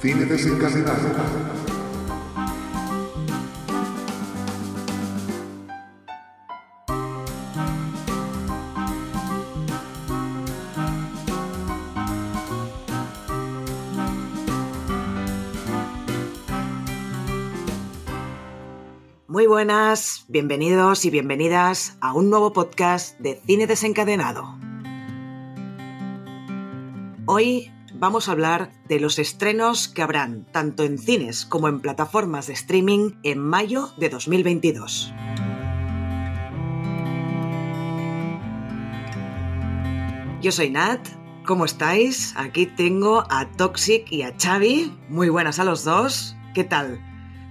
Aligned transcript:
Cine 0.00 0.26
desencadenado. 0.26 1.08
Muy 19.26 19.48
buenas, 19.48 20.24
bienvenidos 20.28 21.04
y 21.04 21.10
bienvenidas 21.10 21.98
a 22.00 22.12
un 22.12 22.30
nuevo 22.30 22.52
podcast 22.52 23.18
de 23.18 23.34
Cine 23.44 23.66
desencadenado. 23.66 24.44
Hoy 27.26 27.72
vamos 27.98 28.28
a 28.28 28.32
hablar 28.32 28.70
de 28.88 29.00
los 29.00 29.18
estrenos 29.18 29.88
que 29.88 30.02
habrán 30.02 30.44
tanto 30.52 30.84
en 30.84 30.98
cines 30.98 31.44
como 31.44 31.68
en 31.68 31.80
plataformas 31.80 32.46
de 32.46 32.52
streaming 32.52 33.12
en 33.22 33.38
mayo 33.40 33.90
de 33.96 34.08
2022. 34.08 35.12
Yo 40.40 40.52
soy 40.52 40.70
Nat, 40.70 41.00
¿cómo 41.44 41.64
estáis? 41.64 42.32
Aquí 42.36 42.66
tengo 42.66 43.24
a 43.28 43.50
Toxic 43.56 44.10
y 44.12 44.22
a 44.22 44.34
Xavi. 44.38 44.96
Muy 45.08 45.28
buenas 45.28 45.58
a 45.58 45.64
los 45.64 45.82
dos. 45.82 46.36
¿Qué 46.54 46.62
tal? 46.62 47.00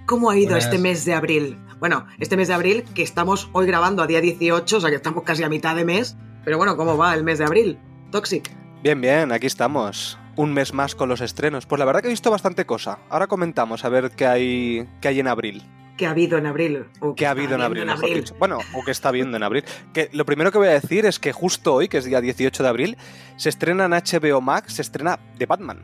¿Cómo 0.06 0.30
ha 0.30 0.36
ido 0.36 0.50
Buenas. 0.50 0.64
este 0.64 0.78
mes 0.78 1.04
de 1.04 1.12
abril? 1.12 1.58
Bueno, 1.80 2.06
este 2.18 2.36
mes 2.38 2.48
de 2.48 2.54
abril 2.54 2.84
que 2.94 3.02
estamos 3.02 3.50
hoy 3.52 3.66
grabando 3.66 4.02
a 4.02 4.06
día 4.06 4.22
18, 4.22 4.78
o 4.78 4.80
sea 4.80 4.88
que 4.88 4.96
estamos 4.96 5.22
casi 5.22 5.42
a 5.42 5.50
mitad 5.50 5.76
de 5.76 5.84
mes. 5.84 6.16
Pero 6.44 6.56
bueno, 6.56 6.78
¿cómo 6.78 6.96
va 6.96 7.14
el 7.14 7.24
mes 7.24 7.38
de 7.38 7.44
abril? 7.44 7.78
Toxic. 8.10 8.50
Bien, 8.82 8.98
bien, 8.98 9.32
aquí 9.32 9.46
estamos. 9.46 10.18
Un 10.38 10.54
mes 10.54 10.72
más 10.72 10.94
con 10.94 11.08
los 11.08 11.20
estrenos. 11.20 11.66
Pues 11.66 11.78
la 11.80 11.84
verdad 11.84 12.00
que 12.00 12.06
he 12.06 12.10
visto 12.10 12.30
bastante 12.30 12.64
cosa. 12.64 13.00
Ahora 13.10 13.26
comentamos 13.26 13.84
a 13.84 13.88
ver 13.88 14.10
qué 14.12 14.26
hay, 14.26 14.88
qué 15.00 15.08
hay 15.08 15.20
en 15.20 15.26
abril. 15.28 15.62
¿Qué 15.96 16.06
ha 16.06 16.10
habido 16.10 16.38
en 16.38 16.46
abril? 16.46 16.84
O 17.00 17.16
¿Qué 17.16 17.26
ha 17.26 17.30
habido 17.32 17.56
en 17.56 17.60
abril, 17.60 17.84
mejor 17.84 18.08
dicho. 18.14 18.36
Bueno, 18.38 18.58
o 18.72 18.84
qué 18.84 18.92
está 18.92 19.10
viendo 19.10 19.36
en 19.36 19.42
abril. 19.42 19.64
Que 19.92 20.08
lo 20.12 20.24
primero 20.24 20.52
que 20.52 20.58
voy 20.58 20.68
a 20.68 20.72
decir 20.80 21.06
es 21.06 21.18
que 21.18 21.32
justo 21.32 21.74
hoy, 21.74 21.88
que 21.88 21.98
es 21.98 22.04
día 22.04 22.20
18 22.20 22.62
de 22.62 22.68
abril, 22.68 22.96
se 23.36 23.48
estrena 23.48 23.86
en 23.86 23.90
HBO 23.90 24.40
Max, 24.40 24.74
se 24.74 24.82
estrena 24.82 25.18
The 25.38 25.46
Batman. 25.46 25.80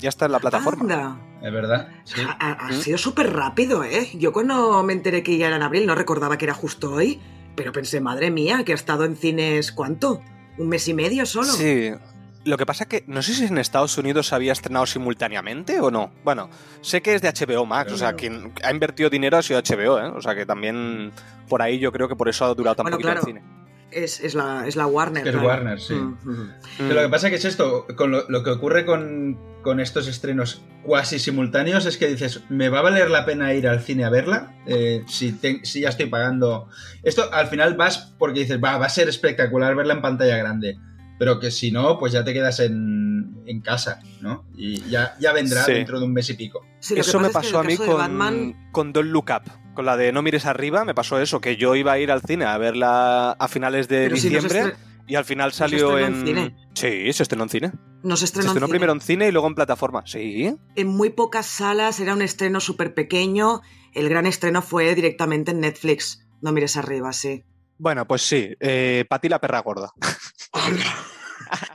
Ya 0.00 0.08
está 0.08 0.26
en 0.26 0.32
la 0.32 0.40
plataforma. 0.40 0.82
Anda. 0.82 1.16
Es 1.40 1.52
verdad, 1.52 1.88
sí. 2.02 2.20
Ha, 2.26 2.36
ha- 2.40 2.66
ha 2.66 2.68
¿Mm? 2.70 2.80
sido 2.80 2.98
súper 2.98 3.32
rápido, 3.32 3.84
¿eh? 3.84 4.08
Yo 4.14 4.32
cuando 4.32 4.82
me 4.82 4.94
enteré 4.94 5.22
que 5.22 5.38
ya 5.38 5.46
era 5.46 5.56
en 5.56 5.62
abril 5.62 5.86
no 5.86 5.94
recordaba 5.94 6.38
que 6.38 6.44
era 6.46 6.54
justo 6.54 6.90
hoy, 6.92 7.20
pero 7.54 7.70
pensé, 7.70 8.00
madre 8.00 8.32
mía, 8.32 8.64
que 8.64 8.72
ha 8.72 8.74
estado 8.74 9.04
en 9.04 9.14
cines, 9.14 9.70
¿cuánto? 9.70 10.20
¿Un 10.58 10.68
mes 10.68 10.88
y 10.88 10.94
medio 10.94 11.24
solo? 11.24 11.46
Sí. 11.46 11.92
Lo 12.44 12.56
que 12.56 12.66
pasa 12.66 12.86
que 12.86 13.04
no 13.06 13.22
sé 13.22 13.34
si 13.34 13.44
en 13.44 13.58
Estados 13.58 13.96
Unidos 13.98 14.26
se 14.26 14.34
había 14.34 14.52
estrenado 14.52 14.84
simultáneamente 14.86 15.78
o 15.80 15.90
no. 15.90 16.12
Bueno, 16.24 16.50
sé 16.80 17.00
que 17.00 17.14
es 17.14 17.22
de 17.22 17.28
HBO 17.32 17.64
Max, 17.66 17.92
o 17.92 17.96
sea, 17.96 18.14
quien 18.14 18.52
ha 18.64 18.70
invertido 18.72 19.08
dinero 19.10 19.36
ha 19.38 19.42
sido 19.42 19.60
HBO, 19.60 20.00
¿eh? 20.00 20.06
O 20.08 20.20
sea, 20.20 20.34
que 20.34 20.44
también 20.44 21.12
por 21.48 21.62
ahí 21.62 21.78
yo 21.78 21.92
creo 21.92 22.08
que 22.08 22.16
por 22.16 22.28
eso 22.28 22.44
ha 22.44 22.54
durado 22.54 22.74
tan 22.76 22.84
Bueno, 22.84 22.96
poquito 22.96 23.08
claro. 23.12 23.20
el 23.20 23.26
cine. 23.26 23.42
Es, 23.92 24.20
es 24.20 24.34
la, 24.34 24.66
es 24.66 24.74
la 24.74 24.86
Warner. 24.86 25.24
Es 25.26 25.32
claro. 25.32 25.46
Warner, 25.46 25.78
sí. 25.78 25.94
Mm, 25.94 26.16
mm. 26.24 26.50
Pero 26.78 26.94
lo 26.94 27.02
que 27.02 27.08
pasa 27.10 27.28
que 27.28 27.36
es 27.36 27.44
esto, 27.44 27.86
con 27.94 28.10
lo, 28.10 28.24
lo 28.28 28.42
que 28.42 28.50
ocurre 28.50 28.86
con, 28.86 29.38
con 29.62 29.80
estos 29.80 30.08
estrenos 30.08 30.62
cuasi 30.82 31.18
simultáneos 31.18 31.84
es 31.86 31.98
que 31.98 32.08
dices, 32.08 32.40
¿me 32.48 32.70
va 32.70 32.78
a 32.78 32.82
valer 32.82 33.10
la 33.10 33.24
pena 33.26 33.52
ir 33.52 33.68
al 33.68 33.80
cine 33.82 34.04
a 34.04 34.08
verla? 34.10 34.54
Eh, 34.66 35.04
si, 35.06 35.32
te- 35.32 35.64
si 35.64 35.82
ya 35.82 35.90
estoy 35.90 36.06
pagando... 36.06 36.68
Esto 37.02 37.30
al 37.32 37.48
final 37.48 37.74
vas 37.76 38.14
porque 38.18 38.40
dices, 38.40 38.58
va, 38.64 38.78
va 38.78 38.86
a 38.86 38.88
ser 38.88 39.08
espectacular 39.10 39.74
verla 39.76 39.92
en 39.92 40.00
pantalla 40.02 40.38
grande. 40.38 40.78
Pero 41.22 41.38
que 41.38 41.52
si 41.52 41.70
no, 41.70 42.00
pues 42.00 42.12
ya 42.12 42.24
te 42.24 42.32
quedas 42.32 42.58
en, 42.58 43.44
en 43.46 43.60
casa, 43.60 44.00
¿no? 44.20 44.44
Y 44.56 44.80
ya, 44.90 45.14
ya 45.20 45.32
vendrá 45.32 45.62
Sí. 45.62 45.70
dentro 45.74 46.00
de 46.00 46.06
un 46.06 46.12
mes 46.12 46.28
y 46.30 46.34
pico. 46.34 46.66
Sí, 46.80 46.94
eso 46.98 47.20
me 47.20 47.28
pasa 47.30 47.38
es 47.42 47.46
que 47.46 47.52
pasó 47.52 47.58
a 47.60 47.62
mí 47.62 47.76
con, 47.76 47.96
Batman, 47.96 48.68
con 48.72 48.92
Don't 48.92 49.08
Look 49.12 49.26
Up. 49.30 49.48
Con 49.76 49.86
la 49.86 49.96
de 49.96 50.10
No 50.10 50.20
mires 50.22 50.46
arriba, 50.46 50.84
me 50.84 50.96
pasó 50.96 51.20
eso, 51.20 51.40
que 51.40 51.56
yo 51.56 51.76
iba 51.76 51.92
a 51.92 51.98
ir 52.00 52.10
al 52.10 52.22
cine 52.22 52.44
a 52.44 52.58
verla 52.58 53.30
a 53.38 53.46
finales 53.46 53.86
de 53.86 54.06
pero 54.08 54.16
si 54.16 54.30
no 54.30 54.40
se, 54.40 54.46
diciembre 54.48 54.76
y 55.06 55.14
al 55.14 55.24
final 55.24 55.52
se 55.52 55.58
salió 55.58 55.96
estrenó 55.96 56.06
en 56.08 56.14
en... 56.14 56.26
cine. 56.26 56.56
Sí, 56.74 57.12
se 57.12 57.22
estrenó 57.22 57.44
en 57.44 57.50
cine. 57.50 57.72
no 58.02 58.16
se 58.16 58.20
Se 58.22 58.24
estrenó, 58.24 58.46
en 58.46 58.48
estrenó 58.48 58.66
cine. 58.66 58.72
primero 58.72 58.92
en 58.94 59.00
cine 59.00 59.28
y 59.28 59.30
luego 59.30 59.46
en 59.46 59.54
plataforma. 59.54 60.02
Sí. 60.04 60.52
En 60.74 60.86
muy 60.88 61.10
pocas 61.10 61.46
salas, 61.46 62.00
era 62.00 62.14
un 62.14 62.22
estreno 62.22 62.58
súper 62.58 62.94
pequeño. 62.94 63.60
El 63.94 64.08
gran 64.08 64.26
estreno 64.26 64.60
fue 64.60 64.92
directamente 64.96 65.52
en 65.52 65.60
Netflix. 65.60 66.26
No 66.40 66.50
mires 66.50 66.76
arriba, 66.76 67.12
sí. 67.12 67.44
Bueno, 67.78 68.08
pues 68.08 68.22
sí. 68.22 68.54
Eh, 68.58 69.04
Pati 69.08 69.28
la 69.28 69.40
perra 69.40 69.60
gorda. 69.60 69.92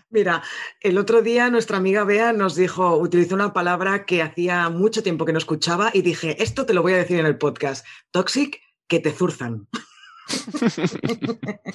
Mira, 0.09 0.41
el 0.81 0.97
otro 0.97 1.21
día 1.21 1.49
nuestra 1.49 1.77
amiga 1.77 2.03
Bea 2.05 2.31
nos 2.31 2.55
dijo, 2.55 2.95
utilizó 2.97 3.35
una 3.35 3.51
palabra 3.51 4.05
que 4.05 4.21
hacía 4.21 4.69
mucho 4.69 5.03
tiempo 5.03 5.25
que 5.25 5.33
no 5.33 5.37
escuchaba 5.37 5.91
y 5.93 6.01
dije, 6.01 6.41
esto 6.41 6.65
te 6.65 6.73
lo 6.73 6.81
voy 6.81 6.93
a 6.93 6.97
decir 6.97 7.19
en 7.19 7.25
el 7.25 7.37
podcast, 7.37 7.85
toxic, 8.11 8.61
que 8.87 8.99
te 9.01 9.11
zurzan. 9.11 9.67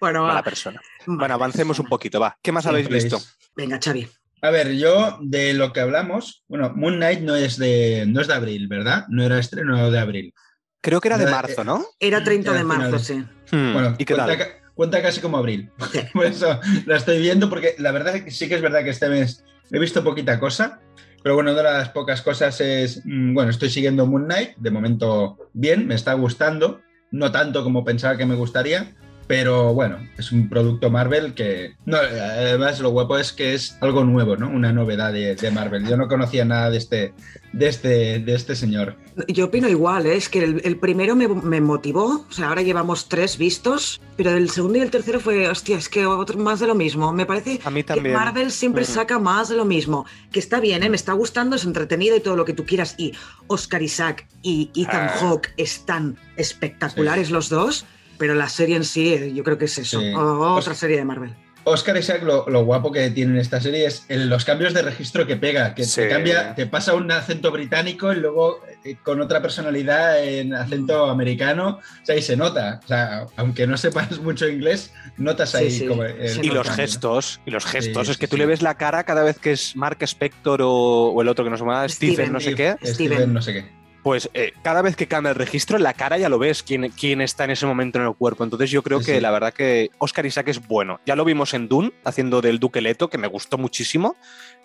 bueno, 0.00 0.22
Mala 0.22 0.34
va. 0.34 0.42
persona. 0.42 0.80
Bueno, 1.06 1.34
avancemos 1.34 1.78
un 1.78 1.86
poquito, 1.86 2.20
va. 2.20 2.36
¿Qué 2.42 2.52
más 2.52 2.64
Sí, 2.64 2.70
habéis 2.70 2.88
visto? 2.88 3.18
Venga, 3.56 3.78
Xavi. 3.82 4.08
A 4.42 4.50
ver, 4.50 4.72
yo 4.76 5.18
de 5.20 5.52
lo 5.54 5.72
que 5.72 5.80
hablamos, 5.80 6.44
bueno, 6.48 6.72
Moon 6.76 6.96
Knight 6.96 7.20
no 7.20 7.34
es 7.34 7.56
de, 7.58 8.04
no 8.06 8.20
es 8.20 8.28
de 8.28 8.34
abril, 8.34 8.68
¿verdad? 8.68 9.06
No 9.08 9.24
era 9.24 9.38
estreno 9.38 9.90
de 9.90 9.98
abril. 9.98 10.34
Creo 10.80 11.00
que 11.00 11.08
era 11.08 11.18
de 11.18 11.24
Eh, 11.24 11.30
marzo, 11.30 11.64
¿no? 11.64 11.84
Era 11.98 12.22
30 12.22 12.52
de 12.52 12.62
marzo, 12.62 12.98
final. 13.00 13.28
sí. 13.46 13.56
Hmm, 13.56 13.72
Bueno, 13.72 13.94
¿Y 13.98 14.04
qué 14.04 14.14
cuenta, 14.14 14.38
tal? 14.38 14.48
Cuenta 14.78 15.02
casi 15.02 15.20
como 15.20 15.38
abril. 15.38 15.72
Por 16.14 16.24
eso 16.24 16.60
la 16.86 16.96
estoy 16.96 17.20
viendo, 17.20 17.50
porque 17.50 17.74
la 17.78 17.90
verdad 17.90 18.14
sí 18.28 18.48
que 18.48 18.54
es 18.54 18.62
verdad 18.62 18.84
que 18.84 18.90
este 18.90 19.08
mes 19.08 19.44
he 19.72 19.78
visto 19.80 20.04
poquita 20.04 20.38
cosa. 20.38 20.80
Pero 21.20 21.34
bueno, 21.34 21.50
una 21.50 21.62
de 21.62 21.68
las 21.68 21.88
pocas 21.88 22.22
cosas 22.22 22.60
es, 22.60 23.02
mm, 23.04 23.34
bueno, 23.34 23.50
estoy 23.50 23.70
siguiendo 23.70 24.06
Moon 24.06 24.26
Knight, 24.26 24.56
de 24.56 24.70
momento 24.70 25.50
bien, 25.52 25.88
me 25.88 25.96
está 25.96 26.12
gustando, 26.12 26.80
no 27.10 27.32
tanto 27.32 27.64
como 27.64 27.84
pensaba 27.84 28.16
que 28.16 28.24
me 28.24 28.36
gustaría, 28.36 28.94
pero 29.28 29.72
bueno, 29.74 29.98
es 30.18 30.32
un 30.32 30.48
producto 30.48 30.90
Marvel 30.90 31.34
que, 31.34 31.76
no, 31.84 31.98
además 31.98 32.80
lo 32.80 32.90
guapo 32.90 33.18
es 33.18 33.32
que 33.32 33.54
es 33.54 33.76
algo 33.80 34.02
nuevo, 34.04 34.36
¿no? 34.36 34.48
Una 34.48 34.72
novedad 34.72 35.12
de, 35.12 35.36
de 35.36 35.50
Marvel. 35.50 35.86
Yo 35.86 35.96
no 35.96 36.08
conocía 36.08 36.44
nada 36.44 36.70
de 36.70 36.78
este, 36.78 37.12
de 37.52 37.68
este, 37.68 38.18
de 38.20 38.34
este 38.34 38.56
señor. 38.56 38.96
Yo 39.28 39.46
opino 39.46 39.68
igual, 39.68 40.06
¿eh? 40.06 40.16
es 40.16 40.28
que 40.28 40.42
el, 40.42 40.62
el 40.64 40.76
primero 40.78 41.14
me, 41.14 41.28
me 41.28 41.60
motivó, 41.60 42.24
o 42.28 42.32
sea, 42.32 42.48
ahora 42.48 42.62
llevamos 42.62 43.08
tres 43.08 43.36
vistos, 43.36 44.00
pero 44.16 44.30
el 44.30 44.48
segundo 44.50 44.78
y 44.78 44.80
el 44.80 44.90
tercero 44.90 45.20
fue, 45.20 45.46
hostia, 45.48 45.76
es 45.76 45.88
que 45.88 46.06
otro- 46.06 46.38
más 46.38 46.60
de 46.60 46.66
lo 46.66 46.74
mismo. 46.74 47.12
Me 47.12 47.26
parece 47.26 47.60
A 47.64 47.70
mí 47.70 47.84
que. 47.84 48.00
Marvel 48.00 48.50
siempre 48.50 48.84
Ujú. 48.84 48.92
saca 48.92 49.18
más 49.18 49.48
de 49.50 49.56
lo 49.56 49.64
mismo, 49.66 50.06
que 50.32 50.38
está 50.40 50.58
bien, 50.58 50.82
¿eh? 50.82 50.88
me 50.88 50.96
está 50.96 51.12
gustando, 51.12 51.56
es 51.56 51.64
entretenido 51.64 52.16
y 52.16 52.20
todo 52.20 52.34
lo 52.36 52.44
que 52.46 52.54
tú 52.54 52.64
quieras. 52.64 52.94
Y 52.96 53.12
Oscar 53.46 53.82
Isaac 53.82 54.26
y 54.42 54.70
Ethan 54.74 55.08
Ah. 55.10 55.14
Hawke 55.20 55.50
están 55.58 56.16
espectaculares 56.36 57.30
los 57.30 57.48
dos, 57.48 57.84
pero 58.18 58.34
la 58.34 58.48
serie 58.48 58.76
en 58.76 58.84
sí, 58.84 59.14
eh, 59.14 59.32
yo 59.34 59.44
creo 59.44 59.58
que 59.58 59.66
es 59.66 59.78
eso, 59.78 60.00
Sí. 60.00 60.12
o- 60.14 60.54
otra 60.54 60.74
serie 60.74 60.96
de 60.96 61.04
Marvel. 61.04 61.34
Oscar 61.64 61.98
Isaac, 61.98 62.22
lo, 62.22 62.48
lo 62.48 62.64
guapo 62.64 62.90
que 62.90 63.10
tiene 63.10 63.32
en 63.34 63.38
esta 63.40 63.60
serie 63.60 63.84
es 63.84 64.06
el- 64.08 64.30
los 64.30 64.46
cambios 64.46 64.72
de 64.72 64.80
registro 64.80 65.26
que 65.26 65.36
pega, 65.36 65.74
que 65.74 65.84
Sí. 65.84 66.00
te 66.00 66.08
cambia, 66.08 66.54
te 66.54 66.66
pasa 66.66 66.94
un 66.94 67.10
acento 67.12 67.50
británico 67.50 68.10
y 68.10 68.16
luego 68.16 68.60
eh, 68.84 68.96
con 69.02 69.20
otra 69.20 69.42
personalidad 69.42 70.24
en 70.24 70.54
acento 70.54 71.10
americano, 71.10 71.80
o 72.02 72.06
sea, 72.06 72.16
y 72.16 72.22
se 72.22 72.36
nota, 72.38 72.80
o 72.82 72.86
sea, 72.88 73.26
aunque 73.36 73.66
no 73.66 73.76
sepas 73.76 74.18
mucho 74.22 74.48
inglés, 74.48 74.94
notas 75.18 75.50
Sí, 75.50 75.56
ahí 75.58 75.70
sí, 75.70 75.86
como 75.86 76.04
el- 76.04 76.16
Y 76.42 76.48
los 76.48 76.66
cambio. 76.68 76.84
gestos, 76.84 77.40
y 77.44 77.50
los 77.50 77.66
gestos. 77.66 78.06
Sí, 78.06 78.12
es 78.12 78.18
que 78.18 78.28
tú 78.28 78.36
sí. 78.36 78.40
le 78.40 78.46
ves 78.46 78.62
la 78.62 78.76
cara 78.76 79.04
cada 79.04 79.22
vez 79.22 79.38
que 79.38 79.52
es 79.52 79.76
Mark 79.76 79.98
Spector 80.00 80.62
o, 80.62 80.70
o 81.10 81.20
el 81.20 81.28
otro 81.28 81.44
que 81.44 81.50
nos 81.50 81.60
llama 81.60 81.86
Stephen, 81.88 82.14
Steven. 82.14 82.32
no 82.32 82.40
sé 82.40 82.54
qué. 82.54 82.76
Steven, 82.82 82.94
Steven. 83.18 83.32
no 83.34 83.42
sé 83.42 83.52
qué. 83.52 83.77
Pues 84.08 84.30
eh, 84.32 84.52
cada 84.62 84.80
vez 84.80 84.96
que 84.96 85.06
cambia 85.06 85.28
el 85.32 85.36
registro, 85.36 85.76
en 85.76 85.82
la 85.82 85.92
cara 85.92 86.16
ya 86.16 86.30
lo 86.30 86.38
ves 86.38 86.62
quién, 86.62 86.90
quién 86.98 87.20
está 87.20 87.44
en 87.44 87.50
ese 87.50 87.66
momento 87.66 87.98
en 87.98 88.06
el 88.06 88.14
cuerpo. 88.14 88.42
Entonces 88.42 88.70
yo 88.70 88.82
creo 88.82 89.00
Sí, 89.00 89.04
que 89.04 89.14
sí. 89.16 89.20
la 89.20 89.30
verdad 89.30 89.52
que 89.52 89.90
Oscar 89.98 90.24
Isaac 90.24 90.48
es 90.48 90.66
bueno. 90.66 90.98
Ya 91.04 91.14
lo 91.14 91.26
vimos 91.26 91.52
en 91.52 91.68
Dune, 91.68 91.92
haciendo 92.04 92.40
del 92.40 92.58
Duque 92.58 92.80
Leto, 92.80 93.10
que 93.10 93.18
me 93.18 93.26
gustó 93.28 93.58
muchísimo. 93.58 94.16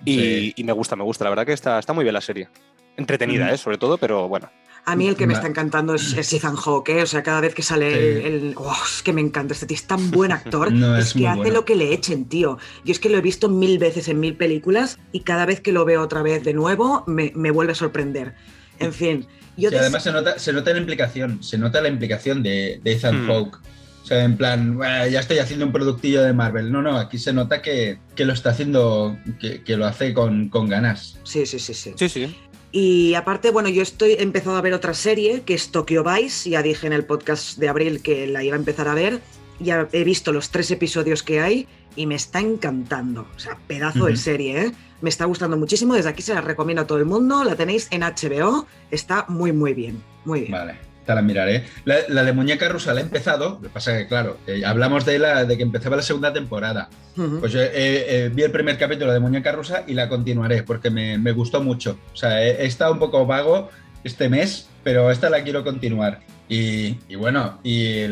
Y, 0.05 0.15
Sí. 0.19 0.53
y 0.55 0.63
me 0.63 0.71
gusta, 0.71 0.95
me 0.95 1.03
gusta. 1.03 1.25
La 1.25 1.29
verdad 1.29 1.45
que 1.45 1.51
está, 1.51 1.77
está 1.77 1.91
muy 1.91 2.03
bien 2.05 2.13
la 2.13 2.21
serie. 2.21 2.47
Entretenida, 2.95 3.47
Mm. 3.47 3.49
¿eh? 3.49 3.57
Sobre 3.57 3.77
todo, 3.77 3.97
pero 3.97 4.29
bueno. 4.29 4.49
A 4.85 4.95
mí 4.95 5.07
el 5.09 5.17
que 5.17 5.27
me 5.27 5.33
está 5.33 5.47
encantando 5.47 5.93
es, 5.95 6.13
es 6.13 6.31
Ethan 6.31 6.55
Hawke, 6.55 6.89
¿eh? 6.89 7.01
o 7.03 7.05
sea, 7.05 7.21
cada 7.21 7.41
vez 7.41 7.53
que 7.53 7.63
sale 7.63 7.91
Sí. 7.91 7.97
el, 8.25 8.33
el- 8.33 8.53
oh, 8.57 8.73
es 8.85 9.03
que 9.03 9.11
me 9.11 9.19
encanta, 9.19 9.53
este 9.53 9.65
tío 9.65 9.75
es 9.75 9.87
tan 9.87 10.09
buen 10.11 10.31
actor, 10.31 10.71
No, 10.73 10.95
es, 10.95 11.07
es 11.07 11.13
que 11.15 11.27
hace 11.27 11.37
bueno. 11.39 11.53
lo 11.53 11.65
que 11.65 11.75
le 11.75 11.91
echen, 11.93 12.29
tío. 12.29 12.57
Yo 12.85 12.91
es 12.93 12.99
que 12.99 13.09
lo 13.09 13.17
he 13.17 13.21
visto 13.21 13.49
mil 13.49 13.77
veces 13.77 14.07
en 14.07 14.21
mil 14.21 14.37
películas 14.37 14.99
y 15.11 15.21
cada 15.21 15.45
vez 15.45 15.59
que 15.59 15.73
lo 15.73 15.83
veo 15.83 16.01
otra 16.01 16.21
vez 16.21 16.45
de 16.45 16.53
nuevo 16.53 17.03
me, 17.07 17.33
me 17.35 17.51
vuelve 17.51 17.73
a 17.73 17.75
sorprender. 17.75 18.35
En 18.79 18.93
fin, 18.93 19.25
yo 19.57 19.69
Sí, 19.69 19.75
además 19.75 20.03
se 20.03 20.11
nota, 20.11 20.39
se 20.39 20.51
nota 20.53 20.71
la 20.71 20.79
implicación, 20.79 21.43
se 21.43 21.57
nota 21.57 21.81
la 21.81 21.89
implicación 21.89 22.41
de, 22.43 22.79
de 22.83 22.91
Ethan 22.93 23.23
Hmm. 23.23 23.27
Hawke. 23.27 23.57
O 24.03 24.05
sea, 24.05 24.23
en 24.25 24.35
plan, 24.35 24.75
"Bueno, 24.75 25.07
ya 25.07 25.21
estoy 25.21 25.37
haciendo 25.37 25.65
un 25.65 25.71
productillo 25.71 26.21
de 26.23 26.33
Marvel. 26.33 26.71
No, 26.71 26.81
no, 26.81 26.97
aquí 26.97 27.17
se 27.17 27.31
nota 27.31 27.61
que, 27.61 27.99
que 28.15 28.25
lo 28.25 28.33
está 28.33 28.49
haciendo, 28.49 29.17
que, 29.39 29.63
que 29.63 29.77
lo 29.77 29.85
hace 29.85 30.13
con, 30.13 30.49
con 30.49 30.67
ganas. 30.67 31.17
Sí, 31.23 31.45
sí, 31.45 31.57
sí, 31.59 31.73
sí. 31.73 31.93
Sí, 31.95 32.09
sí. 32.09 32.35
Y 32.73 33.13
aparte, 33.13 33.51
bueno, 33.51 33.69
yo 33.69 33.81
estoy 33.83 34.13
he 34.13 34.23
empezado 34.23 34.57
a 34.57 34.61
ver 34.61 34.73
otra 34.73 34.93
serie 34.93 35.43
que 35.45 35.53
es 35.53 35.69
Tokyo 35.69 36.03
Vice, 36.03 36.49
ya 36.49 36.61
dije 36.63 36.85
en 36.87 36.91
el 36.93 37.05
podcast 37.05 37.57
de 37.59 37.69
abril 37.69 38.01
que 38.01 38.27
la 38.27 38.43
iba 38.43 38.55
a 38.55 38.59
empezar 38.59 38.87
a 38.89 38.93
ver. 38.95 39.21
Ya 39.59 39.87
he 39.91 40.03
visto 40.03 40.31
los 40.31 40.49
tres 40.49 40.71
episodios 40.71 41.23
que 41.23 41.41
hay 41.41 41.67
y 41.95 42.05
me 42.05 42.15
está 42.15 42.39
encantando. 42.39 43.27
O 43.35 43.39
sea, 43.39 43.57
pedazo 43.67 44.05
de 44.05 44.15
serie, 44.17 44.65
¿eh? 44.65 44.71
Me 45.01 45.09
está 45.09 45.25
gustando 45.25 45.57
muchísimo. 45.57 45.93
Desde 45.93 46.09
aquí 46.09 46.21
se 46.21 46.33
la 46.33 46.41
recomiendo 46.41 46.83
a 46.83 46.87
todo 46.87 46.97
el 46.97 47.05
mundo. 47.05 47.43
La 47.43 47.55
tenéis 47.55 47.87
en 47.91 48.01
HBO. 48.01 48.65
Está 48.89 49.25
muy, 49.27 49.51
muy 49.51 49.73
bien. 49.73 50.01
Muy 50.25 50.41
bien. 50.41 50.51
Vale. 50.53 50.93
Te 51.05 51.13
la 51.13 51.21
miraré. 51.21 51.65
La, 51.83 52.23
de 52.23 52.31
Muñeca 52.31 52.69
Rusa 52.69 52.93
la 52.93 53.01
he 53.01 53.03
empezado, 53.03 53.59
lo 53.61 53.61
que 53.61 53.69
pasa 53.69 53.97
que, 53.97 54.07
claro, 54.07 54.37
eh, 54.47 54.63
hablamos 54.65 55.05
de 55.05 55.19
la 55.19 55.43
de 55.43 55.57
que 55.57 55.63
empezaba 55.63 55.97
la 55.97 56.01
segunda 56.01 56.31
temporada. 56.31 56.89
Pues 57.15 57.51
yo 57.51 57.59
eh, 57.61 58.31
vi 58.33 58.43
el 58.43 58.51
primer 58.51 58.77
capítulo 58.77 59.11
de 59.11 59.19
Muñeca 59.19 59.51
Rusa 59.51 59.83
y 59.85 59.93
la 59.93 60.07
continuaré 60.07 60.63
porque 60.63 60.89
me, 60.89 61.31
gustó 61.33 61.61
mucho. 61.61 61.99
O 62.13 62.15
sea, 62.15 62.41
he, 62.41 62.65
estado 62.65 62.93
un 62.93 62.99
poco 62.99 63.25
vago 63.25 63.69
este 64.05 64.29
mes, 64.29 64.69
pero 64.83 65.11
esta 65.11 65.29
la 65.29 65.43
quiero 65.43 65.65
continuar. 65.65 66.21
Y, 66.49 67.15
bueno, 67.15 67.59
y, 67.63 68.05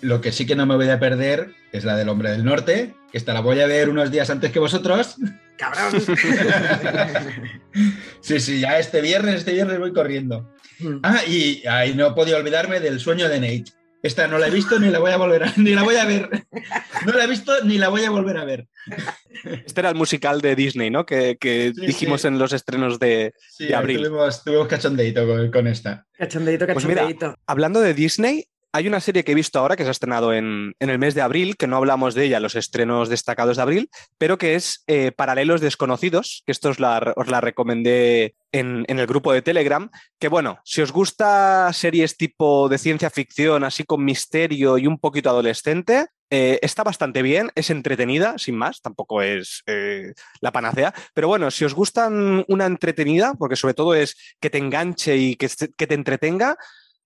lo 0.00 0.20
que 0.20 0.32
sí 0.32 0.46
que 0.46 0.56
no 0.56 0.66
me 0.66 0.76
voy 0.76 0.88
a 0.88 0.98
perder 0.98 1.52
es 1.72 1.84
la 1.84 1.96
del 1.96 2.08
Hombre 2.08 2.30
del 2.30 2.44
Norte, 2.44 2.94
que 3.12 3.18
esta 3.18 3.32
la 3.32 3.40
voy 3.40 3.60
a 3.60 3.66
ver 3.66 3.88
unos 3.88 4.10
días 4.10 4.30
antes 4.30 4.50
que 4.50 4.58
vosotros. 4.58 5.16
¡Cabrón! 5.58 6.00
sí, 8.20 8.40
sí, 8.40 8.60
ya 8.60 8.78
este 8.78 9.02
viernes, 9.02 9.36
este 9.36 9.52
viernes 9.52 9.78
voy 9.78 9.92
corriendo. 9.92 10.50
Mm. 10.78 11.00
Ah, 11.02 11.20
y 11.26 11.66
ahí 11.66 11.94
no 11.94 12.14
podía 12.14 12.36
olvidarme 12.36 12.80
del 12.80 12.98
sueño 12.98 13.28
de 13.28 13.40
Nate. 13.40 13.72
Esta 14.02 14.26
no 14.26 14.38
la 14.38 14.46
he 14.46 14.50
visto 14.50 14.78
ni 14.78 14.88
la 14.88 14.98
voy 14.98 15.10
a 15.10 15.16
volver 15.16 15.44
a, 15.44 15.52
ni 15.56 15.74
la 15.74 15.82
voy 15.82 15.96
a 15.96 16.04
ver. 16.04 16.28
No 17.06 17.12
la 17.12 17.24
he 17.24 17.26
visto 17.26 17.52
ni 17.64 17.78
la 17.78 17.88
voy 17.88 18.04
a 18.04 18.10
volver 18.10 18.38
a 18.38 18.44
ver. 18.44 18.66
Este 19.64 19.80
era 19.80 19.90
el 19.90 19.94
musical 19.94 20.40
de 20.40 20.56
Disney, 20.56 20.90
¿no? 20.90 21.04
Que, 21.04 21.36
dijimos 21.74 22.24
en 22.24 22.38
los 22.38 22.52
estrenos 22.52 22.98
de, 22.98 23.34
abril. 23.74 23.98
Tuvimos, 23.98 24.44
tuvimos 24.44 24.68
cachondeito 24.68 25.50
con, 25.52 25.66
esta. 25.66 26.06
Cachondeito, 26.16 26.66
cachondeito. 26.66 27.26
Pues 27.26 27.34
hablando 27.46 27.80
de 27.80 27.94
Disney, 27.94 28.46
hay 28.72 28.86
una 28.86 29.00
serie 29.00 29.24
que 29.24 29.32
he 29.32 29.34
visto 29.34 29.58
ahora 29.58 29.76
que 29.76 29.82
se 29.82 29.88
ha 29.88 29.92
estrenado 29.92 30.32
en, 30.32 30.74
el 30.78 30.98
mes 30.98 31.14
de 31.14 31.22
abril, 31.22 31.56
que 31.56 31.66
no 31.66 31.76
hablamos 31.76 32.14
de 32.14 32.24
ella, 32.24 32.40
los 32.40 32.54
estrenos 32.54 33.08
destacados 33.08 33.56
de 33.56 33.62
abril, 33.62 33.90
pero 34.18 34.38
que 34.38 34.54
es 34.54 34.84
eh, 34.86 35.12
Paralelos 35.12 35.60
Desconocidos, 35.60 36.42
que 36.46 36.52
esto 36.52 36.70
os 36.70 36.78
la, 36.78 37.00
recomendé 37.40 38.34
en, 38.52 38.84
el 38.88 39.06
grupo 39.06 39.32
de 39.32 39.42
Telegram, 39.42 39.90
que 40.18 40.28
bueno, 40.28 40.58
si 40.64 40.82
os 40.82 40.92
gusta 40.92 41.72
series 41.72 42.16
tipo 42.16 42.68
de 42.68 42.78
ciencia 42.78 43.10
ficción, 43.10 43.64
así 43.64 43.84
con 43.84 44.04
misterio 44.04 44.78
y 44.78 44.86
un 44.86 44.98
poquito 44.98 45.30
adolescente, 45.30 46.06
eh, 46.32 46.60
está 46.62 46.84
bastante 46.84 47.22
bien, 47.22 47.50
es 47.56 47.70
entretenida, 47.70 48.38
sin 48.38 48.54
más, 48.54 48.80
tampoco 48.80 49.20
es 49.20 49.64
eh, 49.66 50.12
la 50.40 50.52
panacea, 50.52 50.94
pero 51.12 51.26
bueno, 51.26 51.50
si 51.50 51.64
os 51.64 51.74
gustan 51.74 52.44
una 52.46 52.66
entretenida, 52.66 53.34
porque 53.34 53.56
sobre 53.56 53.74
todo 53.74 53.94
es 53.94 54.16
que 54.40 54.50
te 54.50 54.58
enganche 54.58 55.16
y 55.16 55.34
que, 55.34 55.50
que 55.76 55.86
te 55.88 55.94
entretenga, 55.94 56.56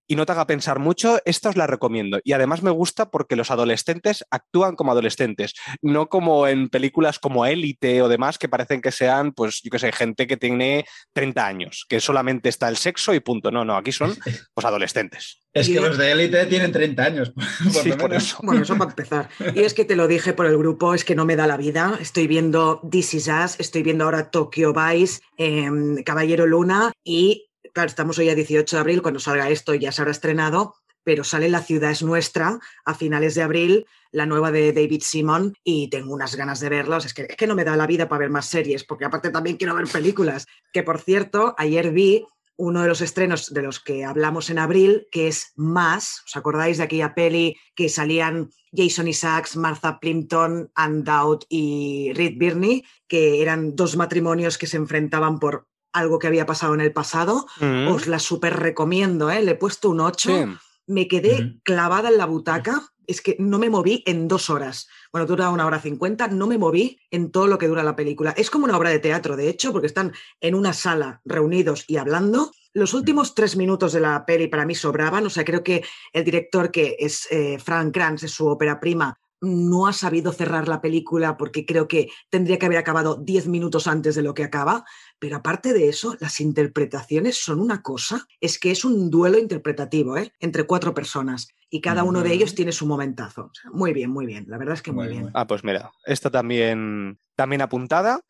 y 0.06 0.16
no 0.16 0.26
te 0.26 0.32
haga 0.32 0.46
pensar 0.46 0.78
mucho, 0.78 1.18
esta 1.24 1.48
os 1.48 1.56
la 1.56 1.66
recomiendo. 1.66 2.20
Y 2.24 2.32
además 2.32 2.62
me 2.62 2.70
gusta 2.70 3.10
porque 3.10 3.36
los 3.36 3.50
adolescentes 3.50 4.24
actúan 4.30 4.76
como 4.76 4.92
adolescentes, 4.92 5.54
no 5.82 6.08
como 6.08 6.46
en 6.46 6.68
películas 6.68 7.18
como 7.18 7.46
Élite 7.46 8.02
o 8.02 8.08
demás 8.08 8.38
que 8.38 8.48
parecen 8.48 8.80
que 8.80 8.92
sean, 8.92 9.32
pues 9.32 9.60
yo 9.62 9.70
que 9.70 9.78
sé, 9.78 9.92
gente 9.92 10.26
que 10.26 10.36
tiene 10.36 10.84
30 11.12 11.46
años, 11.46 11.86
que 11.88 12.00
solamente 12.00 12.48
está 12.48 12.68
el 12.68 12.76
sexo 12.76 13.14
y 13.14 13.20
punto. 13.20 13.50
No, 13.50 13.64
no, 13.64 13.76
aquí 13.76 13.92
son 13.92 14.14
pues 14.54 14.64
adolescentes. 14.64 15.40
Es 15.52 15.68
que 15.68 15.80
los 15.80 15.96
de 15.96 16.10
Élite 16.10 16.46
tienen 16.46 16.72
30 16.72 17.02
años. 17.04 17.32
Por, 17.98 18.12
eso. 18.12 18.38
Bueno, 18.42 18.62
eso 18.62 18.76
para 18.76 18.90
empezar. 18.90 19.28
Y 19.54 19.60
es 19.60 19.72
que 19.72 19.84
te 19.84 19.94
lo 19.94 20.08
dije 20.08 20.32
por 20.32 20.46
el 20.46 20.58
grupo, 20.58 20.94
es 20.94 21.04
que 21.04 21.14
no 21.14 21.24
me 21.24 21.36
da 21.36 21.46
la 21.46 21.56
vida. 21.56 21.96
Estoy 22.00 22.26
viendo 22.26 22.80
This 22.90 23.14
Is 23.14 23.28
Us, 23.28 23.60
estoy 23.60 23.84
viendo 23.84 24.04
ahora 24.04 24.30
Tokyo 24.30 24.72
Vice, 24.72 25.20
em, 25.36 26.02
Caballero 26.02 26.46
Luna 26.46 26.92
y 27.04 27.46
claro, 27.74 27.88
estamos 27.88 28.18
hoy 28.18 28.30
a 28.30 28.34
18 28.34 28.76
de 28.76 28.80
abril, 28.80 29.02
cuando 29.02 29.20
salga 29.20 29.50
esto 29.50 29.74
ya 29.74 29.92
se 29.92 30.00
habrá 30.00 30.12
estrenado, 30.12 30.76
pero 31.02 31.24
sale 31.24 31.50
La 31.50 31.60
ciudad 31.60 31.90
es 31.90 32.02
nuestra 32.02 32.58
a 32.86 32.94
finales 32.94 33.34
de 33.34 33.42
abril, 33.42 33.86
la 34.12 34.24
nueva 34.24 34.50
de 34.50 34.72
David 34.72 35.02
Simon, 35.02 35.54
y 35.62 35.90
tengo 35.90 36.14
unas 36.14 36.36
ganas 36.36 36.60
de 36.60 36.70
verlos. 36.70 37.04
Es 37.04 37.12
que, 37.12 37.26
es 37.28 37.36
que 37.36 37.46
no 37.46 37.54
me 37.54 37.64
da 37.64 37.76
la 37.76 37.86
vida 37.86 38.08
para 38.08 38.20
ver 38.20 38.30
más 38.30 38.46
series, 38.46 38.84
porque 38.84 39.04
aparte 39.04 39.30
también 39.30 39.56
quiero 39.56 39.74
ver 39.74 39.86
películas. 39.88 40.46
Que 40.72 40.82
por 40.82 41.00
cierto, 41.00 41.54
ayer 41.58 41.90
vi 41.90 42.24
uno 42.56 42.82
de 42.82 42.88
los 42.88 43.00
estrenos 43.00 43.52
de 43.52 43.62
los 43.62 43.80
que 43.80 44.04
hablamos 44.04 44.48
en 44.48 44.60
abril, 44.60 45.08
que 45.10 45.26
es 45.26 45.52
Más. 45.56 46.22
¿Os 46.26 46.36
acordáis 46.36 46.78
de 46.78 46.84
aquella 46.84 47.12
peli 47.12 47.56
que 47.74 47.88
salían 47.88 48.50
Jason 48.72 49.08
Isaacs, 49.08 49.56
Martha 49.56 49.98
Plimpton, 49.98 50.70
Ann 50.74 51.04
Dowd 51.04 51.44
y 51.48 52.12
Reed 52.14 52.38
Birney, 52.38 52.84
que 53.08 53.42
eran 53.42 53.74
dos 53.74 53.96
matrimonios 53.96 54.56
que 54.56 54.68
se 54.68 54.76
enfrentaban 54.76 55.38
por 55.38 55.66
algo 55.94 56.18
que 56.18 56.26
había 56.26 56.44
pasado 56.44 56.74
en 56.74 56.80
el 56.80 56.92
pasado, 56.92 57.46
mm. 57.60 57.88
os 57.88 58.06
la 58.06 58.18
súper 58.18 58.56
recomiendo, 58.56 59.30
¿eh? 59.30 59.40
le 59.40 59.52
he 59.52 59.56
puesto 59.56 59.88
un 59.88 60.00
8, 60.00 60.58
me 60.86 61.08
quedé 61.08 61.58
clavada 61.62 62.10
en 62.10 62.18
la 62.18 62.26
butaca, 62.26 62.82
es 63.06 63.20
que 63.20 63.36
no 63.38 63.58
me 63.58 63.70
moví 63.70 64.02
en 64.06 64.28
dos 64.28 64.50
horas, 64.50 64.88
bueno, 65.12 65.26
dura 65.26 65.50
una 65.50 65.66
hora 65.66 65.80
cincuenta, 65.80 66.28
no 66.28 66.46
me 66.46 66.58
moví 66.58 66.98
en 67.10 67.30
todo 67.30 67.46
lo 67.46 67.58
que 67.58 67.68
dura 67.68 67.82
la 67.82 67.96
película. 67.96 68.30
Es 68.36 68.50
como 68.50 68.64
una 68.64 68.76
obra 68.76 68.90
de 68.90 68.98
teatro, 68.98 69.36
de 69.36 69.48
hecho, 69.48 69.72
porque 69.72 69.86
están 69.86 70.12
en 70.40 70.54
una 70.54 70.72
sala 70.72 71.20
reunidos 71.24 71.84
y 71.86 71.98
hablando. 71.98 72.50
Los 72.72 72.94
últimos 72.94 73.34
tres 73.34 73.56
minutos 73.56 73.92
de 73.92 74.00
la 74.00 74.24
peli 74.26 74.48
para 74.48 74.66
mí 74.66 74.74
sobraban, 74.74 75.26
o 75.26 75.30
sea, 75.30 75.44
creo 75.44 75.62
que 75.62 75.84
el 76.12 76.24
director, 76.24 76.70
que 76.70 76.96
es 76.98 77.28
eh, 77.30 77.58
Frank 77.62 77.94
Kranz, 77.94 78.24
es 78.24 78.32
su 78.32 78.46
ópera 78.48 78.80
prima, 78.80 79.18
no 79.44 79.86
ha 79.86 79.92
sabido 79.92 80.32
cerrar 80.32 80.68
la 80.68 80.80
película 80.80 81.36
porque 81.36 81.66
creo 81.66 81.86
que 81.86 82.08
tendría 82.30 82.58
que 82.58 82.66
haber 82.66 82.78
acabado 82.78 83.16
diez 83.16 83.46
minutos 83.46 83.86
antes 83.86 84.14
de 84.14 84.22
lo 84.22 84.34
que 84.34 84.44
acaba, 84.44 84.84
pero 85.24 85.38
aparte 85.38 85.72
de 85.72 85.88
eso, 85.88 86.18
las 86.20 86.38
interpretaciones 86.38 87.42
son 87.42 87.58
una 87.58 87.80
cosa, 87.80 88.26
es 88.42 88.58
que 88.58 88.70
es 88.70 88.84
un 88.84 89.08
duelo 89.08 89.38
interpretativo 89.38 90.18
¿eh? 90.18 90.34
entre 90.38 90.64
cuatro 90.64 90.92
personas 90.92 91.48
y 91.70 91.80
cada 91.80 92.04
uno 92.04 92.22
de 92.22 92.30
ellos 92.30 92.54
tiene 92.54 92.72
su 92.72 92.86
momentazo. 92.86 93.50
muy 93.72 93.94
bien, 93.94 94.10
muy 94.10 94.26
bien, 94.26 94.44
la 94.48 94.58
verdad 94.58 94.74
es 94.74 94.82
que 94.82 94.92
muy, 94.92 95.08
bien. 95.08 95.30
Ah, 95.32 95.46
pues 95.46 95.64
mira, 95.64 95.90
esta 96.04 96.28
también, 96.28 97.18
también 97.36 97.62
apuntada. 97.62 98.20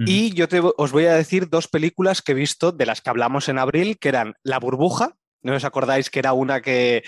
Y 0.00 0.34
yo 0.34 0.48
te, 0.48 0.60
os 0.60 0.90
voy 0.90 1.04
a 1.04 1.14
decir 1.14 1.48
dos 1.48 1.68
películas 1.68 2.20
que 2.20 2.32
he 2.32 2.34
visto 2.34 2.72
de 2.72 2.84
las 2.84 3.00
que 3.00 3.10
hablamos 3.10 3.48
en 3.48 3.58
abril, 3.58 3.96
que 4.00 4.08
eran 4.08 4.34
La 4.42 4.58
burbuja, 4.58 5.14
¿No 5.42 5.54
os 5.54 5.64
acordáis 5.64 6.10
que 6.10 6.18
era 6.18 6.32
una 6.32 6.60
que, 6.60 7.04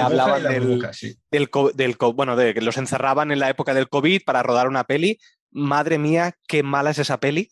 hablaba 0.00 0.40
del, 0.40 0.86
del, 1.30 1.96
bueno, 2.14 2.36
de 2.36 2.52
que 2.52 2.60
los 2.60 2.76
encerraban 2.76 3.32
en 3.32 3.38
la 3.38 3.48
época 3.48 3.72
del 3.72 3.88
COVID 3.88 4.22
para 4.26 4.42
rodar 4.42 4.68
una 4.68 4.84
peli? 4.84 5.18
Madre 5.50 5.98
mía, 5.98 6.34
qué 6.46 6.62
mala 6.62 6.90
es 6.90 6.98
esa 6.98 7.18
peli. 7.18 7.48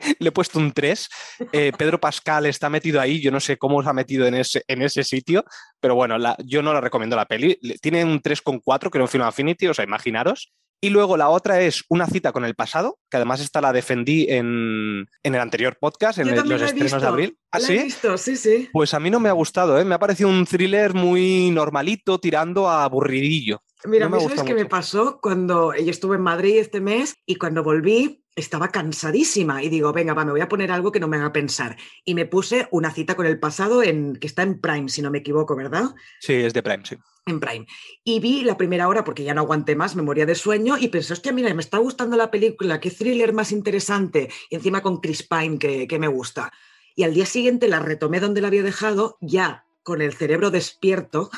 Le 0.18 0.28
he 0.28 0.32
puesto 0.32 0.58
un 0.58 0.72
3. 0.72 1.08
Eh, 1.52 1.72
Pedro 1.76 2.00
Pascal 2.00 2.46
está 2.46 2.68
metido 2.68 3.00
ahí. 3.00 3.20
Yo 3.20 3.30
no 3.30 3.40
sé 3.40 3.56
cómo 3.56 3.82
se 3.82 3.88
ha 3.88 3.92
metido 3.92 4.26
en 4.26 4.34
ese, 4.34 4.62
en 4.68 4.82
ese 4.82 5.04
sitio, 5.04 5.44
pero 5.80 5.94
bueno, 5.94 6.16
yo 6.44 6.62
no 6.62 6.72
la 6.72 6.80
recomiendo 6.80 7.16
la 7.16 7.26
peli. 7.26 7.58
Tiene 7.80 8.04
un 8.04 8.20
3,4, 8.20 8.90
que 8.90 8.98
era 8.98 9.04
un 9.04 9.08
Film 9.08 9.24
Affinity, 9.24 9.66
o 9.66 9.74
sea, 9.74 9.84
imaginaros. 9.84 10.52
Y 10.80 10.90
luego 10.90 11.16
la 11.16 11.28
otra 11.28 11.60
es 11.60 11.82
una 11.88 12.06
cita 12.06 12.30
con 12.30 12.44
el 12.44 12.54
pasado, 12.54 12.98
que 13.10 13.16
además 13.16 13.40
esta 13.40 13.60
la 13.60 13.72
defendí 13.72 14.26
en, 14.28 15.08
el 15.24 15.34
anterior 15.34 15.76
podcast, 15.80 16.18
en 16.18 16.48
los 16.48 16.62
estrenos 16.62 17.02
de 17.02 17.08
abril. 17.08 17.38
¿Ah, 17.50 17.58
sí? 17.58 17.78
visto, 17.78 18.16
sí, 18.16 18.36
sí. 18.36 18.68
Pues 18.72 18.94
a 18.94 19.00
mí 19.00 19.10
no 19.10 19.18
me 19.18 19.28
ha 19.28 19.32
gustado, 19.32 19.80
¿eh? 19.80 19.84
me 19.84 19.96
ha 19.96 19.98
parecido 19.98 20.28
un 20.28 20.46
thriller 20.46 20.94
muy 20.94 21.50
normalito, 21.50 22.20
tirando 22.20 22.68
a 22.68 22.84
aburridillo. 22.84 23.60
Mira, 23.84 24.08
no 24.08 24.20
¿sabes 24.20 24.42
qué 24.42 24.54
me 24.54 24.66
pasó 24.66 25.20
cuando 25.20 25.74
yo 25.74 25.90
estuve 25.90 26.16
en 26.16 26.22
Madrid 26.22 26.58
este 26.58 26.80
mes 26.80 27.14
y 27.26 27.36
cuando 27.36 27.62
volví 27.62 28.24
estaba 28.34 28.68
cansadísima 28.68 29.62
y 29.62 29.68
digo, 29.68 29.92
venga, 29.92 30.14
va, 30.14 30.24
me 30.24 30.32
voy 30.32 30.40
a 30.40 30.48
poner 30.48 30.70
algo 30.70 30.92
que 30.92 31.00
no 31.00 31.08
me 31.08 31.16
haga 31.16 31.32
pensar. 31.32 31.76
Y 32.04 32.14
me 32.14 32.26
puse 32.26 32.68
una 32.70 32.92
cita 32.92 33.16
con 33.16 33.26
el 33.26 33.38
pasado 33.38 33.82
en 33.82 34.16
que 34.16 34.26
está 34.26 34.42
en 34.42 34.60
Prime, 34.60 34.88
si 34.88 35.02
no 35.02 35.10
me 35.10 35.18
equivoco, 35.18 35.56
¿verdad? 35.56 35.94
Sí, 36.20 36.34
es 36.34 36.54
de 36.54 36.62
Prime, 36.62 36.84
sí. 36.84 36.96
En 37.26 37.40
Prime. 37.40 37.66
Y 38.04 38.20
vi 38.20 38.42
la 38.42 38.56
primera 38.56 38.88
hora 38.88 39.04
porque 39.04 39.24
ya 39.24 39.34
no 39.34 39.42
aguanté 39.42 39.76
más, 39.76 39.96
me 39.96 40.02
moría 40.02 40.24
de 40.24 40.34
sueño 40.34 40.78
y 40.78 40.88
pensé, 40.88 41.12
hostia, 41.12 41.32
mira, 41.32 41.52
me 41.52 41.60
está 41.60 41.78
gustando 41.78 42.16
la 42.16 42.30
película, 42.30 42.80
qué 42.80 42.90
thriller 42.90 43.32
más 43.32 43.52
interesante. 43.52 44.28
Y 44.50 44.56
encima 44.56 44.82
con 44.82 44.98
Chris 45.00 45.26
Pine, 45.26 45.58
que, 45.58 45.86
que 45.86 45.98
me 45.98 46.08
gusta. 46.08 46.52
Y 46.94 47.02
al 47.02 47.14
día 47.14 47.26
siguiente 47.26 47.68
la 47.68 47.80
retomé 47.80 48.20
donde 48.20 48.40
la 48.40 48.48
había 48.48 48.62
dejado, 48.62 49.18
ya 49.20 49.66
con 49.82 50.00
el 50.00 50.12
cerebro 50.12 50.50
despierto. 50.50 51.30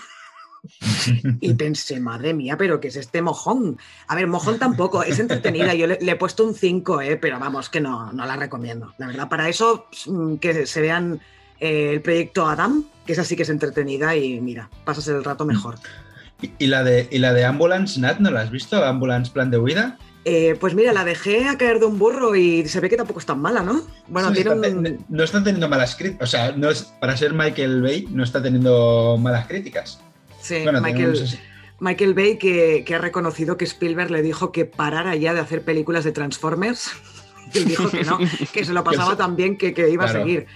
y 1.40 1.54
pensé, 1.54 2.00
madre 2.00 2.34
mía, 2.34 2.56
pero 2.56 2.80
¿qué 2.80 2.88
es 2.88 2.96
este 2.96 3.22
mojón? 3.22 3.78
A 4.06 4.14
ver, 4.14 4.26
mojón 4.26 4.58
tampoco, 4.58 5.02
es 5.02 5.18
entretenida. 5.18 5.74
Yo 5.74 5.86
le, 5.86 5.98
he 6.00 6.16
puesto 6.16 6.44
un 6.44 6.54
5, 6.54 7.00
¿eh? 7.02 7.16
pero 7.16 7.38
vamos, 7.38 7.68
que 7.70 7.80
no, 7.80 8.12
no 8.12 8.26
la 8.26 8.36
recomiendo. 8.36 8.92
La 8.98 9.06
verdad, 9.06 9.28
para 9.28 9.48
eso, 9.48 9.86
mm, 10.06 10.36
que 10.36 10.66
se 10.66 10.80
vean 10.80 11.20
eh, 11.60 11.90
el 11.92 12.00
proyecto 12.00 12.46
Adam, 12.46 12.84
que 13.06 13.12
es 13.12 13.18
así 13.18 13.36
que 13.36 13.42
es 13.42 13.48
entretenida 13.48 14.16
y 14.16 14.40
mira, 14.40 14.70
pasas 14.84 15.08
el 15.08 15.24
rato 15.24 15.44
mejor. 15.44 15.76
¿Y, 16.58 16.66
la, 16.68 16.82
de, 16.82 17.06
¿Y 17.10 17.18
la 17.18 17.34
de 17.34 17.44
Ambulance 17.44 18.00
Nat 18.00 18.18
no 18.18 18.30
la 18.30 18.40
has 18.40 18.50
visto? 18.50 18.82
¿Ambulance 18.82 19.30
Plan 19.30 19.50
de 19.50 19.58
Huida? 19.58 19.98
Eh, 20.24 20.56
pues 20.60 20.74
mira, 20.74 20.92
la 20.92 21.04
dejé 21.04 21.48
a 21.48 21.56
caer 21.56 21.80
de 21.80 21.86
un 21.86 21.98
burro 21.98 22.34
y 22.36 22.66
se 22.68 22.80
ve 22.80 22.90
que 22.90 22.96
tampoco 22.96 23.20
es 23.20 23.26
tan 23.26 23.40
mala, 23.40 23.62
¿no? 23.62 23.82
Bueno, 24.08 24.30
no 25.08 25.24
está 25.24 25.42
teniendo 25.42 25.68
malas 25.68 25.96
críticas. 25.96 26.28
O 26.28 26.30
sea, 26.30 26.52
no 26.52 26.70
es, 26.70 26.82
para 27.00 27.16
ser 27.16 27.32
Michael 27.32 27.80
Bay, 27.80 28.06
no 28.10 28.22
está 28.22 28.42
teniendo 28.42 29.16
malas 29.18 29.46
críticas. 29.46 30.00
Sí, 30.40 30.64
Michael, 31.80 32.14
Bay 32.14 32.36
que, 32.36 32.84
ha 32.94 32.98
reconocido 32.98 33.56
que 33.56 33.64
Spielberg 33.64 34.10
le 34.10 34.22
dijo 34.22 34.52
que 34.52 34.66
parara 34.66 35.16
ya 35.16 35.32
de 35.32 35.40
hacer 35.40 35.62
películas 35.62 36.04
de 36.04 36.12
Transformers. 36.12 36.90
y 37.54 37.64
dijo 37.64 37.90
que 37.90 38.04
no, 38.04 38.18
que 38.52 38.64
se 38.64 38.72
lo 38.72 38.84
pasaba 38.84 39.16
tan 39.16 39.36
bien 39.36 39.56
que, 39.56 39.74
iba 39.90 40.04
a 40.04 40.08
seguir. 40.08 40.46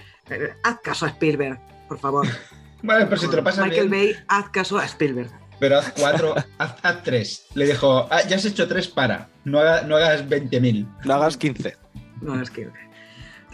Haz 0.63 0.79
caso 0.81 1.05
a 1.05 1.09
Spielberg, 1.09 1.59
por 1.87 1.99
favor. 1.99 2.27
Vale, 2.83 3.05
pero 3.05 3.17
si 3.17 3.27
te 3.27 3.37
lo 3.37 3.43
pasas 3.43 3.65
Michael 3.65 3.89
Bay, 3.89 4.15
haz 4.27 4.49
caso 4.49 4.77
a 4.77 4.85
Spielberg. 4.85 5.31
pero 5.59 5.79
haz 5.79 5.91
cuatro, 5.97 6.35
haz, 6.59 7.03
tres. 7.03 7.47
Le 7.55 7.65
dijo, 7.65 8.07
ah, 8.11 8.21
ya 8.27 8.35
has 8.35 8.45
hecho 8.45 8.67
tres 8.67 8.87
para, 8.87 9.27
no, 9.43 9.59
no 9.83 9.95
hagas 9.95 10.27
20.000. 10.27 10.87
No 11.03 11.13
hagas 11.15 11.37
15. 11.37 11.75
No 12.21 12.33
hagas 12.33 12.51
15. 12.51 12.71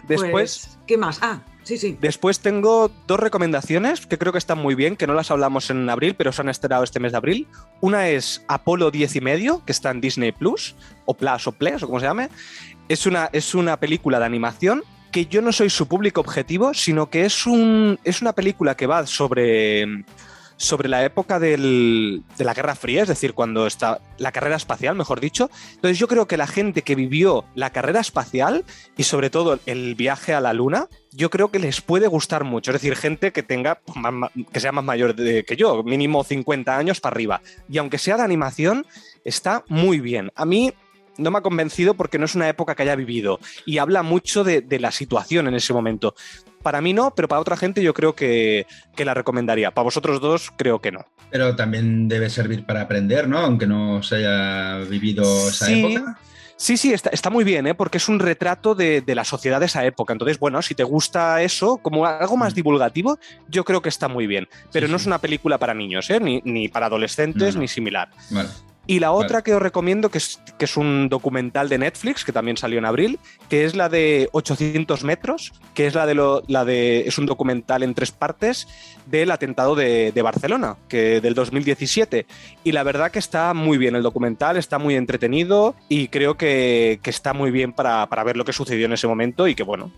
Después... 0.07 0.31
Pues, 0.31 0.79
¿Qué 0.85 0.97
más? 0.97 1.19
Ah, 1.21 1.41
Después 1.99 2.39
tengo 2.39 2.91
dos 3.07 3.19
recomendaciones 3.19 4.05
que 4.05 4.17
creo 4.17 4.31
que 4.31 4.37
están 4.37 4.57
muy 4.57 4.75
bien, 4.75 4.95
que 4.95 5.07
no 5.07 5.13
las 5.13 5.31
hablamos 5.31 5.69
en 5.69 5.89
abril, 5.89 6.15
pero 6.15 6.31
se 6.31 6.41
han 6.41 6.49
estrenado 6.49 6.83
este 6.83 6.99
mes 6.99 7.11
de 7.11 7.17
abril. 7.17 7.47
Una 7.79 8.09
es 8.09 8.43
Apolo 8.47 8.91
10 8.91 9.15
y 9.15 9.21
medio, 9.21 9.63
que 9.65 9.71
está 9.71 9.91
en 9.91 10.01
Disney 10.01 10.31
Plus, 10.31 10.75
o 11.05 11.13
Plus 11.13 11.47
o 11.47 11.51
Plus, 11.51 11.83
o 11.83 11.87
como 11.87 11.99
se 11.99 12.05
llame. 12.05 12.29
Es 12.89 13.05
una, 13.05 13.29
es 13.31 13.55
una 13.55 13.77
película 13.77 14.19
de 14.19 14.25
animación 14.25 14.83
que 15.11 15.25
yo 15.25 15.41
no 15.41 15.51
soy 15.51 15.69
su 15.69 15.87
público 15.87 16.21
objetivo, 16.21 16.73
sino 16.73 17.09
que 17.09 17.25
es, 17.25 17.45
un, 17.45 17.99
es 18.03 18.21
una 18.21 18.33
película 18.33 18.75
que 18.75 18.87
va 18.87 19.05
sobre, 19.05 19.85
sobre 20.61 20.89
la 20.89 21.03
época 21.03 21.39
de 21.39 22.21
la 22.37 22.53
Guerra 22.53 22.75
Fría, 22.75 23.01
es 23.01 23.07
decir, 23.07 23.33
cuando 23.33 23.65
está 23.65 23.99
la 24.19 24.31
carrera 24.31 24.55
espacial, 24.55 24.95
mejor 24.95 25.19
dicho. 25.19 25.49
Entonces 25.73 25.97
yo 25.97 26.07
creo 26.07 26.27
que 26.27 26.37
la 26.37 26.45
gente 26.45 26.83
que 26.83 26.93
vivió 26.93 27.45
la 27.55 27.71
carrera 27.71 27.99
espacial 27.99 28.63
y 28.95 29.03
sobre 29.03 29.31
todo 29.31 29.59
el 29.65 29.95
viaje 29.95 30.35
a 30.35 30.39
la 30.39 30.53
Luna, 30.53 30.87
yo 31.11 31.31
creo 31.31 31.49
que 31.49 31.57
les 31.57 31.81
puede 31.81 32.07
gustar 32.07 32.43
mucho. 32.43 32.69
Es 32.71 32.81
decir, 32.81 32.95
gente 32.95 33.31
que 33.31 33.41
tenga, 33.41 33.81
que 34.53 34.59
sea 34.59 34.71
más 34.71 34.83
mayor 34.83 35.15
que 35.15 35.55
yo, 35.57 35.83
mínimo 35.83 36.23
50 36.23 36.77
años 36.77 37.01
para 37.01 37.15
arriba. 37.15 37.41
Y 37.67 37.79
aunque 37.79 37.97
sea 37.97 38.17
de 38.17 38.23
animación, 38.23 38.85
está 39.25 39.63
muy 39.67 39.99
bien. 39.99 40.31
A 40.35 40.45
mí 40.45 40.73
no 41.17 41.31
me 41.31 41.39
ha 41.39 41.41
convencido 41.41 41.93
porque 41.93 42.17
no 42.17 42.25
es 42.25 42.35
una 42.35 42.49
época 42.49 42.75
que 42.75 42.83
haya 42.83 42.95
vivido 42.95 43.39
y 43.65 43.77
habla 43.77 44.03
mucho 44.03 44.43
de, 44.43 44.63
la 44.79 44.91
situación 44.91 45.47
en 45.47 45.55
ese 45.55 45.73
momento. 45.73 46.15
Para 46.61 46.81
mí 46.81 46.93
no, 46.93 47.13
pero 47.15 47.27
para 47.27 47.41
otra 47.41 47.57
gente 47.57 47.81
yo 47.81 47.93
creo 47.93 48.13
que, 48.15 48.65
la 48.97 49.13
recomendaría. 49.13 49.71
Para 49.71 49.85
vosotros 49.85 50.21
dos 50.21 50.51
creo 50.55 50.79
que 50.79 50.91
no. 50.91 51.05
Pero 51.31 51.55
también 51.55 52.07
debe 52.07 52.29
servir 52.29 52.65
para 52.65 52.81
aprender, 52.81 53.27
¿no? 53.27 53.39
Aunque 53.39 53.65
no 53.65 54.03
se 54.03 54.17
haya 54.17 54.77
vivido 54.87 55.23
esa 55.49 55.71
época. 55.71 56.17
Sí, 56.61 56.77
sí, 56.77 56.93
está, 56.93 57.09
está, 57.09 57.31
muy 57.31 57.43
bien, 57.43 57.65
¿eh? 57.65 57.73
porque 57.73 57.97
es 57.97 58.07
un 58.07 58.19
retrato 58.19 58.75
de, 58.75 59.03
la 59.07 59.23
sociedad 59.23 59.59
de 59.59 59.65
esa 59.65 59.83
época. 59.83 60.13
Entonces, 60.13 60.37
bueno, 60.37 60.61
si 60.61 60.75
te 60.75 60.83
gusta 60.83 61.41
eso, 61.41 61.77
como 61.77 62.05
algo 62.05 62.37
más 62.37 62.53
mm. 62.53 62.55
divulgativo, 62.55 63.17
yo 63.47 63.63
creo 63.63 63.81
que 63.81 63.89
está 63.89 64.07
muy 64.07 64.27
bien. 64.27 64.47
Pero 64.71 64.87
no 64.87 64.97
es 64.97 65.07
una 65.07 65.17
película 65.17 65.57
para 65.57 65.73
niños, 65.73 66.07
¿eh? 66.11 66.19
ni, 66.19 66.39
ni, 66.45 66.67
para 66.67 66.85
adolescentes, 66.85 67.55
ni 67.55 67.67
similar. 67.67 68.09
Vale. 68.29 68.49
Y 68.87 68.99
la 68.99 69.11
otra 69.11 69.43
que 69.43 69.53
os 69.53 69.61
recomiendo, 69.61 70.09
que 70.09 70.17
es, 70.17 70.41
que 70.57 70.65
es 70.65 70.75
un 70.75 71.07
documental 71.07 71.69
de 71.69 71.77
Netflix, 71.77 72.25
que 72.25 72.31
también 72.31 72.57
salió 72.57 72.79
en 72.79 72.85
abril, 72.85 73.19
que 73.47 73.63
es 73.63 73.75
la 73.75 73.89
de 73.89 74.29
800 74.31 75.03
metros, 75.03 75.53
que 75.73 75.85
es 75.85 75.93
la 75.93 76.05
de, 76.05 76.15
lo, 76.15 76.43
la 76.47 76.65
de 76.65 77.01
es 77.07 77.17
un 77.17 77.27
documental 77.27 77.83
en 77.83 77.93
tres 77.93 78.11
partes 78.11 78.67
del 79.05 79.31
atentado 79.31 79.75
de, 79.75 80.19
Barcelona, 80.23 80.77
que 80.87 81.21
del 81.21 81.35
2017. 81.35 82.25
Y 82.63 82.71
la 82.71 82.83
verdad 82.83 83.11
que 83.11 83.19
está 83.19 83.53
muy 83.53 83.77
bien 83.77 83.95
el 83.95 84.03
documental, 84.03 84.57
está 84.57 84.79
muy 84.79 84.95
entretenido 84.95 85.75
y 85.87 86.07
creo 86.07 86.35
que, 86.35 86.99
está 87.03 87.33
muy 87.33 87.51
bien 87.51 87.73
para, 87.73 88.07
ver 88.23 88.37
lo 88.37 88.45
que 88.45 88.53
sucedió 88.53 88.85
en 88.85 88.93
ese 88.93 89.07
momento 89.07 89.47
y 89.47 89.55
que, 89.55 89.63
bueno, 89.63 89.91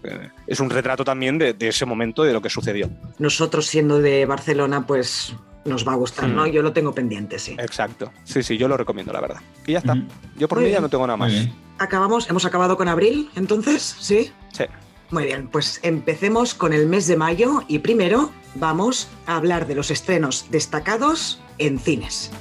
es 0.47 0.59
un 0.59 0.69
retrato 0.69 1.05
también 1.05 1.37
de, 1.37 1.53
de 1.53 1.69
ese 1.69 1.85
momento, 1.85 2.23
de 2.23 2.33
lo 2.33 2.41
que 2.41 2.49
sucedió. 2.49 2.89
Nosotros 3.17 3.65
siendo 3.65 3.99
de 3.99 4.25
Barcelona, 4.25 4.85
pues 4.85 5.33
nos 5.65 5.87
va 5.87 5.93
a 5.93 5.95
gustar, 5.95 6.29
¿no? 6.29 6.45
Hmm. 6.45 6.51
Yo 6.51 6.61
lo 6.61 6.73
tengo 6.73 6.93
pendiente, 6.93 7.39
sí. 7.39 7.55
Exacto. 7.59 8.11
Sí, 8.23 8.43
sí, 8.43 8.57
yo 8.57 8.67
lo 8.67 8.77
recomiendo, 8.77 9.13
la 9.13 9.21
verdad. 9.21 9.41
Y 9.65 9.73
ya 9.73 9.79
está. 9.79 9.95
Yo 10.37 10.47
por 10.47 10.59
mí 10.59 10.69
ya 10.69 10.81
no 10.81 10.89
tengo 10.89 11.07
nada 11.07 11.17
más. 11.17 11.33
Acabamos, 11.79 12.29
hemos 12.29 12.45
acabado 12.45 12.77
con 12.77 12.87
abril, 12.87 13.29
entonces, 13.35 13.95
¿sí? 13.99 14.31
Sí. 14.51 14.65
Muy 15.11 15.25
bien, 15.25 15.47
pues 15.47 15.79
empecemos 15.83 16.53
con 16.53 16.73
el 16.73 16.87
mes 16.87 17.07
de 17.07 17.17
mayo 17.17 17.63
y 17.67 17.79
primero 17.79 18.31
vamos 18.55 19.09
a 19.27 19.37
hablar 19.37 19.67
de 19.67 19.75
los 19.75 19.91
estrenos 19.91 20.47
destacados 20.49 21.39
en 21.59 21.79
cines. 21.79 22.31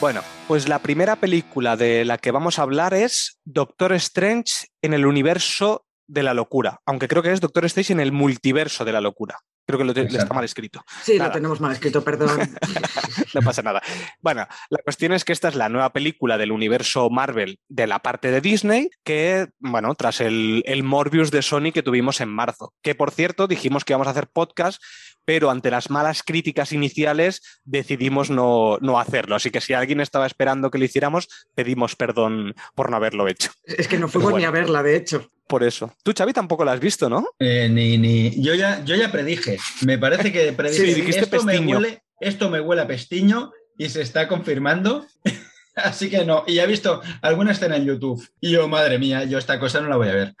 Bueno, 0.00 0.22
pues 0.46 0.68
la 0.68 0.78
primera 0.78 1.16
película 1.16 1.76
de 1.76 2.04
la 2.04 2.18
que 2.18 2.30
vamos 2.30 2.60
a 2.60 2.62
hablar 2.62 2.94
es 2.94 3.40
Doctor 3.44 3.92
Strange 3.94 4.68
en 4.80 4.94
el 4.94 5.04
universo 5.04 5.86
de 6.06 6.22
la 6.22 6.34
locura, 6.34 6.80
aunque 6.86 7.08
creo 7.08 7.20
que 7.20 7.32
es 7.32 7.40
Doctor 7.40 7.64
Strange 7.64 7.94
en 7.94 8.00
el 8.00 8.12
multiverso 8.12 8.84
de 8.84 8.92
la 8.92 9.00
locura. 9.00 9.40
Creo 9.66 9.78
que 9.78 9.84
lo 9.84 9.92
está 9.92 10.32
mal 10.32 10.44
escrito. 10.44 10.82
Sí, 11.02 11.18
lo 11.18 11.30
tenemos 11.30 11.60
mal 11.60 11.72
escrito, 11.72 12.02
perdón. 12.02 12.38
no 13.34 13.42
pasa 13.42 13.60
nada. 13.60 13.82
Bueno, 14.20 14.46
la 14.70 14.78
cuestión 14.78 15.12
es 15.12 15.26
que 15.26 15.34
esta 15.34 15.48
es 15.48 15.56
la 15.56 15.68
nueva 15.68 15.92
película 15.92 16.38
del 16.38 16.52
universo 16.52 17.10
Marvel 17.10 17.58
de 17.68 17.86
la 17.86 17.98
parte 17.98 18.30
de 18.30 18.40
Disney, 18.40 18.88
que, 19.04 19.48
bueno, 19.58 19.94
tras 19.94 20.22
el, 20.22 20.62
el 20.64 20.84
Morbius 20.84 21.30
de 21.30 21.42
Sony 21.42 21.72
que 21.74 21.82
tuvimos 21.82 22.22
en 22.22 22.30
marzo, 22.30 22.72
que 22.82 22.94
por 22.94 23.10
cierto 23.10 23.46
dijimos 23.46 23.84
que 23.84 23.92
íbamos 23.92 24.06
a 24.06 24.12
hacer 24.12 24.28
podcast 24.28 24.80
pero 25.28 25.50
ante 25.50 25.70
las 25.70 25.90
malas 25.90 26.22
críticas 26.22 26.72
iniciales 26.72 27.42
decidimos 27.66 28.30
no, 28.30 28.78
hacerlo. 28.98 29.36
Así 29.36 29.50
que 29.50 29.60
si 29.60 29.74
alguien 29.74 30.00
estaba 30.00 30.26
esperando 30.26 30.70
que 30.70 30.78
lo 30.78 30.86
hiciéramos, 30.86 31.28
pedimos 31.54 31.96
perdón 31.96 32.54
por 32.74 32.90
no 32.90 32.96
haberlo 32.96 33.28
hecho. 33.28 33.50
Es 33.62 33.88
que 33.88 33.98
no 33.98 34.08
fuimos 34.08 34.32
ni 34.32 34.44
a 34.44 34.50
verla, 34.50 34.82
de 34.82 34.96
hecho. 34.96 35.30
Por 35.46 35.64
eso. 35.64 35.94
Tú, 36.02 36.14
Xavi, 36.16 36.32
tampoco 36.32 36.64
la 36.64 36.72
has 36.72 36.80
visto, 36.80 37.10
¿no? 37.10 37.26
Eh, 37.38 37.68
ni, 37.70 37.98
ni. 37.98 38.42
Yo 38.42 38.54
ya, 38.54 38.82
yo 38.86 38.96
ya 38.96 39.12
predije. 39.12 39.58
Me 39.82 39.98
parece 39.98 40.32
que 40.32 40.50
predije. 40.56 40.94
Sí, 40.94 41.18
esto, 41.18 41.42
me 41.42 41.58
huele, 41.58 42.02
esto 42.20 42.48
me 42.48 42.62
huele 42.62 42.80
a 42.80 42.86
pestiño 42.86 43.52
y 43.76 43.90
se 43.90 44.00
está 44.00 44.28
confirmando. 44.28 45.04
Así 45.74 46.08
que 46.08 46.24
no, 46.24 46.44
y 46.46 46.54
ya 46.54 46.64
he 46.64 46.66
visto 46.66 47.02
alguna 47.20 47.52
escena 47.52 47.76
en 47.76 47.84
YouTube. 47.84 48.26
Y 48.40 48.52
yo, 48.52 48.66
madre 48.66 48.98
mía, 48.98 49.24
yo 49.24 49.36
esta 49.36 49.60
cosa 49.60 49.82
no 49.82 49.90
la 49.90 49.96
voy 49.96 50.08
a 50.08 50.14
ver. 50.14 50.34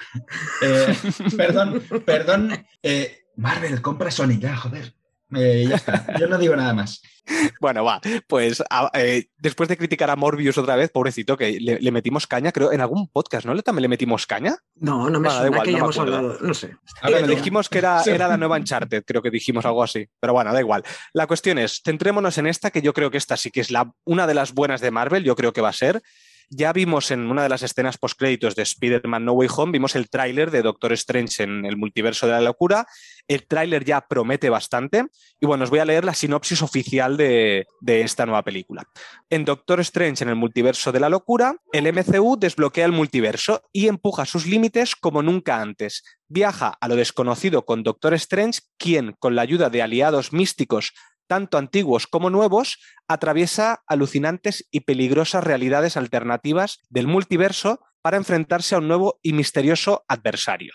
Eh, 0.62 0.96
perdón, 1.36 1.82
perdón. 2.06 2.66
Eh, 2.82 3.26
Marvel, 3.38 3.80
compra 3.80 4.10
Sonic, 4.10 4.40
ya, 4.40 4.56
joder. 4.56 4.94
Eh, 5.34 5.66
ya 5.68 5.76
está, 5.76 6.18
yo 6.18 6.26
no 6.26 6.38
digo 6.38 6.56
nada 6.56 6.74
más. 6.74 7.02
Bueno, 7.60 7.84
va, 7.84 8.00
pues 8.26 8.62
eh, 8.94 9.26
después 9.36 9.68
de 9.68 9.76
criticar 9.76 10.08
a 10.08 10.16
Morbius 10.16 10.56
otra 10.56 10.76
vez, 10.76 10.90
pobrecito, 10.90 11.36
que 11.36 11.58
le, 11.60 11.92
metimos 11.92 12.26
caña, 12.26 12.52
creo, 12.52 12.72
en 12.72 12.80
algún 12.80 13.06
podcast, 13.06 13.44
¿no? 13.44 13.54
¿También 13.62 13.82
le 13.82 13.88
metimos 13.88 14.26
caña? 14.26 14.56
No, 14.76 15.10
no 15.10 15.20
me 15.20 15.28
suena 15.28 15.60
que 15.60 15.72
no 15.72 15.90
hablado, 15.90 16.38
no 16.40 16.54
sé. 16.54 16.74
A 17.02 17.10
ver, 17.10 17.26
dijimos 17.26 17.68
que 17.68 17.78
era, 17.78 18.02
era 18.04 18.28
la 18.28 18.38
nueva 18.38 18.56
Uncharted, 18.56 19.04
creo 19.04 19.20
que 19.20 19.30
dijimos 19.30 19.66
algo 19.66 19.82
así, 19.82 20.08
pero 20.18 20.32
bueno, 20.32 20.54
da 20.54 20.60
igual. 20.60 20.84
La 21.12 21.26
cuestión 21.26 21.58
es, 21.58 21.82
centrémonos 21.84 22.38
en 22.38 22.46
esta, 22.46 22.70
que 22.70 22.80
yo 22.80 22.94
creo 22.94 23.10
que 23.10 23.18
esta 23.18 23.36
sí 23.36 23.50
que 23.50 23.60
es 23.60 23.70
la, 23.70 23.92
una 24.04 24.26
de 24.26 24.32
las 24.32 24.54
buenas 24.54 24.80
de 24.80 24.90
Marvel, 24.90 25.22
yo 25.22 25.36
creo 25.36 25.52
que 25.52 25.60
va 25.60 25.68
a 25.68 25.74
ser, 25.74 26.02
ya 26.50 26.72
vimos 26.72 27.10
en 27.10 27.30
una 27.30 27.42
de 27.42 27.48
las 27.48 27.62
escenas 27.62 27.98
postcréditos 27.98 28.56
de 28.56 28.62
Spider-Man 28.62 29.24
No 29.24 29.32
Way 29.32 29.48
Home, 29.54 29.72
vimos 29.72 29.94
el 29.96 30.08
tráiler 30.08 30.50
de 30.50 30.62
Doctor 30.62 30.92
Strange 30.92 31.42
en 31.42 31.64
el 31.64 31.76
multiverso 31.76 32.26
de 32.26 32.32
la 32.32 32.40
locura. 32.40 32.86
El 33.26 33.46
tráiler 33.46 33.84
ya 33.84 34.00
promete 34.00 34.48
bastante. 34.48 35.06
Y 35.40 35.46
bueno, 35.46 35.64
os 35.64 35.70
voy 35.70 35.80
a 35.80 35.84
leer 35.84 36.04
la 36.04 36.14
sinopsis 36.14 36.62
oficial 36.62 37.16
de, 37.16 37.66
de 37.80 38.00
esta 38.00 38.24
nueva 38.24 38.42
película. 38.42 38.84
En 39.28 39.44
Doctor 39.44 39.80
Strange 39.80 40.24
en 40.24 40.30
el 40.30 40.36
multiverso 40.36 40.92
de 40.92 41.00
la 41.00 41.08
locura, 41.08 41.56
el 41.72 41.92
MCU 41.92 42.38
desbloquea 42.38 42.86
el 42.86 42.92
multiverso 42.92 43.62
y 43.72 43.88
empuja 43.88 44.24
sus 44.24 44.46
límites 44.46 44.96
como 44.96 45.22
nunca 45.22 45.60
antes. 45.60 46.02
Viaja 46.28 46.76
a 46.80 46.88
lo 46.88 46.96
desconocido 46.96 47.64
con 47.64 47.82
Doctor 47.82 48.14
Strange, 48.14 48.60
quien, 48.78 49.14
con 49.18 49.34
la 49.34 49.42
ayuda 49.42 49.70
de 49.70 49.82
aliados 49.82 50.32
místicos 50.32 50.92
tanto 51.28 51.58
antiguos 51.58 52.08
como 52.08 52.30
nuevos, 52.30 52.80
atraviesa 53.06 53.84
alucinantes 53.86 54.66
y 54.72 54.80
peligrosas 54.80 55.44
realidades 55.44 55.96
alternativas 55.96 56.80
del 56.88 57.06
multiverso 57.06 57.80
para 58.02 58.16
enfrentarse 58.16 58.74
a 58.74 58.78
un 58.78 58.88
nuevo 58.88 59.20
y 59.22 59.32
misterioso 59.32 60.04
adversario. 60.08 60.72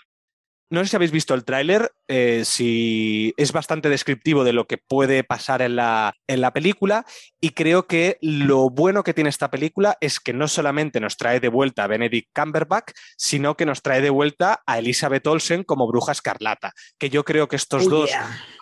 No 0.70 0.82
sé 0.82 0.90
si 0.90 0.96
habéis 0.96 1.12
visto 1.12 1.34
el 1.34 1.44
tráiler, 1.44 1.92
eh, 2.08 2.42
si 2.44 3.34
es 3.36 3.52
bastante 3.52 3.88
descriptivo 3.88 4.44
de 4.44 4.52
lo 4.52 4.66
que 4.66 4.78
puede 4.78 5.22
pasar 5.22 5.62
en 5.62 5.76
la, 5.76 6.14
en 6.26 6.40
la 6.40 6.52
película 6.52 7.04
y 7.40 7.50
creo 7.50 7.86
que 7.86 8.16
lo 8.22 8.70
bueno 8.70 9.02
que 9.02 9.14
tiene 9.14 9.30
esta 9.30 9.50
película 9.50 9.96
es 10.00 10.20
que 10.20 10.32
no 10.32 10.48
solamente 10.48 11.00
nos 11.00 11.16
trae 11.16 11.38
de 11.38 11.48
vuelta 11.48 11.84
a 11.84 11.86
Benedict 11.86 12.30
Cumberbatch, 12.34 12.92
sino 13.16 13.56
que 13.56 13.66
nos 13.66 13.82
trae 13.82 14.00
de 14.00 14.10
vuelta 14.10 14.62
a 14.66 14.78
Elizabeth 14.78 15.26
Olsen 15.26 15.64
como 15.64 15.86
Bruja 15.86 16.12
Escarlata, 16.12 16.72
que 16.98 17.10
yo 17.10 17.24
creo 17.24 17.46
que 17.46 17.56
estos 17.56 17.86
oh, 17.86 17.90
dos 17.90 18.10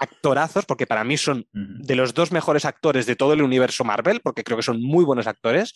actorazos, 0.00 0.66
porque 0.66 0.87
para 0.87 1.04
mí 1.04 1.16
son 1.16 1.47
de 1.52 1.94
los 1.94 2.14
dos 2.14 2.32
mejores 2.32 2.64
actores 2.64 3.06
de 3.06 3.16
todo 3.16 3.32
el 3.32 3.42
universo 3.42 3.85
Marvel, 3.85 4.21
porque 4.23 4.42
creo 4.42 4.56
que 4.56 4.64
son 4.64 4.82
muy 4.82 5.04
buenos 5.04 5.26
actores, 5.28 5.75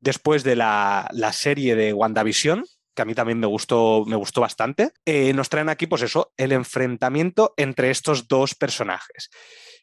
después 0.00 0.44
de 0.44 0.56
la, 0.56 1.08
la 1.12 1.32
serie 1.32 1.74
de 1.76 1.92
WandaVision, 1.92 2.64
que 2.98 3.02
a 3.02 3.04
mí 3.04 3.14
también 3.14 3.38
me 3.38 3.46
gustó, 3.46 4.04
me 4.08 4.16
gustó 4.16 4.40
bastante, 4.40 4.90
eh, 5.04 5.32
nos 5.32 5.48
traen 5.48 5.68
aquí, 5.68 5.86
pues 5.86 6.02
eso, 6.02 6.32
el 6.36 6.50
enfrentamiento 6.50 7.54
entre 7.56 7.92
estos 7.92 8.26
dos 8.26 8.56
personajes. 8.56 9.30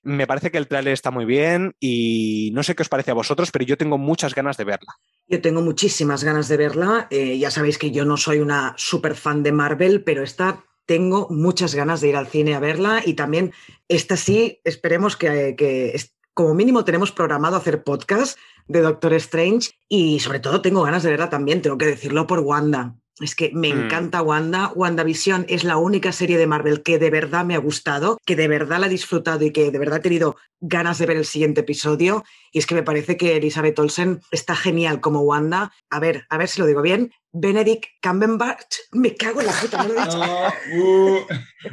Me 0.04 0.28
parece 0.28 0.52
que 0.52 0.58
el 0.58 0.68
trailer 0.68 0.92
está 0.92 1.12
muy 1.12 1.24
bien 1.24 1.78
y 1.80 2.52
no 2.54 2.62
sé 2.62 2.76
qué 2.76 2.84
os 2.84 2.90
parece 2.90 3.12
a 3.12 3.14
vosotros, 3.14 3.52
pero 3.52 3.64
yo 3.64 3.78
tengo 3.78 3.98
muchas 3.98 4.36
ganas 4.36 4.58
de 4.58 4.66
verla. 4.66 4.96
Yo 5.30 5.42
tengo 5.42 5.62
muchísimas 5.62 6.26
ganas 6.26 6.50
de 6.50 6.58
verla. 6.58 7.08
Eh, 7.10 7.40
ya 7.40 7.52
sabéis 7.52 7.78
que 7.78 7.92
yo 7.92 8.04
no 8.04 8.18
soy 8.18 8.40
una 8.40 8.74
super 8.76 9.16
fan 9.16 9.42
de 9.42 9.54
Marvel, 9.54 10.04
pero 10.04 10.22
esta 10.22 10.66
tengo 10.86 11.30
muchas 11.30 11.74
ganas 11.74 12.02
de 12.02 12.10
ir 12.10 12.18
al 12.18 12.28
cine 12.28 12.54
a 12.54 12.60
verla 12.60 13.02
y 13.06 13.14
también 13.14 13.54
esta 13.88 14.18
sí, 14.18 14.60
esperemos 14.66 15.16
que, 15.16 15.56
que 15.58 15.96
como 16.34 16.54
mínimo 16.54 16.84
tenemos 16.84 17.14
programado 17.14 17.56
hacer 17.56 17.82
podcast 17.86 18.38
de 18.68 18.82
Doctor 18.82 19.14
Strange 19.14 19.72
y 19.88 20.20
sobre 20.20 20.42
todo 20.42 20.62
tengo 20.62 20.84
ganas 20.84 21.02
de 21.04 21.12
verla 21.12 21.30
también, 21.30 21.62
tengo 21.62 21.78
que 21.78 21.86
decirlo 21.86 22.28
por 22.28 22.42
Wanda. 22.42 22.98
Es 23.22 23.34
que 23.34 23.52
me 23.54 23.74
Hmm. 23.74 23.86
encanta 23.86 24.22
Wanda. 24.22 24.72
WandaVision 24.76 25.46
es 25.48 25.64
la 25.64 25.78
única 25.78 26.12
serie 26.12 26.38
de 26.38 26.48
Marvel 26.48 26.84
que 26.84 27.00
de 27.00 27.10
verdad 27.10 27.46
me 27.46 27.56
ha 27.56 27.60
gustado, 27.60 28.18
que 28.26 28.36
de 28.36 28.48
verdad 28.50 28.80
la 28.80 28.88
he 28.88 28.90
disfrutado 28.90 29.46
y 29.46 29.52
que 29.52 29.72
de 29.72 29.80
verdad 29.80 30.00
he 30.00 30.02
tenido 30.04 30.36
ganas 30.60 30.98
de 30.98 31.06
ver 31.06 31.16
el 31.18 31.26
siguiente 31.26 31.62
episodio. 31.62 32.26
Y 32.52 32.60
es 32.60 32.66
que 32.66 32.76
me 32.76 32.84
parece 32.84 33.16
que 33.16 33.38
Elizabeth 33.38 33.80
Olsen 33.80 34.20
está 34.32 34.56
genial 34.56 35.00
como 35.00 35.22
Wanda. 35.22 35.72
A 35.90 36.00
ver, 36.00 36.26
a 36.30 36.38
ver 36.38 36.50
si 36.50 36.60
lo 36.60 36.68
digo 36.68 36.82
bien. 36.82 37.14
Benedict 37.32 37.86
Cumberbatch. 38.02 38.76
Me 38.92 39.16
cago 39.16 39.40
en 39.42 39.48
la 39.48 39.54
puta, 39.54 39.84
no 39.84 39.94
lo 39.94 40.02
he 40.02 40.04
dicho. 40.06 40.22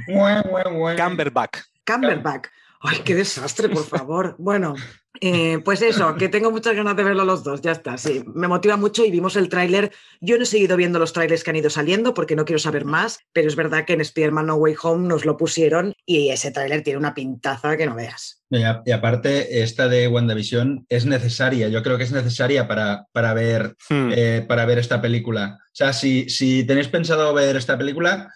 Uh. 0.09 0.97
Camberback. 0.97 1.65
Cumberbatch. 1.87 2.47
Ay, 2.81 3.01
qué 3.05 3.15
desastre, 3.15 3.69
por 3.69 3.85
favor. 3.85 4.35
Bueno, 4.39 4.75
eh, 5.25 5.61
pues 5.65 5.81
eso, 5.83 6.17
que 6.17 6.29
tengo 6.29 6.51
muchas 6.51 6.75
ganas 6.75 6.97
de 6.97 7.05
verlo 7.05 7.25
los 7.25 7.45
dos, 7.45 7.63
ya 7.63 7.71
está, 7.71 7.97
sí. 7.97 8.25
Me 8.35 8.49
motiva 8.49 8.77
mucho 8.77 9.05
y 9.05 9.11
vimos 9.13 9.37
el 9.37 9.49
tráiler. 9.49 9.93
Yo 10.21 10.37
no 10.37 10.43
he 10.43 10.47
seguido 10.47 10.77
viendo 10.77 10.99
los 10.99 11.13
tráilers 11.13 11.45
que 11.45 11.51
han 11.51 11.57
ido 11.57 11.71
saliendo 11.71 12.13
porque 12.13 12.35
no 12.35 12.45
quiero 12.45 12.59
saber 12.59 12.85
más, 12.85 13.21
pero 13.33 13.47
es 13.47 13.55
verdad 13.55 13.85
que 13.85 13.93
en 13.93 14.01
Spider-Man 14.01 14.47
No 14.47 14.57
Way 14.57 14.75
Home 14.83 15.07
nos 15.07 15.25
lo 15.25 15.37
pusieron 15.37 15.95
y 16.05 16.31
ese 16.31 16.51
tráiler 16.51 16.83
tiene 16.83 16.99
una 16.99 17.15
pintaza 17.15 17.77
que 17.77 17.87
no 17.87 17.95
veas. 17.95 18.43
Y, 18.51 18.65
a- 18.65 18.83
y 18.85 18.91
aparte, 18.91 19.63
esta 19.63 19.89
de 19.89 20.09
WandaVision 20.09 20.87
es 20.89 21.07
necesaria, 21.07 21.69
yo 21.69 21.83
creo 21.85 21.97
que 21.99 22.05
es 22.05 22.13
necesaria 22.13 22.67
para, 22.67 23.07
para, 23.13 23.33
ver, 23.33 23.77
Hmm. 23.89 24.11
eh, 24.13 24.45
para 24.49 24.67
ver 24.67 24.79
esta 24.79 25.01
película. 25.01 25.59
O 25.61 25.71
sea, 25.75 25.93
si, 25.93 26.29
si 26.29 26.65
tenéis 26.65 26.89
pensado 26.89 27.33
ver 27.33 27.55
esta 27.57 27.79
película, 27.79 28.29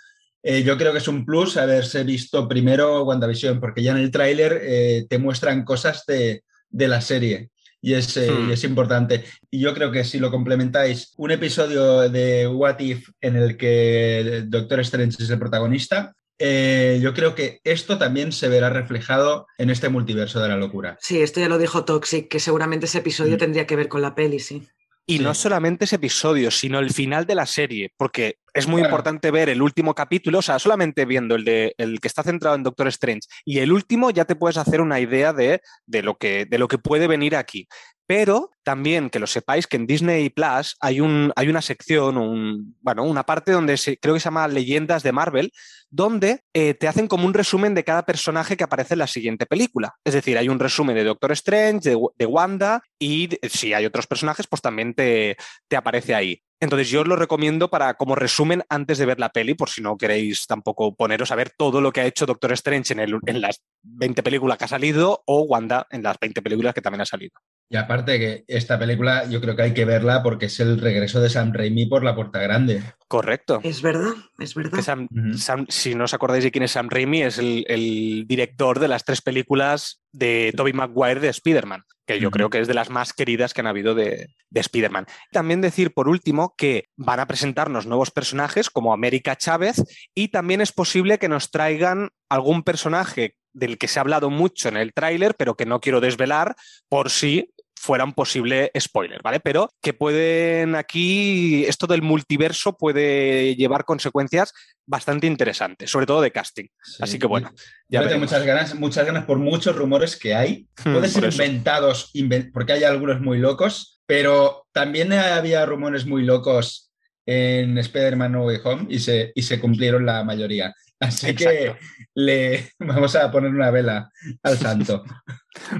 eh, 0.42 0.62
yo 0.62 0.78
creo 0.78 0.92
que 0.92 0.98
es 0.98 1.08
un 1.08 1.24
plus 1.26 1.56
haberse 1.56 2.04
visto 2.04 2.46
primero 2.48 3.02
WandaVision, 3.02 3.58
porque 3.58 3.82
ya 3.82 3.90
en 3.90 3.96
el 3.98 4.12
tráiler 4.12 4.60
eh, 4.62 5.04
te 5.10 5.18
muestran 5.18 5.64
cosas 5.64 6.04
de, 6.06 6.44
de 6.70 6.88
la 6.88 7.00
serie. 7.00 7.50
Y 7.82 7.94
es, 7.94 8.16
eh, 8.16 8.30
Hmm. 8.30 8.48
y 8.50 8.52
es 8.52 8.64
importante. 8.64 9.24
Y 9.50 9.60
yo 9.60 9.72
creo 9.74 9.92
que 9.92 10.02
si 10.04 10.18
lo 10.18 10.30
complementáis, 10.30 11.12
un 11.16 11.30
episodio 11.30 12.08
de 12.08 12.48
What 12.48 12.80
If 12.80 13.10
en 13.20 13.36
el 13.36 13.56
que 13.56 14.44
Doctor 14.46 14.80
Strange 14.80 15.22
es 15.22 15.30
el 15.30 15.38
protagonista, 15.38 16.14
eh, 16.38 16.98
yo 17.00 17.14
creo 17.14 17.34
que 17.34 17.60
esto 17.64 17.96
también 17.96 18.32
se 18.32 18.48
verá 18.48 18.70
reflejado 18.70 19.46
en 19.56 19.70
este 19.70 19.88
multiverso 19.88 20.40
de 20.40 20.48
la 20.48 20.56
locura. 20.56 20.98
Sí, 21.00 21.20
esto 21.22 21.40
ya 21.40 21.48
lo 21.48 21.58
dijo 21.58 21.84
Toxic, 21.84 22.28
que 22.28 22.40
seguramente 22.40 22.86
ese 22.86 22.98
episodio 22.98 23.36
Mm. 23.36 23.38
tendría 23.38 23.66
que 23.66 23.76
ver 23.76 23.88
con 23.88 24.02
la 24.02 24.14
peli, 24.14 24.38
sí. 24.40 24.66
Y 25.08 25.18
Sí. 25.18 25.22
no 25.22 25.34
solamente 25.34 25.84
ese 25.84 25.96
episodio, 25.96 26.50
sino 26.50 26.80
el 26.80 26.90
final 26.92 27.26
de 27.26 27.36
la 27.36 27.46
serie, 27.46 27.92
porque 27.96 28.38
es 28.52 28.66
muy 28.66 28.82
importante 28.82 29.30
ver 29.30 29.48
el 29.48 29.62
último 29.62 29.94
capítulo, 29.94 30.38
o 30.38 30.42
sea, 30.42 30.58
solamente 30.58 31.04
viendo 31.04 31.36
el, 31.36 31.44
de, 31.44 31.74
el 31.78 32.00
que 32.00 32.08
está 32.08 32.22
centrado 32.24 32.56
en 32.56 32.64
Doctor 32.64 32.88
Strange 32.88 33.20
y 33.44 33.58
el 33.60 33.70
último 33.70 34.10
ya 34.10 34.24
te 34.24 34.34
puedes 34.34 34.56
hacer 34.56 34.80
una 34.80 34.98
idea 34.98 35.32
de, 35.32 35.60
de 35.86 36.02
lo, 36.02 36.16
que, 36.16 36.46
de 36.46 36.58
lo 36.58 36.66
que 36.66 36.78
puede 36.78 37.06
venir 37.06 37.36
aquí. 37.36 37.68
Pero 38.06 38.50
también 38.62 39.10
que 39.10 39.18
lo 39.18 39.26
sepáis 39.26 39.66
que 39.66 39.76
en 39.76 39.86
Disney 39.86 40.30
Plus 40.30 40.76
hay, 40.80 41.00
un, 41.00 41.32
hay 41.34 41.48
una 41.48 41.60
sección, 41.62 42.16
un, 42.16 42.76
bueno, 42.80 43.02
una 43.04 43.24
parte 43.24 43.52
donde 43.52 43.76
se, 43.76 43.98
creo 43.98 44.14
que 44.14 44.20
se 44.20 44.24
llama 44.26 44.46
Leyendas 44.48 45.02
de 45.02 45.12
Marvel, 45.12 45.52
donde 45.90 46.42
eh, 46.52 46.74
te 46.74 46.88
hacen 46.88 47.08
como 47.08 47.26
un 47.26 47.34
resumen 47.34 47.74
de 47.74 47.84
cada 47.84 48.04
personaje 48.06 48.56
que 48.56 48.64
aparece 48.64 48.94
en 48.94 49.00
la 49.00 49.06
siguiente 49.06 49.46
película. 49.46 49.94
Es 50.04 50.14
decir, 50.14 50.38
hay 50.38 50.48
un 50.48 50.58
resumen 50.58 50.94
de 50.94 51.04
Doctor 51.04 51.32
Strange, 51.32 51.96
de, 52.16 52.26
Wanda 52.26 52.82
y 52.98 53.28
si 53.48 53.72
hay 53.72 53.86
otros 53.86 54.06
personajes, 54.06 54.46
pues 54.46 54.62
también 54.62 54.94
te, 54.94 55.36
te 55.68 55.76
aparece 55.76 56.14
ahí. 56.14 56.42
Entonces 56.58 56.88
yo 56.88 57.02
os 57.02 57.06
lo 57.06 57.16
recomiendo 57.16 57.68
para 57.70 57.94
como 57.94 58.14
resumen 58.14 58.62
antes 58.68 58.98
de 58.98 59.06
ver 59.06 59.20
la 59.20 59.28
peli, 59.28 59.54
por 59.54 59.68
si 59.68 59.82
no 59.82 59.96
queréis 59.96 60.46
tampoco 60.46 60.94
poneros 60.94 61.30
a 61.30 61.34
ver 61.36 61.50
todo 61.56 61.80
lo 61.80 61.92
que 61.92 62.00
ha 62.00 62.06
hecho 62.06 62.24
Doctor 62.24 62.52
Strange 62.52 62.94
en, 62.94 63.00
el- 63.00 63.18
en 63.26 63.40
las 63.42 63.62
20 63.82 64.22
películas 64.22 64.56
que 64.58 64.64
ha 64.64 64.68
salido 64.68 65.22
o 65.26 65.42
Wanda 65.42 65.86
en 65.90 66.02
las 66.02 66.18
20 66.18 66.40
películas 66.40 66.72
que 66.74 66.80
también 66.80 67.02
ha 67.02 67.06
salido. 67.06 67.32
Y 67.68 67.76
aparte 67.76 68.18
que 68.18 68.44
esta 68.46 68.78
película 68.78 69.28
yo 69.28 69.40
creo 69.40 69.56
que 69.56 69.62
hay 69.62 69.74
que 69.74 69.84
verla 69.84 70.22
porque 70.22 70.46
es 70.46 70.60
el 70.60 70.80
regreso 70.80 71.20
de 71.20 71.30
Sam 71.30 71.52
Raimi 71.52 71.86
por 71.86 72.04
la 72.04 72.14
puerta 72.14 72.38
grande. 72.40 72.80
Correcto. 73.08 73.60
Es 73.64 73.82
verdad, 73.82 74.12
es 74.38 74.54
verdad. 74.54 74.78
Que 74.78 74.82
Sam- 74.82 75.66
si 75.68 75.94
no 75.96 76.04
os 76.04 76.14
acordáis 76.14 76.44
de 76.44 76.52
quién 76.52 76.62
es 76.62 76.70
Sam 76.72 76.88
Raimi, 76.88 77.22
es 77.22 77.38
el, 77.38 77.64
el 77.68 78.24
director 78.28 78.78
de 78.78 78.88
las 78.88 79.04
tres 79.04 79.20
películas 79.20 80.00
de 80.12 80.52
Tobey 80.56 80.72
Maguire 80.72 81.18
de 81.20 81.28
Spider-Man, 81.28 81.82
que 82.06 82.20
yo 82.20 82.30
creo 82.30 82.50
que 82.50 82.60
es 82.60 82.68
de 82.68 82.74
las 82.74 82.88
más 82.88 83.12
queridas 83.12 83.52
que 83.52 83.62
han 83.62 83.66
habido 83.66 83.96
de, 83.96 84.28
de 84.48 84.60
Spider-Man. 84.60 85.06
También 85.32 85.60
decir, 85.60 85.92
por 85.92 86.08
último, 86.08 86.54
que 86.56 86.88
van 86.96 87.18
a 87.20 87.26
presentarnos 87.26 87.86
nuevos 87.86 88.12
personajes 88.12 88.70
como 88.70 88.92
América 88.92 89.34
Chávez 89.36 89.82
y 90.14 90.28
también 90.28 90.60
es 90.60 90.70
posible 90.72 91.18
que 91.18 91.28
nos 91.28 91.50
traigan 91.50 92.10
algún 92.28 92.62
personaje 92.62 93.36
del 93.52 93.78
que 93.78 93.88
se 93.88 93.98
ha 93.98 94.02
hablado 94.02 94.30
mucho 94.30 94.68
en 94.68 94.76
el 94.76 94.92
tráiler, 94.92 95.34
pero 95.34 95.56
que 95.56 95.64
no 95.66 95.80
quiero 95.80 96.00
desvelar 96.00 96.54
por 96.90 97.08
si 97.10 97.54
fuera 97.78 98.04
un 98.04 98.14
posible 98.14 98.70
spoiler, 98.80 99.20
¿vale? 99.22 99.38
Pero 99.40 99.68
que 99.82 99.92
pueden 99.92 100.74
aquí, 100.74 101.64
esto 101.66 101.86
del 101.86 102.02
multiverso 102.02 102.76
puede 102.76 103.54
llevar 103.54 103.84
consecuencias 103.84 104.52
bastante 104.86 105.26
interesantes, 105.26 105.90
sobre 105.90 106.06
todo 106.06 106.20
de 106.20 106.32
casting. 106.32 106.64
Sí. 106.82 106.96
Así 107.00 107.18
que 107.18 107.26
bueno, 107.26 107.50
Yo 107.88 108.00
ya 108.02 108.08
tengo 108.08 108.20
muchas 108.20 108.44
ganas, 108.44 108.74
muchas 108.74 109.06
ganas 109.06 109.24
por 109.24 109.38
muchos 109.38 109.76
rumores 109.76 110.16
que 110.16 110.34
hay. 110.34 110.66
Hmm, 110.84 110.94
Pueden 110.94 111.10
ser 111.10 111.24
inventados, 111.24 112.10
inven- 112.14 112.50
porque 112.52 112.72
hay 112.72 112.84
algunos 112.84 113.20
muy 113.20 113.38
locos, 113.38 114.00
pero 114.06 114.66
también 114.72 115.12
había 115.12 115.64
rumores 115.66 116.06
muy 116.06 116.22
locos 116.24 116.90
en 117.26 117.76
Spider-Man 117.78 118.32
No 118.32 118.44
Way 118.44 118.58
Home 118.64 118.86
y 118.88 118.98
se, 119.00 119.32
y 119.34 119.42
se 119.42 119.60
cumplieron 119.60 120.06
la 120.06 120.24
mayoría. 120.24 120.74
Así 120.98 121.34
que 121.34 121.76
le 122.14 122.70
vamos 122.78 123.14
a 123.16 123.30
poner 123.30 123.50
una 123.50 123.70
vela 123.70 124.08
al 124.42 124.56
santo. 124.56 125.04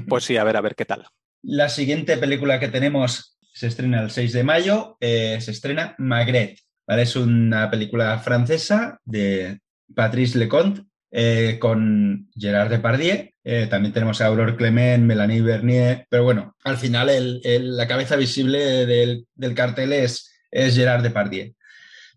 Pues 0.09 0.25
sí, 0.25 0.37
a 0.37 0.45
ver, 0.45 0.57
a 0.57 0.61
ver 0.61 0.75
qué 0.75 0.85
tal. 0.85 1.07
La 1.49 1.69
siguiente 1.69 2.17
película 2.17 2.59
que 2.59 2.67
tenemos 2.67 3.39
se 3.55 3.69
estrena 3.69 4.03
el 4.03 4.11
6 4.11 4.33
de 4.33 4.43
mayo, 4.43 4.97
eh, 5.01 5.39
se 5.41 5.53
estrena 5.53 5.95
Magret. 5.97 6.59
Es 6.89 7.15
una 7.15 7.71
película 7.71 8.19
francesa 8.19 9.01
de 9.05 9.61
Patrice 9.95 10.39
Leconte 10.39 10.83
eh, 11.13 11.59
con 11.61 12.29
Gerard 12.35 12.71
Depardieu. 12.71 13.31
Eh, 13.45 13.69
también 13.71 13.93
tenemos 13.93 14.21
a 14.21 14.27
Aurore 14.27 14.57
Clement, 14.57 15.05
Melanie 15.05 15.41
Bernier, 15.41 16.07
pero 16.11 16.25
bueno, 16.25 16.57
al 16.65 16.79
final 16.79 17.41
la 17.43 17.87
cabeza 17.87 18.17
visible 18.17 18.85
del, 18.85 19.55
cartel 19.55 19.93
es, 19.93 20.33
es 20.51 20.75
Gerard 20.75 21.05
Depardieu. 21.05 21.55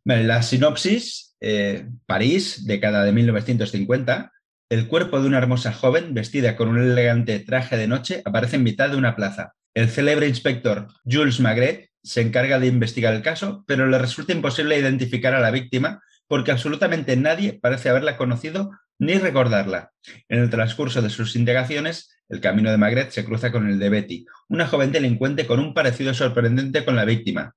La 0.06 0.42
sinopsis, 0.42 1.36
eh, 1.40 1.86
París, 2.08 2.66
década 2.66 3.04
de 3.04 3.12
1950, 3.12 4.32
el 4.70 4.88
cuerpo 4.88 5.20
de 5.20 5.28
una 5.28 5.40
hermosa 5.40 5.74
joven 5.74 6.14
vestida 6.14 6.56
con 6.56 6.70
un 6.70 6.80
elegante 6.80 7.40
traje 7.40 7.76
de 7.76 7.88
noche 7.88 8.22
aparece 8.24 8.58
en 8.58 8.64
mitad 8.64 8.90
de 8.92 8.98
una 8.98 9.16
plaza. 9.16 9.56
El 9.74 9.90
célebre 9.90 10.28
inspector 10.28 10.88
Jules 11.06 11.40
Magret 11.40 11.90
se 12.04 12.22
encarga 12.22 12.60
de 12.60 12.68
investigar 12.68 13.16
el 13.16 13.24
caso, 13.24 13.64
pero 13.68 13.88
le 13.88 13.98
resulta 13.98 14.32
imposible 14.32 14.78
identificar 14.78 15.34
a 15.34 15.40
la 15.40 15.50
víctima 15.50 16.04
porque 16.28 16.52
absolutamente 16.52 17.18
nadie 17.18 17.54
parece 17.54 17.90
haberla 17.90 18.16
conocido 18.16 18.70
ni 19.00 19.16
recordarla. 19.16 19.92
En 20.28 20.40
el 20.40 20.52
transcurso 20.52 21.02
de 21.02 21.10
sus 21.10 21.36
indagaciones, 21.36 22.12
el 22.30 22.40
camino 22.40 22.70
de 22.70 22.78
Magret 22.78 23.10
se 23.10 23.26
cruza 23.26 23.52
con 23.52 23.68
el 23.68 23.80
de 23.80 23.90
Betty, 23.90 24.26
una 24.50 24.68
joven 24.68 24.92
delincuente 24.92 25.48
con 25.48 25.60
un 25.60 25.74
parecido 25.74 26.14
sorprendente 26.14 26.86
con 26.86 26.96
la 26.96 27.06
víctima. 27.06 27.56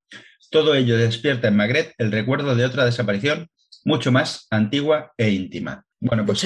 Todo 0.50 0.74
ello 0.74 0.96
despierta 0.96 1.48
en 1.48 1.56
Magret 1.56 1.92
el 1.98 2.10
recuerdo 2.10 2.56
de 2.56 2.64
otra 2.64 2.86
desaparición 2.86 3.48
mucho 3.84 4.12
más 4.12 4.46
antigua 4.50 5.12
e 5.18 5.30
íntima. 5.30 5.84
Bueno, 6.04 6.26
pues. 6.26 6.40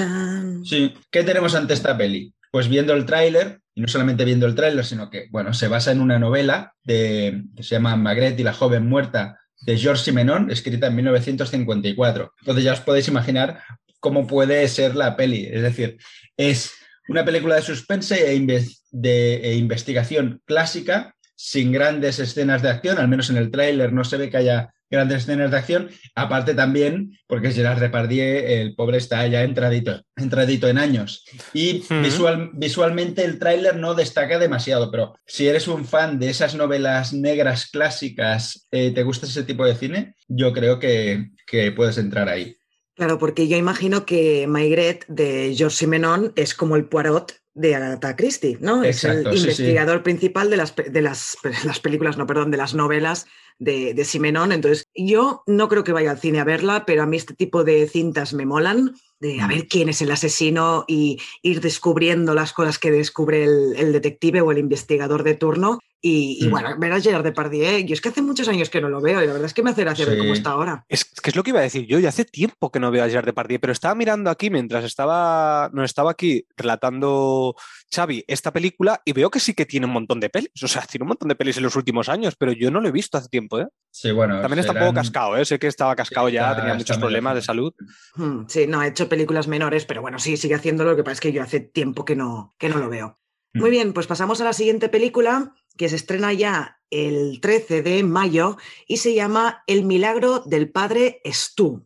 Sí, 0.64 0.92
¿qué 1.10 1.24
tenemos 1.24 1.54
ante 1.54 1.72
esta 1.74 1.96
peli? 1.96 2.32
Pues 2.50 2.68
viendo 2.68 2.92
el 2.92 3.06
tráiler, 3.06 3.60
y 3.74 3.80
no 3.80 3.88
solamente 3.88 4.24
viendo 4.24 4.46
el 4.46 4.54
tráiler, 4.54 4.84
sino 4.84 5.08
que, 5.10 5.26
bueno, 5.30 5.52
se 5.54 5.68
basa 5.68 5.92
en 5.92 6.00
una 6.00 6.18
novela 6.18 6.74
de, 6.84 7.42
que 7.56 7.62
se 7.62 7.74
llama 7.74 7.96
Magret 7.96 8.38
y 8.38 8.42
la 8.42 8.52
joven 8.52 8.86
muerta 8.86 9.38
de 9.62 9.76
Georges 9.78 10.04
Simenon, 10.04 10.50
escrita 10.50 10.88
en 10.88 10.96
1954. 10.96 12.32
Entonces 12.40 12.64
ya 12.64 12.72
os 12.74 12.80
podéis 12.80 13.08
imaginar 13.08 13.62
cómo 14.00 14.26
puede 14.26 14.68
ser 14.68 14.94
la 14.94 15.16
peli. 15.16 15.46
Es 15.50 15.62
decir, 15.62 15.96
es 16.36 16.72
una 17.08 17.24
película 17.24 17.54
de 17.56 17.62
suspense 17.62 18.34
e, 18.34 18.64
de- 18.90 19.36
e 19.36 19.54
investigación 19.56 20.42
clásica, 20.44 21.14
sin 21.34 21.72
grandes 21.72 22.18
escenas 22.18 22.62
de 22.62 22.70
acción, 22.70 22.98
al 22.98 23.08
menos 23.08 23.28
en 23.30 23.36
el 23.36 23.50
tráiler 23.50 23.92
no 23.92 24.04
se 24.04 24.16
ve 24.16 24.30
que 24.30 24.38
haya 24.38 24.72
grandes 24.90 25.22
escenas 25.22 25.50
de 25.50 25.56
acción, 25.56 25.88
aparte 26.14 26.54
también 26.54 27.18
porque 27.26 27.50
Gerard 27.50 27.80
Depardieu, 27.80 28.24
el 28.46 28.74
pobre 28.74 28.98
está 28.98 29.26
ya 29.26 29.42
entradito, 29.42 30.00
entradito 30.16 30.68
en 30.68 30.78
años. 30.78 31.24
Y 31.52 31.82
visual- 32.02 32.50
visualmente 32.54 33.24
el 33.24 33.38
tráiler 33.38 33.76
no 33.76 33.94
destaca 33.94 34.38
demasiado, 34.38 34.90
pero 34.90 35.14
si 35.26 35.48
eres 35.48 35.66
un 35.68 35.84
fan 35.84 36.18
de 36.18 36.30
esas 36.30 36.54
novelas 36.54 37.12
negras 37.12 37.66
clásicas, 37.70 38.66
eh, 38.70 38.92
te 38.92 39.02
gusta 39.02 39.26
ese 39.26 39.42
tipo 39.42 39.64
de 39.64 39.74
cine, 39.74 40.14
yo 40.28 40.52
creo 40.52 40.78
que, 40.78 41.30
que 41.46 41.72
puedes 41.72 41.98
entrar 41.98 42.28
ahí. 42.28 42.56
Claro, 42.94 43.18
porque 43.18 43.46
yo 43.46 43.56
imagino 43.58 44.06
que 44.06 44.46
Maigret 44.46 45.04
de 45.08 45.52
Georges 45.54 45.78
Simenon 45.78 46.32
es 46.36 46.54
como 46.54 46.76
el 46.76 46.86
Poirot 46.86 47.34
de 47.56 47.74
Agatha 47.74 48.14
Christie, 48.16 48.58
¿no? 48.60 48.84
Exacto, 48.84 49.30
es 49.30 49.44
el 49.44 49.54
sí. 49.54 49.62
investigador 49.62 50.02
principal 50.02 50.50
de 50.50 50.58
las, 50.58 50.76
de 50.76 51.00
las, 51.02 51.38
las 51.64 51.80
películas, 51.80 52.18
no, 52.18 52.26
perdón, 52.26 52.50
de 52.50 52.58
las 52.58 52.74
novelas 52.74 53.26
de, 53.58 53.94
de 53.94 54.04
Simenon. 54.04 54.52
Entonces, 54.52 54.86
yo 54.94 55.42
no 55.46 55.68
creo 55.68 55.82
que 55.82 55.92
vaya 55.92 56.10
al 56.10 56.18
cine 56.18 56.38
a 56.38 56.44
verla, 56.44 56.84
pero 56.84 57.02
a 57.02 57.06
mí 57.06 57.16
este 57.16 57.34
tipo 57.34 57.64
de 57.64 57.88
cintas 57.88 58.34
me 58.34 58.44
molan. 58.44 58.94
de 59.20 59.40
a 59.40 59.46
ver 59.46 59.68
quién 59.68 59.88
es 59.88 60.02
el 60.02 60.10
asesino 60.10 60.84
y 60.86 61.18
ir 61.40 61.62
descubriendo 61.62 62.34
las 62.34 62.52
cosas 62.52 62.78
que 62.78 62.90
descubre 62.90 63.44
el, 63.44 63.92
detective 63.92 64.42
o 64.42 64.52
el 64.52 64.58
investigador 64.58 65.22
de 65.22 65.34
turno. 65.34 65.78
Y, 66.08 66.46
mm. 66.46 66.50
bueno, 66.50 66.78
ver 66.78 66.92
a 66.92 67.00
Gerard 67.00 67.24
Depardieu, 67.24 67.78
y 67.84 67.92
es 67.92 68.00
que 68.00 68.10
hace 68.10 68.22
muchos 68.22 68.46
años 68.46 68.70
que 68.70 68.80
no 68.80 68.88
lo 68.88 69.00
veo 69.00 69.20
y 69.20 69.26
la 69.26 69.32
verdad 69.32 69.46
es 69.46 69.54
que 69.54 69.64
me 69.64 69.70
hace 69.70 69.82
gracia 69.82 70.06
ver 70.06 70.18
cómo 70.18 70.34
está 70.34 70.50
ahora. 70.50 70.84
Es 70.88 71.04
que 71.04 71.30
es 71.30 71.34
lo 71.34 71.42
que 71.42 71.50
iba 71.50 71.58
a 71.58 71.64
decir 71.64 71.84
yo, 71.86 71.98
ya 71.98 72.10
hace 72.10 72.24
tiempo 72.24 72.70
que 72.70 72.78
no 72.78 72.92
veo 72.92 73.02
a 73.02 73.08
Gerard 73.08 73.26
Depardieu, 73.26 73.58
pero 73.58 73.72
estaba 73.72 73.96
mirando 73.96 74.30
aquí 74.30 74.48
mientras 74.48 74.84
estaba, 74.84 75.68
no 75.72 75.82
estaba 75.82 76.12
aquí 76.12 76.46
relatando 76.56 77.56
Xavi 77.92 78.24
esta 78.28 78.52
película 78.52 79.00
y 79.04 79.14
veo 79.14 79.30
que 79.30 79.40
sí 79.40 79.52
que 79.52 79.66
tiene 79.66 79.86
un 79.86 79.92
montón 79.94 80.20
de 80.20 80.30
pelis, 80.30 80.62
o 80.62 80.68
sea, 80.68 80.82
tiene 80.82 81.02
un 81.02 81.08
montón 81.08 81.28
de 81.28 81.34
pelis 81.34 81.56
en 81.56 81.64
los 81.64 81.74
últimos 81.74 82.08
años, 82.08 82.36
pero 82.38 82.52
yo 82.52 82.70
no 82.70 82.80
lo 82.80 82.88
he 82.88 82.92
visto 82.92 83.18
hace 83.18 83.28
tiempo, 83.28 83.58
¿eh? 83.58 83.66
Sí, 83.90 84.12
bueno. 84.12 84.40
También 84.40 84.60
está 84.60 84.72
un 84.72 84.78
poco 84.78 84.94
cascado, 84.94 85.36
¿eh? 85.36 85.44
Sé 85.44 85.58
que 85.58 85.66
estaba 85.66 85.96
cascado 85.96 86.28
ya, 86.28 86.54
tenía 86.54 86.74
muchos 86.74 86.98
problemas 86.98 87.34
de 87.34 87.42
salud. 87.42 87.74
Hmm, 88.14 88.44
sí, 88.46 88.68
no, 88.68 88.78
ha 88.78 88.86
hecho 88.86 89.08
películas 89.08 89.48
menores, 89.48 89.86
pero 89.86 90.02
bueno, 90.02 90.20
sí, 90.20 90.36
sigue 90.36 90.54
haciéndolo, 90.54 90.90
lo 90.90 90.96
que 90.96 91.02
pasa 91.02 91.14
es 91.14 91.20
que 91.20 91.32
yo 91.32 91.42
hace 91.42 91.58
tiempo 91.58 92.04
que 92.04 92.14
no, 92.14 92.54
que 92.58 92.68
no 92.68 92.76
lo 92.78 92.88
veo. 92.88 93.18
Muy 93.56 93.70
bien, 93.70 93.92
pues 93.92 94.06
pasamos 94.06 94.40
a 94.40 94.44
la 94.44 94.52
siguiente 94.52 94.88
película 94.88 95.54
que 95.76 95.88
se 95.88 95.96
estrena 95.96 96.32
ya 96.32 96.78
el 96.90 97.40
13 97.40 97.82
de 97.82 98.02
mayo 98.02 98.56
y 98.86 98.98
se 98.98 99.14
llama 99.14 99.62
El 99.66 99.84
milagro 99.84 100.40
del 100.40 100.70
padre 100.70 101.20
Stu. 101.24 101.84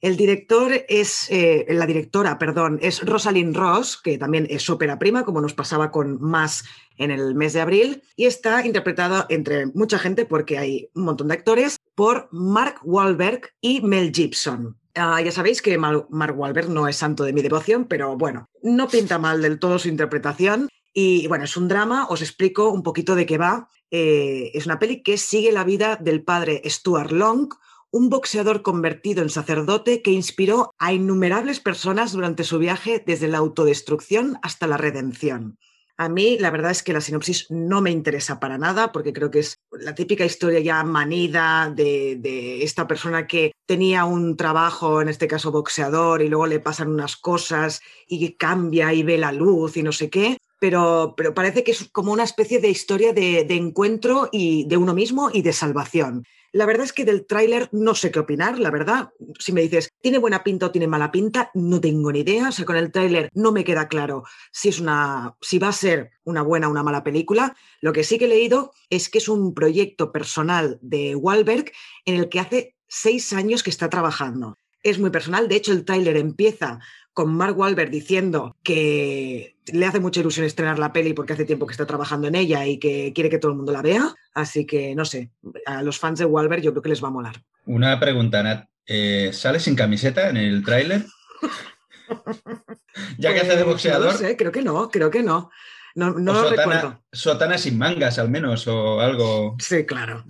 El 0.00 0.16
director 0.16 0.72
es, 0.88 1.30
eh, 1.30 1.64
la 1.68 1.86
directora, 1.86 2.36
perdón, 2.36 2.80
es 2.82 3.06
Rosalind 3.06 3.56
Ross, 3.56 4.00
que 4.02 4.18
también 4.18 4.48
es 4.50 4.68
ópera 4.68 4.98
prima, 4.98 5.24
como 5.24 5.40
nos 5.40 5.54
pasaba 5.54 5.92
con 5.92 6.20
Más 6.20 6.64
en 6.98 7.12
el 7.12 7.36
mes 7.36 7.52
de 7.52 7.60
abril, 7.60 8.02
y 8.16 8.26
está 8.26 8.66
interpretada 8.66 9.26
entre 9.28 9.66
mucha 9.66 10.00
gente, 10.00 10.26
porque 10.26 10.58
hay 10.58 10.90
un 10.94 11.04
montón 11.04 11.28
de 11.28 11.34
actores, 11.34 11.76
por 11.94 12.28
Mark 12.32 12.80
Wahlberg 12.82 13.50
y 13.60 13.80
Mel 13.80 14.10
Gibson. 14.12 14.76
Ah, 14.96 15.20
ya 15.22 15.30
sabéis 15.30 15.62
que 15.62 15.78
Mark 15.78 16.36
Wahlberg 16.36 16.68
no 16.68 16.88
es 16.88 16.96
santo 16.96 17.22
de 17.22 17.32
mi 17.32 17.40
devoción, 17.40 17.86
pero 17.86 18.16
bueno, 18.16 18.48
no 18.62 18.88
pinta 18.88 19.18
mal 19.18 19.40
del 19.40 19.60
todo 19.60 19.78
su 19.78 19.88
interpretación. 19.88 20.68
Y 20.92 21.26
bueno, 21.26 21.44
es 21.44 21.56
un 21.56 21.68
drama, 21.68 22.06
os 22.08 22.20
explico 22.20 22.70
un 22.70 22.82
poquito 22.82 23.14
de 23.14 23.26
qué 23.26 23.38
va. 23.38 23.68
Eh, 23.90 24.50
es 24.54 24.66
una 24.66 24.78
peli 24.78 25.02
que 25.02 25.16
sigue 25.16 25.52
la 25.52 25.64
vida 25.64 25.96
del 25.96 26.22
padre 26.22 26.62
Stuart 26.66 27.12
Long, 27.12 27.48
un 27.90 28.08
boxeador 28.08 28.62
convertido 28.62 29.22
en 29.22 29.30
sacerdote 29.30 30.02
que 30.02 30.10
inspiró 30.10 30.74
a 30.78 30.92
innumerables 30.92 31.60
personas 31.60 32.12
durante 32.12 32.44
su 32.44 32.58
viaje 32.58 33.02
desde 33.04 33.28
la 33.28 33.38
autodestrucción 33.38 34.38
hasta 34.42 34.66
la 34.66 34.78
redención. 34.78 35.58
A 35.98 36.08
mí 36.08 36.38
la 36.38 36.50
verdad 36.50 36.70
es 36.70 36.82
que 36.82 36.94
la 36.94 37.02
sinopsis 37.02 37.50
no 37.50 37.82
me 37.82 37.90
interesa 37.90 38.40
para 38.40 38.56
nada 38.56 38.92
porque 38.92 39.12
creo 39.12 39.30
que 39.30 39.40
es 39.40 39.60
la 39.70 39.94
típica 39.94 40.24
historia 40.24 40.60
ya 40.60 40.82
manida 40.84 41.70
de, 41.70 42.62
esta 42.62 42.86
persona 42.86 43.26
que 43.26 43.52
tenía 43.66 44.06
un 44.06 44.36
trabajo, 44.36 45.02
en 45.02 45.08
este 45.08 45.28
caso 45.28 45.52
boxeador, 45.52 46.22
y 46.22 46.28
luego 46.28 46.46
le 46.46 46.60
pasan 46.60 46.90
unas 46.90 47.16
cosas 47.16 47.82
y 48.08 48.32
cambia 48.36 48.92
y 48.94 49.02
ve 49.02 49.18
la 49.18 49.32
luz 49.32 49.76
y 49.76 49.82
no 49.82 49.92
sé 49.92 50.08
qué. 50.08 50.38
Pero, 50.62 51.16
parece 51.34 51.64
que 51.64 51.72
es 51.72 51.88
como 51.90 52.12
una 52.12 52.22
especie 52.22 52.60
de 52.60 52.70
historia 52.70 53.12
de, 53.12 53.42
de 53.42 53.56
encuentro 53.56 54.28
y 54.30 54.64
de 54.68 54.76
uno 54.76 54.94
mismo 54.94 55.28
y 55.32 55.42
de 55.42 55.52
salvación. 55.52 56.24
La 56.52 56.66
verdad 56.66 56.84
es 56.84 56.92
que 56.92 57.04
del 57.04 57.26
tráiler 57.26 57.68
no 57.72 57.96
sé 57.96 58.12
qué 58.12 58.20
opinar, 58.20 58.60
la 58.60 58.70
verdad. 58.70 59.10
Si 59.40 59.52
me 59.52 59.62
dices, 59.62 59.90
¿tiene 60.00 60.18
buena 60.18 60.44
pinta 60.44 60.66
o 60.66 60.70
tiene 60.70 60.86
mala 60.86 61.10
pinta? 61.10 61.50
No 61.54 61.80
tengo 61.80 62.12
ni 62.12 62.20
idea. 62.20 62.50
O 62.50 62.52
sea, 62.52 62.64
con 62.64 62.76
el 62.76 62.92
tráiler 62.92 63.28
no 63.34 63.50
me 63.50 63.64
queda 63.64 63.88
claro 63.88 64.22
si 64.52 64.68
es 64.68 64.78
una. 64.78 65.34
si 65.40 65.58
va 65.58 65.66
a 65.66 65.72
ser 65.72 66.12
una 66.22 66.42
buena 66.42 66.68
o 66.68 66.70
una 66.70 66.84
mala 66.84 67.02
película. 67.02 67.56
Lo 67.80 67.92
que 67.92 68.04
sí 68.04 68.16
que 68.16 68.26
he 68.26 68.28
leído 68.28 68.70
es 68.88 69.08
que 69.08 69.18
es 69.18 69.28
un 69.28 69.54
proyecto 69.54 70.12
personal 70.12 70.78
de 70.80 71.16
Wahlberg 71.16 71.72
en 72.04 72.14
el 72.20 72.28
que 72.28 72.38
hace 72.38 72.76
seis 72.86 73.32
años 73.32 73.64
que 73.64 73.70
está 73.70 73.90
trabajando. 73.90 74.56
Es 74.84 75.00
muy 75.00 75.10
personal. 75.10 75.48
De 75.48 75.56
hecho, 75.56 75.72
el 75.72 75.84
tráiler 75.84 76.16
empieza 76.16 76.78
con 77.12 77.34
Mark 77.34 77.58
Wahlberg 77.58 77.90
diciendo 77.90 78.56
que 78.62 79.56
le 79.66 79.86
hace 79.86 80.00
mucha 80.00 80.20
ilusión 80.20 80.46
estrenar 80.46 80.78
la 80.78 80.92
peli 80.92 81.12
porque 81.12 81.34
hace 81.34 81.44
tiempo 81.44 81.66
que 81.66 81.72
está 81.72 81.86
trabajando 81.86 82.28
en 82.28 82.34
ella 82.34 82.66
y 82.66 82.78
que 82.78 83.12
quiere 83.14 83.30
que 83.30 83.38
todo 83.38 83.52
el 83.52 83.56
mundo 83.56 83.72
la 83.72 83.82
vea. 83.82 84.14
Así 84.34 84.66
que, 84.66 84.94
no 84.94 85.04
sé, 85.04 85.30
a 85.66 85.82
los 85.82 85.98
fans 85.98 86.18
de 86.18 86.24
Wahlberg 86.24 86.62
yo 86.62 86.72
creo 86.72 86.82
que 86.82 86.88
les 86.88 87.02
va 87.02 87.08
a 87.08 87.12
molar. 87.12 87.42
Una 87.66 87.98
pregunta, 88.00 88.42
Nat. 88.42 88.66
Eh, 88.86 89.30
¿Sale 89.32 89.60
sin 89.60 89.76
camiseta 89.76 90.28
en 90.28 90.36
el 90.36 90.64
tráiler? 90.64 91.04
ya 93.18 93.32
que 93.32 93.40
hace 93.40 93.50
de 93.50 93.64
pues, 93.64 93.66
boxeador. 93.66 94.12
No 94.12 94.18
sé, 94.18 94.36
creo 94.36 94.52
que 94.52 94.62
no, 94.62 94.90
creo 94.90 95.10
que 95.10 95.22
no. 95.22 95.50
No, 95.94 96.10
no 96.10 96.32
lo 96.32 96.48
sotana, 96.48 96.62
recuerdo. 96.62 97.04
Sotana 97.12 97.58
sin 97.58 97.78
mangas, 97.78 98.18
al 98.18 98.30
menos, 98.30 98.66
o 98.66 99.00
algo. 99.00 99.56
Sí, 99.58 99.84
claro. 99.84 100.24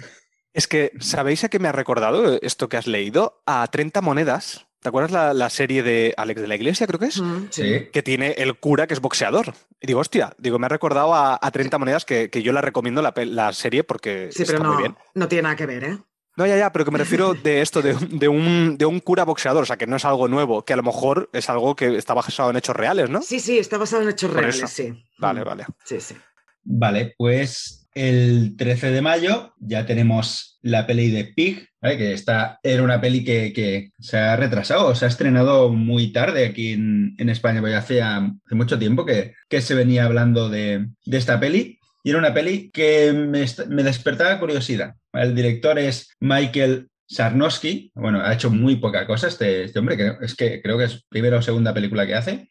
Es 0.53 0.67
que, 0.67 0.93
¿sabéis 1.01 1.45
a 1.45 1.49
qué 1.49 1.59
me 1.59 1.69
ha 1.69 1.73
recordado 1.73 2.39
esto 2.43 2.69
que 2.69 2.77
has 2.77 2.87
leído? 2.87 3.43
A 3.47 3.67
30 3.71 4.01
monedas. 4.03 4.67
¿Te 4.83 4.89
acuerdas 4.89 5.35
la, 5.37 5.49
serie 5.49 5.85
de 5.85 6.13
Alex 6.17 6.41
de 6.41 6.49
la 6.49 6.57
Iglesia, 6.57 6.89
creo 6.89 6.99
que 6.99 7.07
es? 7.07 7.21
Mm, 7.21 7.47
sí. 7.51 7.89
Que 7.93 8.03
tiene 8.03 8.33
el 8.33 8.57
cura 8.57 8.89
que 8.89 8.95
es 8.95 9.01
boxeador. 9.01 9.55
Y 9.81 9.87
digo, 9.87 10.01
hostia, 10.01 10.35
digo, 10.39 10.59
me 10.59 10.67
ha 10.67 10.69
recordado 10.69 11.15
a, 11.15 11.39
30 11.53 11.79
monedas 11.79 12.05
que, 12.05 12.29
yo 12.43 12.53
la 12.53 12.63
recomiendo 12.63 13.01
la, 13.01 13.53
serie 13.53 13.85
porque 13.85 14.31
sí, 14.33 14.43
pero 14.45 14.59
no, 14.59 14.97
No 15.15 15.29
tiene 15.29 15.43
nada 15.43 15.55
que 15.55 15.67
ver, 15.67 15.85
¿eh? 15.85 15.99
No, 16.37 16.47
ya, 16.47 16.57
ya, 16.57 16.73
pero 16.73 16.85
que 16.85 16.91
me 16.91 16.99
refiero 16.99 17.35
de 17.35 17.61
esto, 17.61 17.81
de, 17.81 17.93
un, 18.27 18.77
de 18.77 18.87
un 18.87 18.99
cura 18.99 19.25
boxeador, 19.25 19.63
o 19.63 19.67
sea, 19.67 19.77
que 19.77 19.87
no 19.87 19.97
es 19.97 20.05
algo 20.05 20.27
nuevo, 20.27 20.65
que 20.65 20.73
a 20.73 20.77
lo 20.77 20.83
mejor 20.83 21.31
es 21.33 21.49
algo 21.49 21.77
que 21.77 21.97
está 21.97 22.15
basado 22.15 22.51
en 22.51 22.57
hechos 22.57 22.75
reales, 22.75 23.09
¿no? 23.09 23.23
Sí, 23.23 23.39
sí, 23.39 23.59
está 23.59 23.79
basado 23.79 24.03
en 24.03 24.09
hechos 24.09 24.33
reales, 24.33 24.65
sí. 24.67 24.93
Vale, 25.19 25.43
mm. 25.43 25.45
vale. 25.45 25.67
Sí, 25.85 26.01
sí. 26.01 26.17
Vale, 26.65 27.15
pues 27.17 27.89
el 27.95 28.57
13 28.57 28.91
de 28.91 29.03
mayo 29.03 29.55
ya 29.61 29.87
tenemos 29.87 30.52
la 30.63 30.87
peli 30.87 31.11
de 31.11 31.25
Pig, 31.25 31.69
que 31.81 32.13
esta 32.13 32.59
era 32.63 32.83
una 32.83 33.01
peli 33.01 33.25
que, 33.25 33.91
se 33.99 34.17
ha 34.17 34.37
retrasado, 34.37 34.95
se 34.95 35.05
ha 35.05 35.09
estrenado 35.09 35.71
muy 35.71 36.13
tarde 36.13 36.47
aquí 36.47 36.73
en, 36.73 37.29
España, 37.29 37.61
porque 37.61 37.77
hace, 37.77 38.03
hace 38.03 38.55
mucho 38.55 38.79
tiempo 38.79 39.05
que, 39.05 39.35
se 39.61 39.75
venía 39.75 40.05
hablando 40.05 40.49
de, 40.49 40.89
esta 41.07 41.39
peli. 41.41 41.79
Y 42.05 42.11
era 42.11 42.19
una 42.19 42.35
peli 42.35 42.71
que 42.73 43.13
me, 43.13 43.41
despertaba 43.83 44.41
curiosidad. 44.41 44.95
El 45.13 45.35
director 45.35 45.79
es 45.79 46.17
Michael 46.21 46.89
Sarnowski. 47.07 47.93
Bueno, 47.95 48.21
ha 48.21 48.33
hecho 48.33 48.51
muy 48.51 48.77
poca 48.77 49.07
cosa 49.07 49.29
este, 49.29 49.65
este 49.65 49.79
hombre, 49.79 49.97
que 49.97 50.13
es 50.21 50.35
que 50.35 50.61
creo 50.63 50.79
que 50.79 50.85
es 50.85 51.05
primera 51.09 51.39
o 51.39 51.43
segunda 51.43 51.75
película 51.75 52.07
que 52.07 52.15
hace. 52.15 52.49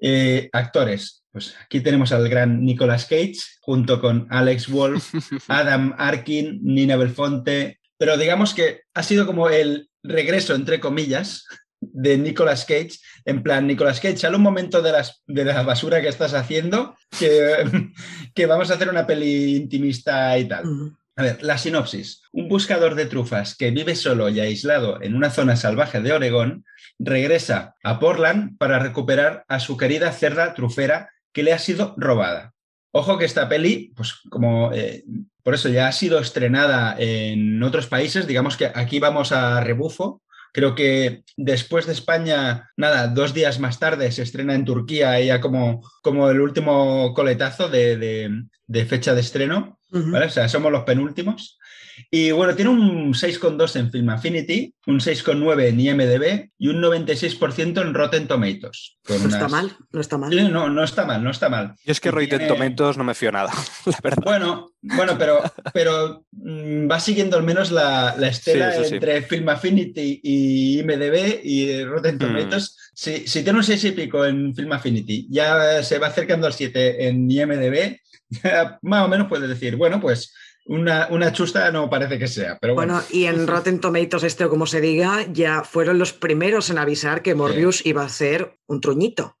Eh, 0.00 0.48
actores, 0.52 1.17
pues 1.32 1.54
aquí 1.62 1.80
tenemos 1.80 2.12
al 2.12 2.28
gran 2.28 2.64
Nicolas 2.64 3.06
Cage, 3.06 3.36
junto 3.60 4.00
con 4.00 4.26
Alex 4.30 4.68
Wolf, 4.68 5.12
Adam 5.48 5.94
Arkin, 5.98 6.60
Nina 6.62 6.96
Belfonte, 6.96 7.78
pero 7.98 8.16
digamos 8.16 8.54
que 8.54 8.82
ha 8.94 9.02
sido 9.02 9.26
como 9.26 9.50
el 9.50 9.90
regreso, 10.02 10.54
entre 10.54 10.80
comillas, 10.80 11.44
de 11.80 12.18
Nicolas 12.18 12.64
Cage, 12.64 12.98
en 13.24 13.42
plan, 13.42 13.66
Nicolas 13.66 14.00
Cage, 14.00 14.16
sale 14.16 14.36
un 14.36 14.42
momento 14.42 14.82
de, 14.82 14.92
las, 14.92 15.22
de 15.26 15.44
la 15.44 15.62
basura 15.62 16.00
que 16.00 16.08
estás 16.08 16.34
haciendo, 16.34 16.96
que, 17.18 17.90
que 18.34 18.46
vamos 18.46 18.70
a 18.70 18.74
hacer 18.74 18.88
una 18.88 19.06
peli 19.06 19.56
intimista 19.56 20.36
y 20.38 20.46
tal. 20.46 20.64
A 21.16 21.22
ver, 21.22 21.42
la 21.42 21.58
sinopsis. 21.58 22.22
Un 22.30 22.48
buscador 22.48 22.94
de 22.94 23.06
trufas 23.06 23.56
que 23.56 23.72
vive 23.72 23.96
solo 23.96 24.28
y 24.28 24.38
aislado 24.38 25.02
en 25.02 25.16
una 25.16 25.30
zona 25.30 25.56
salvaje 25.56 26.00
de 26.00 26.12
Oregón 26.12 26.64
regresa 27.00 27.74
a 27.82 27.98
Portland 27.98 28.56
para 28.56 28.78
recuperar 28.78 29.44
a 29.48 29.58
su 29.58 29.76
querida 29.76 30.12
cerda 30.12 30.54
trufera 30.54 31.10
que 31.38 31.44
le 31.44 31.52
ha 31.52 31.58
sido 31.60 31.94
robada. 31.96 32.52
Ojo 32.90 33.16
que 33.16 33.24
esta 33.24 33.48
peli, 33.48 33.92
pues 33.94 34.14
como 34.28 34.72
eh, 34.72 35.04
por 35.44 35.54
eso 35.54 35.68
ya 35.68 35.86
ha 35.86 35.92
sido 35.92 36.18
estrenada 36.18 36.96
en 36.98 37.62
otros 37.62 37.86
países, 37.86 38.26
digamos 38.26 38.56
que 38.56 38.72
aquí 38.74 38.98
vamos 38.98 39.30
a 39.30 39.60
rebufo. 39.60 40.20
Creo 40.52 40.74
que 40.74 41.22
después 41.36 41.86
de 41.86 41.92
España, 41.92 42.70
nada, 42.76 43.06
dos 43.06 43.34
días 43.34 43.60
más 43.60 43.78
tarde 43.78 44.10
se 44.10 44.22
estrena 44.22 44.56
en 44.56 44.64
Turquía, 44.64 45.20
ya 45.20 45.40
como, 45.40 45.88
como 46.02 46.28
el 46.28 46.40
último 46.40 47.14
coletazo 47.14 47.68
de, 47.68 48.42
de 48.66 48.86
fecha 48.86 49.14
de 49.14 49.20
estreno. 49.20 49.78
¿vale? 49.90 50.26
O 50.26 50.30
sea, 50.30 50.48
somos 50.48 50.72
los 50.72 50.82
penúltimos. 50.82 51.57
Y 52.10 52.30
bueno, 52.30 52.54
tiene 52.54 52.70
un 52.70 53.12
6,2 53.12 53.76
en 53.76 53.90
Film 53.90 54.08
Affinity, 54.10 54.74
un 54.86 55.00
6,9 55.00 55.68
en 55.68 55.80
IMDB 55.80 56.50
y 56.58 56.68
un 56.68 56.82
96% 56.82 57.80
en 57.80 57.94
Rotten 57.94 58.26
Tomatoes. 58.26 58.98
No 59.08 59.14
está 59.14 59.48
mal, 59.48 59.76
no 59.92 60.00
está 60.00 60.18
mal. 60.18 60.52
no, 60.52 60.68
no 60.68 60.84
está 60.84 61.04
mal, 61.04 61.22
no 61.22 61.30
está 61.30 61.48
mal. 61.48 61.74
Y 61.84 61.90
es 61.90 62.00
que 62.00 62.10
Rotten 62.10 62.46
Tomatoes 62.48 62.96
no 62.96 63.04
me 63.04 63.14
fío 63.14 63.32
nada, 63.32 63.52
la 63.86 63.98
verdad. 64.02 64.22
Bueno, 64.24 64.72
bueno 64.80 65.16
pero, 65.18 65.42
pero 65.72 66.24
mm, 66.32 66.90
va 66.90 67.00
siguiendo 67.00 67.36
al 67.36 67.42
menos 67.42 67.70
la, 67.70 68.16
estela 68.28 68.74
entre 68.76 69.22
Film 69.22 69.48
Affinity 69.48 70.20
y 70.22 70.80
IMDB 70.80 71.40
y 71.44 71.84
Rotten 71.84 72.16
mm. 72.16 72.18
Tomatoes. 72.18 72.76
Si, 72.94 73.26
si, 73.26 73.42
tiene 73.42 73.58
un 73.58 73.64
6 73.64 73.84
y 73.84 73.92
pico 73.92 74.24
en 74.24 74.54
Film 74.54 74.72
Affinity, 74.72 75.26
ya 75.30 75.82
se 75.82 75.98
va 75.98 76.08
acercando 76.08 76.46
al 76.46 76.52
7 76.52 77.08
en 77.08 77.30
IMDB, 77.30 77.98
más 78.82 79.04
o 79.04 79.08
menos 79.08 79.28
puedes 79.28 79.48
decir, 79.48 79.76
bueno, 79.76 80.00
pues 80.00 80.34
una, 80.68 81.08
una, 81.10 81.32
chusta 81.32 81.70
no 81.72 81.90
parece 81.90 82.18
que 82.18 82.28
sea. 82.28 82.56
Pero 82.60 82.74
bueno. 82.74 83.02
y 83.10 83.24
en 83.24 83.46
Rotten 83.46 83.80
Tomatoes, 83.80 84.22
este 84.24 84.44
o 84.44 84.50
como 84.50 84.66
se 84.66 84.80
diga, 84.80 85.26
ya 85.32 85.64
fueron 85.64 85.98
los 85.98 86.12
primeros 86.12 86.70
en 86.70 86.78
avisar 86.78 87.22
que 87.22 87.34
Morbius 87.34 87.84
iba 87.84 88.04
a 88.04 88.08
ser 88.08 88.56
un 88.66 88.80
truñito. 88.80 89.34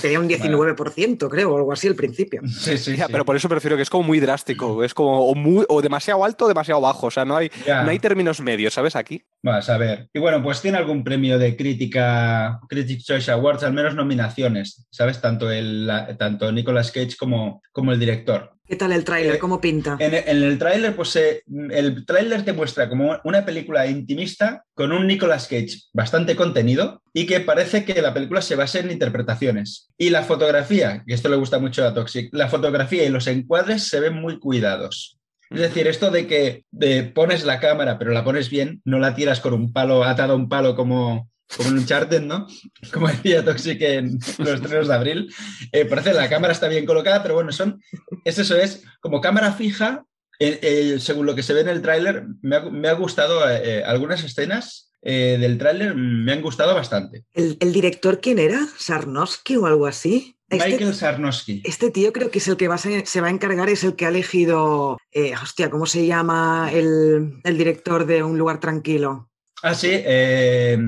Tenía 0.00 0.18
un 0.18 0.26
19%, 0.28 1.28
creo, 1.28 1.52
o 1.52 1.56
algo 1.58 1.72
así 1.72 1.86
al 1.88 1.94
principio. 1.94 2.40
Sí, 2.48 2.78
sí, 2.78 2.96
Ya, 2.96 3.06
sí. 3.06 3.12
pero 3.12 3.24
por 3.26 3.36
eso 3.36 3.50
prefiero 3.50 3.76
que 3.76 3.82
es 3.82 3.90
como 3.90 4.04
muy 4.04 4.18
drástico. 4.18 4.82
Es 4.82 4.94
como 4.94 5.26
o, 5.28 5.34
muy, 5.34 5.64
o 5.68 5.82
demasiado 5.82 6.24
alto 6.24 6.46
o 6.46 6.48
demasiado 6.48 6.80
bajo. 6.80 7.08
O 7.08 7.10
sea, 7.10 7.24
no 7.26 7.36
hay, 7.36 7.50
Ya. 7.66 7.82
no 7.82 7.90
hay 7.90 7.98
términos 7.98 8.40
medios, 8.40 8.72
¿sabes? 8.74 8.96
Aquí. 8.96 9.22
Vas 9.42 9.68
a 9.68 9.76
ver. 9.76 10.08
Y 10.14 10.18
bueno, 10.20 10.42
pues 10.42 10.62
tiene 10.62 10.78
algún 10.78 11.04
premio 11.04 11.38
de 11.38 11.54
crítica, 11.54 12.60
Critics' 12.68 13.04
Choice 13.04 13.30
Awards, 13.30 13.62
al 13.62 13.72
menos 13.74 13.94
nominaciones, 13.94 14.86
¿sabes? 14.90 15.20
Tanto, 15.20 15.50
el, 15.50 15.86
la- 15.86 16.16
tanto 16.16 16.50
Nicolas 16.50 16.90
Cage 16.90 17.16
como, 17.18 17.62
como 17.70 17.92
el 17.92 18.00
director. 18.00 18.54
¿Qué 18.68 18.76
tal 18.76 18.92
el 18.92 19.02
tráiler? 19.02 19.36
Eh, 19.36 19.38
¿Cómo 19.38 19.62
pinta? 19.62 19.96
En, 19.98 20.14
en 20.14 20.42
el 20.42 20.58
tráiler, 20.58 20.94
pues 20.94 21.16
eh, 21.16 21.42
el 21.70 22.04
tráiler 22.04 22.44
te 22.44 22.52
muestra 22.52 22.90
como 22.90 23.16
una 23.24 23.46
película 23.46 23.86
intimista 23.86 24.62
con 24.74 24.92
un 24.92 25.06
Nicolas 25.06 25.48
Cage 25.48 25.84
bastante 25.94 26.36
contenido 26.36 27.02
y 27.14 27.24
que 27.24 27.40
parece 27.40 27.86
que 27.86 28.02
la 28.02 28.12
película 28.12 28.42
se 28.42 28.56
basa 28.56 28.80
en 28.80 28.90
interpretaciones. 28.90 29.88
Y 29.96 30.10
la 30.10 30.22
fotografía, 30.22 31.02
que 31.06 31.14
esto 31.14 31.30
le 31.30 31.36
gusta 31.36 31.58
mucho 31.58 31.86
a 31.86 31.94
Toxic, 31.94 32.28
la 32.32 32.48
fotografía 32.48 33.04
y 33.04 33.08
los 33.08 33.26
encuadres 33.26 33.84
se 33.84 34.00
ven 34.00 34.20
muy 34.20 34.38
cuidados. 34.38 35.18
Es 35.48 35.60
decir, 35.60 35.86
esto 35.86 36.10
de 36.10 36.26
que 36.26 36.64
de 36.70 37.04
pones 37.04 37.46
la 37.46 37.60
cámara, 37.60 37.98
pero 37.98 38.10
la 38.10 38.22
pones 38.22 38.50
bien, 38.50 38.82
no 38.84 38.98
la 38.98 39.14
tiras 39.14 39.40
con 39.40 39.54
un 39.54 39.72
palo, 39.72 40.04
atado 40.04 40.34
a 40.34 40.36
un 40.36 40.50
palo 40.50 40.76
como, 40.76 41.30
como 41.56 41.70
en 41.70 41.78
Uncharted, 41.78 42.22
¿no? 42.22 42.46
Como 42.92 43.08
decía 43.08 43.44
Toxic 43.44 43.80
en 43.82 44.18
los 44.38 44.48
estrenos 44.48 44.88
de 44.88 44.94
abril. 44.94 45.34
Eh, 45.72 45.84
parece 45.86 46.10
que 46.10 46.16
la 46.16 46.28
cámara 46.28 46.52
está 46.52 46.68
bien 46.68 46.86
colocada, 46.86 47.22
pero 47.22 47.34
bueno, 47.34 47.52
son, 47.52 47.82
es 48.24 48.38
eso, 48.38 48.56
es 48.56 48.82
como 49.00 49.20
cámara 49.20 49.52
fija. 49.52 50.04
eh, 50.40 50.58
eh, 50.62 50.96
según 51.00 51.26
lo 51.26 51.34
que 51.34 51.42
se 51.42 51.52
ve 51.54 51.62
en 51.62 51.68
el 51.68 51.82
tráiler, 51.82 52.24
me, 52.42 52.56
ha, 52.56 52.60
me 52.60 52.88
ha 52.88 52.92
gustado 52.92 53.40
algunas 53.84 54.22
escenas 54.22 54.92
del 55.02 55.58
tráiler, 55.58 55.94
me 55.94 56.32
han 56.32 56.42
gustado 56.42 56.74
bastante. 56.74 57.24
¿El, 57.32 57.56
el 57.60 57.72
director 57.72 58.20
quién 58.20 58.38
era? 58.38 58.60
¿Sarnowski 58.78 59.56
o 59.56 59.66
algo 59.66 59.86
así? 59.86 60.36
Este- 60.50 60.66
Michael 60.70 60.94
Sarnowski. 60.94 61.62
Este 61.64 61.90
tío 61.90 62.12
creo 62.12 62.30
que 62.30 62.38
es 62.38 62.48
el 62.48 62.56
que 62.56 62.68
va 62.68 62.74
a 62.76 62.78
ser- 62.78 63.06
se 63.06 63.20
va 63.20 63.28
a 63.28 63.30
encargar, 63.30 63.68
es 63.68 63.84
el 63.84 63.96
que 63.96 64.06
ha 64.06 64.08
elegido, 64.10 64.96
hostia, 65.42 65.70
¿cómo 65.70 65.86
se 65.86 66.06
llama 66.06 66.70
el, 66.72 67.40
el 67.44 67.58
director 67.58 68.06
de 68.06 68.22
Un 68.22 68.38
lugar 68.38 68.60
tranquilo? 68.60 69.30
Ah, 69.62 69.74
sí, 69.74 69.88
eh, 69.92 70.78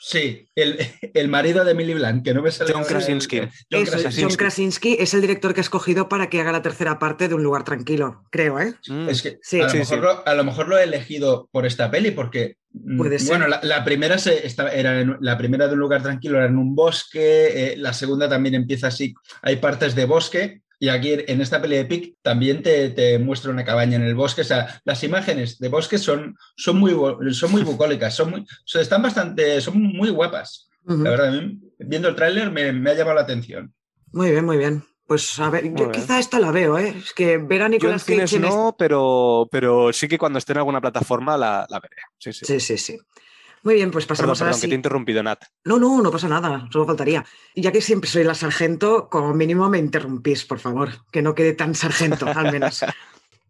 sí, 0.00 0.48
el, 0.54 0.78
el 1.14 1.28
marido 1.28 1.64
de 1.64 1.70
Emily 1.72 1.94
Blunt, 1.94 2.24
que 2.24 2.34
no 2.34 2.42
me 2.42 2.50
sale 2.50 2.72
John 2.72 2.84
Krasinski. 2.84 3.38
John 3.40 3.50
Eso, 3.82 3.92
Krasinski. 3.92 4.22
John 4.22 4.34
Krasinski 4.34 4.96
es 4.98 5.14
el 5.14 5.20
director 5.20 5.54
que 5.54 5.60
ha 5.60 5.62
escogido 5.62 6.08
para 6.08 6.28
que 6.28 6.40
haga 6.40 6.50
la 6.52 6.62
tercera 6.62 6.98
parte 6.98 7.28
de 7.28 7.34
Un 7.34 7.42
lugar 7.44 7.62
tranquilo, 7.64 8.24
creo, 8.30 8.58
¿eh? 8.58 8.74
Mm. 8.88 9.08
Es 9.08 9.22
que 9.22 9.38
Sí, 9.42 9.60
a, 9.60 9.64
lo 9.64 9.70
sí, 9.70 9.78
mejor 9.78 9.96
sí. 9.98 10.02
Lo, 10.02 10.26
a 10.28 10.34
lo 10.34 10.44
mejor 10.44 10.68
lo 10.68 10.76
he 10.78 10.82
elegido 10.84 11.48
por 11.52 11.66
esta 11.66 11.90
peli 11.90 12.10
porque 12.10 12.56
mm, 12.72 12.96
Puede 12.96 13.18
ser. 13.18 13.28
bueno 13.28 13.46
la, 13.48 13.60
la 13.62 13.84
primera 13.84 14.18
se, 14.18 14.44
era 14.72 15.00
en- 15.00 15.16
la 15.20 15.38
primera 15.38 15.66
de 15.68 15.74
un 15.74 15.78
lugar 15.80 16.02
tranquilo 16.02 16.38
era 16.38 16.46
en 16.46 16.58
un 16.58 16.74
bosque 16.74 17.72
eh, 17.72 17.76
la 17.76 17.92
segunda 17.92 18.28
también 18.28 18.54
empieza 18.56 18.88
así 18.88 19.14
hay 19.42 19.56
partes 19.56 19.94
de 19.94 20.04
bosque 20.04 20.62
y 20.78 20.88
aquí 20.88 21.14
en 21.26 21.40
esta 21.40 21.60
peli 21.62 21.76
de 21.76 21.84
Pic 21.86 22.16
también 22.22 22.62
te, 22.62 22.90
te 22.90 23.18
muestra 23.18 23.50
una 23.50 23.64
cabaña 23.64 23.96
en 23.96 24.02
el 24.02 24.14
bosque 24.14 24.42
o 24.42 24.44
sea 24.44 24.80
las 24.84 25.02
imágenes 25.04 25.58
de 25.58 25.68
bosque 25.68 25.96
son 25.98 26.36
son 26.56 26.78
muy 26.78 26.94
son 27.32 27.50
muy 27.52 27.62
bucólicas 27.62 28.14
son 28.14 28.30
muy 28.30 28.44
son- 28.64 28.82
están 28.82 29.02
bastante 29.02 29.60
son 29.60 29.80
muy 29.82 30.10
guapas 30.10 30.68
Ujú. 30.86 31.02
la 31.02 31.10
verdad 31.10 31.32
viendo 31.78 32.08
el 32.08 32.16
tráiler 32.16 32.50
me, 32.50 32.72
me 32.72 32.90
ha 32.90 32.94
llamado 32.94 33.16
la 33.16 33.22
atención 33.22 33.72
Muy 34.12 34.30
bien, 34.30 34.44
muy 34.44 34.56
bien. 34.56 34.84
Pues 35.06 35.38
a 35.38 35.50
ver, 35.50 35.62
Muy 35.64 35.78
yo 35.78 35.88
bien. 35.88 35.92
quizá 35.92 36.18
esta 36.18 36.40
la 36.40 36.50
veo, 36.50 36.76
¿eh? 36.78 36.92
Es 36.98 37.12
que 37.14 37.38
ver 37.38 37.62
a 37.62 37.68
Nicolas 37.68 38.02
Cage 38.04 38.24
este- 38.24 38.40
no, 38.40 38.74
pero, 38.76 39.46
pero 39.52 39.92
sí 39.92 40.08
que 40.08 40.18
cuando 40.18 40.38
esté 40.40 40.50
en 40.52 40.58
alguna 40.58 40.80
plataforma 40.80 41.36
la, 41.38 41.64
la 41.70 41.78
veré. 41.78 41.96
Sí, 42.18 42.32
sí. 42.32 42.44
Sí, 42.44 42.58
sí, 42.58 42.76
sí. 42.76 42.98
Muy 43.66 43.74
bien, 43.74 43.90
pues 43.90 44.06
Perdón, 44.06 44.26
pasamos 44.26 44.42
a 44.42 44.44
la 44.44 44.50
perdón, 44.50 44.60
que 44.60 44.68
te 44.68 44.74
he 44.74 44.76
interrumpido, 44.76 45.22
Nat. 45.24 45.42
No, 45.64 45.80
no, 45.80 46.00
no 46.00 46.12
pasa 46.12 46.28
nada, 46.28 46.68
solo 46.70 46.86
faltaría. 46.86 47.24
Y 47.52 47.62
ya 47.62 47.72
que 47.72 47.80
siempre 47.80 48.08
soy 48.08 48.22
la 48.22 48.36
sargento, 48.36 49.08
como 49.10 49.34
mínimo 49.34 49.68
me 49.68 49.78
interrumpís, 49.78 50.44
por 50.44 50.60
favor, 50.60 50.90
que 51.10 51.20
no 51.20 51.34
quede 51.34 51.52
tan 51.52 51.74
sargento, 51.74 52.26
al 52.36 52.52
menos. 52.52 52.84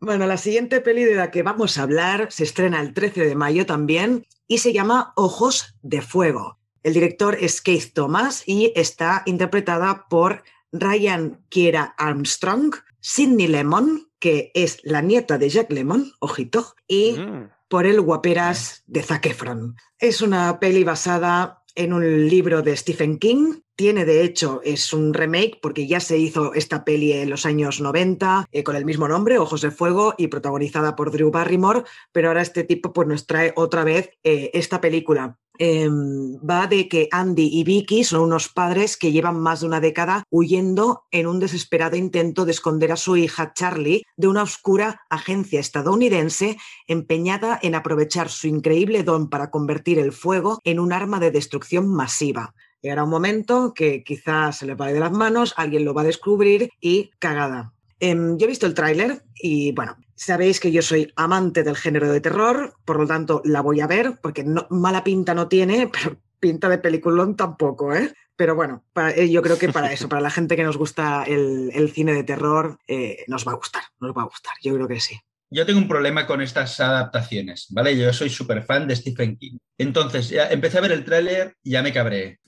Bueno, 0.01 0.27
la 0.27 0.39
siguiente 0.39 0.81
peli 0.81 1.05
de 1.05 1.17
la 1.17 1.31
que 1.31 1.43
vamos 1.43 1.77
a 1.77 1.83
hablar 1.83 2.29
se 2.31 2.45
estrena 2.45 2.81
el 2.81 2.95
13 2.95 3.27
de 3.27 3.35
mayo 3.35 3.67
también 3.67 4.25
y 4.49 4.57
se 4.57 4.73
llama 4.73 5.13
Ojos 5.17 5.77
de 5.83 6.01
Fuego. 6.01 6.59
El 6.83 6.95
director 6.95 7.37
es 7.39 7.61
Keith 7.61 7.93
Thomas 7.93 8.43
y 8.47 8.73
está 8.75 9.23
interpretada 9.27 10.07
por 10.09 10.45
Ryan 10.73 11.45
Kiera 11.51 11.95
Armstrong, 11.99 12.75
Sidney 13.01 13.49
Lemon, 13.49 14.09
que 14.19 14.51
es 14.55 14.79
la 14.83 15.03
nieta 15.03 15.37
de 15.37 15.51
Jack 15.51 15.71
Lemon, 15.71 16.15
ojito, 16.21 16.75
y 16.89 17.19
Mm. 17.19 17.51
Por 17.69 17.87
el 17.87 18.01
guaperas 18.01 18.83
de 18.87 19.03
Zac 19.03 19.27
Efron. 19.27 19.77
Es 19.99 20.23
una 20.23 20.59
peli 20.61 20.85
basada 20.85 21.63
en 21.77 21.93
un 21.93 22.29
libro 22.29 22.63
de 22.63 22.77
Stephen 22.77 23.19
King. 23.19 23.61
Tiene, 23.77 24.05
de 24.05 24.25
hecho, 24.25 24.61
es 24.65 24.93
un 24.93 25.13
remake 25.13 25.59
porque 25.61 25.87
ya 25.87 26.01
se 26.01 26.19
hizo 26.19 26.55
esta 26.55 26.85
peli 26.85 27.13
en 27.13 27.29
los 27.29 27.45
años 27.45 27.81
90 27.81 28.47
eh, 28.51 28.65
con 28.65 28.75
el 28.75 28.87
mismo 28.87 29.07
nombre, 29.07 29.39
Ojos 29.39 29.61
de 29.61 29.71
Fuego, 29.71 30.15
y 30.17 30.29
protagonizada 30.29 30.97
por 30.97 31.11
Drew 31.13 31.31
Barrymore, 31.31 31.85
pero 32.13 32.29
ahora 32.29 32.43
este 32.43 32.65
tipo 32.65 32.93
pues, 32.93 33.07
nos 33.07 33.27
trae 33.27 33.53
otra 33.55 33.85
vez 33.85 34.11
eh, 34.25 34.51
esta 34.55 34.81
película. 34.81 35.39
Em, 35.59 36.37
va 36.39 36.67
de 36.67 36.89
que 36.89 37.09
Andy 37.11 37.49
y 37.53 37.65
Vicky 37.65 38.05
son 38.05 38.23
unos 38.23 38.49
padres 38.49 38.97
que 38.97 39.13
llevan 39.13 39.41
más 39.41 39.61
de 39.61 39.67
una 39.67 39.81
década 39.81 40.25
huyendo 40.31 41.05
en 41.11 41.27
un 41.27 41.41
desesperado 41.41 41.97
intento 41.97 42.45
de 42.45 42.53
esconder 42.53 42.93
a 42.93 42.97
su 42.97 43.17
hija 43.17 43.53
Charlie 43.55 44.03
de 44.17 44.29
una 44.29 44.43
oscura 44.43 45.03
agencia 45.09 45.61
estadounidense 45.61 46.59
empeñada 46.87 47.59
en 47.63 47.75
aprovechar 47.75 48.29
su 48.29 48.49
increíble 48.49 49.03
don 49.03 49.31
para 49.31 49.51
convertir 49.51 49.99
el 49.99 50.13
fuego 50.13 50.61
en 50.65 50.79
un 50.79 50.93
arma 50.93 51.21
de 51.21 51.31
destrucción 51.31 51.89
masiva. 51.89 52.55
Llegará 52.83 53.05
un 53.05 53.11
momento 53.11 53.73
que 53.75 54.05
quizás 54.05 54.59
se 54.59 54.67
le 54.67 54.75
vaya 54.75 54.95
de 54.95 55.01
las 55.01 55.13
manos, 55.13 55.55
alguien 55.57 55.85
lo 55.85 55.95
va 55.95 56.03
a 56.03 56.05
descubrir 56.05 56.71
y 56.81 57.11
cagada. 57.19 57.73
Em, 58.01 58.37
yo 58.37 58.45
he 58.45 58.49
visto 58.49 58.67
el 58.67 58.75
tráiler 58.75 59.23
y 59.35 59.73
bueno, 59.73 59.97
sabéis 60.15 60.61
que 60.61 60.73
yo 60.73 60.83
soy 60.83 61.13
amante 61.17 61.63
del 61.63 61.77
género 61.77 62.11
de 62.11 62.21
terror, 62.21 62.75
por 62.85 62.99
lo 63.01 63.07
tanto 63.07 63.41
la 63.45 63.63
voy 63.63 63.81
a 63.81 63.87
ver 63.87 64.19
porque 64.23 64.45
mala 64.71 65.05
pinta 65.05 65.35
no 65.35 65.49
tiene, 65.49 65.89
pero 65.93 66.17
pinta 66.39 66.69
de 66.69 66.79
peliculón 66.79 67.37
tampoco, 67.37 67.95
¿eh? 67.95 68.13
Pero 68.37 68.55
bueno, 68.55 68.85
eh, 69.15 69.31
yo 69.31 69.41
creo 69.41 69.59
que 69.59 69.73
para 69.73 69.93
eso, 69.93 70.11
para 70.11 70.21
la 70.21 70.31
gente 70.31 70.57
que 70.57 70.63
nos 70.63 70.77
gusta 70.77 71.25
el, 71.25 71.71
el 71.73 71.91
cine 71.91 72.13
de 72.13 72.23
terror, 72.23 72.79
eh, 72.87 73.25
nos 73.29 73.47
va 73.49 73.53
a 73.53 73.57
gustar, 73.57 73.85
nos 73.99 74.15
va 74.15 74.23
a 74.23 74.27
gustar, 74.27 74.53
yo 74.63 74.75
creo 74.75 74.87
que 74.87 75.01
sí. 75.01 75.19
Yo 75.49 75.65
tengo 75.65 75.79
un 75.79 75.89
problema 75.89 76.27
con 76.27 76.43
estas 76.43 76.81
adaptaciones, 76.81 77.67
¿vale? 77.71 77.97
Yo 77.97 78.13
soy 78.13 78.29
súper 78.31 78.65
fan 78.65 78.89
de 78.89 78.97
Stephen 78.97 79.37
King. 79.37 79.59
Entonces, 79.79 80.29
ya 80.29 80.49
empecé 80.49 80.79
a 80.79 80.81
ver 80.81 80.93
el 80.93 81.05
tráiler 81.05 81.55
y 81.63 81.71
ya 81.71 81.83
me 81.83 81.93
cabré. 81.93 82.41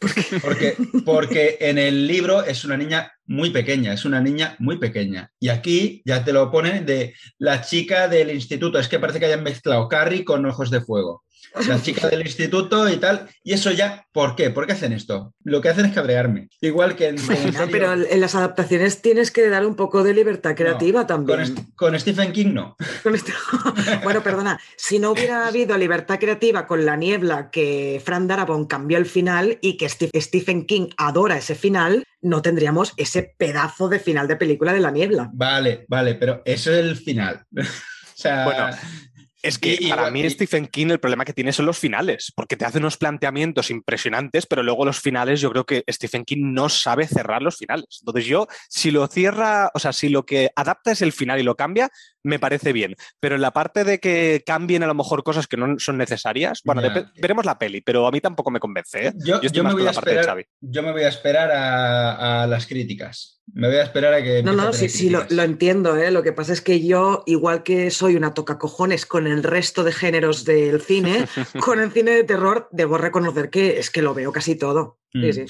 Porque, 0.43 0.77
porque 1.05 1.59
en 1.61 1.79
el 1.79 2.07
libro 2.09 2.43
es 2.43 2.65
una 2.65 2.77
niña 2.77 3.13
muy 3.27 3.51
pequeña, 3.51 3.93
es 3.93 4.05
una 4.05 4.21
niña 4.21 4.57
muy 4.59 4.79
pequeña. 4.79 5.31
Y 5.39 5.49
aquí 5.49 6.03
ya 6.05 6.25
te 6.25 6.33
lo 6.33 6.51
ponen 6.51 6.87
de 6.87 7.15
la 7.39 7.61
chica 7.61 8.09
del 8.09 8.31
instituto. 8.31 8.79
Es 8.79 8.89
que 8.89 8.99
parece 8.99 9.21
que 9.21 9.27
hayan 9.27 9.45
mezclado 9.45 9.89
Carrie 9.89 10.25
con 10.25 10.45
Ojos 10.47 10.71
de 10.71 10.81
Fuego. 10.81 11.23
La 11.66 11.81
chica 11.83 12.09
del 12.09 12.20
instituto 12.22 12.88
y 12.88 12.96
tal. 12.98 13.29
Y 13.42 13.53
eso 13.55 13.70
ya, 13.72 14.07
¿por 14.12 14.37
qué? 14.37 14.51
¿Por 14.51 14.66
qué 14.66 14.72
hacen 14.74 14.92
esto? 14.92 15.35
Lo 15.44 15.61
que 15.61 15.70
hacen 15.70 15.87
es 15.87 15.92
cabrearme. 15.94 16.48
Igual 16.61 16.94
que 16.94 17.09
en... 17.09 17.16
Bueno, 17.27 17.42
en 17.42 17.53
serio, 17.53 17.68
pero 17.72 17.92
en 17.94 18.20
las 18.20 18.35
adaptaciones 18.35 19.01
tienes 19.03 19.31
que 19.31 19.48
dar 19.48 19.66
un 19.66 19.74
poco 19.74 20.03
de 20.05 20.14
libertad 20.14 20.55
creativa 20.55 21.07
también. 21.07 21.55
con 21.74 21.98
Stephen 21.98 22.33
King 22.33 22.53
no. 22.53 22.77
Bueno, 24.05 24.22
perdona, 24.22 24.61
si 24.77 24.98
no 24.98 25.12
hubiera 25.12 25.46
habido 25.48 25.77
libertad 25.77 26.18
creativa 26.18 26.66
con 26.66 26.85
La 26.85 26.96
Niebla, 26.96 27.51
que 27.51 28.01
Fran 28.05 28.27
Darabont 28.29 28.68
cambió 28.68 28.98
el 28.98 29.07
final 29.07 29.59
y 29.61 29.77
que 29.77 29.88
Steve- 29.88 30.11
Stephen 30.20 30.66
King 30.66 30.88
adora 30.96 31.37
ese 31.38 31.55
final, 31.55 32.05
no 32.20 32.42
tendríamos 32.42 32.92
ese 32.96 33.35
pedazo 33.37 33.88
de 33.88 33.98
final 34.01 34.29
de 34.29 34.37
película 34.37 34.72
de 34.72 34.81
La 34.81 34.90
Niebla. 34.90 35.31
Vale, 35.33 35.87
vale, 35.88 36.14
pero 36.14 36.42
eso 36.44 36.72
es 36.72 36.79
el 36.79 36.96
final. 36.96 37.44
o 37.57 37.62
sea, 38.14 38.44
Bueno, 38.44 38.70
Es 39.42 39.59
que 39.59 39.77
Y- 39.79 39.88
para 39.88 40.11
mí 40.11 40.20
y- 40.22 40.31
Stephen 40.31 40.66
King 40.66 40.88
el 40.90 40.98
problema 41.01 41.24
que 41.24 41.33
tiene 41.33 41.53
son 41.53 41.66
los 41.66 41.79
finales, 41.79 42.33
porque 42.35 42.57
te 42.57 42.64
hace 42.64 42.79
unos 42.79 42.96
planteamientos 42.96 43.70
impresionantes, 43.70 44.46
pero 44.46 44.62
luego 44.62 44.85
los 44.85 44.98
finales 45.01 45.40
yo 45.40 45.51
creo 45.51 45.64
que 45.64 45.85
Stephen 45.88 46.24
King 46.24 46.53
no 46.53 46.68
sabe 46.68 47.07
cerrar 47.07 47.42
los 47.42 47.57
finales. 47.57 47.98
Entonces 48.01 48.27
yo, 48.27 48.48
si 48.68 48.90
lo 48.90 49.07
cierra, 49.07 49.70
o 49.74 49.79
sea, 49.79 49.92
si 49.92 50.09
lo 50.09 50.24
que 50.27 50.51
adapta 50.57 50.90
es 50.92 51.03
el 51.03 51.12
final 51.12 51.38
y 51.38 51.44
lo 51.44 51.55
cambia, 51.57 51.88
me 52.24 52.38
parece 52.40 52.72
bien. 52.72 52.96
Pero 53.20 53.37
en 53.37 53.40
la 53.42 53.53
parte 53.53 53.85
de 53.85 54.01
que 54.01 54.42
cambien 54.44 54.83
a 54.83 54.87
lo 54.87 54.94
mejor 54.94 55.22
cosas 55.22 55.46
que 55.46 55.57
no 55.57 55.79
son 55.79 55.96
necesarias, 55.98 56.61
bueno, 56.64 56.83
veremos 57.16 57.44
la 57.46 57.59
peli, 57.59 57.81
pero 57.81 58.07
a 58.07 58.11
mí 58.11 58.20
tampoco 58.20 58.51
me 58.51 58.59
convence. 58.61 59.07
¿eh? 59.09 59.12
yo, 59.24 59.37
estoy 59.37 59.51
yo 59.53 59.62
más 59.64 59.72
me 59.74 59.79
con 59.79 59.81
voy 59.85 59.88
a 59.88 59.92
la 59.92 59.94
parte 59.94 60.11
de 60.11 60.16
esperar, 60.16 60.35
Xavi. 60.37 60.44
yo 60.61 60.83
me 60.83 60.92
voy 60.92 61.03
a 61.05 61.09
esperar 61.09 61.51
a, 61.53 62.42
a 62.42 62.46
las 62.48 62.66
críticas. 62.66 63.37
Me 63.55 63.68
voy 63.68 63.77
a 63.79 63.83
esperar 63.85 64.12
a 64.12 64.22
que. 64.22 64.42
No, 64.42 64.53
no, 64.53 64.72
sí, 64.74 64.88
sí, 64.90 65.09
lo, 65.09 65.24
lo 65.31 65.42
entiendo. 65.42 65.96
¿eh? 65.96 66.11
Lo 66.11 66.22
que 66.22 66.33
pasa 66.35 66.53
es 66.53 66.61
que 66.61 66.85
yo, 66.87 67.22
igual 67.24 67.62
que 67.62 67.90
soy 67.90 68.14
una 68.14 68.35
tocacojones 68.35 69.07
con 69.07 69.27
el 69.31 69.43
resto 69.43 69.85
de 69.85 69.93
géneros 69.93 70.45
del 70.45 70.81
cine, 70.81 71.27
con 71.61 71.81
el 71.81 71.93
cine 71.93 72.12
de 72.12 72.25
terror 72.25 72.69
debo 72.73 72.99
reconocer 72.99 73.51
que 73.51 73.79
es 73.79 73.91
que 73.91 74.03
lo 74.03 74.14
veo 74.14 74.33
casi 74.33 74.57
todo. 74.57 74.99
Mm. 75.12 75.33
sí. 75.33 75.45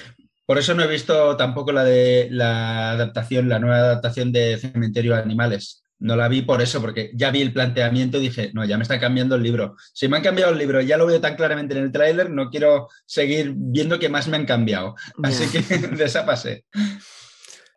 Por 0.49 0.57
eso 0.57 0.73
no 0.73 0.83
he 0.83 0.87
visto 0.87 1.37
tampoco 1.37 1.73
la 1.73 1.85
de 1.85 2.29
la 2.31 2.93
adaptación, 2.93 3.51
la 3.51 3.59
nueva 3.59 3.77
adaptación 3.77 4.33
de 4.33 4.57
Cementerio 4.57 5.15
de 5.15 5.21
Animales. 5.21 5.85
no 5.99 6.17
la 6.17 6.27
vi 6.27 6.41
por 6.41 6.63
eso, 6.63 6.81
porque 6.81 7.11
ya 7.13 7.31
vi 7.31 7.43
el 7.43 7.53
planteamiento 7.53 8.17
y 8.17 8.23
dije, 8.23 8.51
no, 8.55 8.65
ya 8.65 8.79
me 8.79 8.83
está 8.83 8.99
cambiando 8.99 9.35
el 9.35 9.43
libro. 9.43 9.77
Si 9.93 10.09
me 10.09 10.17
han 10.17 10.23
cambiado 10.23 10.53
el 10.53 10.59
libro, 10.59 10.81
ya 10.81 10.97
lo 10.97 11.05
veo 11.05 11.21
tan 11.21 11.37
claramente 11.37 11.77
en 11.77 11.85
el 11.85 11.93
tráiler, 11.93 12.31
no 12.31 12.49
quiero 12.49 12.89
seguir 13.05 13.53
viendo 13.55 13.99
qué 13.99 14.09
más 14.09 14.27
me 14.27 14.39
han 14.39 14.47
cambiado. 14.47 14.95
Así 15.23 15.47
que 15.51 15.61
de 15.79 16.05
esa 16.05 16.25
pasé. 16.25 16.65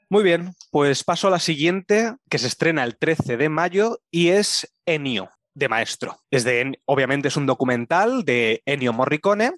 Muy 0.08 0.24
bien, 0.24 0.54
pues 0.72 1.04
paso 1.04 1.28
a 1.28 1.32
la 1.32 1.40
siguiente, 1.40 2.16
que 2.30 2.38
se 2.38 2.48
estrena 2.48 2.86
el 2.86 2.98
13 2.98 3.36
de 3.36 3.50
mayo 3.50 4.00
y 4.12 4.30
es 4.30 4.74
Ennio, 4.86 5.30
de 5.54 5.70
maestro. 5.70 6.20
Es 6.32 6.44
de, 6.44 6.80
obviamente 6.86 7.28
es 7.28 7.38
un 7.38 7.46
documental 7.46 8.24
de 8.24 8.62
Ennio 8.66 8.94
Morricone, 8.94 9.52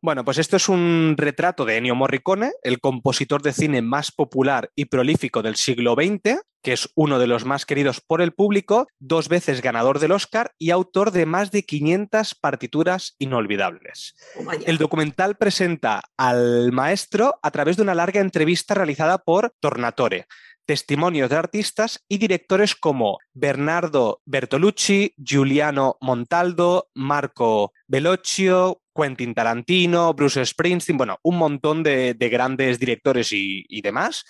bueno, 0.00 0.24
pues 0.24 0.38
esto 0.38 0.56
es 0.56 0.68
un 0.68 1.16
retrato 1.18 1.64
de 1.64 1.76
Ennio 1.76 1.96
Morricone, 1.96 2.52
el 2.62 2.78
compositor 2.78 3.42
de 3.42 3.52
cine 3.52 3.82
más 3.82 4.12
popular 4.12 4.70
y 4.76 4.84
prolífico 4.84 5.42
del 5.42 5.56
siglo 5.56 5.94
XX, 5.94 6.40
que 6.62 6.72
es 6.72 6.88
uno 6.94 7.18
de 7.18 7.26
los 7.26 7.44
más 7.44 7.66
queridos 7.66 8.00
por 8.00 8.22
el 8.22 8.32
público, 8.32 8.86
dos 9.00 9.28
veces 9.28 9.60
ganador 9.60 9.98
del 9.98 10.12
Oscar 10.12 10.52
y 10.56 10.70
autor 10.70 11.10
de 11.10 11.26
más 11.26 11.50
de 11.50 11.64
500 11.64 12.36
partituras 12.36 13.16
inolvidables. 13.18 14.14
Oh, 14.36 14.48
el 14.66 14.78
documental 14.78 15.36
presenta 15.36 16.02
al 16.16 16.70
maestro 16.70 17.40
a 17.42 17.50
través 17.50 17.76
de 17.76 17.82
una 17.82 17.96
larga 17.96 18.20
entrevista 18.20 18.74
realizada 18.74 19.18
por 19.18 19.52
Tornatore, 19.58 20.26
testimonios 20.68 21.30
de 21.30 21.36
artistas 21.36 22.04
y 22.10 22.18
directores 22.18 22.74
como 22.74 23.20
Bernardo 23.32 24.20
Bertolucci, 24.26 25.14
Giuliano 25.16 25.96
Montaldo, 26.02 26.90
Marco 26.92 27.72
Bellocchio, 27.86 28.82
Quentin 28.94 29.34
Tarantino, 29.34 30.12
Bruce 30.12 30.44
Springsteen, 30.44 30.98
bueno, 30.98 31.20
un 31.22 31.38
montón 31.38 31.82
de, 31.82 32.14
grandes 32.30 32.78
directores 32.78 33.30
y, 33.32 33.80
demás. 33.80 34.26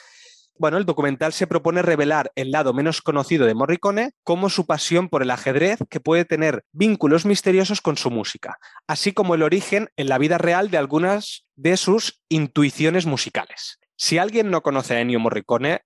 Bueno, 0.57 0.77
el 0.77 0.87
documental 0.87 1.33
se 1.33 1.48
propone 1.48 1.83
revelar 1.83 2.31
el 2.37 2.53
lado 2.53 2.72
menos 2.72 3.03
conocido 3.03 3.44
de 3.44 3.55
Morricone 3.55 4.12
como 4.22 4.48
su 4.48 4.64
pasión 4.64 5.09
por 5.09 5.22
el 5.22 5.33
ajedrez 5.33 5.81
que 5.90 5.98
puede 5.98 6.24
tener 6.24 6.62
vínculos 6.70 7.27
misteriosos 7.27 7.81
con 7.81 7.96
su 7.96 8.12
música, 8.12 8.59
así 8.87 9.11
como 9.11 9.35
el 9.35 9.42
origen 9.42 9.88
en 9.96 10.09
la 10.09 10.18
vida 10.18 10.38
real 10.38 10.70
de 10.70 10.79
algunas 10.79 11.46
de 11.57 11.77
sus 11.77 12.22
intuiciones 12.29 13.07
musicales. 13.07 13.81
Si 14.01 14.18
alguien 14.18 14.53
no 14.53 14.62
conoce 14.62 14.94
a 14.94 15.01
Ennio 15.01 15.18
Morricone, 15.18 15.81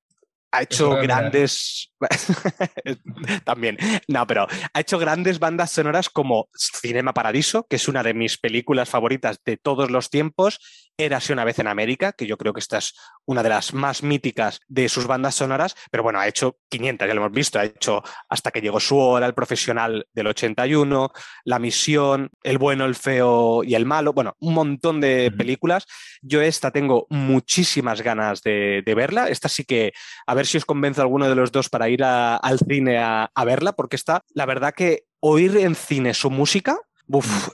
ha 0.53 0.63
hecho 0.63 0.91
grandes. 0.97 1.93
También. 3.45 3.79
No, 4.07 4.27
pero 4.27 4.47
ha 4.73 4.81
hecho 4.81 4.99
grandes 4.99 5.39
bandas 5.39 5.71
sonoras 5.71 6.11
como 6.11 6.49
Cinema 6.55 7.15
Paradiso, 7.15 7.67
que 7.69 7.77
es 7.77 7.89
una 7.89 8.03
de 8.03 8.15
mis 8.15 8.39
películas 8.39 8.89
favoritas 8.89 9.41
de 9.45 9.57
todos 9.57 9.91
los 9.91 10.11
tiempos, 10.11 10.61
Érase 10.99 11.33
una 11.33 11.45
vez 11.45 11.59
en 11.59 11.69
América, 11.69 12.13
que 12.13 12.27
yo 12.27 12.37
creo 12.37 12.53
que 12.53 12.61
esta 12.61 12.79
es 12.79 12.95
una 13.27 13.43
de 13.43 13.49
las 13.49 13.75
más 13.75 14.03
míticas 14.03 14.61
de 14.69 14.89
sus 14.89 15.07
bandas 15.07 15.35
sonoras, 15.35 15.75
pero 15.91 16.03
bueno, 16.03 16.19
ha 16.19 16.29
hecho 16.29 16.59
500, 16.69 17.07
ya 17.07 17.15
lo 17.15 17.21
hemos 17.21 17.33
visto, 17.33 17.59
ha 17.59 17.65
hecho 17.65 18.03
hasta 18.29 18.51
que 18.51 18.61
llegó 18.61 18.81
su 18.81 18.97
hora, 18.99 19.27
el 19.27 19.35
profesional 19.35 20.07
del 20.13 20.27
81, 20.27 21.13
La 21.45 21.59
misión, 21.59 22.31
El 22.43 22.59
bueno, 22.59 22.85
el 22.85 22.95
feo 22.95 23.63
y 23.65 23.75
el 23.75 23.87
malo, 23.87 24.13
bueno, 24.13 24.37
un 24.41 24.55
montón 24.55 25.01
de 25.01 25.33
películas. 25.37 25.87
Yo 26.21 26.41
esta 26.41 26.71
tengo 26.71 27.07
muchísimas 27.11 28.03
ganas 28.03 28.43
de, 28.43 28.83
verla, 28.95 29.29
esta 29.29 29.49
sí 29.49 29.65
que, 29.65 29.93
a 30.27 30.35
ver 30.35 30.47
si 30.47 30.59
os 30.59 30.65
convenzo 30.65 31.03
alguno 31.03 31.29
de 31.29 31.35
los 31.35 31.53
dos 31.53 31.69
para 31.69 31.89
ir 31.89 32.05
al 32.05 32.59
cine 32.59 32.99
a, 32.99 33.31
verla, 33.45 33.73
porque 33.73 33.97
está, 33.97 34.23
la 34.35 34.47
verdad 34.47 34.75
que 34.75 35.05
oír 35.21 35.57
en 35.57 35.75
cine 35.75 36.15
su 36.15 36.31
música, 36.31 36.79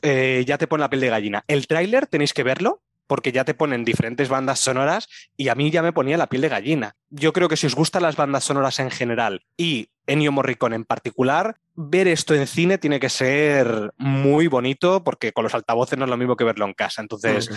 eh, 0.02 0.44
ya 0.46 0.58
te 0.58 0.66
pone 0.66 0.82
la 0.82 0.90
piel 0.90 1.00
de 1.00 1.08
gallina. 1.08 1.44
El 1.46 1.66
tráiler 1.66 2.06
tenéis 2.06 2.32
que 2.32 2.42
verlo 2.42 2.82
porque 3.08 3.32
ya 3.32 3.44
te 3.44 3.54
ponen 3.54 3.84
diferentes 3.84 4.28
bandas 4.28 4.60
sonoras 4.60 5.08
y 5.36 5.48
a 5.48 5.56
mí 5.56 5.72
ya 5.72 5.82
me 5.82 5.92
ponía 5.92 6.16
la 6.16 6.28
piel 6.28 6.42
de 6.42 6.48
gallina. 6.48 6.94
Yo 7.10 7.32
creo 7.32 7.48
que 7.48 7.56
si 7.56 7.66
os 7.66 7.74
gustan 7.74 8.02
las 8.02 8.14
bandas 8.14 8.44
sonoras 8.44 8.78
en 8.78 8.92
general 8.92 9.42
y 9.56 9.88
Ennio 10.06 10.30
Morricone 10.30 10.76
en 10.76 10.84
particular, 10.84 11.56
ver 11.74 12.06
esto 12.06 12.34
en 12.34 12.46
cine 12.46 12.78
tiene 12.78 13.00
que 13.00 13.08
ser 13.08 13.92
muy 13.96 14.46
bonito 14.46 15.02
porque 15.02 15.32
con 15.32 15.44
los 15.44 15.54
altavoces 15.54 15.98
no 15.98 16.04
es 16.04 16.10
lo 16.10 16.16
mismo 16.16 16.36
que 16.36 16.44
verlo 16.44 16.66
en 16.66 16.74
casa. 16.74 17.02
Entonces, 17.02 17.50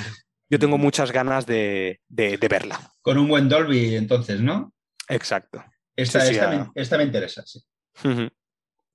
yo 0.50 0.58
tengo 0.58 0.78
muchas 0.78 1.12
ganas 1.12 1.46
de, 1.46 2.00
verla. 2.10 2.92
Con 3.02 3.18
un 3.18 3.28
buen 3.28 3.48
Dolby, 3.48 3.96
entonces, 3.96 4.42
¿no? 4.42 4.74
Exacto. 5.08 5.64
Esta, 5.96 6.20
me, 6.98 7.04
interesa, 7.04 7.44
sí. 7.46 7.62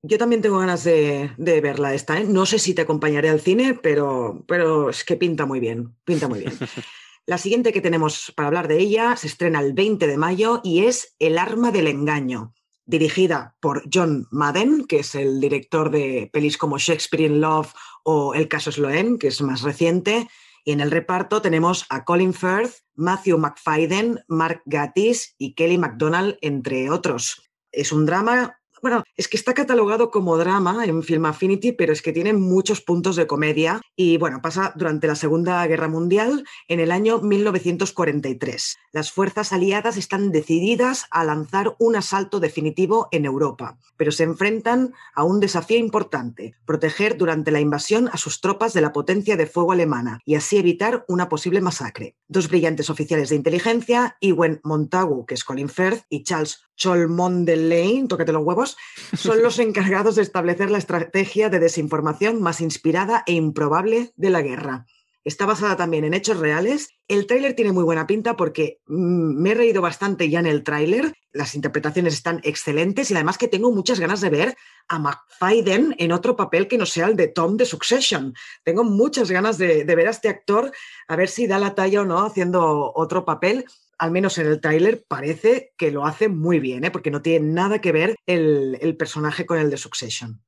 Yo 0.09 0.19
también 0.19 0.40
tengo 0.40 0.61
ganas 0.61 0.85
de, 0.85 1.33
verla 1.37 1.92
esta. 1.92 2.21
¿eh? 2.21 2.25
No 2.25 2.47
sé 2.47 2.61
si 2.61 2.75
te 2.75 2.83
acompañaré 2.83 3.29
al 3.29 3.40
cine, 3.40 3.75
pero, 3.75 4.45
pero 4.47 4.88
es 4.88 5.03
que 5.03 5.16
pinta 5.16 5.47
muy 5.47 5.59
bien, 5.59 5.97
pinta 6.05 6.29
muy 6.29 6.40
bien. 6.40 6.53
La 7.27 7.38
siguiente 7.38 7.73
que 7.73 7.81
tenemos 7.81 8.33
para 8.37 8.47
hablar 8.47 8.69
de 8.69 8.79
ella 8.79 9.16
se 9.16 9.27
estrena 9.27 9.59
el 9.61 9.73
20 9.73 10.07
de 10.07 10.16
mayo 10.16 10.61
y 10.62 10.85
es 10.85 11.16
El 11.19 11.38
arma 11.38 11.73
del 11.73 11.88
engaño, 11.88 12.55
dirigida 12.85 13.57
por 13.59 13.83
John 13.92 14.29
Madden, 14.31 14.85
que 14.85 15.01
es 15.01 15.16
el 15.16 15.40
director 15.40 15.90
de 15.90 16.31
pelis 16.33 16.57
como 16.57 16.79
Shakespeare 16.79 17.25
in 17.25 17.40
Love 17.40 17.73
o 18.05 18.33
El 18.35 18.47
caso 18.47 18.71
Sloan, 18.71 19.19
que 19.19 19.27
es 19.27 19.42
más 19.42 19.62
reciente. 19.62 20.29
Y 20.64 20.71
en 20.71 20.81
el 20.81 20.92
reparto 20.92 21.42
tenemos 21.42 21.85
a 21.88 22.05
Colin 22.05 22.33
Firth, 22.33 22.75
Matthew 22.95 23.38
McFadden, 23.38 24.21
Mark 24.29 24.62
Gatiss 24.66 25.35
y 25.37 25.55
Kelly 25.55 25.79
MacDonald, 25.79 26.38
entre 26.42 26.90
otros. 26.90 27.42
Es 27.73 27.90
un 27.90 28.07
drama 28.07 28.57
bueno, 28.87 29.03
es 29.16 29.27
que 29.27 29.37
está 29.37 29.53
catalogado 29.53 30.12
como 30.12 30.38
drama 30.38 30.85
en 30.85 31.03
Film 31.03 31.25
Affinity, 31.25 31.72
pero 31.72 31.92
es 31.92 32.03
que 32.03 32.12
tiene 32.12 32.33
muchos 32.35 32.81
puntos 32.81 33.16
de 33.16 33.27
comedia 33.27 33.81
y 33.96 34.16
bueno, 34.16 34.40
pasa 34.40 34.72
durante 34.77 35.09
la 35.09 35.16
Segunda 35.16 35.66
Guerra 35.66 35.88
Mundial 35.88 36.44
en 36.68 36.79
el 36.79 36.92
año 36.92 37.18
1943. 37.18 38.77
Las 38.92 39.11
fuerzas 39.11 39.53
aliadas 39.53 39.96
están 39.96 40.31
decididas 40.31 41.07
a 41.11 41.25
lanzar 41.25 41.75
un 41.81 41.96
asalto 41.96 42.38
definitivo 42.38 43.09
en 43.11 43.25
Europa, 43.25 43.77
pero 43.96 44.12
se 44.12 44.22
enfrentan 44.22 44.94
a 45.16 45.25
un 45.25 45.40
desafío 45.40 45.79
importante, 45.79 46.55
proteger 46.64 47.16
durante 47.16 47.51
la 47.51 47.59
invasión 47.59 48.09
a 48.12 48.18
sus 48.18 48.40
tropas 48.40 48.72
de 48.72 48.83
la 48.83 48.92
potencia 48.92 49.37
de 49.37 49.49
fuego 49.49 49.72
alemana 49.72 50.20
y 50.25 50.37
así 50.37 50.59
evitar 50.59 51.05
una 51.09 51.29
posible 51.29 51.61
masacre. 51.61 52.14
Dos 52.29 52.49
brillantes 52.49 52.88
oficiales 52.88 53.31
de 53.31 53.37
inteligencia, 53.37 54.16
Ewen 54.20 54.61
Montagu, 54.62 55.27
que 55.27 55.35
es 55.35 55.42
Colin 55.42 55.68
Firth, 55.68 56.05
y 56.09 56.22
Charles 56.22 56.61
Cholmondeley, 56.77 58.07
tócate 58.07 58.33
los 58.33 58.44
huevos, 58.44 58.76
son 59.17 59.43
los 59.43 59.59
encargados 59.59 60.17
de 60.17 60.23
establecer 60.23 60.71
la 60.71 60.79
estrategia 60.79 61.49
de 61.49 61.61
desinformación 61.61 62.41
más 62.41 62.61
inspirada 62.61 63.23
e 63.27 63.33
improbable 63.33 64.12
de 64.17 64.31
la 64.31 64.43
guerra. 64.43 64.87
Está 65.27 65.45
basada 65.45 65.77
también 65.77 66.05
en 66.05 66.15
hechos 66.15 66.39
reales. 66.39 66.91
El 67.09 67.27
tráiler 67.27 67.55
tiene 67.55 67.73
muy 67.73 67.83
buena 67.83 68.07
pinta 68.07 68.37
porque 68.37 68.79
mm, 68.87 69.43
me 69.43 69.51
he 69.51 69.55
reído 69.55 69.83
bastante 69.83 70.31
ya 70.31 70.39
en 70.39 70.47
el 70.47 70.62
tráiler. 70.62 71.15
Las 71.33 71.57
interpretaciones 71.57 72.15
están 72.15 72.41
excelentes 72.45 73.11
y 73.11 73.15
además 73.15 73.37
que 73.37 73.49
tengo 73.49 73.73
muchas 73.73 73.99
ganas 73.99 74.21
de 74.21 74.31
ver 74.31 74.57
a 74.87 75.01
McFadden 75.01 75.97
en 75.99 76.12
otro 76.12 76.37
papel 76.37 76.69
que 76.69 76.79
no 76.79 76.87
sea 76.87 77.09
el 77.09 77.17
de 77.17 77.27
Tom 77.27 77.57
de 77.57 77.65
Succession. 77.65 78.35
Tengo 78.62 78.85
muchas 78.85 79.29
ganas 79.29 79.59
de, 79.59 79.85
de 79.85 79.97
ver 79.97 80.07
a 80.07 80.12
este 80.12 80.29
actor 80.29 80.71
a 81.09 81.17
ver 81.17 81.29
si 81.29 81.49
da 81.49 81.59
la 81.59 81.75
talla 81.75 82.03
o 82.03 82.05
no 82.05 82.25
haciendo 82.25 82.93
otro 82.95 83.25
papel 83.25 83.65
al 83.99 84.11
menos 84.11 84.37
en 84.39 84.47
el 84.47 84.61
tráiler, 84.61 85.05
parece 85.09 85.73
que 85.77 85.91
lo 85.91 86.07
hace 86.07 86.29
muy 86.29 86.61
bien, 86.61 86.85
¿eh? 86.85 86.91
porque 86.91 87.11
no 87.11 87.23
tiene 87.23 87.47
nada 87.53 87.81
que 87.81 87.93
ver 87.93 88.17
el, 88.27 88.97
personaje 88.99 89.47
con 89.47 89.59
el 89.59 89.71
de 89.71 89.77
Succession. 89.77 90.43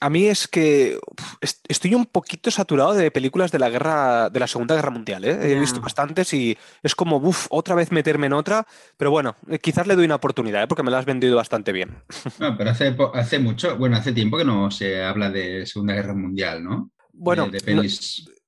A 0.00 0.10
mí 0.10 0.26
es 0.26 0.46
que 0.46 0.98
estoy 1.68 1.94
un 1.94 2.04
poquito 2.04 2.50
saturado 2.50 2.92
de 2.94 3.10
películas 3.10 3.50
de 3.50 3.58
la 3.58 3.70
guerra, 3.70 4.28
de 4.28 4.40
la 4.40 4.46
Segunda 4.46 4.74
Guerra 4.74 4.90
Mundial. 4.90 5.24
¿eh? 5.24 5.52
He 5.52 5.58
visto 5.58 5.80
bastantes 5.80 6.34
y 6.34 6.56
es 6.82 6.94
como, 6.94 7.16
uff, 7.16 7.46
otra 7.50 7.74
vez 7.74 7.92
meterme 7.92 8.26
en 8.26 8.34
otra. 8.34 8.66
Pero 8.96 9.10
bueno, 9.10 9.36
eh, 9.48 9.58
quizás 9.58 9.86
le 9.86 9.96
doy 9.96 10.04
una 10.04 10.16
oportunidad, 10.16 10.62
¿eh? 10.62 10.66
porque 10.66 10.82
me 10.82 10.90
la 10.90 10.98
has 10.98 11.06
vendido 11.06 11.36
bastante 11.36 11.72
bien. 11.72 12.02
No, 12.38 12.56
pero 12.58 12.70
hace, 12.70 12.94
hace 13.14 13.38
mucho, 13.38 13.78
bueno, 13.78 13.96
hace 13.96 14.12
tiempo 14.12 14.36
que 14.36 14.44
no 14.44 14.70
se 14.70 15.02
habla 15.02 15.30
de 15.30 15.64
Segunda 15.64 15.94
Guerra 15.94 16.14
Mundial, 16.14 16.62
¿no? 16.62 16.90
Bueno, 17.12 17.48
de, 17.48 17.60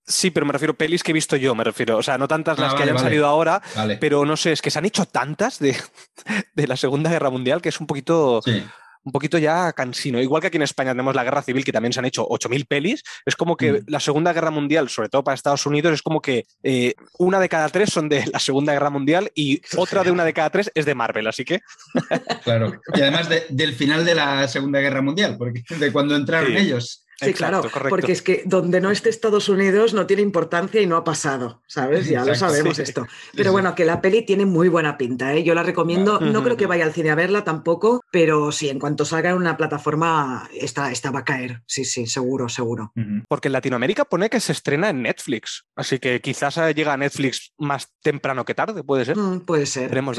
Sí, 0.09 0.31
pero 0.31 0.47
me 0.47 0.53
refiero 0.53 0.73
a 0.73 0.77
pelis 0.77 1.03
que 1.03 1.13
he 1.13 1.15
visto 1.15 1.37
yo, 1.37 1.55
me 1.55 1.63
refiero. 1.63 1.99
O 1.99 2.03
sea, 2.03 2.17
no 2.17 2.27
tantas 2.27 2.59
las 2.59 2.73
ah, 2.73 2.77
que 2.77 2.83
hayan 2.85 2.99
salido 2.99 3.27
ahora, 3.27 3.61
pero 4.01 4.25
no 4.25 4.37
sé, 4.37 4.53
es 4.53 4.63
que 4.63 4.71
se 4.71 4.79
han 4.79 4.87
hecho 4.87 5.05
tantas 5.05 5.59
de, 5.59 5.77
la 6.67 6.77
Segunda 6.77 7.11
Guerra 7.11 7.29
Mundial 7.29 7.61
que 7.61 7.69
es 7.69 7.79
un 7.79 7.87
poquito. 7.87 8.41
Un 9.05 9.13
poquito 9.13 9.39
ya 9.39 9.73
cansino. 9.73 10.21
Igual 10.21 10.43
que 10.43 10.49
aquí 10.49 10.57
en 10.57 10.65
España 10.65 10.91
tenemos 10.91 11.15
la 11.15 11.25
guerra 11.25 11.41
civil, 11.41 11.65
que 11.65 11.73
también 11.73 11.95
se 11.95 12.01
han 12.01 12.05
hecho 12.05 12.29
8.000 12.29 12.67
pelis, 12.67 13.03
es 13.25 13.37
como 13.37 13.57
que 13.57 13.73
mm. 13.73 13.85
la 13.87 14.01
Segunda 14.01 14.35
Guerra 14.35 14.51
Mundial, 14.51 14.91
sobre 14.91 15.09
todo 15.09 15.25
para 15.25 15.35
Estados 15.35 15.65
Unidos, 15.65 15.95
es 15.95 16.03
como 16.03 16.21
que 16.21 16.45
eh, 16.63 16.95
una 17.17 17.41
de 17.41 17.49
cada 17.49 17.71
tres 17.71 17.91
son 17.91 18.11
de 18.11 18.27
la 18.27 18.39
Segunda 18.39 18.73
Guerra 18.73 18.91
Mundial 18.91 19.31
y 19.35 19.63
otra 19.79 20.05
de 20.05 20.11
una 20.11 20.27
de 20.27 20.35
cada 20.35 20.51
tres 20.51 20.71
es 20.75 20.85
de 20.85 20.95
Marvel, 20.95 21.27
así 21.27 21.45
que. 21.45 21.61
Claro. 22.43 22.73
Y 22.95 23.01
además 23.01 23.29
del 23.49 23.75
final 23.75 24.05
de 24.05 24.15
la 24.15 24.47
Segunda 24.47 24.81
Guerra 24.81 25.01
Mundial, 25.01 25.37
porque 25.39 25.63
de 25.79 25.93
cuando 25.93 26.15
entraron 26.15 26.55
ellos. 26.55 27.07
Sí, 27.21 27.35
claro, 27.35 27.63
porque 27.89 28.13
es 28.13 28.23
que 28.23 28.43
donde 28.47 28.81
no 28.81 28.93
esté 28.93 29.09
Estados 29.09 29.49
Unidos 29.49 29.93
no 29.93 30.07
tiene 30.07 30.23
importancia 30.23 30.81
y 30.81 30.87
no 30.87 30.97
ha 30.97 31.03
pasado, 31.03 31.63
¿sabes? 31.67 32.09
Ya 32.09 32.25
lo 32.25 32.35
sabemos 32.37 32.79
esto. 32.79 33.09
Pero 33.35 33.51
bueno, 33.51 33.75
que 33.75 33.85
la 33.85 34.01
peli 34.01 34.23
tiene 34.23 34.47
muy 34.47 34.69
buena 34.69 34.97
pinta, 34.97 35.35
¿eh? 35.35 35.43
Yo 35.43 35.55
la 35.55 35.65
recomiendo, 35.65 36.21
no 36.21 36.45
creo 36.45 36.57
que 36.57 36.67
vaya 36.67 36.85
al 36.85 36.93
cine 36.93 37.11
a 37.11 37.17
verla 37.17 37.43
tampoco, 37.43 38.03
pero 38.13 38.53
sí, 38.53 38.69
en 38.69 38.79
cuanto 38.79 39.05
salga 39.05 39.31
en 39.31 39.37
una 39.37 39.57
plataforma, 39.57 40.49
esta, 40.55 40.93
esta 40.93 41.11
va 41.11 41.21
a 41.21 41.25
caer, 41.25 41.63
sí, 41.67 41.85
sí, 41.85 42.07
seguro, 42.07 42.49
seguro. 42.49 42.93
Porque 43.29 43.49
en 43.49 43.53
Latinoamérica 43.53 44.05
pone 44.05 44.31
que 44.31 44.39
se 44.39 44.53
estrena 44.53 44.91
en 44.91 45.03
Netflix, 45.03 45.65
así 45.75 45.99
que 45.99 46.21
quizás 46.21 46.57
llega 46.75 46.93
a 46.93 46.97
Netflix 46.97 47.53
más 47.59 47.93
temprano 48.01 48.45
que 48.45 48.55
tarde, 48.55 48.85
¿puede 48.85 49.05
ser? 49.05 49.17
Mm, 49.17 49.41
puede 49.41 49.67
ser. 49.67 49.85
Esperemos, 49.85 50.19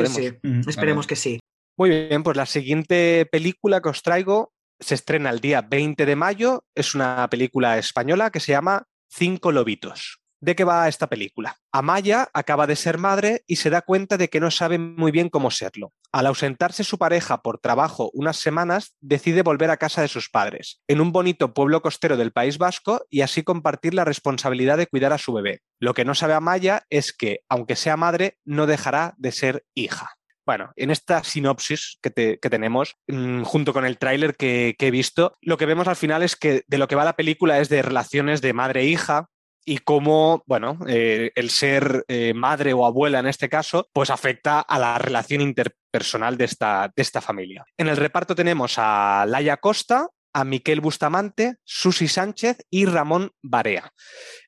Esperemos 0.68 1.08
que 1.08 1.16
sí. 1.16 1.40
Muy 1.78 1.90
bien, 1.90 2.24
pues 2.24 2.36
la 2.36 2.46
siguiente 2.46 3.26
película 3.32 3.80
que 3.80 3.88
os 3.88 4.04
traigo 4.04 4.52
se 4.80 4.96
estrena 4.96 5.30
el 5.30 5.40
día 5.40 5.62
20 5.62 6.06
de 6.06 6.16
mayo. 6.16 6.66
Es 6.76 6.96
una 6.96 7.28
película 7.30 7.78
española 7.78 8.32
que 8.32 8.40
se 8.40 8.54
llama 8.54 8.88
Cinco 9.10 9.52
Lobitos. 9.52 10.20
¿De 10.42 10.56
qué 10.56 10.64
va 10.64 10.88
esta 10.88 11.08
película? 11.08 11.58
Amaya 11.74 12.30
acaba 12.34 12.66
de 12.66 12.78
ser 12.78 12.98
madre 12.98 13.44
y 13.46 13.58
se 13.58 13.70
da 13.70 13.82
cuenta 13.82 14.16
de 14.16 14.30
que 14.30 14.40
no 14.40 14.52
sabe 14.52 14.78
muy 14.78 15.12
bien 15.12 15.28
cómo 15.28 15.52
serlo. 15.52 15.92
Al 16.14 16.28
ausentarse 16.28 16.86
su 16.86 16.98
pareja 16.98 17.42
por 17.42 17.60
trabajo 17.60 18.10
unas 18.14 18.38
semanas, 18.38 18.96
decide 19.02 19.42
volver 19.42 19.70
a 19.70 19.76
casa 19.76 20.02
de 20.02 20.08
sus 20.08 20.30
padres, 20.30 20.82
en 20.88 21.02
un 21.02 21.12
bonito 21.12 21.54
pueblo 21.54 21.82
costero 21.82 22.16
del 22.16 22.32
País 22.32 22.58
Vasco, 22.58 23.06
y 23.10 23.20
así 23.20 23.44
compartir 23.44 23.94
la 23.94 24.06
responsabilidad 24.06 24.78
de 24.78 24.88
cuidar 24.88 25.12
a 25.12 25.18
su 25.18 25.34
bebé. 25.34 25.60
Lo 25.78 25.94
que 25.94 26.06
no 26.06 26.16
sabe 26.16 26.36
Amaya 26.36 26.84
es 26.90 27.12
que, 27.12 27.42
aunque 27.50 27.76
sea 27.76 27.98
madre, 27.98 28.38
no 28.46 28.66
dejará 28.66 29.16
de 29.18 29.34
ser 29.34 29.66
hija. 29.76 30.19
Bueno, 30.50 30.72
en 30.78 30.90
esta 30.90 31.24
sinopsis 31.24 32.00
que, 32.02 32.40
tenemos, 32.40 32.96
mm, 33.08 33.44
junto 33.44 33.72
con 33.72 33.86
el 33.86 34.00
tráiler 34.00 34.36
que, 34.36 34.76
he 34.80 34.90
visto, 34.90 35.38
lo 35.42 35.58
que 35.58 35.68
vemos 35.68 35.88
al 35.88 35.96
final 35.96 36.24
es 36.24 36.36
que 36.36 36.64
de 36.66 36.80
lo 36.80 36.88
que 36.88 36.96
va 36.96 37.06
la 37.06 37.16
película 37.16 37.60
es 37.60 37.70
de 37.70 37.84
relaciones 37.84 38.42
de 38.42 38.54
madre-hija, 38.54 39.28
e 39.64 39.74
y 39.74 39.78
cómo, 39.78 40.42
bueno, 40.48 40.80
eh, 40.88 41.30
el 41.36 41.52
ser 41.52 42.04
eh, 42.08 42.34
madre 42.34 42.74
o 42.74 42.88
abuela 42.88 43.20
en 43.20 43.28
este 43.28 43.48
caso, 43.48 43.90
pues 43.94 44.10
afecta 44.10 44.60
a 44.62 44.80
la 44.80 44.98
relación 44.98 45.42
interpersonal 45.42 46.36
de 46.36 46.46
esta, 46.46 46.92
de 46.96 47.04
esta 47.04 47.22
familia. 47.22 47.64
En 47.78 47.88
el 47.88 47.98
reparto 47.98 48.34
tenemos 48.34 48.74
a 48.78 49.28
Laia 49.28 49.58
Costa, 49.58 50.08
a 50.40 50.46
Miquel 50.46 50.82
Bustamante, 50.82 51.58
Susi 51.64 52.08
Sánchez 52.08 52.66
y 52.70 52.86
Ramón 52.86 53.32
Barea. 53.42 53.92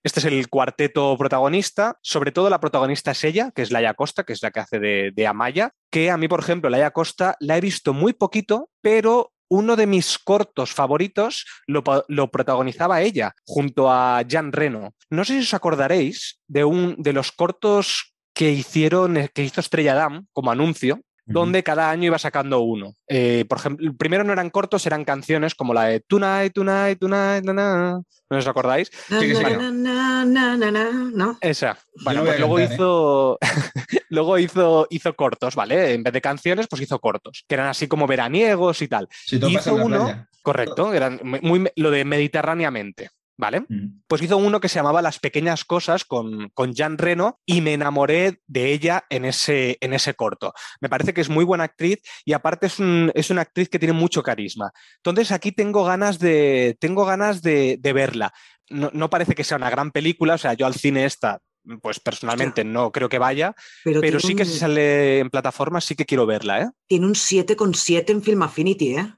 Este 0.03 0.19
es 0.19 0.25
el 0.25 0.47
cuarteto 0.49 1.17
protagonista. 1.17 1.97
Sobre 2.01 2.31
todo 2.31 2.49
la 2.49 2.59
protagonista 2.59 3.11
es 3.11 3.23
ella, 3.23 3.51
que 3.53 3.61
es 3.61 3.71
Laia 3.71 3.93
Costa, 3.93 4.23
que 4.23 4.33
es 4.33 4.41
la 4.41 4.51
que 4.51 4.61
hace 4.61 4.79
de, 4.79 5.11
de 5.13 5.27
Amaya, 5.27 5.73
que 5.91 6.09
a 6.09 6.17
mí, 6.17 6.27
por 6.27 6.39
ejemplo, 6.39 6.69
Laia 6.69 6.91
Costa 6.91 7.35
la 7.39 7.57
he 7.57 7.61
visto 7.61 7.93
muy 7.93 8.13
poquito, 8.13 8.69
pero 8.81 9.33
uno 9.51 9.75
de 9.75 9.85
mis 9.85 10.17
cortos 10.17 10.71
favoritos 10.71 11.45
lo, 11.67 11.83
protagonizaba 12.31 13.01
ella, 13.01 13.35
junto 13.43 13.91
a 13.91 14.23
Jan 14.27 14.53
Reno. 14.53 14.95
No 15.09 15.25
sé 15.25 15.33
si 15.33 15.39
os 15.39 15.53
acordaréis 15.53 16.39
de, 16.47 16.63
un, 16.63 16.95
de 16.97 17.11
los 17.11 17.33
cortos 17.33 18.13
que 18.33 18.51
hicieron, 18.51 19.17
eh, 19.17 19.29
que 19.33 19.43
hizo 19.43 19.59
Estrella 19.59 19.93
Damm 19.93 20.25
como 20.31 20.51
anuncio, 20.51 21.01
donde 21.31 21.63
cada 21.63 21.89
año 21.89 22.05
iba 22.05 22.19
sacando 22.19 22.61
uno. 22.61 22.95
Eh, 23.07 23.45
por 23.47 23.59
ejemplo, 23.59 23.93
primero 23.97 24.23
no 24.23 24.33
eran 24.33 24.49
cortos, 24.49 24.85
eran 24.85 25.05
canciones 25.05 25.55
como 25.55 25.73
la 25.73 25.85
de 25.85 25.99
Tonight, 25.99 26.53
Tonight, 26.53 26.99
Tonight, 26.99 27.43
¿no 27.43 28.03
os 28.29 28.47
acordáis? 28.47 28.91
¿no? 31.13 31.37
Esa. 31.41 31.77
Bueno, 32.03 32.23
pues 32.23 32.39
luego 32.39 32.59
hizo, 32.59 33.37
luego 34.09 34.39
hizo, 34.39 34.87
hizo 34.89 35.15
cortos, 35.15 35.55
¿vale? 35.55 35.93
En 35.93 36.03
vez 36.03 36.13
de 36.13 36.21
canciones, 36.21 36.67
pues 36.67 36.81
hizo 36.81 36.99
cortos, 36.99 37.43
que 37.47 37.55
eran 37.55 37.67
así 37.67 37.87
como 37.87 38.07
veraniegos 38.07 38.81
y 38.81 38.87
tal. 38.87 39.07
hizo 39.29 39.75
uno, 39.75 40.27
correcto, 40.41 40.93
eran 40.93 41.19
muy, 41.23 41.69
lo 41.75 41.91
de 41.91 42.05
mediterráneamente. 42.05 43.09
¿Vale? 43.41 43.61
Mm. 43.67 44.03
Pues 44.07 44.21
hizo 44.21 44.37
uno 44.37 44.61
que 44.61 44.69
se 44.69 44.75
llamaba 44.75 45.01
Las 45.01 45.19
pequeñas 45.19 45.65
cosas 45.65 46.05
con, 46.05 46.49
con 46.53 46.75
Jan 46.75 46.99
Reno 46.99 47.41
y 47.43 47.61
me 47.61 47.73
enamoré 47.73 48.39
de 48.45 48.71
ella 48.71 49.03
en 49.09 49.25
ese, 49.25 49.79
en 49.81 49.93
ese 49.93 50.13
corto. 50.13 50.53
Me 50.79 50.89
parece 50.89 51.13
que 51.13 51.21
es 51.21 51.29
muy 51.29 51.43
buena 51.43 51.63
actriz 51.63 52.01
y 52.23 52.33
aparte 52.33 52.67
es, 52.67 52.79
una 52.79 53.41
actriz 53.41 53.67
que 53.67 53.79
tiene 53.79 53.93
mucho 53.93 54.21
carisma. 54.21 54.71
Entonces 54.97 55.31
aquí 55.31 55.51
tengo 55.51 55.83
ganas 55.83 56.19
de, 56.19 56.77
tengo 56.79 57.03
ganas 57.03 57.41
de, 57.41 57.79
verla. 57.81 58.31
No, 58.69 58.91
no, 58.93 59.09
parece 59.09 59.33
que 59.33 59.43
sea 59.43 59.57
una 59.57 59.71
gran 59.71 59.91
película, 59.91 60.35
o 60.35 60.37
sea, 60.37 60.53
yo 60.53 60.67
al 60.67 60.75
cine 60.75 61.05
esta 61.05 61.41
pues 61.81 61.99
personalmente 61.99 62.63
no 62.63 62.91
creo 62.91 63.09
que 63.09 63.19
vaya, 63.19 63.55
pero, 63.83 64.19
sí 64.19 64.35
que 64.35 64.45
si 64.45 64.57
sale 64.57 65.19
en 65.19 65.29
plataforma 65.29 65.81
sí 65.81 65.95
que 65.95 66.05
quiero 66.05 66.25
verla. 66.25 66.61
¿eh? 66.61 66.69
Tiene 66.87 67.05
un 67.05 67.13
7,7 67.13 68.09
en 68.09 68.21
Film 68.21 68.41
Affinity, 68.41 68.95
¿eh? 68.95 69.13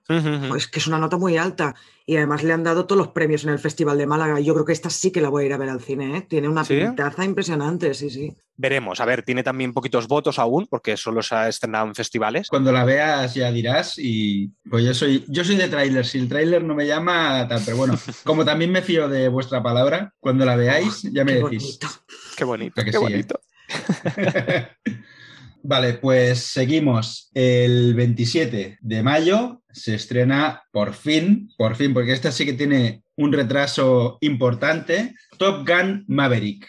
Pues 0.49 0.67
que 0.67 0.79
es 0.79 0.87
una 0.87 0.99
nota 0.99 1.17
muy 1.17 1.37
alta. 1.37 1.75
Y 2.05 2.17
además 2.17 2.43
le 2.43 2.51
han 2.51 2.65
dado 2.65 2.85
todos 2.85 2.97
los 2.97 3.13
premios 3.13 3.45
en 3.45 3.51
el 3.51 3.59
Festival 3.59 3.97
de 3.97 4.05
Málaga. 4.05 4.37
Yo 4.41 4.53
creo 4.53 4.65
que 4.65 4.73
esta 4.73 4.89
sí 4.89 5.09
que 5.09 5.21
la 5.21 5.29
voy 5.29 5.43
a 5.43 5.45
ir 5.47 5.53
a 5.53 5.57
ver 5.57 5.69
al 5.69 5.79
cine, 5.79 6.17
¿eh? 6.17 6.21
Tiene 6.21 6.49
una 6.49 6.65
pintaza 6.65 7.23
impresionante, 7.23 7.93
sí, 7.93 8.09
sí. 8.09 8.35
Veremos, 8.57 8.99
a 8.99 9.05
ver, 9.05 9.23
tiene 9.23 9.41
también 9.41 9.71
poquitos 9.71 10.07
votos 10.09 10.37
aún, 10.37 10.67
porque 10.69 10.97
solo 10.97 11.23
se 11.23 11.33
ha 11.33 11.47
estrenado 11.47 11.87
en 11.87 11.95
festivales. 11.95 12.49
Cuando 12.49 12.73
la 12.73 12.83
veas 12.83 13.33
ya 13.33 13.51
dirás, 13.53 13.97
y 13.97 14.51
pues 14.69 14.83
yo 14.83 14.93
soy, 14.93 15.23
yo 15.29 15.45
soy 15.45 15.55
de 15.55 15.69
tráiler, 15.69 16.05
si 16.05 16.19
el 16.19 16.27
tráiler 16.27 16.63
no 16.63 16.75
me 16.75 16.85
llama, 16.85 17.47
tal, 17.47 17.61
pero 17.63 17.77
bueno, 17.77 17.97
como 18.25 18.43
también 18.43 18.71
me 18.71 18.81
fío 18.81 19.07
de 19.07 19.29
vuestra 19.29 19.63
palabra, 19.63 20.13
cuando 20.19 20.43
la 20.45 20.57
veáis, 20.57 21.03
ya 21.03 21.23
me 21.23 21.35
decís. 21.35 21.79
Qué 22.35 22.43
bonito, 22.43 22.81
qué 22.83 22.97
bonito. 22.97 23.39
vale, 25.63 25.93
pues 25.93 26.39
seguimos. 26.39 27.29
El 27.33 27.93
27 27.95 28.77
de 28.81 29.03
mayo 29.03 29.61
se 29.71 29.95
estrena 29.95 30.63
por 30.71 30.93
fin, 30.93 31.49
por 31.57 31.75
fin, 31.75 31.93
porque 31.93 32.13
esta 32.13 32.31
sí 32.31 32.45
que 32.45 32.53
tiene 32.53 33.03
un 33.15 33.31
retraso 33.31 34.17
importante, 34.21 35.13
Top 35.37 35.67
Gun 35.67 36.05
Maverick. 36.07 36.67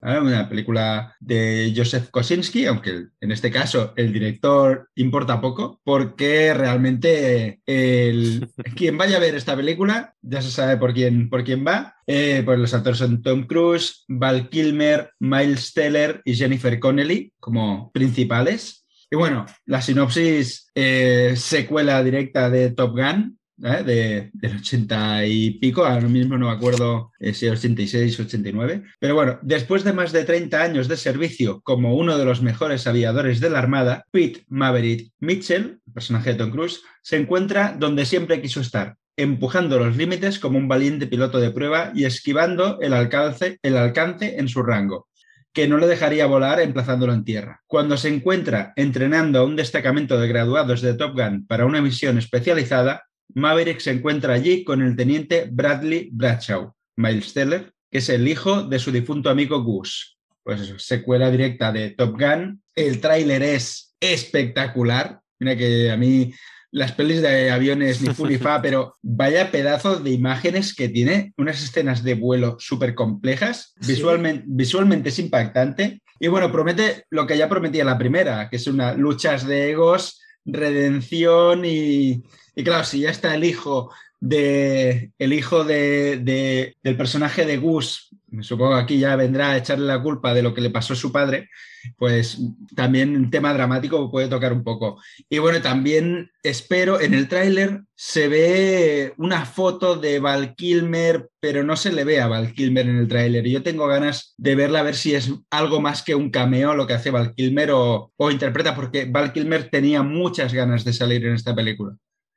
Una 0.00 0.48
película 0.48 1.16
de 1.20 1.72
Joseph 1.74 2.10
Kosinski, 2.10 2.66
aunque 2.66 3.06
en 3.20 3.32
este 3.32 3.50
caso 3.50 3.92
el 3.96 4.12
director 4.12 4.88
importa 4.94 5.40
poco, 5.40 5.80
porque 5.84 6.54
realmente 6.54 7.60
el, 7.66 8.48
quien 8.76 8.98
vaya 8.98 9.16
a 9.16 9.20
ver 9.20 9.34
esta 9.34 9.56
película 9.56 10.14
ya 10.22 10.42
se 10.42 10.50
sabe 10.50 10.76
por 10.76 10.92
quién, 10.92 11.28
por 11.28 11.44
quién 11.44 11.66
va. 11.66 11.96
Eh, 12.06 12.42
pues 12.44 12.58
los 12.58 12.74
actores 12.74 12.98
son 12.98 13.22
Tom 13.22 13.46
Cruise, 13.46 14.04
Val 14.06 14.48
Kilmer, 14.48 15.10
Miles 15.18 15.72
Teller 15.72 16.20
y 16.24 16.34
Jennifer 16.34 16.78
Connelly 16.78 17.32
como 17.40 17.90
principales. 17.92 18.86
Y 19.10 19.16
bueno, 19.16 19.46
la 19.64 19.80
sinopsis 19.80 20.70
eh, 20.74 21.34
secuela 21.36 22.02
directa 22.02 22.50
de 22.50 22.70
Top 22.70 22.92
Gun, 22.92 23.38
¿eh? 23.62 23.82
de, 23.84 24.30
del 24.32 24.56
80 24.56 25.26
y 25.26 25.50
pico, 25.58 25.84
ahora 25.84 26.08
mismo 26.08 26.36
no 26.36 26.46
me 26.46 26.52
acuerdo 26.52 27.12
eh, 27.18 27.34
si 27.34 27.48
86 27.48 28.20
o 28.20 28.22
89. 28.22 28.82
Pero 28.98 29.14
bueno, 29.14 29.38
después 29.42 29.84
de 29.84 29.92
más 29.92 30.12
de 30.12 30.24
30 30.24 30.62
años 30.62 30.88
de 30.88 30.96
servicio 30.96 31.60
como 31.62 31.94
uno 31.94 32.18
de 32.18 32.24
los 32.24 32.42
mejores 32.42 32.86
aviadores 32.86 33.40
de 33.40 33.50
la 33.50 33.58
Armada, 33.58 34.04
Pete 34.10 34.44
Maverick 34.48 35.12
Mitchell, 35.20 35.80
personaje 35.92 36.32
de 36.32 36.38
Tom 36.38 36.50
Cruise, 36.50 36.82
se 37.02 37.16
encuentra 37.16 37.74
donde 37.78 38.04
siempre 38.04 38.40
quiso 38.42 38.60
estar, 38.60 38.96
empujando 39.16 39.78
los 39.78 39.96
límites 39.96 40.38
como 40.38 40.58
un 40.58 40.68
valiente 40.68 41.06
piloto 41.06 41.38
de 41.38 41.50
prueba 41.50 41.92
y 41.94 42.04
esquivando 42.04 42.78
el 42.80 42.92
alcance, 42.92 43.58
el 43.62 43.76
alcance 43.76 44.38
en 44.38 44.48
su 44.48 44.62
rango 44.62 45.08
que 45.56 45.68
no 45.68 45.78
le 45.78 45.86
dejaría 45.86 46.26
volar 46.26 46.60
emplazándolo 46.60 47.14
en 47.14 47.24
tierra. 47.24 47.62
Cuando 47.66 47.96
se 47.96 48.14
encuentra 48.14 48.74
entrenando 48.76 49.38
a 49.38 49.44
un 49.44 49.56
destacamento 49.56 50.18
de 50.20 50.28
graduados 50.28 50.82
de 50.82 50.92
Top 50.92 51.14
Gun 51.14 51.46
para 51.46 51.64
una 51.64 51.80
misión 51.80 52.18
especializada, 52.18 53.05
Maverick 53.34 53.80
se 53.80 53.90
encuentra 53.90 54.34
allí 54.34 54.64
con 54.64 54.82
el 54.82 54.96
teniente 54.96 55.48
Bradley 55.50 56.08
Bradshaw, 56.12 56.72
Miles 56.96 57.32
Teller, 57.32 57.72
que 57.90 57.98
es 57.98 58.08
el 58.08 58.26
hijo 58.28 58.62
de 58.62 58.78
su 58.78 58.90
difunto 58.90 59.30
amigo 59.30 59.62
Gus. 59.62 60.18
Pues 60.42 60.74
secuela 60.78 61.30
directa 61.30 61.72
de 61.72 61.90
Top 61.90 62.18
Gun. 62.18 62.62
El 62.74 63.00
tráiler 63.00 63.42
es 63.42 63.94
espectacular. 64.00 65.20
Mira 65.40 65.56
que 65.56 65.90
a 65.90 65.96
mí 65.96 66.32
las 66.70 66.92
pelis 66.92 67.22
de 67.22 67.50
aviones 67.50 68.00
ni 68.00 68.14
fu 68.14 68.26
ni 68.26 68.38
fa, 68.38 68.60
pero 68.62 68.94
vaya 69.02 69.50
pedazo 69.50 69.96
de 69.98 70.10
imágenes 70.10 70.74
que 70.74 70.88
tiene, 70.88 71.32
unas 71.36 71.62
escenas 71.62 72.02
de 72.02 72.14
vuelo 72.14 72.56
súper 72.58 72.94
complejas, 72.94 73.72
visualmente, 73.86 74.44
visualmente 74.46 75.08
es 75.08 75.18
impactante. 75.18 76.02
Y 76.18 76.28
bueno, 76.28 76.50
promete 76.50 77.04
lo 77.10 77.26
que 77.26 77.36
ya 77.36 77.48
prometía 77.48 77.84
la 77.84 77.98
primera, 77.98 78.48
que 78.48 78.56
es 78.56 78.66
una 78.66 78.94
luchas 78.94 79.46
de 79.46 79.70
egos, 79.70 80.20
redención 80.44 81.64
y, 81.64 82.22
y 82.56 82.64
claro, 82.64 82.84
si 82.84 83.00
ya 83.00 83.10
está 83.10 83.34
el 83.34 83.44
hijo 83.44 83.90
de 84.18 85.12
el 85.18 85.32
hijo 85.34 85.62
de, 85.64 86.74
del 86.82 86.96
personaje 86.96 87.44
de 87.44 87.58
Gus, 87.58 88.08
supongo 88.40 88.74
que 88.74 88.80
aquí 88.80 88.98
ya 88.98 89.14
vendrá 89.14 89.50
a 89.50 89.56
echarle 89.58 89.86
la 89.86 90.02
culpa 90.02 90.32
de 90.32 90.42
lo 90.42 90.54
que 90.54 90.62
le 90.62 90.70
pasó 90.70 90.94
a 90.94 90.96
su 90.96 91.12
padre, 91.12 91.50
pues 91.98 92.38
también 92.74 93.14
un 93.14 93.30
tema 93.30 93.52
dramático 93.52 94.10
puede 94.10 94.28
tocar 94.28 94.54
un 94.54 94.64
poco. 94.64 94.98
Y 95.28 95.38
bueno, 95.38 95.60
también 95.60 96.30
espero, 96.42 96.98
en 96.98 97.12
el 97.12 97.28
tráiler 97.28 97.82
se 97.94 98.28
ve 98.28 99.12
una 99.18 99.44
foto 99.44 99.96
de 99.96 100.18
Val 100.18 100.54
Kilmer, 100.54 101.28
pero 101.38 101.62
no 101.62 101.76
se 101.76 101.92
le 101.92 102.04
ve 102.04 102.22
a 102.22 102.26
Val 102.26 102.54
Kilmer 102.54 102.88
en 102.88 102.96
el 102.96 103.08
tráiler. 103.08 103.46
Y 103.46 103.52
yo 103.52 103.62
tengo 103.62 103.86
ganas 103.86 104.34
de 104.38 104.54
verla 104.54 104.80
a 104.80 104.84
ver 104.84 104.96
si 104.96 105.14
es 105.14 105.30
algo 105.50 105.82
más 105.82 106.02
que 106.02 106.14
un 106.14 106.30
cameo 106.30 106.74
lo 106.74 106.86
que 106.86 106.94
hace 106.94 107.10
Val 107.10 107.34
Kilmer 107.34 107.70
o, 107.72 108.12
o 108.16 108.30
interpreta, 108.30 108.74
porque 108.74 109.04
Val 109.04 109.34
Kilmer 109.34 109.68
tenía 109.68 110.02
muchas 110.02 110.54
ganas 110.54 110.84
de 110.84 110.94
salir 110.94 111.26
en 111.26 111.34
esta 111.34 111.54
película 111.54 111.96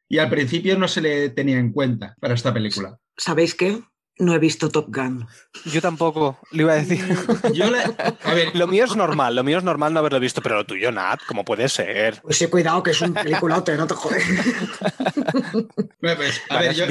y 0.09 0.17
al 0.17 0.29
principio 0.29 0.77
no 0.77 0.87
se 0.87 1.01
le 1.01 1.29
tenía 1.29 1.59
en 1.59 1.71
cuenta 1.71 2.15
para 2.19 2.33
esta 2.33 2.53
película. 2.53 2.97
¿Sabéis 3.15 3.53
qué? 3.53 3.81
No 4.17 4.33
he 4.33 4.39
visto 4.39 4.69
Top 4.69 4.93
Gun. 4.93 5.25
Yo 5.65 5.81
tampoco, 5.81 6.39
le 6.51 6.63
iba 6.63 6.73
a 6.73 6.75
decir. 6.75 7.01
a 8.23 8.33
ver. 8.33 8.53
Lo 8.53 8.67
mío 8.67 8.83
es 8.83 8.95
normal, 8.95 9.35
lo 9.35 9.45
mío 9.45 9.59
es 9.59 9.63
normal 9.63 9.93
no 9.93 9.99
haberlo 9.99 10.19
visto, 10.19 10.41
pero 10.41 10.55
lo 10.57 10.65
tuyo, 10.65 10.91
Nat, 10.91 11.21
¿cómo 11.25 11.45
puede 11.45 11.69
ser? 11.69 12.19
Pues 12.21 12.37
sí, 12.37 12.47
cuidado, 12.47 12.83
que 12.83 12.91
es 12.91 12.99
un 12.99 13.13
peliculote, 13.13 13.77
no 13.77 13.87
te 13.87 13.93
jodes. 13.93 14.25
Pues, 15.99 16.41
a 16.49 16.59
ver, 16.59 16.73
yo, 16.73 16.85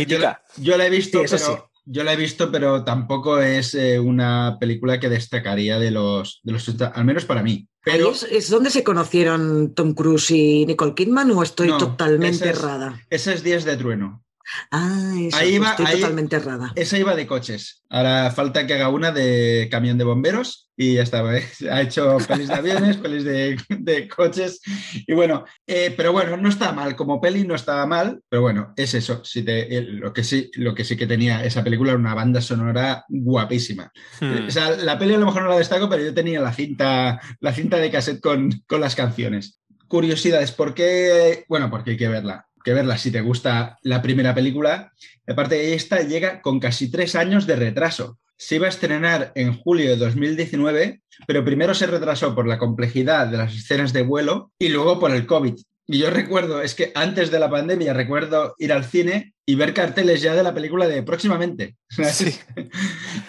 yo, 0.58 0.76
la 0.76 0.86
he 0.86 0.90
visto, 0.90 1.22
pero 1.28 1.70
yo 1.90 2.04
la 2.04 2.12
he 2.12 2.16
visto, 2.16 2.52
pero 2.52 2.84
tampoco 2.84 3.40
es 3.40 3.74
eh, 3.74 3.98
una 3.98 4.58
película 4.60 5.00
que 5.00 5.08
destacaría 5.08 5.78
de 5.78 5.90
los, 5.90 6.40
de 6.42 6.52
los 6.52 6.68
al 6.80 7.04
menos 7.04 7.24
para 7.24 7.42
mí. 7.42 7.66
Pero, 7.82 8.10
es, 8.10 8.24
es, 8.24 8.50
donde 8.50 8.70
se 8.70 8.84
conocieron 8.84 9.74
Tom 9.74 9.94
Cruise 9.94 10.30
y 10.30 10.66
Nicole 10.66 10.94
Kidman 10.94 11.30
o 11.30 11.42
estoy 11.42 11.68
No, 11.68 11.78
totalmente 11.78 12.48
errada? 12.48 13.00
ese 13.08 13.32
es 13.32 13.42
Días 13.42 13.64
de 13.64 13.76
Trueno. 13.76 14.22
Ah, 14.70 15.12
eso, 15.20 15.36
Ahí 15.36 15.58
va- 15.58 15.70
estoy 15.70 15.86
ahí- 15.86 16.00
totalmente 16.00 16.36
errada. 16.36 16.72
Esa 16.74 16.98
iba 16.98 17.14
de 17.14 17.26
coches. 17.26 17.82
Ahora 17.90 18.30
falta 18.30 18.66
que 18.66 18.74
haga 18.74 18.88
una 18.88 19.10
de 19.12 19.68
camión 19.70 19.98
de 19.98 20.04
bomberos 20.04 20.70
y 20.76 20.94
ya 20.94 21.02
está. 21.02 21.22
¿eh? 21.36 21.44
Ha 21.70 21.82
hecho 21.82 22.16
pelis 22.26 22.48
de 22.48 22.54
aviones, 22.54 22.96
pelis 23.02 23.24
de, 23.24 23.56
de 23.68 24.08
coches. 24.08 24.60
Y 25.06 25.12
bueno, 25.14 25.44
eh, 25.66 25.92
pero 25.96 26.12
bueno, 26.12 26.36
no 26.36 26.48
está 26.48 26.72
mal. 26.72 26.96
Como 26.96 27.20
peli 27.20 27.44
no 27.46 27.54
estaba 27.54 27.86
mal, 27.86 28.20
pero 28.28 28.42
bueno, 28.42 28.72
es 28.76 28.94
eso. 28.94 29.24
Si 29.24 29.42
te- 29.42 29.76
eh, 29.76 29.82
lo, 29.82 30.12
que 30.12 30.24
sí, 30.24 30.50
lo 30.54 30.74
que 30.74 30.84
sí 30.84 30.96
que 30.96 31.06
tenía 31.06 31.44
esa 31.44 31.62
película 31.64 31.90
era 31.92 31.98
una 32.00 32.14
banda 32.14 32.40
sonora 32.40 33.04
guapísima. 33.08 33.90
Hmm. 34.20 34.46
O 34.48 34.50
sea, 34.50 34.70
la 34.70 34.98
peli 34.98 35.14
a 35.14 35.18
lo 35.18 35.26
mejor 35.26 35.42
no 35.42 35.48
la 35.48 35.58
destaco, 35.58 35.88
pero 35.88 36.02
yo 36.04 36.14
tenía 36.14 36.40
la 36.40 36.52
cinta, 36.52 37.20
la 37.40 37.52
cinta 37.52 37.76
de 37.78 37.90
cassette 37.90 38.20
con, 38.20 38.50
con 38.66 38.80
las 38.80 38.94
canciones. 38.94 39.60
Curiosidades, 39.88 40.52
¿por 40.52 40.74
qué? 40.74 41.44
Bueno, 41.48 41.70
porque 41.70 41.92
hay 41.92 41.96
que 41.96 42.08
verla. 42.08 42.46
Que 42.64 42.74
verla 42.74 42.98
si 42.98 43.10
te 43.10 43.20
gusta 43.20 43.78
la 43.82 44.02
primera 44.02 44.34
película. 44.34 44.92
Aparte 45.26 45.56
de 45.56 45.74
esta, 45.74 46.02
llega 46.02 46.40
con 46.42 46.60
casi 46.60 46.90
tres 46.90 47.14
años 47.14 47.46
de 47.46 47.56
retraso. 47.56 48.18
Se 48.36 48.56
iba 48.56 48.66
a 48.66 48.70
estrenar 48.70 49.32
en 49.34 49.56
julio 49.56 49.90
de 49.90 49.96
2019, 49.96 51.02
pero 51.26 51.44
primero 51.44 51.74
se 51.74 51.86
retrasó 51.86 52.34
por 52.34 52.46
la 52.46 52.58
complejidad 52.58 53.26
de 53.26 53.38
las 53.38 53.54
escenas 53.54 53.92
de 53.92 54.02
vuelo 54.02 54.52
y 54.58 54.68
luego 54.68 55.00
por 55.00 55.10
el 55.10 55.26
COVID. 55.26 55.56
Y 55.90 56.00
yo 56.00 56.10
recuerdo, 56.10 56.60
es 56.60 56.74
que 56.74 56.92
antes 56.94 57.30
de 57.30 57.38
la 57.38 57.48
pandemia 57.48 57.94
recuerdo 57.94 58.54
ir 58.58 58.74
al 58.74 58.84
cine 58.84 59.32
y 59.46 59.54
ver 59.54 59.72
carteles 59.72 60.20
ya 60.20 60.34
de 60.34 60.42
la 60.42 60.52
película 60.52 60.86
de 60.86 61.02
próximamente. 61.02 61.76
Sí. 62.12 62.36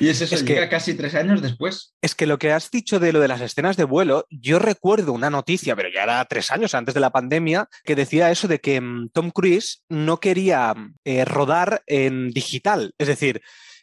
Y 0.01 0.09
es 0.09 0.19
eso, 0.19 0.35
Es 0.35 0.43
que- 0.43 0.55
llega 0.55 0.67
casi 0.69 0.93
tres 0.93 1.15
años 1.15 1.41
después. 1.41 1.93
Es 2.01 2.15
que 2.15 2.25
lo 2.27 2.37
que 2.37 2.51
has 2.51 2.69
dicho 2.69 2.99
de 2.99 3.13
lo 3.13 3.21
de 3.21 3.29
las 3.29 3.39
escenas 3.39 3.77
de 3.77 3.85
vuelo, 3.85 4.25
yo 4.29 4.59
recuerdo 4.59 5.13
una 5.13 5.29
noticia, 5.29 5.73
pero 5.77 5.87
ya 5.93 6.03
era 6.03 6.25
tres 6.25 6.51
años 6.51 6.75
antes 6.75 6.93
de 6.93 6.99
la 6.99 7.11
pandemia, 7.11 7.69
que 7.85 7.95
decía 7.95 8.29
eso 8.29 8.49
de 8.49 8.59
que 8.59 8.81
mm, 8.81 9.09
Tom 9.13 9.31
Cruise 9.31 9.83
no 9.87 10.19
quería 10.19 10.73
eh, 11.05 11.23
rodar 11.23 11.81
en 11.87 12.29
digital. 12.31 12.93
Es 12.97 13.07
decir, 13.07 13.41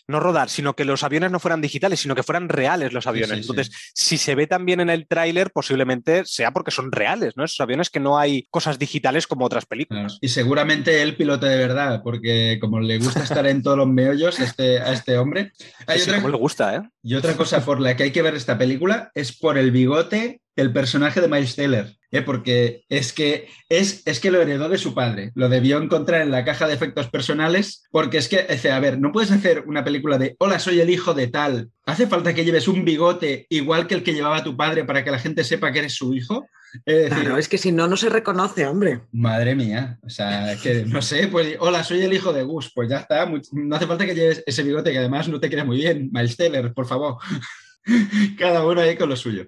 no 0.09 0.20
rodar, 0.20 0.48
sino 0.50 0.74
que 0.76 0.84
los 0.84 1.02
aviones 1.02 1.30
no 1.30 1.40
fueran 1.40 1.61
digitales, 1.61 2.00
sino 2.00 2.14
que 2.14 2.22
fueran 2.22 2.48
reales 2.48 2.92
los 2.92 3.07
aviones. 3.07 3.38
sí, 3.38 3.42
sí. 3.42 3.50
Entonces, 3.50 3.74
si 3.94 4.18
se 4.18 4.34
ve 4.34 4.46
también 4.46 4.80
en 4.80 4.90
el 4.90 5.07
tráiler, 5.07 5.50
posiblemente 5.50 6.24
sea 6.24 6.52
porque 6.52 6.70
son 6.70 6.92
reales, 6.92 7.36
¿no? 7.36 7.44
Esos 7.44 7.61
aviones 7.61 7.90
que 7.90 8.00
no 8.00 8.18
hay 8.18 8.46
cosas 8.50 8.78
digitales 8.78 9.26
como 9.26 9.44
otras 9.44 9.66
películas. 9.66 10.18
Y 10.20 10.28
seguramente 10.28 11.02
él 11.02 11.16
pilote 11.16 11.46
de 11.46 11.57
verdad, 11.57 12.02
porque 12.04 12.59
como 12.61 12.80
le 12.80 12.98
gusta 12.98 13.22
estar 13.24 13.46
en 13.46 13.62
todos 13.62 13.76
los 13.78 13.88
meollos 13.88 14.38
a 14.40 14.44
este, 14.44 14.78
a 14.80 14.92
este 14.92 15.18
hombre. 15.18 15.52
Hay 15.86 16.00
otra- 16.00 16.16
como 16.16 16.28
le 16.28 16.36
gusta, 16.38 16.76
¿eh? 16.76 16.82
y 17.02 17.14
otra 17.14 17.34
cosa 17.36 17.64
por 17.64 17.80
la 17.80 17.96
que 17.96 18.04
hay 18.04 18.11
que 18.12 18.22
ver 18.22 18.34
esta 18.34 18.57
película 18.59 19.11
es 19.14 19.32
por 19.36 19.59
el 19.59 19.70
bigote 19.70 20.40
del 20.57 20.72
personaje 20.72 21.20
de 21.20 21.28
Miles 21.28 21.54
Taylor, 21.54 21.86
¿eh? 22.11 22.22
porque 22.22 22.84
es 22.88 23.12
que, 23.12 23.48
es, 23.68 24.02
es 24.07 24.20
que 24.20 24.30
lo 24.30 24.40
heredó 24.40 24.70
de 24.70 24.78
su 24.78 24.94
padre, 24.94 25.30
lo 25.34 25.50
debió 25.50 25.78
encontrar 25.78 26.22
en 26.22 26.30
la 26.30 26.44
caja 26.44 26.66
de 26.66 26.74
efectos 26.74 27.11
personales, 27.11 27.84
porque 27.90 28.16
es 28.16 28.28
que, 28.28 28.46
dice, 28.48 28.72
a 28.72 28.80
ver, 28.80 28.98
no 28.98 29.12
puedes 29.12 29.30
hacer 29.30 29.64
una 29.66 29.84
película 29.84 30.16
de, 30.16 30.34
hola, 30.38 30.59
soy 30.59 30.80
el 30.80 30.88
hijo 30.88 31.12
de 31.12 31.26
tal, 31.26 31.68
¿hace 31.84 32.07
falta 32.07 32.32
que 32.32 32.44
lleves 32.44 32.68
un 32.68 32.86
bigote 32.86 33.46
igual 33.50 33.86
que 33.86 33.94
el 33.94 34.02
que 34.02 34.14
llevaba 34.14 34.42
tu 34.42 34.57
padre 34.57 34.84
para 34.84 35.04
que 35.04 35.11
la 35.11 35.18
gente 35.18 35.44
sepa 35.44 35.70
que 35.72 35.80
eres 35.80 35.94
su 35.94 36.14
hijo? 36.14 36.46
Es 36.84 36.96
decir, 36.96 37.22
Claro, 37.22 37.38
es 37.38 37.48
que 37.48 37.59
si 37.59 37.70
no, 37.70 37.86
no 37.86 37.96
se 37.96 38.09
reconoce, 38.09 38.66
hombre. 38.66 39.02
Madre 39.12 39.54
mía, 39.54 39.98
o 40.02 40.09
sea, 40.09 40.57
que 40.62 40.84
no 40.86 41.02
sé, 41.02 41.28
pues 41.28 41.57
hola, 41.61 41.84
soy 41.84 42.02
el 42.02 42.12
hijo 42.12 42.32
de 42.32 42.42
Gus, 42.42 42.72
pues 42.74 42.88
ya 42.88 42.98
está, 42.98 43.30
no 43.52 43.76
hace 43.76 43.86
falta 43.86 44.07
que 44.07 44.14
lleves 44.14 44.42
ese 44.46 44.62
bigote 44.62 44.90
que 44.90 44.98
además 44.98 45.28
no 45.28 45.38
te 45.38 45.50
queda 45.50 45.64
muy 45.64 45.76
bien, 45.76 46.11
Miles 46.12 46.36
Teller, 46.36 46.72
por 46.72 46.86
favor. 46.86 47.18
Cada 48.38 48.66
uno 48.66 48.80
ahí 48.80 48.96
con 48.96 49.09
lo 49.09 49.16
suyo. 49.16 49.46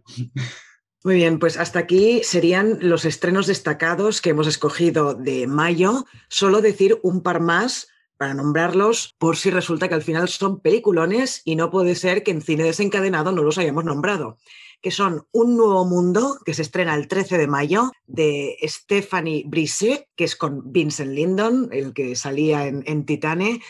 Muy 1.04 1.14
bien, 1.14 1.38
pues 1.38 1.56
hasta 1.56 1.78
aquí 1.78 2.22
serían 2.24 2.78
los 2.80 3.04
estrenos 3.04 3.46
destacados 3.46 4.20
que 4.20 4.30
hemos 4.30 4.48
escogido 4.48 5.14
de 5.14 5.46
mayo. 5.46 6.04
Solo 6.28 6.60
decir 6.60 6.98
un 7.04 7.22
par 7.22 7.40
más 7.40 7.86
para 8.16 8.34
nombrarlos 8.34 9.14
por 9.16 9.36
si 9.36 9.50
resulta 9.50 9.88
que 9.88 9.94
al 9.94 10.02
final 10.02 10.28
son 10.28 10.58
peliculones 10.58 11.40
y 11.44 11.54
no 11.54 11.70
puede 11.70 11.94
ser 11.94 12.24
que 12.24 12.32
en 12.32 12.42
cine 12.42 12.64
desencadenado 12.64 13.30
no 13.30 13.44
los 13.44 13.58
hayamos 13.58 13.84
nombrado, 13.84 14.38
que 14.82 14.90
son 14.90 15.24
Un 15.30 15.56
Nuevo 15.56 15.84
Mundo, 15.84 16.36
que 16.44 16.52
se 16.52 16.62
estrena 16.62 16.96
el 16.96 17.06
13 17.06 17.38
de 17.38 17.46
mayo, 17.46 17.92
de 18.08 18.56
Stephanie 18.64 19.44
Brisset, 19.46 20.08
que 20.16 20.24
es 20.24 20.34
con 20.34 20.72
Vincent 20.72 21.12
Lindon, 21.12 21.68
el 21.70 21.92
que 21.92 22.16
salía 22.16 22.66
en, 22.66 22.82
en 22.86 23.06
Titane. 23.06 23.60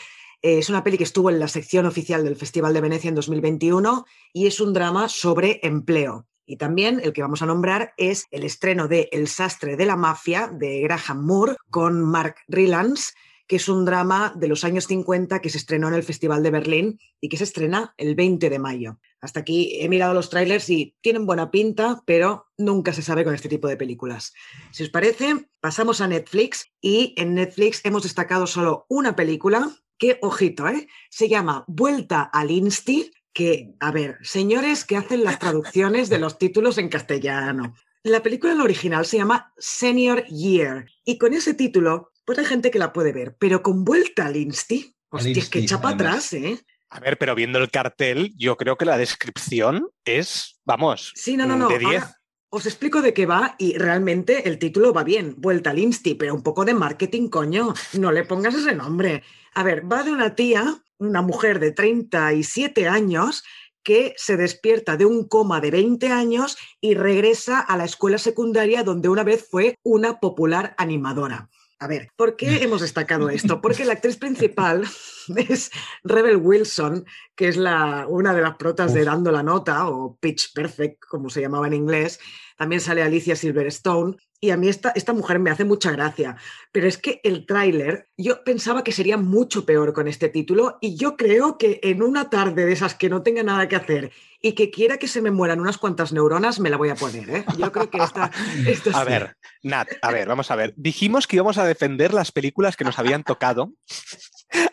Eh, 0.41 0.57
es 0.57 0.69
una 0.69 0.83
peli 0.83 0.97
que 0.97 1.03
estuvo 1.03 1.29
en 1.29 1.37
la 1.37 1.47
sección 1.47 1.85
oficial 1.85 2.23
del 2.23 2.37
Festival 2.37 2.73
de 2.73 2.81
Venecia 2.81 3.09
en 3.09 3.15
2021 3.15 4.05
y 4.33 4.47
es 4.47 4.59
un 4.59 4.73
drama 4.73 5.09
sobre 5.09 5.59
empleo. 5.61 6.25
Y 6.49 6.57
también 6.57 6.99
el 7.03 7.13
que 7.13 7.21
vamos 7.21 7.43
a 7.43 7.45
nombrar 7.45 7.93
es 7.95 8.25
el 8.31 8.43
estreno 8.43 8.87
de 8.87 9.07
El 9.11 9.27
sastre 9.27 9.77
de 9.77 9.85
la 9.85 9.95
mafia 9.95 10.47
de 10.47 10.81
Graham 10.81 11.23
Moore 11.23 11.55
con 11.69 12.01
Mark 12.01 12.37
Rylance, 12.47 13.13
que 13.45 13.57
es 13.57 13.69
un 13.69 13.85
drama 13.85 14.33
de 14.35 14.47
los 14.47 14.63
años 14.63 14.87
50 14.87 15.41
que 15.41 15.51
se 15.51 15.59
estrenó 15.59 15.89
en 15.89 15.93
el 15.93 16.01
Festival 16.01 16.41
de 16.41 16.49
Berlín 16.49 16.99
y 17.21 17.29
que 17.29 17.37
se 17.37 17.43
estrena 17.43 17.93
el 17.97 18.15
20 18.15 18.49
de 18.49 18.57
mayo. 18.57 18.97
Hasta 19.21 19.41
aquí 19.41 19.77
he 19.79 19.87
mirado 19.89 20.15
los 20.15 20.31
trailers 20.31 20.67
y 20.71 20.95
tienen 21.01 21.27
buena 21.27 21.51
pinta, 21.51 22.01
pero 22.07 22.47
nunca 22.57 22.93
se 22.93 23.03
sabe 23.03 23.23
con 23.23 23.35
este 23.35 23.47
tipo 23.47 23.67
de 23.67 23.77
películas. 23.77 24.33
Si 24.71 24.81
os 24.81 24.89
parece, 24.89 25.45
pasamos 25.59 26.01
a 26.01 26.07
Netflix 26.07 26.71
y 26.81 27.13
en 27.15 27.35
Netflix 27.35 27.81
hemos 27.83 28.01
destacado 28.01 28.47
solo 28.47 28.87
una 28.89 29.15
película 29.15 29.69
que, 29.99 30.17
ojito, 30.23 30.67
¿eh? 30.67 30.87
se 31.11 31.29
llama 31.29 31.63
Vuelta 31.67 32.23
al 32.23 32.49
Insti, 32.49 33.11
que, 33.33 33.75
a 33.79 33.91
ver, 33.91 34.17
señores 34.21 34.85
que 34.85 34.97
hacen 34.97 35.23
las 35.23 35.39
traducciones 35.39 36.09
de 36.09 36.19
los 36.19 36.37
títulos 36.37 36.77
en 36.77 36.89
castellano. 36.89 37.75
La 38.03 38.23
película 38.23 38.53
en 38.53 38.61
original 38.61 39.05
se 39.05 39.17
llama 39.17 39.53
Senior 39.57 40.25
Year 40.27 40.87
y 41.05 41.17
con 41.17 41.33
ese 41.33 41.53
título, 41.53 42.11
pues 42.25 42.39
hay 42.39 42.45
gente 42.45 42.71
que 42.71 42.79
la 42.79 42.93
puede 42.93 43.11
ver, 43.11 43.35
pero 43.39 43.61
con 43.61 43.83
Vuelta 43.83 44.25
al 44.25 44.37
Insti, 44.37 44.95
hostia, 45.09 45.33
es 45.41 45.49
que 45.49 45.59
echa 45.59 45.81
para 45.81 45.95
atrás, 45.95 46.33
¿eh? 46.33 46.59
A 46.89 46.99
ver, 46.99 47.17
pero 47.17 47.35
viendo 47.35 47.59
el 47.59 47.69
cartel, 47.69 48.33
yo 48.35 48.57
creo 48.57 48.77
que 48.77 48.85
la 48.85 48.97
descripción 48.97 49.89
es, 50.05 50.59
vamos, 50.65 51.11
Sí, 51.15 51.37
no, 51.37 51.45
no, 51.45 51.55
no. 51.55 51.67
de 51.67 51.77
10. 51.77 51.85
ahora 52.01 52.15
os 52.51 52.65
explico 52.65 53.01
de 53.03 53.13
qué 53.13 53.27
va 53.27 53.55
y 53.59 53.77
realmente 53.77 54.47
el 54.49 54.57
título 54.57 54.91
va 54.91 55.03
bien, 55.03 55.35
Vuelta 55.37 55.69
al 55.69 55.77
Insti, 55.77 56.15
pero 56.15 56.33
un 56.33 56.41
poco 56.41 56.65
de 56.65 56.73
marketing, 56.73 57.29
coño. 57.29 57.73
No 57.93 58.11
le 58.11 58.25
pongas 58.25 58.55
ese 58.55 58.73
nombre. 58.73 59.21
A 59.53 59.61
ver, 59.63 59.91
va 59.91 60.01
de 60.03 60.11
una 60.11 60.33
tía, 60.35 60.81
una 60.99 61.21
mujer 61.21 61.59
de 61.59 61.71
37 61.71 62.87
años, 62.87 63.43
que 63.83 64.13
se 64.17 64.37
despierta 64.37 64.97
de 64.97 65.05
un 65.05 65.27
coma 65.27 65.61
de 65.61 65.71
20 65.71 66.11
años 66.11 66.57
y 66.79 66.93
regresa 66.93 67.59
a 67.59 67.77
la 67.77 67.85
escuela 67.85 68.17
secundaria 68.17 68.83
donde 68.83 69.09
una 69.09 69.23
vez 69.23 69.47
fue 69.49 69.79
una 69.83 70.19
popular 70.19 70.75
animadora. 70.77 71.49
A 71.79 71.87
ver, 71.87 72.09
¿por 72.17 72.35
qué 72.35 72.57
hemos 72.63 72.81
destacado 72.81 73.29
esto? 73.29 73.61
Porque 73.61 73.85
la 73.85 73.93
actriz 73.93 74.17
principal 74.17 74.85
es 75.35 75.71
Rebel 76.03 76.37
Wilson, 76.37 77.05
que 77.35 77.47
es 77.47 77.57
la, 77.57 78.05
una 78.07 78.33
de 78.33 78.41
las 78.41 78.55
protas 78.57 78.93
de. 78.93 79.05
Dando 79.05 79.31
la 79.31 79.43
Nota 79.43 79.87
o 79.87 80.17
Pitch 80.17 80.53
Perfect, 80.53 81.05
como 81.05 81.29
se 81.29 81.41
llamaba 81.41 81.67
en 81.67 81.73
inglés. 81.73 82.19
También 82.59 82.81
sale 82.81 83.01
Alicia 83.01 83.37
Silverstone. 83.37 84.17
Y 84.41 84.51
a 84.51 84.57
mí 84.57 84.67
esta, 84.67 84.91
esta 84.91 85.13
mujer 85.13 85.39
me 85.39 85.49
hace 85.49 85.63
mucha 85.63 85.91
gracia. 85.91 86.35
Pero 86.73 86.87
es 86.87 86.97
que 86.97 87.21
el 87.23 87.45
tráiler, 87.45 88.09
yo 88.17 88.43
pensaba 88.43 88.83
que 88.83 88.91
sería 88.91 89.15
mucho 89.15 89.65
peor 89.65 89.93
con 89.93 90.09
este 90.09 90.27
título 90.27 90.77
y 90.81 90.97
yo 90.97 91.15
creo 91.15 91.57
que 91.57 91.79
en 91.83 92.03
una 92.03 92.29
tarde 92.29 92.65
de 92.65 92.73
esas 92.73 92.95
que 92.95 93.09
no 93.09 93.23
tenga 93.23 93.43
nada 93.43 93.69
que 93.69 93.77
hacer 93.77 94.11
y 94.41 94.53
que 94.53 94.71
quiera 94.71 94.97
que 94.97 95.07
se 95.07 95.21
me 95.21 95.31
mueran 95.31 95.59
unas 95.59 95.77
cuantas 95.77 96.11
neuronas, 96.11 96.59
me 96.59 96.69
la 96.69 96.77
voy 96.77 96.89
a 96.89 96.95
poner. 96.95 97.29
¿eh? 97.29 97.45
Yo 97.57 97.71
creo 97.71 97.89
que 97.89 97.97
esta... 97.97 98.31
esta 98.67 98.89
A 98.91 99.03
sí. 99.03 99.09
ver, 99.09 99.37
Nat, 99.63 99.89
a 100.01 100.11
ver, 100.11 100.27
vamos 100.27 100.51
a 100.51 100.55
ver. 100.55 100.73
Dijimos 100.75 101.27
que 101.27 101.37
íbamos 101.37 101.57
a 101.57 101.65
defender 101.65 102.13
las 102.13 102.31
películas 102.31 102.75
que 102.77 102.85
nos 102.85 102.99
habían 102.99 103.23
tocado, 103.23 103.73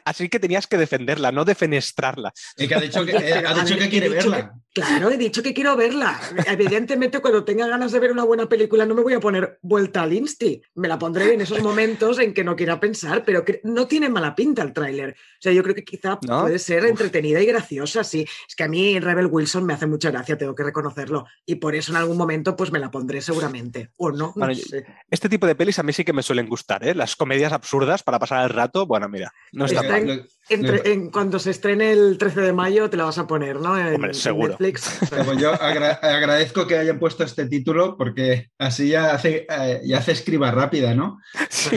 así 0.04 0.28
que 0.28 0.38
tenías 0.38 0.66
que 0.66 0.78
defenderla, 0.78 1.32
no 1.32 1.44
defenestrarla. 1.44 2.32
Y 2.56 2.68
que 2.68 2.74
ha 2.74 2.80
dicho 2.80 3.04
que, 3.04 3.12
eh, 3.12 3.44
ha 3.44 3.54
dicho 3.64 3.76
que 3.76 3.88
quiere 3.88 4.08
dicho 4.08 4.30
verla. 4.30 4.54
Claro, 4.72 5.10
he 5.10 5.16
dicho 5.16 5.42
que 5.42 5.54
quiero 5.54 5.74
verla. 5.74 6.20
Evidentemente, 6.46 7.20
cuando 7.20 7.44
tenga 7.44 7.66
ganas 7.76 7.92
de 7.92 8.00
ver 8.00 8.10
una 8.12 8.24
buena 8.24 8.48
película, 8.48 8.86
no 8.86 8.94
me 8.94 9.02
voy 9.02 9.12
a 9.12 9.20
poner 9.20 9.58
vuelta 9.62 10.02
al 10.02 10.12
Insti. 10.12 10.62
Me 10.76 10.88
la 10.88 10.98
pondré 10.98 11.34
en 11.34 11.40
esos 11.42 11.62
momentos 11.62 12.18
en 12.18 12.32
que 12.32 12.42
no 12.42 12.56
quiera 12.56 12.80
pensar, 12.80 13.24
pero 13.24 13.44
que 13.44 13.60
no 13.64 13.86
tiene 13.86 14.08
mala 14.08 14.34
pinta 14.34 14.62
el 14.62 14.72
tráiler. 14.72 15.10
O 15.10 15.40
sea, 15.40 15.52
yo 15.52 15.62
creo 15.62 15.74
que 15.74 15.84
quizá 15.84 16.18
¿No? 16.26 16.42
puede 16.42 16.58
ser 16.58 16.84
Uf. 16.84 16.90
entretenida 16.90 17.40
y 17.42 17.46
graciosa, 17.46 18.02
sí. 18.02 18.26
Es 18.48 18.56
que 18.56 18.64
a 18.64 18.68
mí 18.68 18.98
Rebel 18.98 19.26
Wilson 19.26 19.64
me 19.66 19.74
hace 19.74 19.86
mucha 19.86 20.10
gracia, 20.10 20.38
tengo 20.38 20.54
que 20.54 20.62
reconocerlo. 20.64 21.26
Y 21.44 21.56
por 21.56 21.74
eso 21.74 21.92
en 21.92 21.96
algún 21.98 22.16
momento 22.16 22.56
pues 22.56 22.72
me 22.72 22.78
la 22.78 22.90
pondré 22.90 23.20
seguramente. 23.20 23.90
O 23.98 24.10
no, 24.10 24.32
Bueno, 24.34 24.54
sé. 24.54 24.84
Este 25.10 25.28
tipo 25.28 25.46
de 25.46 25.54
pelis 25.54 25.78
a 25.78 25.82
mí 25.82 25.92
sí 25.92 26.04
que 26.04 26.12
me 26.12 26.22
suelen 26.22 26.48
gustar, 26.48 26.86
¿eh? 26.86 26.94
Las 26.94 27.14
comedias 27.14 27.52
absurdas 27.52 28.02
para 28.02 28.18
pasar 28.18 28.42
el 28.44 28.50
rato, 28.50 28.86
bueno, 28.86 29.08
mira, 29.08 29.32
no 29.52 29.66
está 29.66 29.80
Está 29.82 29.92
mal. 29.92 30.08
en- 30.10 30.26
Entre- 30.48 30.92
en, 30.92 31.10
cuando 31.10 31.38
se 31.38 31.50
estrene 31.50 31.90
el 31.92 32.18
13 32.18 32.40
de 32.40 32.52
mayo 32.52 32.88
te 32.88 32.96
la 32.96 33.04
vas 33.04 33.18
a 33.18 33.26
poner, 33.26 33.56
¿no? 33.60 33.76
En, 33.78 33.94
Hombre, 33.96 34.10
en 34.10 34.14
seguro. 34.14 34.48
Netflix. 34.50 34.98
Pues 35.10 35.38
yo 35.38 35.52
agra- 35.60 35.98
agradezco 36.02 36.66
que 36.66 36.78
hayan 36.78 36.98
puesto 36.98 37.24
este 37.24 37.46
título 37.46 37.96
porque 37.96 38.50
así 38.58 38.88
ya 38.90 39.12
hace, 39.12 39.46
eh, 39.50 39.80
ya 39.84 39.98
hace 39.98 40.12
escriba 40.12 40.50
rápida, 40.52 40.94
¿no? 40.94 41.18
Sí. 41.50 41.76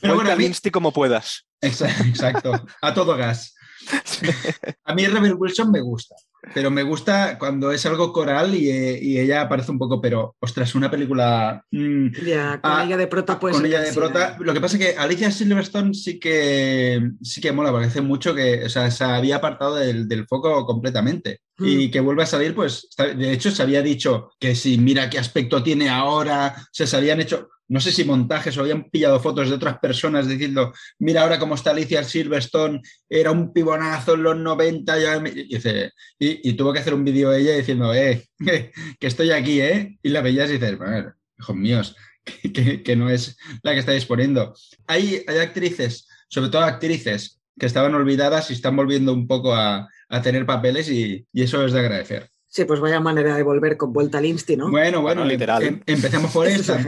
Pero 0.00 0.14
bueno, 0.16 0.32
a 0.32 0.36
mí- 0.36 0.50
como 0.72 0.92
puedas. 0.92 1.46
Exa- 1.62 2.06
Exacto, 2.08 2.66
a 2.82 2.92
todo 2.94 3.16
gas. 3.16 3.54
A 4.84 4.94
mí 4.94 5.06
Rebel 5.06 5.34
Wilson 5.34 5.70
me 5.70 5.80
gusta, 5.80 6.14
pero 6.54 6.70
me 6.70 6.82
gusta 6.82 7.38
cuando 7.38 7.72
es 7.72 7.84
algo 7.86 8.12
coral 8.12 8.54
y, 8.54 8.70
y 8.70 9.18
ella 9.18 9.42
aparece 9.42 9.70
un 9.70 9.78
poco, 9.78 10.00
pero 10.00 10.36
ostras, 10.40 10.74
una 10.74 10.90
película. 10.90 11.64
Mm, 11.70 12.08
ya, 12.24 12.60
con 12.60 12.80
ella 12.80 12.96
de 12.96 13.06
prota, 13.06 13.38
pues. 13.38 13.56
Con 13.56 13.66
ella 13.66 13.80
de 13.80 13.92
prota. 13.92 14.36
Lo 14.40 14.52
que 14.52 14.60
pasa 14.60 14.76
es 14.76 14.84
que 14.84 14.98
Alicia 14.98 15.30
Silverstone 15.30 15.94
sí 15.94 16.18
que 16.18 17.10
sí 17.22 17.40
que 17.40 17.52
mola, 17.52 17.70
porque 17.70 17.86
hace 17.86 18.00
mucho 18.00 18.34
que 18.34 18.64
o 18.64 18.68
sea, 18.68 18.90
se 18.90 19.04
había 19.04 19.36
apartado 19.36 19.76
del, 19.76 20.08
del 20.08 20.26
foco 20.26 20.64
completamente. 20.66 21.40
Y 21.58 21.88
mm. 21.88 21.90
que 21.90 22.00
vuelve 22.00 22.22
a 22.22 22.26
salir, 22.26 22.54
pues, 22.54 22.88
de 22.98 23.32
hecho, 23.32 23.50
se 23.50 23.62
había 23.62 23.80
dicho 23.80 24.30
que 24.38 24.54
si 24.54 24.76
mira 24.76 25.08
qué 25.08 25.18
aspecto 25.18 25.62
tiene 25.62 25.88
ahora, 25.88 26.54
se, 26.70 26.86
se 26.86 26.96
habían 26.96 27.20
hecho 27.20 27.48
no 27.68 27.80
sé 27.80 27.92
si 27.92 28.04
montajes 28.04 28.56
o 28.56 28.60
habían 28.60 28.84
pillado 28.90 29.20
fotos 29.20 29.48
de 29.48 29.54
otras 29.54 29.78
personas 29.78 30.28
diciendo, 30.28 30.72
mira 30.98 31.22
ahora 31.22 31.38
cómo 31.38 31.54
está 31.54 31.70
Alicia 31.70 32.04
Silverstone, 32.04 32.80
era 33.08 33.30
un 33.30 33.52
pibonazo 33.52 34.14
en 34.14 34.22
los 34.22 34.36
90, 34.36 34.98
ya 34.98 35.22
y, 36.18 36.52
tuvo 36.54 36.72
que 36.72 36.78
hacer 36.78 36.94
un 36.94 37.04
vídeo 37.04 37.32
ella 37.32 37.56
diciendo, 37.56 37.92
eh, 37.94 38.24
que, 38.38 39.06
estoy 39.06 39.30
aquí, 39.32 39.60
¿eh? 39.60 39.98
Y 40.02 40.10
la 40.10 40.20
veías 40.20 40.50
y 40.50 40.54
dices, 40.54 40.78
bueno, 40.78 41.12
hijos 41.38 41.56
míos, 41.56 41.96
que, 42.84 42.96
no 42.96 43.10
es 43.10 43.36
la 43.62 43.72
que 43.72 43.80
estáis 43.80 44.06
poniendo. 44.06 44.54
Hay, 44.86 45.24
hay 45.26 45.38
actrices, 45.38 46.08
sobre 46.28 46.50
todo 46.50 46.62
actrices, 46.62 47.40
que 47.58 47.66
estaban 47.66 47.94
olvidadas 47.94 48.50
y 48.50 48.54
están 48.54 48.76
volviendo 48.76 49.12
un 49.12 49.26
poco 49.26 49.54
a, 49.54 49.88
tener 50.22 50.46
papeles 50.46 50.88
y, 50.88 51.26
y 51.32 51.42
eso 51.42 51.64
es 51.66 51.72
de 51.72 51.80
agradecer. 51.80 52.30
Sí, 52.56 52.64
pues 52.64 52.80
vaya 52.80 53.00
manera 53.00 53.36
de 53.36 53.42
volver 53.42 53.76
con 53.76 53.92
vuelta 53.92 54.16
al 54.16 54.24
Insti, 54.24 54.56
¿no? 54.56 54.70
Bueno, 54.70 55.02
bueno, 55.02 55.26
literal. 55.26 55.62
Em, 55.62 55.82
empecemos 55.84 56.32
por 56.32 56.48
esta. 56.48 56.82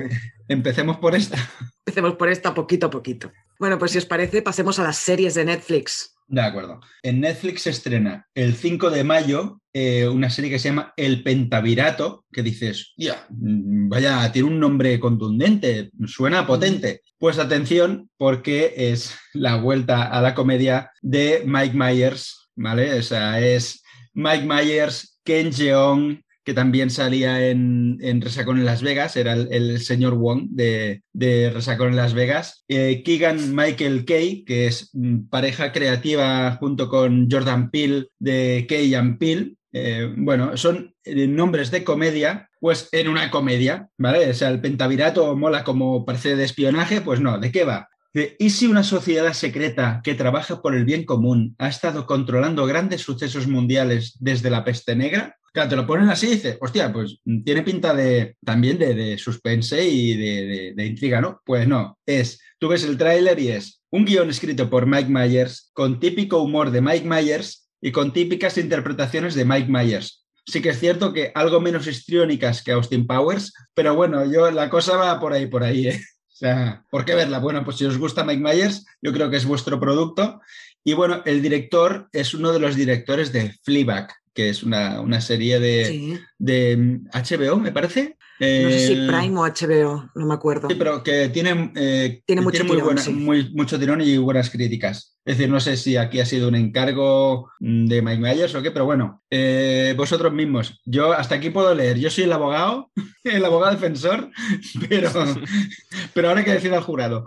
empecemos 0.48 0.96
por 0.96 1.14
esta. 1.14 1.36
Empecemos 1.84 2.14
por 2.14 2.30
esta 2.30 2.54
poquito 2.54 2.86
a 2.86 2.90
poquito. 2.90 3.30
Bueno, 3.58 3.78
pues 3.78 3.90
si 3.90 3.98
os 3.98 4.06
parece, 4.06 4.40
pasemos 4.40 4.78
a 4.78 4.84
las 4.84 4.96
series 4.96 5.34
de 5.34 5.44
Netflix. 5.44 6.14
De 6.26 6.40
acuerdo. 6.40 6.80
En 7.02 7.20
Netflix 7.20 7.64
se 7.64 7.70
estrena 7.70 8.26
el 8.34 8.54
5 8.54 8.88
de 8.88 9.04
mayo 9.04 9.60
eh, 9.74 10.08
una 10.08 10.30
serie 10.30 10.48
que 10.50 10.58
se 10.58 10.70
llama 10.70 10.94
El 10.96 11.22
Pentavirato, 11.22 12.24
que 12.32 12.42
dices, 12.42 12.94
ya, 12.96 13.26
vaya, 13.28 14.32
tiene 14.32 14.48
un 14.48 14.58
nombre 14.58 14.98
contundente, 14.98 15.90
suena 16.06 16.46
potente. 16.46 17.02
Pues 17.18 17.38
atención, 17.38 18.08
porque 18.16 18.72
es 18.74 19.14
la 19.34 19.56
vuelta 19.56 20.04
a 20.04 20.22
la 20.22 20.34
comedia 20.34 20.92
de 21.02 21.42
Mike 21.44 21.76
Myers, 21.76 22.48
¿vale? 22.56 22.98
O 22.98 23.02
sea, 23.02 23.38
es 23.38 23.82
Mike 24.14 24.46
Myers 24.46 25.17
Ken 25.29 25.53
Jeong, 25.53 26.22
que 26.43 26.55
también 26.55 26.89
salía 26.89 27.51
en, 27.51 27.99
Resacón 28.22 28.57
en 28.57 28.64
Las 28.64 28.83
Vegas, 28.83 29.14
era 29.14 29.35
el, 29.35 29.79
señor 29.83 30.14
Wong 30.14 30.47
de, 30.53 31.03
de, 31.12 31.51
Resacón 31.51 31.89
en 31.89 31.97
Las 31.97 32.14
Vegas. 32.14 32.64
Eh, 32.66 33.03
Keegan 33.05 33.55
Michael 33.55 34.07
Kay, 34.07 34.47
que 34.47 34.66
es 34.66 34.89
mm, 34.95 35.29
pareja 35.29 35.70
creativa 35.70 36.57
junto 36.59 36.89
con 36.89 37.31
Jordan 37.31 37.70
Peele 37.70 38.07
de 38.18 38.64
Kay 38.66 38.95
and 38.95 39.18
Peele. 39.18 39.57
Eh, 39.72 40.11
bueno, 40.16 40.57
son 40.57 40.95
eh, 41.05 41.26
nombres 41.26 41.70
de 41.70 41.85
comedia, 41.85 42.49
pues 42.59 42.89
en 42.93 43.09
una 43.09 43.31
comedia, 43.31 43.91
¿vale? 43.99 44.31
O 44.31 44.33
sea, 44.33 44.49
el 44.49 44.62
pentavirato 44.62 45.37
mola 45.37 45.62
como 45.62 46.07
parece 46.07 46.37
de 46.37 46.45
espionaje, 46.45 47.03
pues 47.03 47.20
no, 47.20 47.39
¿de 47.39 47.53
qué 47.53 47.64
va? 47.64 47.91
¿Y 48.14 48.50
si 48.50 48.66
una 48.66 48.82
sociedad 48.82 49.32
secreta 49.32 50.00
que 50.02 50.14
trabaja 50.14 50.62
por 50.62 50.74
el 50.74 50.84
bien 50.84 51.04
común 51.04 51.54
ha 51.59 51.68
estado 51.68 52.06
controlando 52.06 52.66
grandes 52.66 53.02
sucesos 53.02 53.46
mundiales 53.46 54.16
desde 54.18 54.50
la 54.50 54.64
peste 54.64 54.96
negra? 54.96 55.36
Claro, 55.52 55.70
te 55.70 55.76
lo 55.76 55.86
ponen 55.86 56.09
así 56.09 56.26
y 56.26 56.30
dices, 56.30 56.59
hostia, 56.61 56.92
pues 56.92 57.20
tiene 57.44 57.62
pinta 57.62 57.94
de 57.94 58.36
también 58.44 58.78
de, 58.78 59.18
suspense 59.18 59.86
y 59.86 60.16
de, 60.16 60.72
de, 60.74 60.86
intriga, 60.86 61.20
¿no? 61.20 61.40
Pues 61.44 61.66
no, 61.66 61.98
es, 62.06 62.40
tú 62.59 62.68
ves 62.68 62.84
el 62.84 62.98
tráiler 62.98 63.38
y 63.38 63.48
es 63.48 63.82
un 63.90 64.04
guion 64.04 64.30
escrito 64.30 64.68
por 64.68 64.86
Mike 64.86 65.11
Myers, 65.11 65.70
con 65.72 66.00
típico 66.00 66.42
humor 66.42 66.70
de 66.70 66.80
Mike 66.80 67.09
Myers 67.09 67.70
y 67.80 67.92
con 67.92 68.12
típicas 68.12 68.59
interpretaciones 68.59 69.34
de 69.34 69.44
Mike 69.44 69.70
Myers. 69.70 70.26
Sí 70.46 70.62
que 70.62 70.70
es 70.70 70.80
cierto 70.80 71.12
que 71.12 71.32
algo 71.34 71.61
menos 71.61 71.86
histriónicas 71.86 72.62
que 72.62 72.72
Austin 72.72 73.06
Powers, 73.06 73.52
pero 73.74 73.94
bueno, 73.94 74.30
yo 74.30 74.50
la 74.50 74.70
cosa 74.70 74.96
va 74.96 75.20
por 75.20 75.32
ahí, 75.32 75.46
por 75.46 75.62
ahí, 75.62 75.88
¿eh? 75.88 76.00
Sea, 76.39 76.84
¿por 76.89 77.05
qué 77.05 77.16
verla? 77.16 77.41
Bueno, 77.41 77.64
pues 77.64 77.78
si 77.78 77.84
os 77.84 77.99
gusta 77.99 78.22
Mike 78.22 78.41
Myers, 78.41 78.86
yo 79.03 79.12
creo 79.12 79.28
que 79.28 79.39
es 79.39 79.45
vuestro 79.45 79.80
producto. 79.80 80.41
Y 80.84 80.93
bueno, 80.93 81.20
el 81.24 81.43
director 81.43 82.09
es 82.12 82.32
uno 82.32 82.53
de 82.53 82.61
los 82.61 82.76
directores 82.76 83.32
de 83.32 83.53
Fleabag, 83.64 84.09
que 84.32 84.49
es 84.49 84.62
una, 84.62 85.20
serie 85.20 85.59
de, 85.59 86.20
de 86.39 87.01
HBO, 87.12 87.59
me 87.59 87.72
parece. 87.72 88.16
no 88.41 88.70
sé 88.70 88.86
si 88.86 88.95
Prime 88.95 89.39
o 89.39 89.47
HBO, 89.47 90.11
no 90.14 90.26
me 90.26 90.34
acuerdo. 90.34 90.68
Sí, 90.68 90.76
pero 90.76 91.03
que 91.03 91.28
tiene, 91.28 91.72
eh, 91.74 92.22
tiene, 92.24 92.43
mucho, 92.43 92.64
muy 92.64 93.51
mucho 93.53 93.78
tirón 93.78 94.01
y 94.01 94.16
buenas 94.16 94.51
críticas. 94.51 95.18
Es 95.28 95.36
decir, 95.36 95.51
no 95.51 95.61
sé 95.61 95.76
si 95.76 95.99
aquí 95.99 96.20
ha 96.20 96.24
sido 96.24 96.49
un 96.49 96.55
encargo 96.55 97.51
mm, 97.61 97.86
de 97.86 98.01
Mike 98.01 98.18
Myers 98.18 98.55
o 98.55 98.62
qué, 98.62 98.70
pero 98.70 98.86
bueno, 98.86 99.22
eh, 99.28 99.93
vosotros 99.95 100.32
mismos. 100.32 100.80
Yo 100.86 101.12
hasta 101.12 101.34
aquí 101.34 101.51
puedo 101.51 101.74
leer. 101.74 101.99
Yo 101.99 102.09
soy 102.09 102.24
el 102.24 102.32
abogado, 102.32 102.91
el 103.24 103.45
abogado 103.45 103.74
defensor, 103.74 104.30
pero, 104.89 105.11
pero 106.14 106.28
ahora 106.28 106.41
hay 106.41 106.47
que 106.47 106.55
decir 106.55 106.72
al 106.72 106.80
jurado. 106.80 107.26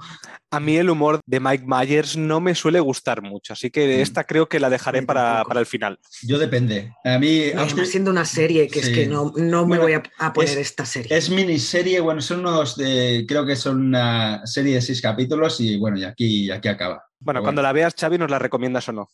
A 0.49 0.59
mí 0.59 0.78
el 0.78 0.89
humor 0.89 1.20
de 1.28 1.39
Mike 1.39 1.64
Myers 1.68 2.18
no 2.18 2.41
me 2.41 2.55
suele 2.55 2.80
gustar 2.80 3.22
mucho, 3.22 3.53
así 3.53 3.70
que 3.70 3.86
mm. 3.86 4.01
esta 4.01 4.24
creo 4.24 4.49
que 4.49 4.59
la 4.59 4.72
dejaré 4.72 5.03
para, 5.03 5.43
el 5.55 5.66
final. 5.68 5.99
Yo 6.24 6.39
depende. 6.39 6.91
A 7.05 7.20
mí. 7.20 7.38
Está 7.38 7.86
siendo 7.86 8.09
una 8.09 8.26
serie 8.26 8.68
que 8.68 8.80
es 8.80 8.89
que 8.89 9.01
no, 9.08 9.34
no 9.36 9.66
me 9.66 9.78
voy 9.78 9.93
a, 9.93 10.34
poner 10.34 10.58
esta 10.58 10.86
serie. 10.86 11.16
Es 11.16 11.30
miniserie, 11.30 11.99
bueno, 11.99 12.22
son 12.22 12.39
unos 12.39 12.76
de. 12.78 13.26
Creo 13.28 13.45
que 13.45 13.56
son 13.56 13.82
una 13.82 14.45
serie 14.45 14.76
de 14.76 14.82
seis 14.82 15.02
capítulos 15.02 15.60
y 15.60 15.78
bueno, 15.78 15.97
y 15.97 16.04
aquí, 16.04 16.45
y 16.45 16.52
aquí 16.52 16.68
acaba. 16.68 17.04
Bueno, 17.20 17.43
cuando 17.43 17.62
la 17.62 17.72
veas, 17.72 17.93
Xavi, 17.93 18.18
¿nos 18.18 18.32
la 18.32 18.39
recomiendas 18.39 18.89
o 18.89 18.93
no? 18.93 19.10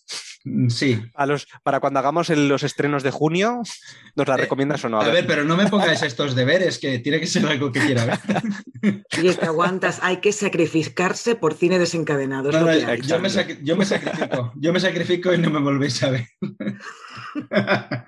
Mm, 0.48 0.70
sí. 0.70 1.02
A 1.14 1.26
los, 1.26 1.48
para 1.64 1.80
cuando 1.80 2.00
hagamos 2.00 2.30
los 2.30 2.64
estrenos 2.64 3.04
de 3.04 3.12
junio, 3.12 3.62
¿nos 4.16 4.28
la 4.28 4.36
eh, 4.36 4.38
recomiendas 4.38 4.84
o 4.86 4.90
no? 4.90 5.02
A, 5.02 5.08
ver. 5.08 5.28
pero 5.28 5.44
no 5.44 5.58
me 5.58 5.68
pongáis 5.68 6.02
estos 6.02 6.36
deberes, 6.36 6.80
que 6.80 7.00
tiene 7.00 7.20
que 7.20 7.28
ser 7.28 7.46
algo 7.46 7.72
que 7.72 7.82
quiera 7.82 8.06
ver. 8.06 8.20
Y 9.22 9.28
es 9.28 9.38
que 9.38 9.46
aguantas, 9.46 10.00
hay 10.04 10.18
que 10.18 10.32
sacrificarse 10.32 11.36
por 11.36 11.56
cine 11.56 11.80
desencadenado. 11.80 12.52
yo, 12.52 12.64
me 12.64 13.02
yo, 13.02 13.76
me 13.76 13.86
sacrifico, 13.86 14.54
yo 14.56 14.72
me 14.72 14.80
sacrifico 14.80 15.34
y 15.34 15.40
no 15.40 15.50
me 15.50 15.60
volvéis 15.60 16.02
a 16.04 16.12
ver. 16.12 16.28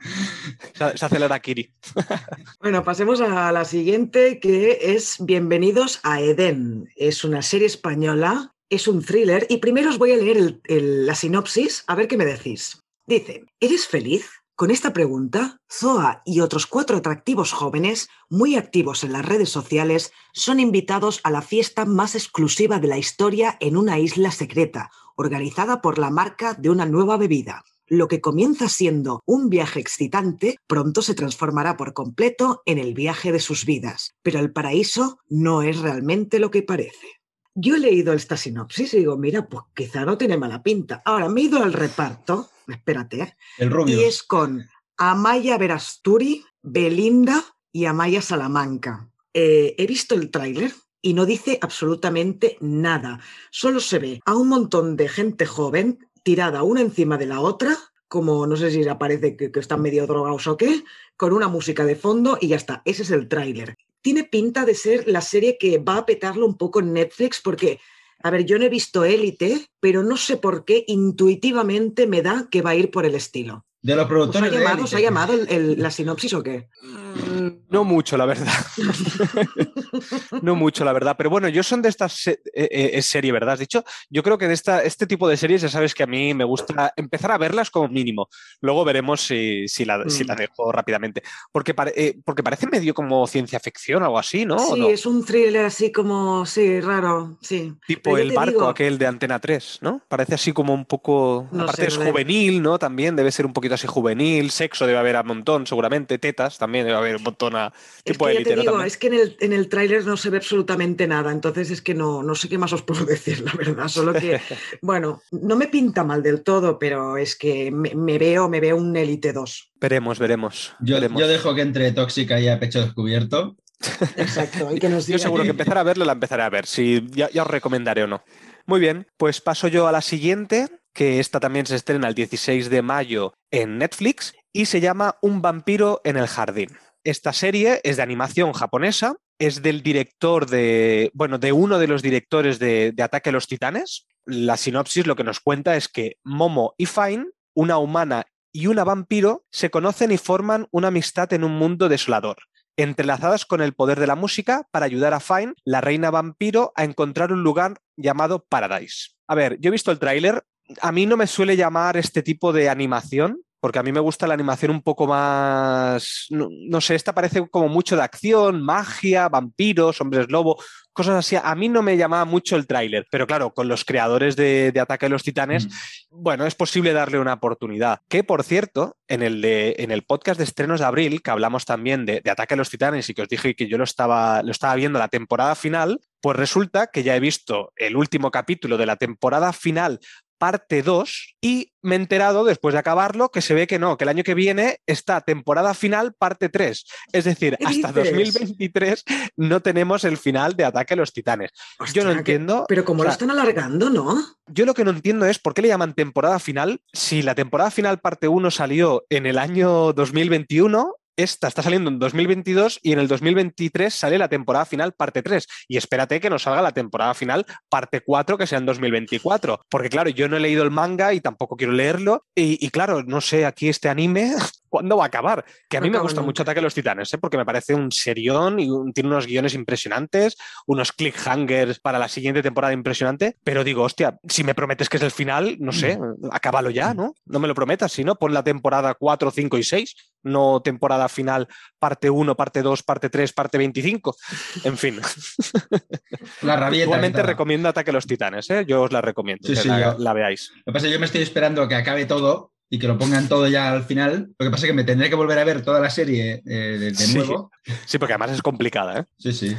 Se 0.76 1.06
acelera 1.06 1.40
Kiri. 1.40 1.74
Bueno, 2.62 2.84
pasemos 2.84 3.22
a 3.22 3.52
la 3.52 3.66
siguiente, 3.66 4.40
que 4.40 4.94
es 4.94 5.18
Bienvenidos 5.20 6.00
a 6.04 6.20
Edén. 6.22 6.90
Es 6.96 7.24
una 7.24 7.42
serie 7.42 7.68
española 7.68 8.54
es 8.70 8.88
un 8.88 9.03
thriller 9.03 9.45
y 9.49 9.57
primero 9.57 9.89
os 9.89 9.97
voy 9.97 10.11
a 10.11 10.17
leer 10.17 10.61
la 10.67 11.15
sinopsis 11.15 11.84
a 11.88 11.95
ver 11.95 12.07
qué 12.07 12.17
me 12.17 12.26
decís. 12.26 12.82
Dice, 13.07 13.45
¿eres 13.59 13.88
feliz? 13.88 14.30
Con 14.55 14.72
esta 14.72 14.91
pregunta, 14.91 15.57
Zoa 15.72 16.22
y 16.26 16.41
otros 16.41 16.67
cuatro 16.67 16.97
atractivos 16.97 17.53
jóvenes, 17.53 18.09
muy 18.30 18.55
activos 18.55 19.03
en 19.05 19.13
las 19.13 19.26
redes 19.26 19.49
sociales, 19.49 20.11
son 20.34 20.59
invitados 20.59 21.22
a 21.24 21.32
la 21.32 21.41
fiesta 21.41 21.86
más 21.86 22.13
exclusiva 22.13 22.78
de 22.80 22.89
la 22.89 22.97
historia 22.97 23.57
en 23.61 23.78
una 23.78 23.99
isla 23.99 24.32
secreta, 24.32 24.91
organizada 25.15 25.82
por 25.82 25.97
la 25.97 26.09
marca 26.09 26.55
de 26.55 26.70
una 26.70 26.86
nueva 26.86 27.15
bebida. 27.15 27.63
Lo 27.88 28.07
que 28.07 28.22
comienza 28.22 28.70
siendo 28.70 29.24
un 29.26 29.49
viaje 29.49 29.80
excitante, 29.80 30.57
pronto 30.67 31.01
se 31.01 31.15
transformará 31.15 31.76
por 31.76 31.93
completo 31.93 32.61
en 32.65 32.78
el 32.78 32.93
viaje 32.93 33.32
de 33.32 33.39
sus 33.39 33.65
vidas. 33.65 34.13
Pero 34.22 34.39
el 34.39 34.51
paraíso 34.51 35.20
no 35.28 35.63
es 35.63 35.80
realmente 35.80 36.38
lo 36.38 36.51
que 36.51 36.61
parece. 36.61 37.18
Yo 37.62 37.76
he 37.76 37.80
leído 37.80 38.14
esta 38.14 38.38
sinopsis 38.38 38.93
y 38.93 38.99
digo, 38.99 39.18
mira, 39.18 39.45
pues 39.49 39.64
quizá 39.74 40.05
no 40.05 40.18
tiene 40.18 40.38
mala 40.38 40.64
pinta. 40.64 41.01
Ahora 41.03 41.28
me 41.28 41.41
he 41.41 41.43
ido 41.45 41.62
al 41.62 41.74
reparto, 41.74 42.49
espérate, 42.68 43.22
¿eh? 43.22 43.38
el 43.57 43.70
rubio. 43.70 43.99
y 43.99 44.05
es 44.05 44.24
con 44.24 44.66
Amaya 44.95 45.57
Verasturi, 45.57 46.45
Belinda 46.62 47.43
y 47.74 47.84
Amaya 47.84 48.22
Salamanca. 48.22 49.10
Eh, 49.34 49.76
he 49.78 49.86
visto 49.88 50.16
el 50.16 50.32
tráiler 50.32 50.74
y 51.01 51.14
no 51.14 51.26
dice 51.26 51.60
absolutamente 51.62 52.57
nada. 52.62 53.20
Solo 53.51 53.82
se 53.82 53.99
ve 53.99 54.22
a 54.26 54.36
un 54.36 54.47
montón 54.47 54.95
de 54.95 55.10
gente 55.10 55.45
joven 55.45 55.99
tirada 56.24 56.64
una 56.64 56.80
encima 56.80 57.18
de 57.18 57.26
la 57.26 57.41
otra, 57.41 57.76
como 58.07 58.47
no 58.47 58.55
sé 58.55 58.72
si 58.72 58.88
aparece 58.88 59.36
que, 59.36 59.51
que 59.51 59.60
están 59.60 59.82
medio 59.82 60.07
drogados 60.07 60.47
o 60.47 60.55
qué, 60.55 60.86
con 61.18 61.34
una 61.34 61.49
música 61.49 61.84
de 61.84 61.97
fondo 61.97 62.38
y 62.39 62.47
ya 62.47 62.55
está. 62.55 62.82
Ese 62.86 63.03
es 63.03 63.12
el 63.12 63.28
tráiler 63.28 63.78
tiene 64.02 64.24
pinta 64.24 64.66
de 64.66 64.76
ser 64.76 65.08
la 65.08 65.22
serie 65.22 65.58
que 65.58 65.78
va 65.78 65.97
a 65.97 66.06
petarlo 66.06 66.45
un 66.45 66.58
poco 66.58 66.80
en 66.80 66.93
Netflix 66.93 67.41
porque, 67.41 67.80
a 68.24 68.30
ver, 68.30 68.45
yo 68.45 68.58
no 68.58 68.66
he 68.66 68.70
visto 68.70 69.04
Élite, 69.04 69.68
pero 69.80 70.04
no 70.04 70.18
sé 70.18 70.38
por 70.38 70.66
qué 70.66 70.84
intuitivamente 70.88 72.08
me 72.08 72.22
da 72.22 72.47
que 72.50 72.62
va 72.62 72.72
a 72.72 72.76
ir 72.76 72.91
por 72.91 73.06
el 73.06 73.16
estilo. 73.16 73.66
De 73.82 73.96
los 73.96 74.08
productores. 74.08 74.52
¿Os 74.52 74.58
ha 74.58 74.60
llamado, 74.60 74.84
¿os 74.84 74.94
ha 74.94 75.00
llamado 75.00 75.34
la 75.48 75.90
sinopsis 75.90 76.34
o 76.34 76.44
qué? 76.44 76.68
Mm, 76.84 77.48
no 77.70 77.86
mucho, 77.86 78.18
la 78.18 78.26
verdad. 78.26 78.52
no 80.42 80.56
mucho, 80.56 80.84
la 80.84 80.92
verdad. 80.92 81.16
Pero 81.18 81.30
bueno, 81.30 81.48
yo 81.48 81.64
son 81.64 81.82
de 81.82 81.88
estas 81.88 82.12
series, 82.12 82.42
eh, 82.54 82.92
eh, 82.94 83.02
serie, 83.02 83.32
¿verdad? 83.32 83.54
Has 83.54 83.60
dicho. 83.60 83.86
Yo 84.10 84.22
creo 84.22 84.38
que 84.38 84.50
de 84.50 84.54
esta, 84.54 84.84
este 84.84 85.08
tipo 85.08 85.30
de 85.30 85.38
series 85.38 85.62
ya 85.62 85.70
sabes 85.70 85.94
que 85.94 86.04
a 86.04 86.08
mí 86.08 86.34
me 86.34 86.44
gusta 86.44 86.92
empezar 86.98 87.32
a 87.32 87.38
verlas 87.38 87.72
como 87.72 87.88
mínimo. 87.88 88.28
Luego 88.60 88.84
veremos 88.84 89.22
si, 89.22 89.66
la, 89.86 90.00
mm. 90.00 90.36
dejo 90.38 90.74
rápidamente. 90.74 91.24
Porque, 91.54 91.74
eh, 91.96 92.20
porque 92.26 92.44
parece 92.44 92.68
medio 92.68 92.94
como 92.94 93.26
ciencia 93.28 93.62
ficción 93.62 94.04
o 94.04 94.08
algo 94.08 94.20
así, 94.20 94.46
¿no? 94.46 94.60
Sí, 94.60 94.88
es 94.88 95.06
un 95.06 95.24
thriller 95.24 95.64
así 95.66 95.90
como, 95.90 96.46
sí, 96.46 96.82
raro, 96.82 97.38
sí. 97.42 97.74
Tipo 97.88 98.18
el 98.18 98.34
barco 98.34 98.68
aquel 98.68 98.98
de 98.98 99.08
Antena 99.08 99.40
3, 99.40 99.80
¿no? 99.82 100.02
Parece 100.10 100.36
así 100.36 100.52
como 100.52 100.74
un 100.74 100.84
poco... 100.84 101.48
aparte 101.58 101.88
es 101.88 101.96
juvenil, 101.96 102.62
¿no? 102.62 102.78
También 102.78 103.16
debe 103.16 103.32
ser 103.32 103.46
un 103.46 103.54
poquito 103.54 103.68
así 103.76 103.88
juvenil, 103.88 104.51
sexo 104.51 104.86
debe 104.86 104.99
haber 104.99 105.15
a 105.15 105.24
montón 105.24 105.67
seguramente, 105.67 106.17
tetas 106.17 106.57
también 106.57 106.86
debe 106.86 106.97
haber 106.97 107.17
un 107.17 107.24
montón 107.24 107.55
a 107.55 107.74
tipo 108.03 108.28
es 108.28 108.38
que 108.38 108.43
te 108.43 108.55
digo, 108.55 108.82
es 108.82 108.97
que 108.97 109.07
en 109.07 109.13
el, 109.13 109.38
en 109.39 109.53
el 109.53 109.70
tráiler 109.70 110.05
no 110.05 110.17
se 110.17 110.30
ve 110.30 110.38
absolutamente 110.38 111.07
nada, 111.07 111.32
entonces 111.32 111.72
es 111.72 111.82
que 111.82 111.93
no, 111.93 112.24
no 112.24 112.36
sé 112.36 112.49
qué 112.49 112.57
más 112.57 112.74
os 112.74 112.82
puedo 112.82 113.05
decir, 113.05 113.41
la 113.41 113.53
verdad, 113.53 113.88
solo 113.88 114.13
que, 114.13 114.39
bueno, 114.82 115.22
no 115.32 115.55
me 115.55 115.67
pinta 115.67 116.03
mal 116.03 116.24
del 116.24 116.41
todo, 116.43 116.80
pero 116.80 117.17
es 117.17 117.36
que 117.36 117.72
me, 117.72 118.17
veo, 118.17 118.49
me 118.49 118.59
veo 118.59 118.78
un 118.78 118.95
Elite 118.95 119.34
2. 119.34 119.72
Veremos, 119.80 120.20
veremos. 120.20 120.74
Yo, 120.80 120.99
dejo 120.99 121.55
que 121.55 121.61
entre 121.61 121.91
tóxica 121.91 122.39
y 122.39 122.47
a 122.47 122.59
pecho 122.59 122.82
descubierto. 122.82 123.55
Exacto, 124.17 124.76
y 124.76 124.80
que 124.80 124.89
nos 124.89 125.07
Yo 125.07 125.17
seguro 125.17 125.43
que 125.43 125.51
empezar 125.51 125.78
a 125.78 125.84
verlo 125.84 126.03
la 126.03 126.11
empezaré 126.11 126.43
a 126.43 126.49
ver, 126.49 126.65
si 126.65 127.07
ya, 127.11 127.30
ya 127.30 127.43
os 127.43 127.47
recomendaré 127.47 128.03
o 128.03 128.07
no. 128.07 128.24
Muy 128.65 128.80
bien, 128.80 129.07
pues 129.17 129.41
paso 129.41 129.67
yo 129.67 129.88
a 129.88 129.91
la 129.91 130.01
siguiente, 130.01 130.67
que 130.94 131.20
esta 131.20 131.40
también 131.40 131.66
se 131.66 131.76
estrena 131.76 132.08
el 132.08 132.16
16 132.16 132.70
de 132.70 132.82
mayo 132.82 133.34
en 133.52 133.78
Netflix 133.78 134.34
y 134.54 134.66
se 134.66 134.82
llama 134.82 135.18
Un 135.22 135.42
vampiro 135.42 136.02
en 136.04 136.18
el 136.18 136.28
jardín. 136.28 136.70
Esta 137.04 137.34
serie 137.34 137.80
es 137.84 137.98
de 137.98 138.04
animación 138.04 138.54
japonesa, 138.54 139.16
es 139.40 139.62
del 139.62 139.82
director 139.82 140.50
de, 140.50 141.12
bueno, 141.14 141.38
de 141.38 141.54
uno 141.54 141.80
de 141.80 141.88
los 141.88 142.02
directores 142.02 142.60
de, 142.60 142.94
Ataque 143.02 143.30
a 143.30 143.34
los 143.34 143.48
Titanes. 143.48 144.08
La 144.26 144.58
sinopsis 144.58 145.08
lo 145.08 145.16
que 145.16 145.24
nos 145.24 145.40
cuenta 145.40 145.76
es 145.76 145.88
que 145.88 146.18
Momo 146.24 146.74
y 146.78 146.86
Fine, 146.86 147.28
una 147.56 147.78
humana 147.78 148.26
y 148.52 148.68
una 148.68 148.84
vampiro, 148.84 149.46
se 149.52 149.70
conocen 149.70 150.12
y 150.12 150.18
forman 150.18 150.68
una 150.72 150.90
amistad 150.90 151.32
en 151.34 151.44
un 151.44 151.54
mundo 151.54 151.88
desolador 151.88 152.38
entrelazadas 152.80 153.46
con 153.46 153.62
el 153.62 153.74
poder 153.74 154.00
de 154.00 154.08
la 154.08 154.16
música 154.16 154.66
para 154.72 154.86
ayudar 154.86 155.14
a 155.14 155.20
Fine, 155.20 155.54
la 155.66 155.82
reina 155.82 156.12
vampiro, 156.12 156.72
a 156.76 156.86
encontrar 156.86 157.34
un 157.34 157.44
lugar 157.44 157.82
llamado 157.98 158.46
Paradise. 158.46 159.10
A 159.28 159.36
ver, 159.36 159.60
yo 159.60 159.68
he 159.68 159.72
visto 159.72 159.92
el 159.92 160.00
tráiler, 160.00 160.46
a 160.82 160.91
mí 160.91 161.05
no 161.05 161.17
me 161.17 161.28
suele 161.28 161.55
llamar 161.55 161.97
este 161.97 162.24
tipo 162.24 162.53
de 162.53 162.70
animación, 162.70 163.41
porque 163.59 163.80
a 163.80 163.84
mí 163.84 163.91
me 163.91 163.99
gusta 163.99 164.28
la 164.28 164.34
animación 164.34 164.72
un 164.72 164.82
poco 164.82 165.05
más, 165.05 166.28
no, 166.30 166.82
sé, 166.82 166.95
esta 166.95 167.13
parece 167.13 167.47
como 167.49 167.67
mucho 167.67 167.95
de 167.95 168.03
acción, 168.03 168.61
magia, 168.61 169.28
vampiros, 169.28 169.99
hombres 169.99 170.28
lobo, 170.30 170.61
cosas 170.93 171.15
así. 171.15 171.36
A 171.41 171.55
mí 171.55 171.67
no 171.67 171.82
me 171.82 171.97
llamaba 171.97 172.24
mucho 172.24 172.55
el 172.55 172.67
tráiler, 172.67 173.05
pero 173.11 173.28
claro, 173.28 173.53
con 173.53 173.67
los 173.67 173.84
creadores 173.84 174.38
de, 174.38 174.74
Ataque 174.80 175.07
a 175.07 175.09
los 175.09 175.24
Titanes, 175.24 175.67
mm. 175.67 175.70
bueno, 176.09 176.45
es 176.45 176.55
posible 176.55 176.93
darle 176.93 177.20
una 177.20 177.34
oportunidad. 177.34 177.99
Que, 178.07 178.24
por 178.24 178.43
cierto, 178.43 178.95
en 179.09 179.22
el, 179.22 179.41
de, 179.41 179.76
en 179.80 179.91
el 179.91 180.03
podcast 180.03 180.38
de 180.38 180.45
estrenos 180.45 180.80
de 180.80 180.86
abril, 180.86 181.22
que 181.22 181.32
hablamos 181.32 181.65
también 181.65 182.05
de, 182.05 182.22
de, 182.22 182.32
Ataque 182.32 182.53
a 182.53 182.57
los 182.57 182.70
Titanes 182.70 183.09
y 183.09 183.13
que 183.13 183.24
os 183.24 183.30
dije 183.30 183.55
que 183.55 183.67
yo 183.67 183.78
lo 183.78 183.84
estaba, 183.84 184.41
lo 184.41 184.51
estaba 184.51 184.76
viendo 184.76 184.99
la 184.99 185.09
temporada 185.09 185.55
final, 185.55 185.99
pues 186.22 186.38
resulta 186.38 186.88
que 186.88 187.03
ya 187.03 187.15
he 187.15 187.20
visto 187.20 187.74
el 187.76 187.97
último 187.97 188.32
capítulo 188.32 188.78
de 188.78 188.86
la 188.86 188.95
temporada 188.95 189.51
final 189.51 189.99
parte 190.40 190.82
2 190.82 191.36
y 191.42 191.74
me 191.82 191.96
he 191.96 192.00
enterado 192.00 192.44
después 192.44 192.74
de 192.74 192.80
acabarlo 192.80 193.30
que 193.30 193.42
se 193.42 193.54
ve 193.54 193.68
que 193.68 193.78
no, 193.78 193.98
que 193.98 194.06
el 194.06 194.10
año 194.10 194.24
que 194.24 194.34
viene 194.34 194.80
está 194.88 195.22
temporada 195.22 195.74
final 195.74 196.14
parte 196.14 196.50
3. 196.50 196.86
Es 197.14 197.26
decir, 197.26 197.58
hasta 197.64 197.92
2023 197.92 199.04
no 199.38 199.62
tenemos 199.62 200.04
el 200.04 200.18
final 200.18 200.56
de 200.56 200.66
Ataque 200.66 200.96
a 200.96 200.98
los 200.98 201.14
Titanes. 201.14 201.52
yo 201.94 202.04
no 202.04 202.12
entiendo. 202.12 202.66
pero 202.68 202.84
como 202.84 203.04
lo 203.04 203.10
están 203.10 203.32
alargando, 203.32 203.90
¿no? 203.90 204.26
Yo 204.48 204.66
lo 204.66 204.74
que 204.74 204.84
no 204.84 204.92
entiendo 204.92 205.26
es 205.26 205.38
por 205.38 205.54
qué 205.54 205.62
le 205.62 205.68
llaman 205.68 205.94
temporada 205.94 206.40
final 206.40 206.82
si 206.92 207.22
la 207.22 207.36
temporada 207.36 207.70
final 207.70 208.00
parte 208.00 208.28
1 208.28 208.50
salió 208.50 209.06
en 209.10 209.26
el 209.26 209.38
año 209.38 209.94
2021 209.94 210.96
esta 211.20 211.49
está 211.49 211.61
saliendo 211.61 211.89
en 211.89 211.99
2022 211.99 212.80
y 212.82 212.93
en 212.93 212.99
el 212.99 213.09
2023 213.09 213.93
sale 213.93 214.17
la 214.17 214.30
temporada 214.30 214.65
final 214.65 214.93
parte 214.93 215.22
3. 215.22 215.45
Y 215.67 215.76
espérate 215.76 216.22
que 216.22 216.30
nos 216.30 216.43
salga 216.43 216.61
la 216.61 216.72
temporada 216.72 217.13
final 217.13 217.45
parte 217.67 217.99
4 217.99 218.38
que 218.38 218.47
sea 218.47 218.59
en 218.59 218.65
2024. 218.65 219.59
Porque 219.70 219.89
claro, 219.89 220.09
yo 220.09 220.30
no 220.30 220.38
he 220.38 220.39
leído 220.39 220.63
el 220.63 220.72
manga 220.72 221.13
y 221.13 221.20
tampoco 221.20 221.57
quiero 221.57 221.74
leerlo. 221.74 222.26
Y, 222.36 222.70
claro, 222.70 223.03
no 223.03 223.20
sé, 223.20 223.45
aquí 223.45 223.67
este 223.67 223.89
anime, 223.89 224.34
¿cuándo 224.70 224.97
va 224.97 225.03
a 225.03 225.07
acabar? 225.07 225.43
Que 225.67 225.78
a 225.78 225.82
mí 225.82 225.89
me 225.89 225.99
gusta 225.99 226.22
mucho 226.22 226.43
Ataque 226.43 226.59
a 226.59 226.63
los 226.63 226.74
Titanes, 226.74 227.13
¿eh? 227.13 227.17
porque 227.17 227.38
me 227.38 227.45
parece 227.45 227.74
un 227.74 227.91
serión 227.91 228.59
y 228.59 228.70
tiene 228.93 229.09
unos 229.09 229.28
guiones 229.28 229.53
impresionantes, 229.53 230.38
unos 230.67 230.91
cliffhangers 230.91 231.80
para 231.80 231.99
la 231.99 232.07
siguiente 232.07 232.41
temporada 232.41 232.74
impresionante. 232.74 233.38
Pero 233.43 233.63
digo, 233.63 233.84
hostia, 233.84 234.20
si 234.28 234.43
me 234.43 234.55
prometes 234.55 234.89
que 234.89 234.97
es 234.97 235.03
el 235.03 235.11
final, 235.11 235.57
no 235.59 235.72
sé, 235.72 235.97
mm. 235.97 236.30
acábalo 236.32 236.70
ya, 236.70 236.93
¿no? 236.93 237.13
No 237.26 237.39
me 237.39 237.47
lo 237.47 237.55
prometas, 237.55 237.91
si 237.91 238.03
no, 238.03 238.15
pon 238.15 238.34
la 238.34 238.43
temporada 238.43 238.93
4, 238.93 239.32
5 239.32 239.57
y 239.57 239.63
6, 239.63 239.95
no 240.24 240.61
temporada 240.61 241.09
final, 241.09 241.47
parte 241.80 242.09
1, 242.09 242.36
parte 242.36 242.61
2, 242.61 242.84
parte 242.84 243.09
3, 243.09 243.34
parte 243.34 243.57
25. 243.57 244.15
En 244.63 244.78
fin. 244.78 244.99
La 246.41 246.55
rabieta. 246.55 246.86
Igualmente 246.86 247.24
recomiendo 247.24 247.70
Ataque 247.70 247.91
a 247.91 247.93
los 247.93 248.07
Titanes, 248.07 248.49
¿eh? 248.49 248.65
yo 248.67 248.84
os 248.84 248.91
la 248.91 249.01
recomiendo, 249.01 249.47
que 249.47 249.67
la, 249.97 250.13
veáis. 250.13 250.51
Lo 250.65 250.72
que 250.72 250.72
pasa 250.74 250.86
es 250.86 250.89
que 250.89 250.93
yo 250.93 250.99
me 250.99 251.05
estoy 251.05 251.22
esperando 251.22 251.61
a 251.61 251.67
que 251.67 251.76
acabe 251.76 252.05
todo 252.05 252.53
y 252.70 252.80
que 252.80 252.88
lo 252.88 252.97
pongan 252.97 253.28
todo 253.28 253.47
ya 253.47 253.72
al 253.72 253.84
final. 253.84 254.30
Lo 254.38 254.45
que 254.45 254.51
pasa 254.51 254.65
es 254.65 254.72
que 254.72 254.76
me 254.76 254.84
tendré 254.84 255.09
que 255.09 255.15
volver 255.15 255.39
a 255.39 255.43
ver 255.43 255.63
toda 255.63 255.80
la 255.80 255.89
serie 255.89 256.41
eh, 256.45 256.93
de, 256.95 257.13
nuevo. 257.13 257.51
Sí, 257.86 257.97
porque 257.97 258.13
además 258.13 258.32
es 258.32 258.41
complicada, 258.41 258.99
¿eh? 258.99 259.05
Sí, 259.17 259.34
sí. 259.34 259.55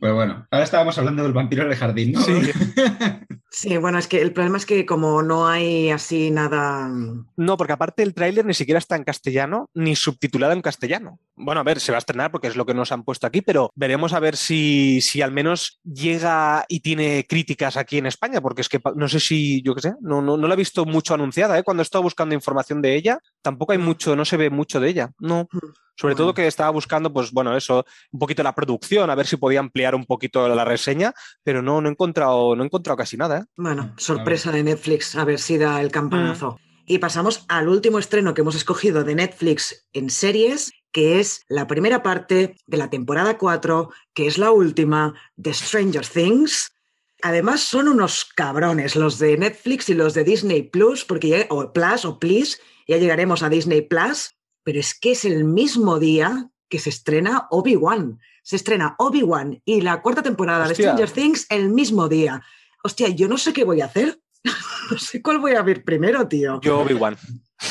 Pues 0.00 0.14
bueno, 0.14 0.46
ahora 0.50 0.64
estábamos 0.64 0.96
hablando 0.96 1.22
del 1.22 1.34
vampiro 1.34 1.64
del 1.64 1.76
jardín, 1.76 2.12
¿no? 2.12 2.20
Sí. 2.22 2.32
Sí, 3.52 3.76
bueno, 3.78 3.98
es 3.98 4.06
que 4.06 4.22
el 4.22 4.32
problema 4.32 4.58
es 4.58 4.64
que 4.64 4.86
como 4.86 5.22
no 5.22 5.48
hay 5.48 5.90
así 5.90 6.30
nada... 6.30 6.88
No, 7.36 7.56
porque 7.56 7.72
aparte 7.72 8.04
el 8.04 8.14
tráiler 8.14 8.46
ni 8.46 8.54
siquiera 8.54 8.78
está 8.78 8.94
en 8.94 9.02
castellano 9.02 9.68
ni 9.74 9.96
subtitulado 9.96 10.52
en 10.52 10.62
castellano. 10.62 11.18
Bueno, 11.34 11.60
a 11.60 11.64
ver, 11.64 11.80
se 11.80 11.90
va 11.90 11.96
a 11.96 11.98
estrenar 11.98 12.30
porque 12.30 12.46
es 12.46 12.54
lo 12.54 12.64
que 12.64 12.74
nos 12.74 12.92
han 12.92 13.02
puesto 13.02 13.26
aquí, 13.26 13.42
pero 13.42 13.72
veremos 13.74 14.12
a 14.12 14.20
ver 14.20 14.36
si, 14.36 15.00
si 15.00 15.20
al 15.20 15.32
menos 15.32 15.80
llega 15.82 16.64
y 16.68 16.78
tiene 16.78 17.26
críticas 17.28 17.76
aquí 17.76 17.98
en 17.98 18.06
España, 18.06 18.40
porque 18.40 18.60
es 18.60 18.68
que 18.68 18.80
no 18.94 19.08
sé 19.08 19.18
si, 19.18 19.62
yo 19.62 19.74
qué 19.74 19.82
sé, 19.82 19.94
no, 20.00 20.22
no, 20.22 20.36
no 20.36 20.46
la 20.46 20.54
he 20.54 20.56
visto 20.56 20.86
mucho 20.86 21.14
anunciada, 21.14 21.58
¿eh? 21.58 21.64
Cuando 21.64 21.80
he 21.80 21.84
estado 21.84 22.04
buscando 22.04 22.36
información 22.36 22.80
de 22.80 22.94
ella, 22.94 23.18
tampoco 23.42 23.72
hay 23.72 23.78
mucho, 23.78 24.14
no 24.14 24.24
se 24.24 24.36
ve 24.36 24.48
mucho 24.48 24.78
de 24.78 24.90
ella, 24.90 25.10
no. 25.18 25.48
Mm. 25.50 25.58
Sobre 26.00 26.14
todo 26.14 26.32
que 26.32 26.46
estaba 26.46 26.70
buscando, 26.70 27.12
pues 27.12 27.30
bueno, 27.30 27.54
eso, 27.54 27.84
un 28.10 28.18
poquito 28.18 28.42
la 28.42 28.54
producción, 28.54 29.10
a 29.10 29.14
ver 29.14 29.26
si 29.26 29.36
podía 29.36 29.60
ampliar 29.60 29.94
un 29.94 30.06
poquito 30.06 30.48
la 30.48 30.64
reseña, 30.64 31.12
pero 31.42 31.60
no, 31.60 31.82
no 31.82 31.90
he 31.90 31.92
encontrado, 31.92 32.56
no 32.56 32.62
he 32.62 32.66
encontrado 32.66 32.96
casi 32.96 33.18
nada. 33.18 33.40
¿eh? 33.40 33.44
Bueno, 33.54 33.92
sorpresa 33.98 34.50
de 34.50 34.62
Netflix, 34.62 35.14
a 35.14 35.26
ver 35.26 35.38
si 35.38 35.58
da 35.58 35.78
el 35.82 35.90
campanazo. 35.90 36.52
Mm. 36.52 36.70
Y 36.86 36.98
pasamos 37.00 37.44
al 37.48 37.68
último 37.68 37.98
estreno 37.98 38.32
que 38.32 38.40
hemos 38.40 38.54
escogido 38.54 39.04
de 39.04 39.14
Netflix 39.14 39.88
en 39.92 40.08
series, 40.08 40.72
que 40.90 41.20
es 41.20 41.44
la 41.48 41.66
primera 41.66 42.02
parte 42.02 42.56
de 42.66 42.76
la 42.78 42.88
temporada 42.88 43.36
4, 43.36 43.90
que 44.14 44.26
es 44.26 44.38
la 44.38 44.52
última 44.52 45.12
de 45.36 45.52
Stranger 45.52 46.06
Things. 46.06 46.72
Además, 47.20 47.60
son 47.60 47.88
unos 47.88 48.24
cabrones 48.24 48.96
los 48.96 49.18
de 49.18 49.36
Netflix 49.36 49.90
y 49.90 49.94
los 49.94 50.14
de 50.14 50.24
Disney 50.24 50.62
Plus, 50.62 51.04
porque 51.04 51.28
ya, 51.28 51.46
o 51.50 51.74
Plus 51.74 52.06
o 52.06 52.18
Please, 52.18 52.56
ya 52.88 52.96
llegaremos 52.96 53.42
a 53.42 53.50
Disney 53.50 53.82
Plus, 53.82 54.30
pero 54.62 54.80
es 54.80 54.98
que 54.98 55.12
es 55.12 55.24
el 55.24 55.44
mismo 55.44 55.98
día 55.98 56.50
que 56.68 56.78
se 56.78 56.90
estrena 56.90 57.46
Obi-Wan. 57.50 58.18
Se 58.42 58.56
estrena 58.56 58.94
Obi-Wan 58.98 59.60
y 59.64 59.80
la 59.80 60.00
cuarta 60.02 60.22
temporada 60.22 60.66
de 60.66 60.74
Stranger 60.74 61.10
Things 61.10 61.46
el 61.50 61.70
mismo 61.70 62.08
día. 62.08 62.42
Hostia, 62.82 63.08
yo 63.08 63.28
no 63.28 63.36
sé 63.36 63.52
qué 63.52 63.64
voy 63.64 63.80
a 63.80 63.86
hacer. 63.86 64.20
no 64.90 64.98
sé 64.98 65.20
cuál 65.20 65.38
voy 65.38 65.52
a 65.52 65.62
ver 65.62 65.84
primero, 65.84 66.26
tío. 66.26 66.60
Yo 66.62 66.80
Obi-Wan. 66.80 67.16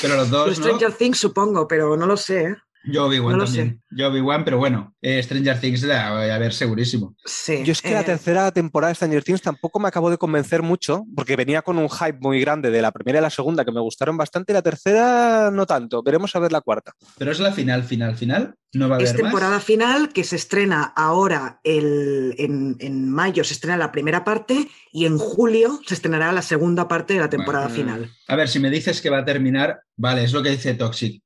Pero 0.01 0.15
los 0.15 0.29
dos. 0.29 0.55
Stranger 0.55 0.93
Things 0.93 1.17
supongo, 1.17 1.67
pero 1.67 1.97
no 1.97 2.05
lo 2.05 2.17
sé. 2.17 2.55
Yo 2.86 3.05
Obi-Wan 3.05 3.39
también. 3.39 3.82
Yo 3.91 4.07
Obi-Wan, 4.07 4.45
pero 4.45 4.57
bueno, 4.57 4.95
eh, 5.01 5.21
Stranger 5.21 5.59
Things 5.59 5.84
la 5.84 6.13
voy 6.13 6.30
a 6.30 6.38
ver 6.38 6.53
segurísimo. 6.53 7.15
Sí. 7.25 7.61
Yo 7.63 7.73
es 7.73 7.82
que 7.82 7.91
la 7.91 8.01
eh, 8.01 8.05
tercera 8.05 8.51
temporada 8.51 8.89
de 8.89 8.95
Stranger 8.95 9.23
Things 9.23 9.41
tampoco 9.41 9.80
me 9.80 9.89
acabó 9.89 10.09
de 10.09 10.17
convencer 10.17 10.61
mucho, 10.61 11.03
porque 11.15 11.36
venía 11.36 11.61
con 11.61 11.77
un 11.77 11.89
hype 11.89 12.17
muy 12.21 12.39
grande 12.39 12.71
de 12.71 12.82
la 12.82 12.91
primera 12.91 13.19
y 13.19 13.21
la 13.21 13.30
segunda 13.30 13.65
que 13.65 13.71
me 13.71 13.82
gustaron 13.82 14.17
bastante, 14.17 14.53
y 14.53 14.55
la 14.55 14.61
tercera 14.61 15.51
no 15.51 15.65
tanto. 15.65 16.01
Veremos 16.01 16.36
a 16.36 16.39
ver 16.39 16.51
la 16.51 16.61
cuarta. 16.61 16.93
Pero 17.17 17.32
es 17.32 17.39
la 17.39 17.51
final, 17.51 17.84
final, 17.84 18.15
final. 18.15 18.55
No 18.71 18.88
va 18.88 18.95
a 18.95 18.97
haber 18.97 19.07
Es 19.07 19.15
temporada 19.15 19.59
final 19.59 20.09
que 20.09 20.23
se 20.23 20.36
estrena 20.36 20.84
ahora 20.95 21.59
el, 21.63 22.36
en, 22.38 22.77
en, 22.80 23.09
mayo, 23.09 23.43
se 23.43 23.55
estrena 23.55 23.77
la 23.77 23.91
primera 23.91 24.23
parte 24.23 24.69
y 24.91 25.05
en 25.05 25.17
julio 25.17 25.80
se 25.88 25.95
estrenará 25.95 26.32
la 26.32 26.43
segunda 26.43 26.88
parte 26.88 27.15
de 27.15 27.19
la 27.19 27.30
temporada 27.30 27.67
final. 27.69 28.11
A 28.27 28.36
ver, 28.36 28.47
si 28.47 28.59
me 28.59 28.69
dices 28.69 29.01
que 29.01 29.09
va 29.09 29.19
a 29.19 29.25
terminar, 29.25 29.82
vale, 29.97 30.23
es 30.23 30.34
lo 30.34 30.43
que 30.43 30.51
dice 30.51 30.75
Toxic 30.75 31.23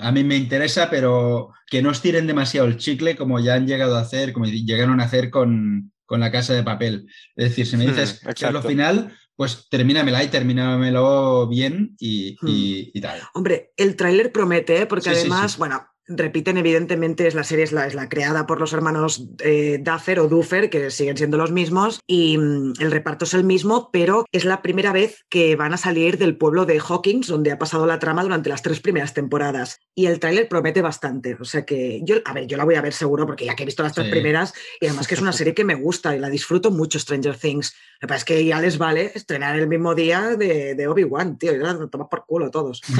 a 0.00 0.12
mí 0.12 0.24
me 0.24 0.36
interesa, 0.36 0.88
pero 0.90 1.52
que 1.66 1.82
no 1.82 1.90
estiren 1.90 2.26
demasiado 2.26 2.66
el 2.66 2.76
chicle 2.76 3.16
como 3.16 3.40
ya 3.40 3.54
han 3.54 3.66
llegado 3.66 3.96
a 3.96 4.00
hacer, 4.00 4.32
como 4.32 4.46
llegaron 4.46 5.00
a 5.00 5.04
hacer 5.04 5.30
con, 5.30 5.92
la 6.08 6.30
casa 6.32 6.54
de 6.54 6.62
papel. 6.62 7.06
Es 7.36 7.50
decir, 7.50 7.66
si 7.66 7.76
me 7.76 7.86
dices 7.86 8.22
hmm, 8.22 8.30
que 8.32 8.46
es 8.46 8.52
lo 8.52 8.62
final, 8.62 9.16
pues 9.36 9.68
termínamela 9.68 10.24
y 10.24 10.28
termínamelo 10.28 11.46
bien 11.48 11.94
y, 11.98 12.36
Hmm. 12.40 12.48
y- 12.48 12.90
y 12.94 13.00
tal. 13.00 13.20
Hombre, 13.34 13.72
el 13.76 13.94
tráiler 13.94 14.32
promete, 14.32 14.82
¿eh? 14.82 14.86
porque 14.86 15.10
Sí, 15.10 15.14
sí, 15.14 15.20
además, 15.20 15.52
sí. 15.52 15.58
bueno, 15.58 15.86
repiten 16.08 16.56
evidentemente, 16.56 17.26
es 17.26 17.34
la 17.34 17.44
serie 17.44 17.64
es 17.64 17.72
la, 17.72 17.86
es 17.86 17.94
la 17.94 18.08
creada 18.08 18.46
por 18.46 18.58
los 18.60 18.72
hermanos 18.72 19.28
eh, 19.44 19.78
Duffer 19.80 20.20
o 20.20 20.28
Duffer, 20.28 20.70
que 20.70 20.90
siguen 20.90 21.16
siendo 21.16 21.36
los 21.36 21.52
mismos, 21.52 22.00
y 22.06 22.38
mm, 22.38 22.72
el 22.80 22.90
reparto 22.90 23.24
es 23.24 23.34
el 23.34 23.44
mismo, 23.44 23.90
pero 23.92 24.24
es 24.32 24.44
la 24.44 24.62
primera 24.62 24.92
vez 24.92 25.24
que 25.28 25.54
van 25.56 25.74
a 25.74 25.76
salir 25.76 26.18
del 26.18 26.36
pueblo 26.36 26.66
de 26.66 26.80
Hawkins, 26.80 27.26
donde 27.28 27.52
ha 27.52 27.58
pasado 27.58 27.86
la 27.86 27.98
trama 27.98 28.22
durante 28.22 28.48
las 28.48 28.62
tres 28.62 28.80
primeras 28.80 29.14
temporadas. 29.14 29.80
Y 29.94 30.06
el 30.06 30.18
tráiler 30.20 30.48
promete 30.48 30.82
bastante, 30.82 31.36
o 31.40 31.44
sea 31.44 31.64
que 31.64 32.00
yo, 32.04 32.16
a 32.24 32.32
ver, 32.32 32.46
yo 32.46 32.56
la 32.56 32.64
voy 32.64 32.76
a 32.76 32.82
ver 32.82 32.92
seguro, 32.92 33.26
porque 33.26 33.44
ya 33.44 33.54
que 33.54 33.62
he 33.64 33.66
visto 33.66 33.82
las 33.82 33.92
tres 33.92 34.06
Sí. 34.06 34.12
primeras, 34.12 34.54
y 34.80 34.86
además 34.86 35.06
que 35.06 35.14
es 35.14 35.20
una 35.20 35.32
serie 35.32 35.54
que 35.54 35.64
me 35.64 35.74
gusta 35.74 36.16
y 36.16 36.18
la 36.18 36.30
disfruto 36.30 36.70
mucho, 36.70 36.98
Stranger 36.98 37.36
Things. 37.36 37.74
Me 38.00 38.08
parece 38.08 38.24
que 38.26 38.44
ya 38.44 38.60
les 38.60 38.78
vale 38.78 39.12
estrenar 39.14 39.58
el 39.58 39.66
mismo 39.68 39.94
día 39.94 40.36
de, 40.36 40.74
de 40.74 40.88
Obi-Wan, 40.88 41.36
tío, 41.36 41.52
y 41.52 41.56
ahora 41.56 41.88
tomas 41.90 42.08
por 42.08 42.24
culo 42.26 42.50
todos. 42.50 42.80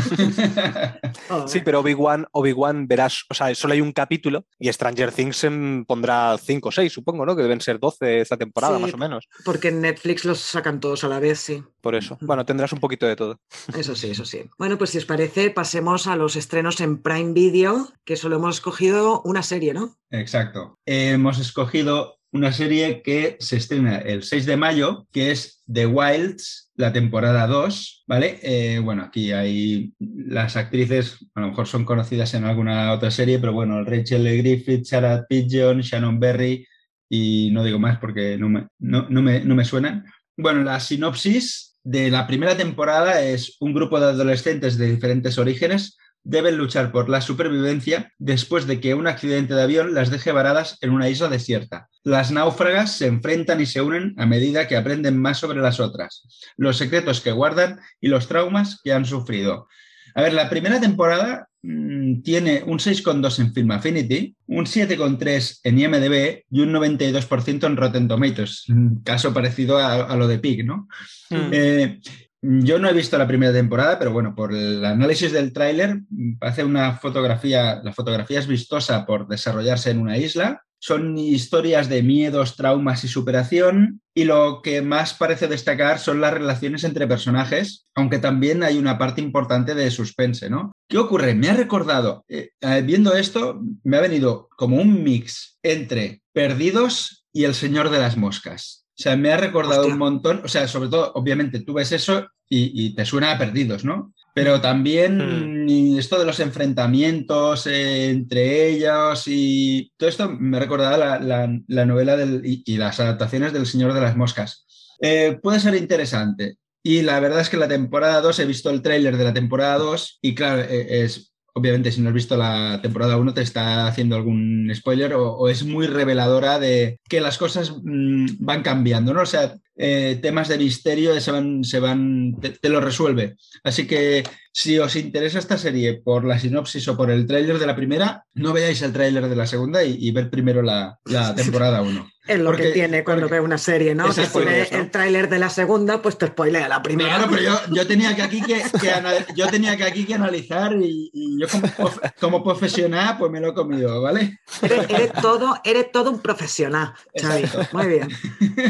Sí, 1.46 1.60
pero 1.64 1.80
Obi-Wan, 1.80 2.26
Obi-Wan 2.32 2.86
verás, 2.98 3.24
o 3.30 3.34
sea, 3.34 3.54
solo 3.54 3.74
hay 3.74 3.80
un 3.80 3.92
capítulo 3.92 4.44
y 4.58 4.72
Stranger 4.72 5.12
Things 5.12 5.46
pondrá 5.86 6.36
5 6.36 6.68
o 6.68 6.72
6, 6.72 6.92
supongo, 6.92 7.24
¿no? 7.24 7.36
Que 7.36 7.42
deben 7.42 7.60
ser 7.60 7.78
12 7.78 8.20
esta 8.22 8.36
temporada, 8.36 8.76
Sí. 8.76 8.82
más 8.82 8.94
o 8.94 8.98
menos. 8.98 9.28
Porque 9.44 9.68
en 9.68 9.80
Netflix 9.80 10.24
los 10.24 10.40
sacan 10.40 10.80
todos 10.80 11.04
a 11.04 11.08
la 11.08 11.20
vez, 11.20 11.38
sí. 11.38 11.62
Por 11.80 11.94
eso. 11.94 12.18
Bueno, 12.20 12.44
tendrás 12.44 12.72
un 12.72 12.80
poquito 12.80 13.06
de 13.06 13.14
todo. 13.16 13.40
Eso 13.76 13.94
sí, 13.94 14.10
eso 14.10 14.24
sí. 14.24 14.42
Bueno, 14.58 14.76
pues 14.78 14.90
si 14.90 14.98
os 14.98 15.04
parece, 15.04 15.50
pasemos 15.50 16.06
a 16.08 16.16
los 16.16 16.34
estrenos 16.36 16.80
en 16.80 17.00
Prime 17.00 17.32
Video, 17.32 17.88
que 18.04 18.16
solo 18.16 18.36
hemos 18.36 18.56
escogido 18.56 19.22
una 19.24 19.42
serie, 19.44 19.72
¿no? 19.74 19.96
Exacto. 20.10 20.78
Hemos 20.84 21.38
escogido 21.38 22.17
una 22.32 22.52
serie 22.52 23.02
que 23.02 23.36
se 23.40 23.56
estrena 23.56 23.98
el 23.98 24.22
6 24.22 24.46
de 24.46 24.56
mayo, 24.56 25.06
que 25.12 25.30
es 25.30 25.62
The 25.72 25.86
Wilds, 25.86 26.70
la 26.76 26.92
temporada 26.92 27.46
2, 27.46 28.04
¿vale? 28.06 28.38
Eh, 28.42 28.80
bueno, 28.80 29.04
aquí 29.04 29.32
hay 29.32 29.92
las 29.98 30.56
actrices, 30.56 31.18
a 31.34 31.40
lo 31.40 31.48
mejor 31.48 31.66
son 31.66 31.84
conocidas 31.84 32.34
en 32.34 32.44
alguna 32.44 32.92
otra 32.92 33.10
serie, 33.10 33.38
pero 33.38 33.52
bueno, 33.52 33.82
Rachel 33.84 34.24
Griffith, 34.38 34.84
Sarah 34.84 35.24
Pigeon, 35.28 35.80
Shannon 35.80 36.20
Berry 36.20 36.66
y 37.08 37.50
no 37.52 37.64
digo 37.64 37.78
más 37.78 37.98
porque 37.98 38.36
no 38.36 38.48
me, 38.48 38.68
no, 38.78 39.08
no 39.08 39.22
me, 39.22 39.40
no 39.40 39.54
me 39.54 39.64
suenan. 39.64 40.04
Bueno, 40.36 40.62
la 40.62 40.78
sinopsis 40.80 41.78
de 41.82 42.10
la 42.10 42.26
primera 42.26 42.56
temporada 42.56 43.22
es 43.22 43.56
un 43.60 43.72
grupo 43.72 43.98
de 43.98 44.06
adolescentes 44.06 44.76
de 44.76 44.90
diferentes 44.90 45.38
orígenes 45.38 45.96
deben 46.28 46.58
luchar 46.58 46.92
por 46.92 47.08
la 47.08 47.22
supervivencia 47.22 48.12
después 48.18 48.66
de 48.66 48.80
que 48.80 48.94
un 48.94 49.06
accidente 49.06 49.54
de 49.54 49.62
avión 49.62 49.94
las 49.94 50.10
deje 50.10 50.30
varadas 50.30 50.76
en 50.82 50.90
una 50.90 51.08
isla 51.08 51.28
desierta. 51.28 51.88
Las 52.04 52.30
náufragas 52.30 52.92
se 52.92 53.06
enfrentan 53.06 53.62
y 53.62 53.66
se 53.66 53.80
unen 53.80 54.14
a 54.18 54.26
medida 54.26 54.68
que 54.68 54.76
aprenden 54.76 55.16
más 55.16 55.38
sobre 55.38 55.60
las 55.60 55.80
otras, 55.80 56.52
los 56.58 56.76
secretos 56.76 57.22
que 57.22 57.32
guardan 57.32 57.80
y 57.98 58.08
los 58.08 58.28
traumas 58.28 58.78
que 58.84 58.92
han 58.92 59.06
sufrido. 59.06 59.68
A 60.14 60.20
ver, 60.20 60.34
la 60.34 60.50
primera 60.50 60.78
temporada 60.78 61.48
mmm, 61.62 62.20
tiene 62.20 62.62
un 62.62 62.78
6,2 62.78 63.38
en 63.38 63.54
Film 63.54 63.70
Affinity, 63.70 64.36
un 64.48 64.66
7,3 64.66 65.60
en 65.64 65.78
IMDb 65.78 66.44
y 66.50 66.60
un 66.60 66.72
92% 66.74 67.66
en 67.66 67.76
Rotten 67.76 68.06
Tomatoes, 68.06 68.68
un 68.68 69.02
caso 69.02 69.32
parecido 69.32 69.78
a, 69.78 70.04
a 70.04 70.16
lo 70.16 70.28
de 70.28 70.38
Pig, 70.38 70.66
¿no? 70.66 70.88
Mm. 71.30 71.50
Eh, 71.52 72.00
yo 72.42 72.78
no 72.78 72.88
he 72.88 72.92
visto 72.92 73.18
la 73.18 73.26
primera 73.26 73.52
temporada, 73.52 73.98
pero 73.98 74.12
bueno, 74.12 74.34
por 74.34 74.54
el 74.54 74.84
análisis 74.84 75.32
del 75.32 75.52
tráiler, 75.52 76.02
hace 76.40 76.64
una 76.64 76.96
fotografía, 76.96 77.80
la 77.82 77.92
fotografía 77.92 78.38
es 78.38 78.46
vistosa 78.46 79.06
por 79.06 79.26
desarrollarse 79.26 79.90
en 79.90 80.00
una 80.00 80.18
isla. 80.18 80.62
Son 80.80 81.18
historias 81.18 81.88
de 81.88 82.04
miedos, 82.04 82.54
traumas 82.54 83.02
y 83.02 83.08
superación. 83.08 84.00
Y 84.14 84.24
lo 84.24 84.62
que 84.62 84.82
más 84.82 85.14
parece 85.14 85.48
destacar 85.48 85.98
son 85.98 86.20
las 86.20 86.32
relaciones 86.32 86.84
entre 86.84 87.08
personajes, 87.08 87.86
aunque 87.96 88.18
también 88.18 88.62
hay 88.62 88.78
una 88.78 88.98
parte 88.98 89.20
importante 89.20 89.74
de 89.74 89.90
suspense, 89.90 90.48
¿no? 90.48 90.72
¿Qué 90.88 90.98
ocurre? 90.98 91.34
Me 91.34 91.50
ha 91.50 91.54
recordado, 91.54 92.24
eh, 92.28 92.50
eh, 92.60 92.82
viendo 92.84 93.14
esto, 93.14 93.60
me 93.82 93.96
ha 93.96 94.00
venido 94.00 94.48
como 94.56 94.76
un 94.76 95.02
mix 95.02 95.58
entre 95.62 96.22
Perdidos 96.32 97.26
y 97.32 97.44
El 97.44 97.54
Señor 97.54 97.90
de 97.90 97.98
las 97.98 98.16
Moscas. 98.16 98.87
O 98.98 99.02
sea, 99.02 99.16
me 99.16 99.30
ha 99.32 99.36
recordado 99.36 99.80
Hostia. 99.82 99.92
un 99.92 99.98
montón, 99.98 100.40
o 100.44 100.48
sea, 100.48 100.66
sobre 100.66 100.88
todo, 100.88 101.12
obviamente, 101.14 101.60
tú 101.60 101.74
ves 101.74 101.92
eso 101.92 102.26
y, 102.48 102.72
y 102.86 102.94
te 102.96 103.04
suena 103.04 103.30
a 103.32 103.38
perdidos, 103.38 103.84
¿no? 103.84 104.12
Pero 104.34 104.60
también 104.60 105.64
Mm. 105.64 105.68
y 105.68 105.98
esto 105.98 106.18
de 106.18 106.24
los 106.26 106.40
enfrentamientos 106.40 107.66
eh, 107.66 108.10
entre 108.10 108.68
ellos 108.70 109.24
y 109.26 109.92
todo 109.96 110.08
esto 110.08 110.28
me 110.30 110.58
recordaba 110.58 110.96
la, 110.96 111.18
la- 111.20 111.60
la 111.66 111.86
novela 111.86 112.16
del- 112.16 112.44
y, 112.44 112.62
y 112.66 112.76
las 112.76 112.98
adaptaciones 113.00 113.52
del 113.52 113.66
Señor 113.66 113.92
de 113.92 114.00
las 114.00 114.16
Moscas. 114.16 114.66
Eh, 115.00 115.38
puede 115.42 115.60
ser 115.60 115.74
interesante. 115.74 116.56
Y 116.82 117.02
la 117.02 117.20
verdad 117.20 117.40
es 117.40 117.50
que 117.50 117.56
la 117.56 117.68
temporada 117.68 118.20
2, 118.20 118.38
he 118.38 118.46
visto 118.46 118.70
el 118.70 118.82
tráiler 118.82 119.16
de 119.16 119.24
la 119.24 119.34
temporada 119.34 119.76
2 119.78 120.18
y 120.22 120.34
claro, 120.34 120.62
eh, 120.62 121.04
es, 121.04 121.32
obviamente 121.58 121.92
si 121.92 122.00
no 122.00 122.08
has 122.08 122.14
visto 122.14 122.36
la 122.36 122.80
temporada 122.82 123.16
1 123.16 123.34
te 123.34 123.42
está 123.42 123.86
haciendo 123.86 124.16
algún 124.16 124.70
spoiler 124.74 125.14
o, 125.14 125.48
es 125.48 125.64
muy 125.64 125.86
reveladora 125.86 126.58
de 126.58 127.00
que 127.08 127.20
las 127.20 127.38
cosas 127.38 127.74
mm, 127.82 128.36
van 128.38 128.62
cambiando, 128.62 129.12
¿no? 129.12 129.22
O 129.22 129.26
sea, 129.26 129.54
eh, 129.76 130.18
temas 130.22 130.48
de 130.48 130.58
misterio 130.58 131.18
se 131.20 131.30
van, 131.30 131.64
se 131.64 131.80
van 131.80 132.36
te, 132.40 132.68
lo 132.68 132.80
resuelve. 132.80 133.36
Así 133.62 133.86
que 133.86 134.24
si 134.52 134.78
os 134.78 134.96
interesa 134.96 135.38
esta 135.38 135.58
serie 135.58 135.94
por 135.94 136.24
la 136.24 136.38
sinopsis 136.38 136.88
o 136.88 136.96
por 136.96 137.10
el 137.10 137.26
tráiler 137.26 137.58
de 137.58 137.66
la 137.66 137.76
primera, 137.76 138.24
no 138.34 138.52
veáis 138.52 138.82
el 138.82 138.92
tráiler 138.92 139.28
de 139.28 139.36
la 139.36 139.46
segunda 139.46 139.84
y, 139.84 139.96
y 140.00 140.10
ver 140.10 140.30
primero 140.30 140.62
la, 140.62 140.98
la 141.04 141.34
temporada 141.34 141.82
1. 141.82 142.08
Es 142.28 142.38
lo 142.38 142.50
Porque- 142.50 142.64
que 142.64 142.72
tiene 142.72 143.02
cuando 143.04 143.22
porque- 143.22 143.34
ve 143.36 143.40
una 143.40 143.58
serie, 143.58 143.94
¿no? 143.94 144.04
Te 144.12 144.14
pone 144.14 144.26
spoilers, 144.26 144.72
¿no? 144.72 144.78
el 144.78 144.90
tráiler 144.90 145.28
de 145.30 145.38
la 145.38 145.48
segunda, 145.50 146.02
pues 146.02 146.18
te 146.18 146.26
spoilea 146.26 146.68
la 146.68 146.82
primera. 146.82 147.16
Claro, 147.16 147.26
pero 147.30 147.42
yo, 147.42 147.58
yo 147.74 147.86
tenía 147.86 148.14
que 148.14 148.22
aquí 148.22 148.42
que, 148.42 148.62
que 148.80 148.92
yo 149.34 149.46
tenía 149.48 149.76
que 149.76 149.84
aquí 149.84 150.04
que 150.04 150.14
analizar 150.14 150.72
y, 150.74 151.10
y 151.12 151.40
yo 151.40 151.48
como, 151.48 151.66
prof- 151.68 152.00
como 152.20 152.44
profesional 152.44 153.16
pues 153.18 153.30
me 153.32 153.40
lo 153.40 153.48
he 153.48 153.54
comido, 153.54 154.00
¿vale? 154.02 154.38
Eres, 154.62 154.90
eres 154.90 155.12
todo, 155.22 155.56
eres 155.64 155.90
todo 155.90 156.10
un 156.10 156.20
profesional, 156.20 156.92
Xavi. 157.20 157.42
Exacto. 157.44 157.76
Muy 157.76 157.86
bien, 157.86 158.08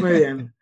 muy 0.01 0.13
bien. 0.13 0.55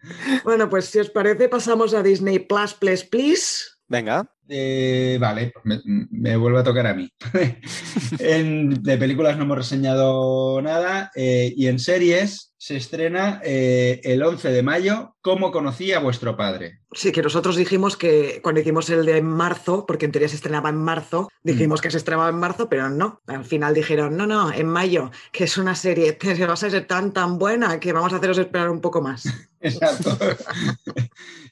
Bueno, 0.44 0.68
pues 0.70 0.86
si 0.86 0.98
os 0.98 1.10
parece, 1.10 1.48
pasamos 1.48 1.92
a 1.94 2.02
Disney 2.02 2.38
Plus, 2.38 2.72
please, 2.74 3.04
please. 3.04 3.64
Venga. 3.88 4.26
Eh, 4.48 5.18
vale, 5.20 5.52
me, 5.64 5.80
me 5.84 6.36
vuelve 6.36 6.60
a 6.60 6.64
tocar 6.64 6.86
a 6.86 6.94
mí. 6.94 7.10
En- 8.18 8.82
de 8.82 8.98
películas 8.98 9.36
no 9.36 9.44
hemos 9.44 9.58
reseñado 9.58 10.60
nada 10.62 11.10
eh, 11.14 11.52
y 11.56 11.66
en 11.66 11.78
series 11.78 12.52
se 12.58 12.76
estrena 12.76 13.40
eh, 13.44 14.00
el 14.04 14.22
11 14.22 14.50
de 14.50 14.62
mayo 14.62 15.16
¿Cómo 15.26 15.50
conocí 15.50 15.92
a 15.92 15.98
vuestro 15.98 16.36
padre? 16.36 16.82
Sí, 16.92 17.10
que 17.10 17.20
nosotros 17.20 17.56
dijimos 17.56 17.96
que 17.96 18.38
cuando 18.44 18.60
hicimos 18.60 18.88
el 18.90 19.04
de 19.04 19.20
marzo, 19.22 19.84
porque 19.84 20.06
en 20.06 20.12
teoría 20.12 20.28
se 20.28 20.36
estrenaba 20.36 20.68
en 20.68 20.76
marzo, 20.76 21.28
dijimos 21.42 21.80
que 21.80 21.90
se 21.90 21.96
estrenaba 21.96 22.28
en 22.28 22.36
marzo, 22.36 22.68
pero 22.68 22.88
no. 22.88 23.20
Al 23.26 23.44
final 23.44 23.74
dijeron, 23.74 24.16
no, 24.16 24.24
no, 24.28 24.52
en 24.52 24.68
mayo, 24.68 25.10
que 25.32 25.42
es 25.42 25.58
una 25.58 25.74
serie 25.74 26.16
que 26.18 26.46
va 26.46 26.52
a 26.52 26.56
ser 26.56 26.86
tan, 26.86 27.12
tan 27.12 27.40
buena 27.40 27.80
que 27.80 27.92
vamos 27.92 28.12
a 28.12 28.18
haceros 28.18 28.38
esperar 28.38 28.70
un 28.70 28.80
poco 28.80 29.02
más. 29.02 29.24
Exacto. 29.60 30.16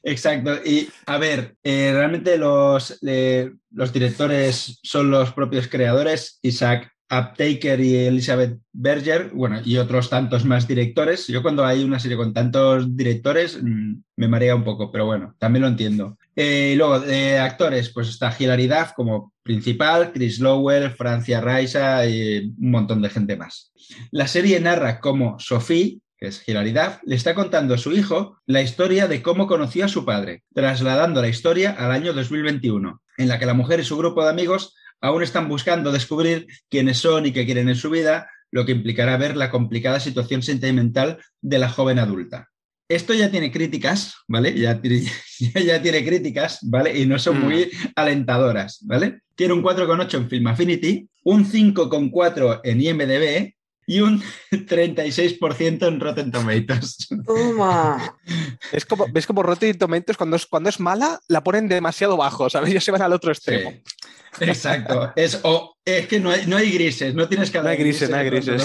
Exacto. 0.03 0.55
Y 0.63 0.89
a 1.05 1.17
ver, 1.17 1.57
realmente 1.61 2.37
los, 2.37 2.84
eh, 3.05 3.51
los 3.71 3.93
directores 3.93 4.79
son 4.83 5.11
los 5.11 5.31
propios 5.33 5.67
creadores, 5.67 6.39
Isaac 6.41 6.91
Uptaker 7.09 7.79
y 7.79 7.95
Elizabeth 7.97 8.57
Berger, 8.73 9.29
bueno, 9.33 9.61
y 9.63 9.77
otros 9.77 10.09
tantos 10.09 10.43
más 10.43 10.67
directores. 10.67 11.27
Yo 11.27 11.43
cuando 11.43 11.63
hay 11.63 11.83
una 11.83 11.99
serie 11.99 12.17
con 12.17 12.33
tantos 12.33 12.95
directores 12.95 13.61
mm, 13.61 13.95
me 14.17 14.27
marea 14.27 14.55
un 14.55 14.63
poco, 14.63 14.91
pero 14.91 15.05
bueno, 15.05 15.35
también 15.37 15.61
lo 15.61 15.67
entiendo. 15.67 16.17
Eh, 16.35 16.71
y 16.73 16.75
luego, 16.75 16.99
de 16.99 17.37
actores, 17.37 17.89
pues 17.89 18.09
está 18.09 18.35
Hilary 18.37 18.67
Duff 18.67 18.93
como 18.95 19.33
principal, 19.43 20.11
Chris 20.13 20.39
Lowell, 20.39 20.91
Francia 20.91 21.41
Raisa 21.41 22.05
y 22.07 22.53
un 22.57 22.71
montón 22.71 23.01
de 23.01 23.09
gente 23.09 23.37
más. 23.37 23.71
La 24.11 24.27
serie 24.27 24.59
narra 24.59 24.99
cómo 24.99 25.37
Sophie, 25.39 25.99
que 26.17 26.27
es 26.27 26.47
Hilary 26.47 26.71
Duff, 26.71 26.97
le 27.03 27.15
está 27.15 27.35
contando 27.35 27.73
a 27.73 27.77
su 27.77 27.91
hijo 27.91 28.37
la 28.45 28.61
historia 28.61 29.07
de 29.07 29.21
cómo 29.21 29.47
conoció 29.47 29.85
a 29.85 29.89
su 29.89 30.05
padre, 30.05 30.43
trasladando 30.53 31.21
la 31.21 31.27
historia 31.27 31.71
al 31.71 31.91
año 31.91 32.13
2021, 32.13 33.01
en 33.17 33.27
la 33.27 33.39
que 33.39 33.45
la 33.45 33.53
mujer 33.53 33.79
y 33.79 33.83
su 33.83 33.97
grupo 33.97 34.23
de 34.23 34.29
amigos 34.29 34.75
aún 35.01 35.23
están 35.23 35.47
buscando 35.49 35.91
descubrir 35.91 36.47
quiénes 36.69 36.97
son 36.97 37.25
y 37.25 37.31
qué 37.31 37.45
quieren 37.45 37.69
en 37.69 37.75
su 37.75 37.89
vida, 37.89 38.29
lo 38.51 38.65
que 38.65 38.71
implicará 38.71 39.17
ver 39.17 39.35
la 39.35 39.51
complicada 39.51 39.99
situación 39.99 40.41
sentimental 40.41 41.19
de 41.41 41.59
la 41.59 41.69
joven 41.69 41.99
adulta. 41.99 42.49
Esto 42.87 43.13
ya 43.13 43.31
tiene 43.31 43.51
críticas, 43.51 44.13
¿vale? 44.27 44.57
Ya 44.57 44.79
tiene, 44.79 45.03
ya 45.65 45.81
tiene 45.81 46.05
críticas, 46.05 46.59
¿vale? 46.61 46.97
Y 46.97 47.05
no 47.05 47.17
son 47.17 47.41
muy 47.41 47.71
alentadoras, 47.95 48.79
¿vale? 48.83 49.21
Tiene 49.35 49.53
un 49.53 49.63
4,8 49.63 50.13
en 50.15 50.29
Film 50.29 50.47
Affinity, 50.47 51.09
un 51.23 51.45
5,4 51.45 52.61
en 52.63 52.81
IMDb 52.81 53.55
y 53.85 54.01
un 54.01 54.21
36% 54.51 55.87
en 55.87 55.99
Rotten 55.99 56.31
Tomatoes. 56.31 57.07
Toma. 57.25 58.17
Es 58.71 58.85
como, 58.85 59.07
¿Ves 59.11 59.27
como 59.27 59.43
Rotten 59.43 59.77
Tomatoes 59.77 60.17
cuando 60.17 60.35
es, 60.35 60.45
cuando 60.45 60.69
es 60.69 60.79
mala 60.79 61.19
la 61.27 61.43
ponen 61.43 61.67
demasiado 61.67 62.17
bajo, 62.17 62.49
¿sabes? 62.49 62.73
Ya 62.73 62.81
se 62.81 62.91
van 62.91 63.01
al 63.01 63.13
otro 63.13 63.31
extremo. 63.31 63.71
Sí, 64.37 64.43
exacto. 64.45 65.13
Es, 65.15 65.39
o, 65.43 65.77
es 65.85 66.07
que 66.07 66.19
no 66.19 66.31
hay, 66.31 66.45
no 66.47 66.57
hay 66.57 66.71
grises, 66.71 67.13
no 67.13 67.27
tienes 67.27 67.51
que 67.51 67.61
No 67.61 67.69
hay 67.69 67.77
grises, 67.77 68.09
no 68.09 68.17
hay 68.17 68.25
grises. 68.29 68.63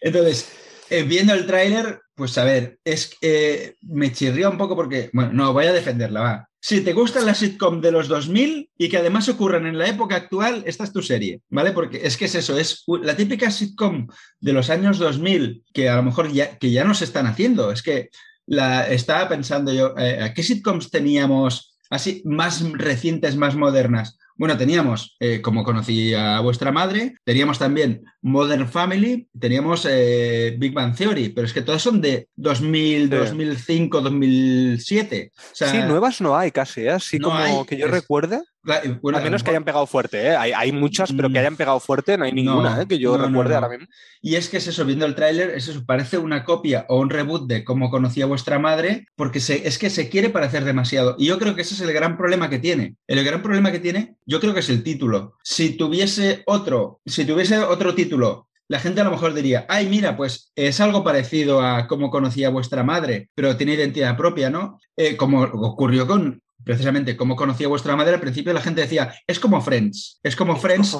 Entonces, 0.00 0.48
eh, 0.90 1.02
viendo 1.02 1.34
el 1.34 1.46
tráiler, 1.46 2.00
Pues 2.14 2.38
a 2.38 2.44
ver, 2.44 2.78
es 2.84 3.16
que 3.20 3.76
me 3.82 4.12
chirría 4.12 4.48
un 4.48 4.58
poco 4.58 4.76
porque, 4.76 5.10
bueno, 5.12 5.32
no, 5.32 5.52
voy 5.52 5.66
a 5.66 5.72
defenderla, 5.72 6.20
va. 6.20 6.48
Si 6.60 6.80
te 6.80 6.94
gustan 6.94 7.26
las 7.26 7.38
sitcom 7.38 7.80
de 7.80 7.92
los 7.92 8.08
2000 8.08 8.70
y 8.78 8.88
que 8.88 8.96
además 8.96 9.28
ocurren 9.28 9.66
en 9.66 9.76
la 9.76 9.86
época 9.86 10.16
actual, 10.16 10.62
esta 10.66 10.84
es 10.84 10.92
tu 10.92 11.02
serie, 11.02 11.42
¿vale? 11.50 11.72
Porque 11.72 12.00
es 12.04 12.16
que 12.16 12.24
es 12.24 12.34
eso, 12.36 12.56
es 12.56 12.84
la 13.02 13.16
típica 13.16 13.50
sitcom 13.50 14.06
de 14.40 14.52
los 14.54 14.70
años 14.70 14.98
2000 14.98 15.64
que 15.74 15.90
a 15.90 15.96
lo 15.96 16.04
mejor 16.04 16.32
ya, 16.32 16.56
que 16.56 16.70
ya 16.70 16.84
no 16.84 16.94
se 16.94 17.04
están 17.04 17.26
haciendo. 17.26 17.70
Es 17.70 17.82
que 17.82 18.08
la, 18.46 18.88
estaba 18.88 19.28
pensando 19.28 19.74
yo, 19.74 19.94
eh, 19.98 20.32
¿qué 20.34 20.42
sitcoms 20.42 20.90
teníamos 20.90 21.76
así 21.90 22.22
más 22.24 22.62
recientes, 22.72 23.36
más 23.36 23.56
modernas? 23.56 24.16
Bueno, 24.36 24.56
teníamos, 24.56 25.16
eh, 25.20 25.40
como 25.40 25.62
conocí 25.62 26.12
a 26.12 26.40
vuestra 26.40 26.72
madre, 26.72 27.14
teníamos 27.24 27.58
también 27.58 28.04
Modern 28.20 28.68
Family, 28.68 29.28
teníamos 29.38 29.86
eh, 29.88 30.56
Big 30.58 30.72
Bang 30.72 30.96
Theory, 30.96 31.28
pero 31.28 31.46
es 31.46 31.52
que 31.52 31.62
todas 31.62 31.82
son 31.82 32.00
de 32.00 32.28
2000, 32.34 33.10
2005, 33.10 34.00
2007. 34.00 35.32
sí, 35.52 35.78
nuevas 35.86 36.20
no 36.20 36.36
hay 36.36 36.50
casi, 36.50 36.82
¿eh? 36.82 36.90
así 36.90 37.18
como 37.18 37.64
que 37.64 37.76
yo 37.76 37.86
recuerde. 37.86 38.40
A 38.66 39.20
menos 39.20 39.42
que 39.42 39.50
hayan 39.50 39.64
pegado 39.64 39.86
fuerte, 39.86 40.28
¿eh? 40.28 40.36
hay, 40.36 40.72
muchas, 40.72 41.12
pero 41.12 41.28
que 41.28 41.34
mm. 41.34 41.40
hayan 41.40 41.56
pegado 41.56 41.80
fuerte 41.80 42.16
no 42.16 42.24
hay 42.24 42.32
ninguna 42.32 42.82
¿eh? 42.82 42.86
que 42.86 42.98
yo 42.98 43.16
recuerde 43.16 43.54
ahora 43.54 43.68
mismo. 43.68 43.86
Y 44.22 44.36
es 44.36 44.48
que 44.48 44.56
es 44.56 44.66
eso, 44.66 44.84
viendo 44.84 45.04
el 45.06 45.14
tráiler, 45.14 45.50
es 45.50 45.68
eso, 45.68 45.84
parece 45.84 46.18
una 46.18 46.44
copia 46.44 46.86
o 46.88 46.98
un 46.98 47.10
reboot 47.10 47.46
de 47.46 47.64
cómo 47.64 47.90
conocía 47.90 48.26
vuestra 48.26 48.58
madre, 48.58 49.06
porque 49.16 49.38
es 49.38 49.78
que 49.78 49.90
se 49.90 50.08
quiere 50.08 50.30
parecer 50.30 50.64
demasiado. 50.64 51.16
Y 51.18 51.26
yo 51.26 51.38
creo 51.38 51.54
que 51.54 51.62
ese 51.62 51.74
es 51.74 51.80
el 51.80 51.92
gran 51.92 52.16
problema 52.16 52.48
que 52.48 52.58
tiene. 52.58 52.96
El 53.06 53.22
gran 53.24 53.42
problema 53.42 53.70
que 53.70 53.80
tiene, 53.80 54.16
yo 54.24 54.40
creo 54.40 54.54
que 54.54 54.60
es 54.60 54.70
el 54.70 54.82
título. 54.82 55.36
Si 55.42 55.76
tuviese 55.76 56.42
otro, 56.46 57.00
si 57.04 57.24
tuviese 57.24 57.58
otro 57.58 57.94
título 57.94 58.48
la 58.68 58.78
gente 58.78 59.00
a 59.00 59.04
lo 59.04 59.10
mejor 59.10 59.34
diría, 59.34 59.66
ay, 59.68 59.88
mira, 59.88 60.16
pues 60.16 60.52
es 60.56 60.80
algo 60.80 61.04
parecido 61.04 61.60
a 61.60 61.86
cómo 61.86 62.10
conocía 62.10 62.48
vuestra 62.48 62.82
madre, 62.82 63.28
pero 63.34 63.56
tiene 63.56 63.74
identidad 63.74 64.16
propia, 64.16 64.48
¿no? 64.48 64.78
Eh, 64.96 65.16
como 65.16 65.42
ocurrió 65.42 66.06
con 66.06 66.42
precisamente 66.64 67.16
cómo 67.16 67.36
conocía 67.36 67.68
vuestra 67.68 67.96
madre, 67.96 68.14
al 68.14 68.20
principio 68.20 68.52
la 68.52 68.60
gente 68.60 68.80
decía, 68.80 69.14
es 69.26 69.38
como 69.38 69.60
Friends, 69.60 70.20
es 70.22 70.34
como 70.34 70.56
Friends. 70.56 70.96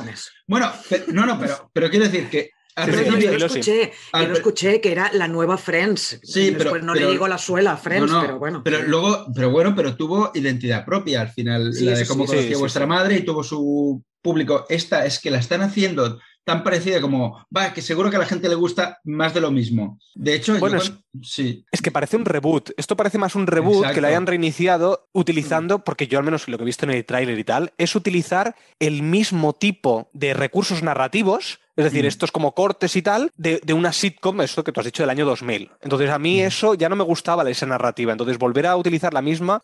Bueno, 0.47 0.71
no, 1.09 1.27
no, 1.27 1.39
pero, 1.39 1.71
pero 1.73 1.91
quiero 1.91 2.07
decir 2.07 2.29
que 2.29 2.51
yo, 2.77 3.39
lo 3.39 3.47
escuché, 3.47 3.93
yo 4.13 4.27
lo 4.27 4.35
escuché 4.35 4.81
que 4.81 4.91
era 4.91 5.11
la 5.13 5.29
nueva 5.29 5.57
Friends. 5.57 6.19
Sí, 6.23 6.55
pero 6.57 6.79
no 6.81 6.95
le 6.95 7.07
digo 7.07 7.29
la 7.29 7.39
suela 7.39 7.77
Friends, 7.77 8.13
pero 8.21 8.39
bueno. 8.39 8.63
Pero 8.65 8.83
luego, 8.83 9.27
pero 9.35 9.51
bueno, 9.51 9.75
pero 9.77 9.97
tuvo 9.97 10.33
identidad 10.35 10.85
propia 10.85 11.21
al 11.21 11.29
final, 11.31 11.71
la 11.71 11.99
de 11.99 12.07
cómo 12.07 12.27
conocía 12.27 12.59
vuestra 12.59 12.87
madre 12.87 13.17
y 13.17 13.25
tuvo 13.25 13.45
su 13.45 14.03
público. 14.21 14.67
Esta 14.69 15.07
es 15.07 15.21
que 15.21 15.31
la 15.31 15.39
están 15.39 15.63
haciendo 15.63 16.19
tan 16.45 16.63
parecida 16.63 17.01
como, 17.01 17.45
va, 17.55 17.73
que 17.73 17.83
seguro 17.83 18.11
que 18.11 18.17
a 18.17 18.21
la 18.21 18.27
gente 18.27 18.49
le 18.49 18.55
gusta 18.55 19.01
más 19.05 19.33
de 19.35 19.41
lo 19.41 19.51
mismo. 19.51 19.99
De 20.15 20.35
hecho, 20.35 20.59
bueno, 20.59 20.77
es, 20.77 20.93
sí. 21.23 21.65
es 21.73 21.81
que 21.81 21.91
parece 21.91 22.17
un 22.17 22.27
reboot. 22.27 22.71
Esto 22.77 22.97
parece 22.97 23.19
más 23.19 23.35
un 23.35 23.47
reboot 23.47 23.93
que 23.93 24.01
lo 24.01 24.09
hayan 24.09 24.27
reiniciado 24.27 25.09
utilizando, 25.13 25.83
porque 25.83 26.07
yo 26.07 26.19
al 26.19 26.25
menos 26.25 26.47
lo 26.47 26.59
que 26.59 26.65
he 26.65 26.67
visto 26.67 26.85
en 26.85 26.93
el 26.93 27.05
tráiler 27.05 27.39
y 27.39 27.45
tal, 27.45 27.73
es 27.79 27.97
utilizar 27.97 28.55
el 28.79 29.03
mismo 29.03 29.55
tipo 29.55 30.11
de 30.13 30.35
recursos 30.35 30.83
narrativos 30.83 31.61
es 31.77 31.85
decir, 31.85 32.05
mm. 32.05 32.09
esto 32.09 32.25
es 32.25 32.33
como 32.33 32.55
cortes 32.55 32.95
y 32.97 33.03
tal 33.03 33.31
de, 33.37 33.61
una 33.73 33.93
sitcom, 33.93 34.41
eso 34.43 34.63
que 34.63 34.73
tú 34.73 34.81
has 34.81 34.87
dicho 34.87 35.03
del 35.03 35.11
año 35.11 35.27
2000. 35.27 35.71
Entonces 35.83 36.11
a 36.11 36.19
mí 36.19 36.41
mm. 36.41 36.47
eso 36.47 36.75
ya 36.75 36.89
no 36.89 36.97
me 36.97 37.05
gustaba 37.05 37.49
esa 37.51 37.67
narrativa. 37.67 38.13
Entonces 38.13 38.39
volver 38.39 38.67
a 38.67 38.77
utilizar 38.77 39.13
la 39.13 39.23
misma, 39.23 39.63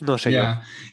no 0.00 0.18
sé. 0.18 0.38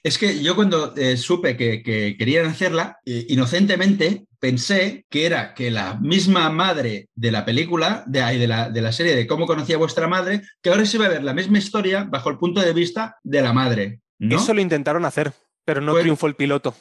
Es 0.03 0.17
que 0.17 0.41
yo 0.41 0.55
cuando 0.55 0.95
eh, 0.95 1.17
supe 1.17 1.55
que, 1.55 1.83
querían 2.17 2.47
hacerla, 2.47 2.99
eh, 3.05 3.25
inocentemente 3.29 4.25
pensé 4.39 5.05
que 5.09 5.25
era 5.25 5.53
que 5.53 5.71
la 5.71 5.95
misma 5.95 6.49
madre 6.49 7.09
de 7.15 7.31
la 7.31 7.45
película, 7.45 8.03
de, 8.07 8.21
de, 8.37 8.47
la, 8.47 8.69
de 8.69 8.81
la 8.81 8.91
serie 8.91 9.15
de 9.15 9.27
cómo 9.27 9.45
conocía 9.45 9.77
vuestra 9.77 10.07
madre, 10.07 10.41
que 10.61 10.69
ahora 10.69 10.85
se 10.85 10.97
va 10.97 11.05
a 11.05 11.09
ver 11.09 11.23
la 11.23 11.33
misma 11.33 11.59
historia 11.59 12.05
bajo 12.09 12.29
el 12.29 12.37
punto 12.37 12.61
de 12.61 12.73
vista 12.73 13.17
de 13.23 13.41
la 13.41 13.53
madre. 13.53 14.01
Eso 14.19 14.53
lo 14.53 14.61
intentaron 14.61 15.05
hacer 15.05 15.33
pero 15.65 15.81
no 15.81 15.93
pues 15.93 16.03
triunfó 16.03 16.27
el 16.27 16.35
piloto. 16.35 16.75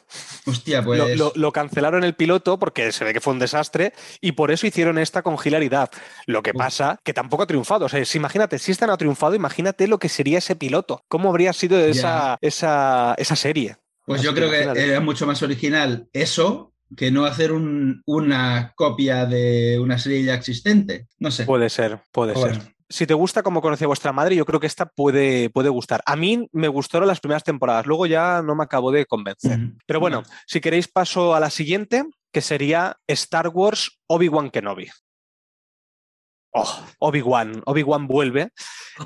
Hostia, 0.46 0.84
pues. 0.84 1.18
Lo, 1.34 1.52
cancelaron 1.52 2.04
el 2.04 2.14
piloto 2.14 2.58
porque 2.58 2.92
se 2.92 3.04
ve 3.04 3.14
que 3.14 3.20
fue 3.20 3.32
un 3.32 3.38
desastre 3.38 3.94
y 4.20 4.32
por 4.32 4.50
eso 4.50 4.66
hicieron 4.66 4.98
esta 4.98 5.22
con 5.22 5.36
hilaridad. 5.42 5.90
Lo 6.26 6.42
que 6.42 6.52
pasa 6.52 7.00
que 7.02 7.14
tampoco 7.14 7.42
ha 7.42 7.46
triunfado. 7.46 7.86
O 7.86 7.88
sea, 7.88 8.02
imagínate, 8.14 8.58
si 8.58 8.70
esta 8.70 8.86
no 8.86 8.92
ha 8.92 8.98
triunfado, 8.98 9.34
imagínate 9.34 9.88
lo 9.88 9.98
que 9.98 10.08
sería 10.08 10.38
ese 10.38 10.54
piloto. 10.54 11.02
¿Cómo 11.08 11.30
habría 11.30 11.52
sido 11.52 11.78
esa, 11.78 12.38
esa, 12.40 13.16
serie? 13.36 13.76
Pues 14.04 14.22
yo 14.22 14.34
creo 14.34 14.50
que 14.50 14.82
era 14.82 15.00
mucho 15.00 15.26
más 15.26 15.42
original 15.42 16.08
eso 16.12 16.72
que 16.94 17.10
no 17.10 17.24
hacer 17.24 17.50
una 17.52 18.72
copia 18.76 19.24
de 19.24 19.78
una 19.80 19.98
serie 19.98 20.22
ya 20.22 20.34
existente. 20.34 21.08
No 21.18 21.30
sé. 21.30 21.44
Puede 21.46 21.70
ser, 21.70 22.00
puede 22.12 22.34
ser 22.36 22.73
si 22.94 23.08
te 23.08 23.14
gusta 23.14 23.42
como 23.42 23.60
conocía 23.60 23.88
vuestra 23.88 24.12
madre, 24.12 24.36
yo 24.36 24.46
creo 24.46 24.60
que 24.60 24.68
esta 24.68 24.86
puede, 24.86 25.50
puede 25.50 25.68
gustar. 25.68 26.00
A 26.06 26.14
mí 26.14 26.48
me 26.52 26.68
gustaron 26.68 27.08
las 27.08 27.18
primeras 27.18 27.42
temporadas, 27.42 27.86
luego 27.86 28.06
ya 28.06 28.40
no 28.40 28.54
me 28.54 28.62
acabo 28.62 28.92
de 28.92 29.04
convencer. 29.04 29.58
Pero 29.84 29.98
bueno, 29.98 30.22
si 30.46 30.60
queréis 30.60 30.86
paso 30.86 31.34
a 31.34 31.40
la 31.40 31.50
siguiente, 31.50 32.04
que 32.32 32.40
sería 32.40 32.96
Star 33.08 33.48
Wars 33.48 33.98
Obi-Wan 34.06 34.48
Kenobi. 34.50 34.90
Oh, 36.52 36.84
Obi-Wan, 37.00 37.62
Obi-Wan 37.66 38.06
vuelve. 38.06 38.50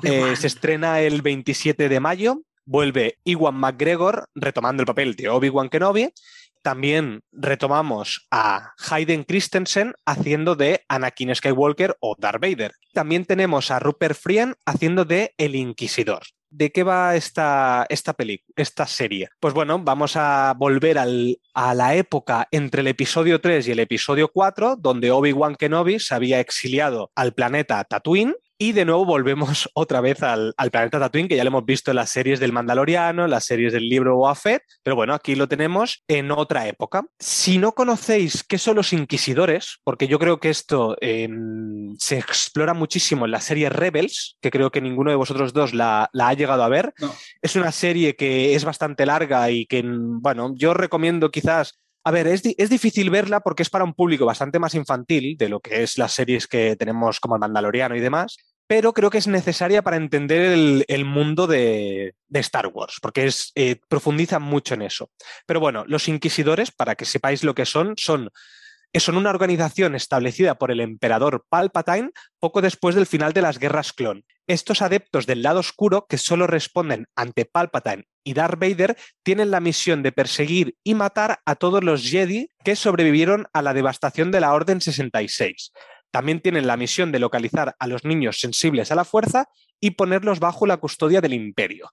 Eh, 0.03 0.35
se 0.35 0.45
estrena 0.45 1.01
el 1.01 1.23
27 1.23 1.89
de 1.89 1.99
mayo. 1.99 2.43
Vuelve 2.65 3.17
Iwan 3.23 3.55
McGregor 3.55 4.29
retomando 4.35 4.83
el 4.83 4.85
papel 4.85 5.15
de 5.15 5.29
Obi-Wan 5.29 5.69
Kenobi 5.69 6.13
también 6.61 7.21
retomamos 7.31 8.27
a 8.31 8.73
Hayden 8.89 9.23
Christensen 9.23 9.93
haciendo 10.05 10.55
de 10.55 10.83
Anakin 10.87 11.33
Skywalker 11.33 11.95
o 11.99 12.15
Darth 12.17 12.41
Vader. 12.41 12.73
También 12.93 13.25
tenemos 13.25 13.71
a 13.71 13.79
Rupert 13.79 14.17
Friend 14.17 14.55
haciendo 14.65 15.05
de 15.05 15.33
El 15.37 15.55
Inquisidor. 15.55 16.23
¿De 16.51 16.71
qué 16.71 16.81
va 16.81 17.15
esta, 17.15 17.85
esta 17.89 18.13
película, 18.13 18.53
esta 18.55 18.87
serie? 18.87 19.29
Pues 19.39 19.53
bueno, 19.53 19.79
vamos 19.79 20.15
a 20.15 20.55
volver 20.57 20.97
a 20.97 21.73
la 21.75 21.95
época 21.95 22.47
entre 22.49 22.81
el 22.81 22.87
episodio 22.87 23.39
3 23.39 23.67
y 23.67 23.71
el 23.71 23.79
episodio 23.79 24.29
4, 24.29 24.75
donde 24.75 25.11
Obi-Wan 25.11 25.55
Kenobi 25.55 25.99
se 25.99 26.15
había 26.15 26.39
exiliado 26.39 27.11
al 27.13 27.33
planeta 27.33 27.83
Tatooine 27.83 28.33
y 28.61 28.73
de 28.73 28.83
nuevo 28.83 29.05
volvemos 29.05 29.69
otra 29.73 30.01
vez 30.01 30.21
al, 30.21 30.53
planeta 30.71 30.99
Tatooine, 30.99 31.29
que 31.29 31.37
ya 31.37 31.43
lo 31.43 31.47
hemos 31.47 31.65
visto 31.65 31.91
en 31.91 31.95
las 31.95 32.09
series 32.09 32.39
del 32.39 32.51
Mandaloriano, 32.51 33.23
en 33.23 33.31
las 33.31 33.45
series 33.45 33.71
del 33.73 33.87
libro 33.87 34.17
Boafet, 34.17 34.61
pero 34.83 34.95
bueno, 34.95 35.13
aquí 35.13 35.35
lo 35.35 35.47
tenemos 35.47 36.03
en 36.07 36.29
otra 36.31 36.67
época. 36.67 37.05
Si 37.17 37.57
no 37.57 37.71
conocéis 37.71 38.43
qué 38.43 38.57
son 38.57 38.75
los 38.75 38.91
inquisidores, 38.91 39.79
porque 39.83 40.07
yo 40.07 40.19
creo 40.19 40.39
que 40.39 40.49
esto 40.49 40.97
em, 40.99 41.95
se 41.97 42.17
explora 42.19 42.73
muchísimo 42.73 43.25
en 43.25 43.31
la 43.31 43.39
serie 43.39 43.69
Rebels, 43.69 44.37
que 44.41 44.51
creo 44.51 44.71
que 44.71 44.81
ninguno 44.81 45.09
de 45.09 45.15
vosotros 45.15 45.53
dos 45.53 45.73
la, 45.73 46.09
ha 46.13 46.33
llegado 46.33 46.63
a 46.63 46.69
ver, 46.69 46.93
es 47.41 47.55
una 47.55 47.71
serie 47.71 48.17
que 48.17 48.55
es 48.55 48.65
bastante 48.65 49.05
larga 49.05 49.49
y 49.49 49.65
que, 49.65 49.81
bueno, 49.85 50.51
yo 50.55 50.73
recomiendo 50.73 51.31
quizás 51.31 51.79
a 52.05 52.11
ver, 52.11 52.27
es, 52.27 52.41
difícil 52.41 53.09
verla 53.09 53.41
porque 53.41 53.61
es 53.61 53.69
para 53.69 53.83
un 53.83 53.93
público 53.93 54.25
bastante 54.25 54.57
más 54.57 54.73
infantil 54.73 55.35
de 55.37 55.49
lo 55.49 55.59
que 55.59 55.83
es 55.83 55.97
las 55.97 56.13
series 56.13 56.47
que 56.47 56.75
tenemos 56.75 57.19
como 57.19 57.35
el 57.35 57.39
Mandaloriano 57.39 57.95
y 57.95 57.99
demás, 57.99 58.37
pero 58.69 58.93
creo 58.93 59.09
que 59.09 59.17
es 59.17 59.25
necesaria 59.25 59.81
para 59.81 59.97
entender 59.97 60.85
el, 60.87 61.05
mundo 61.05 61.47
de, 61.47 62.13
Star 62.31 62.67
Wars, 62.67 62.99
porque 63.01 63.27
eh, 63.55 63.77
profundiza 63.89 64.37
mucho 64.37 64.75
en 64.75 64.83
eso. 64.83 65.09
Pero 65.47 65.59
bueno, 65.59 65.85
los 65.87 66.07
inquisidores, 66.07 66.69
para 66.69 66.93
que 66.93 67.05
sepáis 67.05 67.43
lo 67.43 67.55
que 67.55 67.65
son, 67.65 67.95
son 67.97 68.29
son 68.93 69.17
una 69.17 69.31
organización 69.31 69.95
establecida 69.95 70.55
por 70.55 70.69
el 70.69 70.81
emperador 70.81 71.45
Palpatine 71.49 72.11
poco 72.39 72.61
después 72.61 72.93
del 72.93 73.07
final 73.07 73.33
de 73.33 73.41
las 73.41 73.57
guerras 73.57 73.91
clon. 73.91 74.23
Estos 74.47 74.83
adeptos 74.83 75.25
del 75.25 75.41
lado 75.41 75.59
oscuro, 75.59 76.05
que 76.07 76.17
solo 76.19 76.45
responden 76.45 77.07
ante 77.15 77.45
Palpatine 77.45 78.05
y 78.23 78.33
Darth 78.33 78.59
Vader, 78.59 78.97
tienen 79.23 79.49
la 79.49 79.61
misión 79.61 80.03
de 80.03 80.11
perseguir 80.11 80.75
y 80.83 80.93
matar 80.93 81.39
a 81.45 81.55
todos 81.55 81.83
los 81.83 82.07
Jedi 82.07 82.49
que 82.63 82.75
sobrevivieron 82.75 83.47
a 83.53 83.63
la 83.63 83.73
devastación 83.73 84.31
de 84.31 84.41
la 84.41 84.53
Orden 84.53 84.79
66. 84.79 85.71
También 86.11 86.41
tienen 86.41 86.67
la 86.67 86.77
misión 86.77 87.11
de 87.11 87.19
localizar 87.19 87.75
a 87.79 87.87
los 87.87 88.03
niños 88.03 88.39
sensibles 88.39 88.91
a 88.91 88.95
la 88.95 89.05
fuerza 89.05 89.49
y 89.79 89.91
ponerlos 89.91 90.39
bajo 90.39 90.65
la 90.65 90.77
custodia 90.77 91.21
del 91.21 91.33
imperio. 91.33 91.91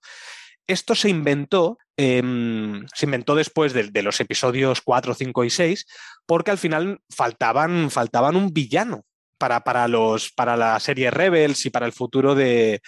Esto 0.66 0.94
se 0.94 1.08
inventó, 1.08 1.78
em, 1.96 2.86
se 2.92 3.06
inventó 3.06 3.34
después 3.36 3.72
de, 3.72 4.02
los 4.02 4.20
episodios 4.20 4.80
4, 4.82 5.14
5 5.14 5.44
y 5.44 5.50
6, 5.50 5.86
porque 6.26 6.50
al 6.50 6.58
final 6.58 7.00
faltaban, 7.08 7.90
faltaban 7.90 8.34
un 8.36 8.52
villano 8.52 9.04
para, 9.38 9.60
para, 9.60 9.88
los, 9.88 10.32
para 10.32 10.56
la 10.56 10.78
serie 10.80 11.10
Rebels 11.10 11.66
y 11.66 11.70
para 11.70 11.86
el 11.86 11.92
futuro 11.92 12.34
de, 12.34 12.80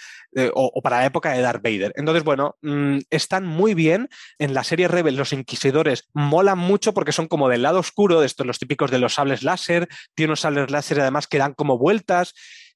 o, 0.54 0.80
para 0.82 0.98
la 0.98 1.06
época 1.06 1.32
de 1.32 1.40
Darth 1.40 1.62
Vader. 1.62 1.92
Entonces, 1.96 2.24
bueno, 2.24 2.56
mm, 2.62 2.98
están 3.10 3.46
muy 3.46 3.74
bien. 3.74 4.08
En 4.38 4.54
la 4.54 4.64
serie 4.64 4.88
Rebels 4.88 5.18
los 5.18 5.32
inquisidores 5.32 6.08
molan 6.12 6.58
mucho 6.58 6.94
porque 6.94 7.12
son 7.12 7.28
como 7.28 7.48
del 7.48 7.62
lado 7.62 7.78
oscuro, 7.78 8.20
de 8.20 8.26
estos 8.26 8.46
los 8.46 8.58
típicos 8.58 8.90
de 8.90 8.98
los 8.98 9.14
sables 9.14 9.42
láser, 9.42 9.88
tiene 10.14 10.30
unos 10.30 10.40
sables 10.40 10.70
láser 10.70 11.00
además 11.00 11.26
que 11.26 11.38
dan 11.38 11.54
como 11.54 11.78
vueltas. 11.78 12.34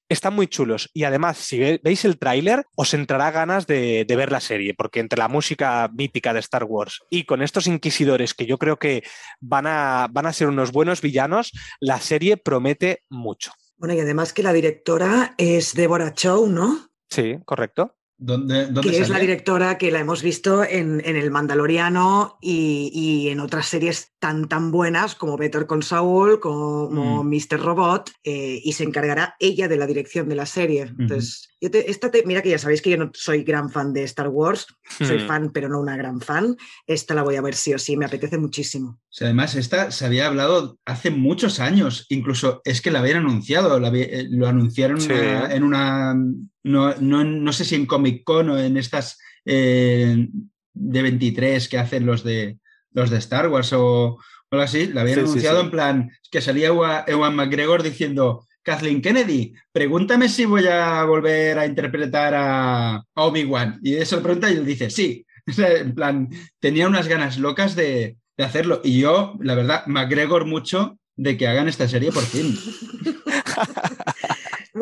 Están 0.09 0.35
muy 0.35 0.47
chulos 0.47 0.89
y 0.93 1.05
además, 1.05 1.37
si 1.37 1.79
veis 1.81 2.05
el 2.05 2.19
tráiler, 2.19 2.65
os 2.75 2.93
entrará 2.93 3.31
ganas 3.31 3.65
de, 3.65 4.05
de, 4.05 4.15
ver 4.15 4.31
la 4.31 4.41
serie, 4.41 4.73
porque 4.73 4.99
entre 4.99 5.17
la 5.17 5.29
música 5.29 5.89
mítica 5.93 6.33
de 6.33 6.41
Star 6.41 6.65
Wars 6.65 6.99
y 7.09 7.23
con 7.23 7.41
estos 7.41 7.67
inquisidores 7.67 8.33
que 8.33 8.45
yo 8.45 8.57
creo 8.57 8.77
que 8.77 9.03
van 9.39 9.65
a, 9.65 10.07
van 10.11 10.25
a 10.25 10.33
ser 10.33 10.49
unos 10.49 10.71
buenos 10.71 11.01
villanos, 11.01 11.51
la 11.79 11.99
serie 11.99 12.35
promete 12.37 13.03
mucho. 13.09 13.53
Bueno, 13.77 13.93
y 13.93 13.99
además 13.99 14.33
que 14.33 14.43
la 14.43 14.53
directora 14.53 15.35
es 15.37 15.73
Deborah 15.73 16.13
Chow, 16.13 16.47
¿no? 16.47 16.89
Sí, 17.09 17.39
correcto. 17.45 17.95
¿Dónde, 18.25 18.67
dónde 18.67 18.89
que 18.89 18.99
es 18.99 19.09
la 19.09 19.19
directora 19.19 19.77
que 19.77 19.91
la 19.91 19.99
hemos 19.99 20.23
visto 20.23 20.63
en, 20.63 21.01
en 21.03 21.17
El 21.17 21.29
Mandaloriano 21.29 22.37
y, 22.41 22.89
y 22.93 23.29
en 23.29 23.41
otras 23.41 23.65
series 23.67 24.13
tan 24.19 24.47
tan 24.47 24.71
buenas 24.71 25.15
como 25.15 25.35
Better 25.35 25.67
Call 25.67 25.83
Saul, 25.83 26.39
como 26.39 27.23
Mm. 27.23 27.27
Mr. 27.29 27.59
Robot, 27.59 28.11
eh, 28.23 28.61
y 28.63 28.71
se 28.73 28.83
encargará 28.85 29.35
ella 29.39 29.67
de 29.67 29.75
la 29.77 29.85
dirección 29.87 30.29
de 30.29 30.35
la 30.35 30.45
serie. 30.45 30.83
Entonces, 30.97 31.49
yo 31.59 31.69
te- 31.69 31.89
esta 31.91 32.09
te- 32.11 32.23
mira 32.25 32.41
que 32.41 32.49
ya 32.51 32.57
sabéis 32.59 32.81
que 32.81 32.91
yo 32.91 32.97
no 32.97 33.11
soy 33.13 33.43
gran 33.43 33.69
fan 33.69 33.91
de 33.93 34.03
Star 34.03 34.29
Wars, 34.29 34.67
soy 34.99 35.17
Hmm. 35.23 35.27
fan 35.27 35.51
pero 35.51 35.67
no 35.69 35.79
una 35.81 35.97
gran 35.97 36.21
fan. 36.21 36.55
Esta 36.87 37.13
la 37.15 37.23
voy 37.23 37.35
a 37.35 37.41
ver 37.41 37.55
sí 37.55 37.73
o 37.73 37.79
sí, 37.79 37.97
me 37.97 38.05
apetece 38.05 38.37
muchísimo. 38.37 38.99
Sea, 39.09 39.27
además, 39.27 39.55
esta 39.55 39.91
se 39.91 40.05
había 40.05 40.27
hablado 40.27 40.77
hace 40.85 41.11
muchos 41.11 41.59
años, 41.59 42.05
incluso 42.09 42.61
es 42.63 42.81
que 42.81 42.91
la 42.91 42.99
habían 42.99 43.17
anunciado, 43.17 43.79
la 43.79 43.89
eh, 43.93 44.27
lo 44.29 44.47
anunciaron 44.47 45.01
Sí. 45.01 45.11
una- 45.11 45.53
en 45.53 45.63
una, 45.63 46.15
no, 46.63 46.95
no, 46.95 47.23
no 47.23 47.53
sé 47.53 47.65
si 47.65 47.75
en 47.75 47.85
Comic 47.85 48.23
Con 48.23 48.49
o 48.49 48.57
en 48.57 48.77
estas 48.77 49.19
eh, 49.45 50.27
de 50.73 51.01
23 51.01 51.67
que 51.67 51.77
hacen 51.77 52.05
los 52.05 52.23
de, 52.23 52.57
los 52.91 53.09
de 53.09 53.17
Star 53.17 53.49
Wars 53.49 53.73
o, 53.73 54.17
o 54.51 54.57
así, 54.57 54.87
la 54.87 55.01
habían 55.01 55.19
Sí, 55.19 55.21
anunciado 55.21 55.59
sí. 55.59 55.65
en 55.65 55.71
plan 55.71 56.11
que 56.31 56.41
salía 56.41 56.67
Ewan, 56.67 57.03
Ewan 57.07 57.35
McGregor 57.35 57.83
diciendo, 57.83 58.47
Kathleen 58.63 59.01
Kennedy, 59.01 59.53
pregúntame 59.71 60.29
si 60.29 60.45
voy 60.45 60.65
a 60.67 61.03
volver 61.03 61.59
a 61.59 61.65
interpretar 61.65 62.33
a, 62.35 63.03
Obi-Wan. 63.13 63.79
Y 63.83 63.95
eso 63.95 64.15
le 64.15 64.21
pregunta 64.21 64.49
y 64.49 64.55
él 64.55 64.65
dice, 64.65 64.89
sí. 64.89 65.25
En 65.57 65.93
plan, 65.93 66.29
tenía 66.59 66.87
unas 66.87 67.09
ganas 67.09 67.37
locas 67.37 67.75
de, 67.75 68.17
de 68.37 68.43
hacerlo. 68.43 68.79
Y 68.83 68.99
yo, 68.99 69.37
la 69.41 69.55
verdad, 69.55 69.85
McGregor 69.87 70.45
mucho 70.45 70.97
de 71.17 71.37
que 71.37 71.47
hagan 71.47 71.67
esta 71.67 71.87
serie 71.87 72.11
por 72.11 72.23
fin. 72.23 72.57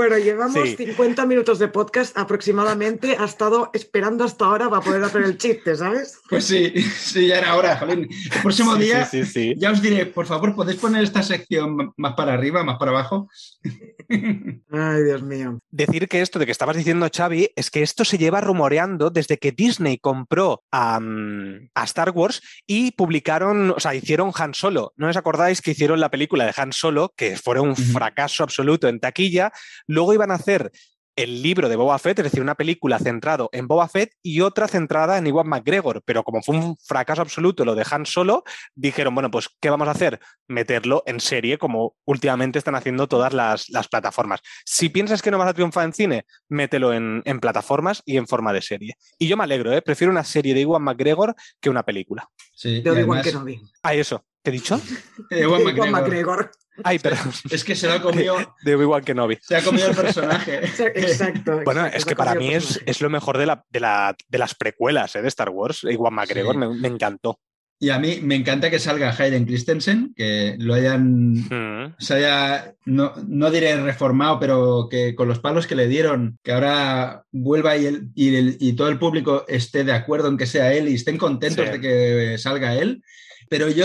Bueno, 0.02 0.18
llevamos 0.18 0.68
Sí. 0.68 0.76
50 0.78 1.28
minutos 1.28 1.60
de 1.60 1.68
podcast 1.68 2.18
aproximadamente. 2.18 3.18
Ha 3.20 3.26
estado 3.26 3.70
esperando 3.72 4.24
hasta 4.24 4.46
ahora 4.46 4.68
para 4.68 4.82
poder 4.82 5.04
hacer 5.04 5.22
el 5.22 5.38
chiste, 5.38 5.76
¿sabes? 5.76 6.20
Pues 6.28 6.46
sí, 6.46 6.74
sí, 6.98 7.28
ya 7.28 7.38
era 7.38 7.56
hora, 7.56 7.78
jolín. 7.78 8.10
El 8.34 8.42
próximo 8.42 8.76
Sí, 8.78 8.82
día 8.82 9.06
sí, 9.06 9.24
sí, 9.24 9.32
sí. 9.32 9.54
ya 9.60 9.70
os 9.70 9.80
diré, 9.80 10.08
por 10.08 10.26
favor, 10.26 10.56
¿podéis 10.56 10.80
poner 10.80 11.04
esta 11.04 11.22
sección 11.22 11.94
más 11.98 12.16
para 12.16 12.34
arriba, 12.34 12.64
más 12.64 12.80
para 12.80 12.90
abajo? 12.90 13.30
Ay, 14.10 15.04
Dios 15.04 15.22
mío. 15.22 15.60
Decir 15.70 16.08
que 16.08 16.22
esto 16.22 16.40
de 16.40 16.48
que 16.48 16.52
estabas 16.52 16.76
diciendo, 16.78 17.08
Xavi, 17.16 17.52
es 17.56 17.70
que 17.70 17.84
esto 17.84 18.04
se 18.04 18.18
lleva 18.18 18.42
rumoreando 18.42 19.12
desde 19.12 19.38
que 19.38 19.52
Disney 19.52 20.00
compró 20.00 20.64
a, 20.72 21.00
mm, 21.00 21.70
a 21.76 21.84
Star 21.84 22.10
Wars 22.10 22.42
y 22.66 22.90
publicaron, 22.94 23.70
o 23.70 23.80
sea, 23.80 23.94
hicieron 23.94 24.32
Han 24.36 24.56
Solo. 24.56 24.94
¿No 24.98 25.10
os 25.10 25.16
acordáis 25.18 25.62
que 25.62 25.72
hicieron 25.72 26.00
la 26.00 26.10
película 26.10 26.46
de 26.46 26.54
Han 26.58 26.74
Solo, 26.74 27.14
que 27.16 27.38
fue 27.38 27.60
un 27.60 27.76
fracaso 27.76 28.44
absoluto 28.44 28.88
en 28.88 29.00
taquilla? 29.00 29.52
Luego 29.92 30.14
iban 30.14 30.32
a 30.32 30.36
hacer 30.36 30.72
el 31.18 31.42
libro 31.44 31.68
de 31.68 31.76
Boba 31.76 32.00
Fett, 32.00 32.20
es 32.20 32.24
decir, 32.24 32.42
una 32.42 32.56
película 32.56 32.98
centrado 32.98 33.50
en 33.52 33.68
Boba 33.68 33.90
Fett 33.90 34.14
y 34.24 34.40
otra 34.40 34.70
centrada 34.70 35.18
en 35.18 35.28
Iwan 35.28 35.50
McGregor, 35.50 36.02
pero 36.06 36.24
como 36.24 36.42
fue 36.42 36.56
un 36.56 36.78
fracaso 36.78 37.22
absoluto 37.22 37.66
lo 37.66 37.76
de 37.76 37.86
Han 37.92 38.06
Solo, 38.06 38.46
dijeron, 38.74 39.14
bueno, 39.14 39.30
pues, 39.30 39.50
¿qué 39.60 39.70
vamos 39.70 39.90
a 39.90 39.92
hacer? 39.92 40.22
Meterlo 40.48 41.04
en 41.06 41.20
serie, 41.20 41.58
como 41.58 41.98
últimamente 42.06 42.58
están 42.58 42.76
haciendo 42.76 43.08
todas 43.08 43.34
las, 43.34 43.70
las 43.70 43.90
plataformas. 43.90 44.40
Si 44.64 44.88
piensas 44.88 45.22
que 45.22 45.30
no 45.30 45.38
vas 45.38 45.50
a 45.50 45.54
triunfar 45.54 45.84
en 45.84 45.94
cine, 45.94 46.26
mételo 46.48 46.94
en, 46.94 47.22
en 47.26 47.40
plataformas 47.42 48.02
y 48.06 48.16
en 48.16 48.28
forma 48.28 48.54
de 48.54 48.62
serie. 48.62 48.96
Y 49.20 49.28
yo 49.28 49.36
me 49.36 49.44
alegro, 49.44 49.74
¿eh? 49.74 49.82
prefiero 49.82 50.12
una 50.12 50.24
serie 50.24 50.54
de 50.54 50.62
Iwan 50.62 50.84
McGregor 50.84 51.36
que 51.60 51.70
una 51.70 51.84
película. 51.84 52.30
Sí, 52.56 52.82
De 52.82 52.90
y 52.90 52.94
Obi-Wan 52.94 53.20
además, 53.20 53.24
Kenobi. 53.26 53.62
Ah, 53.84 53.94
eso. 53.94 54.24
¿Qué 54.44 54.50
he 54.50 54.54
dicho? 54.54 54.80
Ewan 55.30 55.62
Ewan 55.62 55.76
McGregor. 55.92 55.92
McGregor. 55.92 56.52
Ay, 56.84 57.00
perdón. 57.00 57.32
Es 57.52 57.64
que 57.64 57.76
se 57.76 57.88
lo 57.88 57.94
ha 57.94 58.02
comido, 58.02 58.36
De 58.64 58.76
Obi-Wan 58.76 59.04
Kenobi. 59.04 59.38
se 59.42 59.56
ha 59.58 59.62
comido 59.64 59.88
el 59.90 59.96
personaje. 59.96 60.62
Exacto. 60.96 61.62
Bueno, 61.64 61.82
exacto, 61.82 61.98
es 61.98 62.06
que 62.06 62.16
para 62.16 62.34
mí 62.36 62.54
es, 62.54 62.82
es 62.86 63.02
lo 63.02 63.10
mejor 63.10 63.38
de, 63.38 63.46
la, 63.46 63.64
de, 63.70 63.80
la- 63.80 64.16
de 64.30 64.38
las 64.38 64.56
precuelas 64.56 65.16
¿eh? 65.16 65.22
de 65.22 65.28
Star 65.28 65.50
Wars. 65.50 65.84
Iwan 65.84 66.14
McGregor 66.14 66.54
Sí. 66.54 66.60
me, 66.60 66.70
me 66.70 66.88
encantó. 66.88 67.40
Y 67.84 67.90
a 67.90 67.98
mí 67.98 68.20
me 68.22 68.36
encanta 68.36 68.70
que 68.70 68.78
salga 68.78 69.10
Hayden 69.18 69.46
Christensen, 69.46 70.14
que 70.16 70.56
lo 70.60 70.76
hayan, 70.76 71.34
Mm. 71.34 71.96
se 71.98 72.14
haya, 72.14 72.76
no, 72.86 73.14
no 73.28 73.50
diré 73.52 73.76
reformado, 73.82 74.40
pero 74.40 74.88
que 74.90 75.16
con 75.16 75.28
los 75.28 75.40
palos 75.40 75.66
que 75.66 75.74
le 75.76 75.88
dieron, 75.88 76.38
que 76.44 76.52
ahora 76.54 77.24
vuelva 77.32 77.76
y, 77.78 77.88
el- 77.88 78.10
y, 78.16 78.36
el- 78.36 78.58
y 78.60 78.74
todo 78.74 78.88
el 78.90 79.00
público 79.00 79.46
esté 79.48 79.84
de 79.84 79.94
acuerdo 79.94 80.28
en 80.30 80.38
que 80.38 80.46
sea 80.46 80.72
él 80.74 80.88
y 80.90 80.94
estén 80.96 81.18
contentos 81.18 81.66
Sí. 81.66 81.72
de 81.72 81.82
que 81.82 82.38
salga 82.38 82.76
él. 82.76 83.04
Pero 83.52 83.68
yo, 83.68 83.84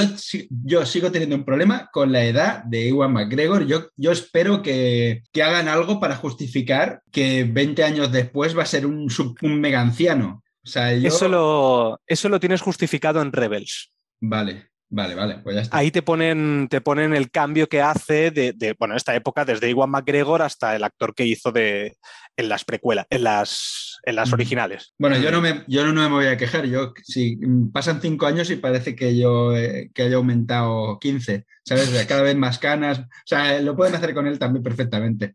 yo 0.49 0.87
sigo 0.87 1.11
teniendo 1.11 1.35
un 1.35 1.45
problema 1.45 1.91
con 1.93 2.13
la 2.13 2.25
edad 2.25 2.63
de 2.63 2.89
Ewan 2.89 3.13
McGregor. 3.13 3.67
Yo, 3.67 3.89
yo 3.97 4.13
espero 4.13 4.63
que, 4.63 5.25
que 5.33 5.43
hagan 5.43 5.67
algo 5.67 5.99
para 5.99 6.15
justificar 6.15 7.03
que 7.11 7.43
20 7.43 7.83
años 7.83 8.13
después 8.13 8.57
va 8.57 8.63
a 8.63 8.67
ser 8.67 8.87
un, 8.87 9.11
sub- 9.11 9.37
un 9.43 9.61
mega 9.61 9.81
anciano. 9.81 10.45
O 10.65 10.69
sea, 10.69 10.95
yo... 10.95 11.09
Eso, 11.09 11.29
lo, 11.29 12.01
eso 12.07 12.29
lo 12.29 12.39
tienes 12.39 12.61
justificado 12.61 13.21
en 13.21 13.33
Rebels. 13.33 13.93
Vale, 14.21 14.69
vale, 14.97 15.15
vale, 15.15 15.39
pues 15.43 15.55
ya 15.57 15.63
está. 15.63 15.77
Ahí 15.77 15.91
te 15.91 16.03
ponen, 16.03 16.67
te 16.69 16.81
ponen 16.81 17.15
el 17.15 17.31
cambio 17.31 17.69
que 17.69 17.83
hace 17.83 18.31
de, 18.31 18.53
de, 18.53 18.75
bueno, 18.79 18.97
esta 18.97 19.15
época, 19.15 19.45
desde 19.45 19.69
Iwan 19.71 19.91
McGregor 19.91 20.43
hasta 20.43 20.75
el 20.75 20.83
actor 20.83 21.15
que 21.15 21.27
hizo 21.27 21.53
de, 21.53 21.97
en 22.37 22.49
las 22.49 22.65
precuelas, 22.65 23.07
en 23.11 23.25
las, 23.25 23.99
en 24.05 24.17
las 24.17 24.31
Mm. 24.31 24.35
originales. 24.35 24.95
Bueno, 24.99 25.19
yo 25.19 25.31
no 25.31 25.41
me, 25.41 25.65
yo 25.69 25.85
no 25.87 25.93
me 25.93 26.09
voy 26.09 26.27
a 26.27 26.37
quejar. 26.37 26.67
Yo, 26.67 26.95
si 27.05 27.39
pasan 27.73 28.01
cinco 28.01 28.27
años 28.27 28.51
y 28.51 28.57
parece 28.57 28.97
que 28.97 29.17
yo 29.17 29.55
eh, 29.57 29.91
que 29.95 30.03
haya 30.03 30.17
aumentado 30.17 30.99
15, 30.99 31.45
¿sabes? 31.65 32.07
Cada 32.09 32.23
vez 32.23 32.37
más 32.37 32.59
canas. 32.59 32.99
O 33.01 33.05
sea, 33.27 33.61
lo 33.61 33.77
pueden 33.77 33.95
hacer 33.95 34.15
con 34.15 34.27
él 34.27 34.39
también 34.39 34.63
perfectamente. 34.63 35.35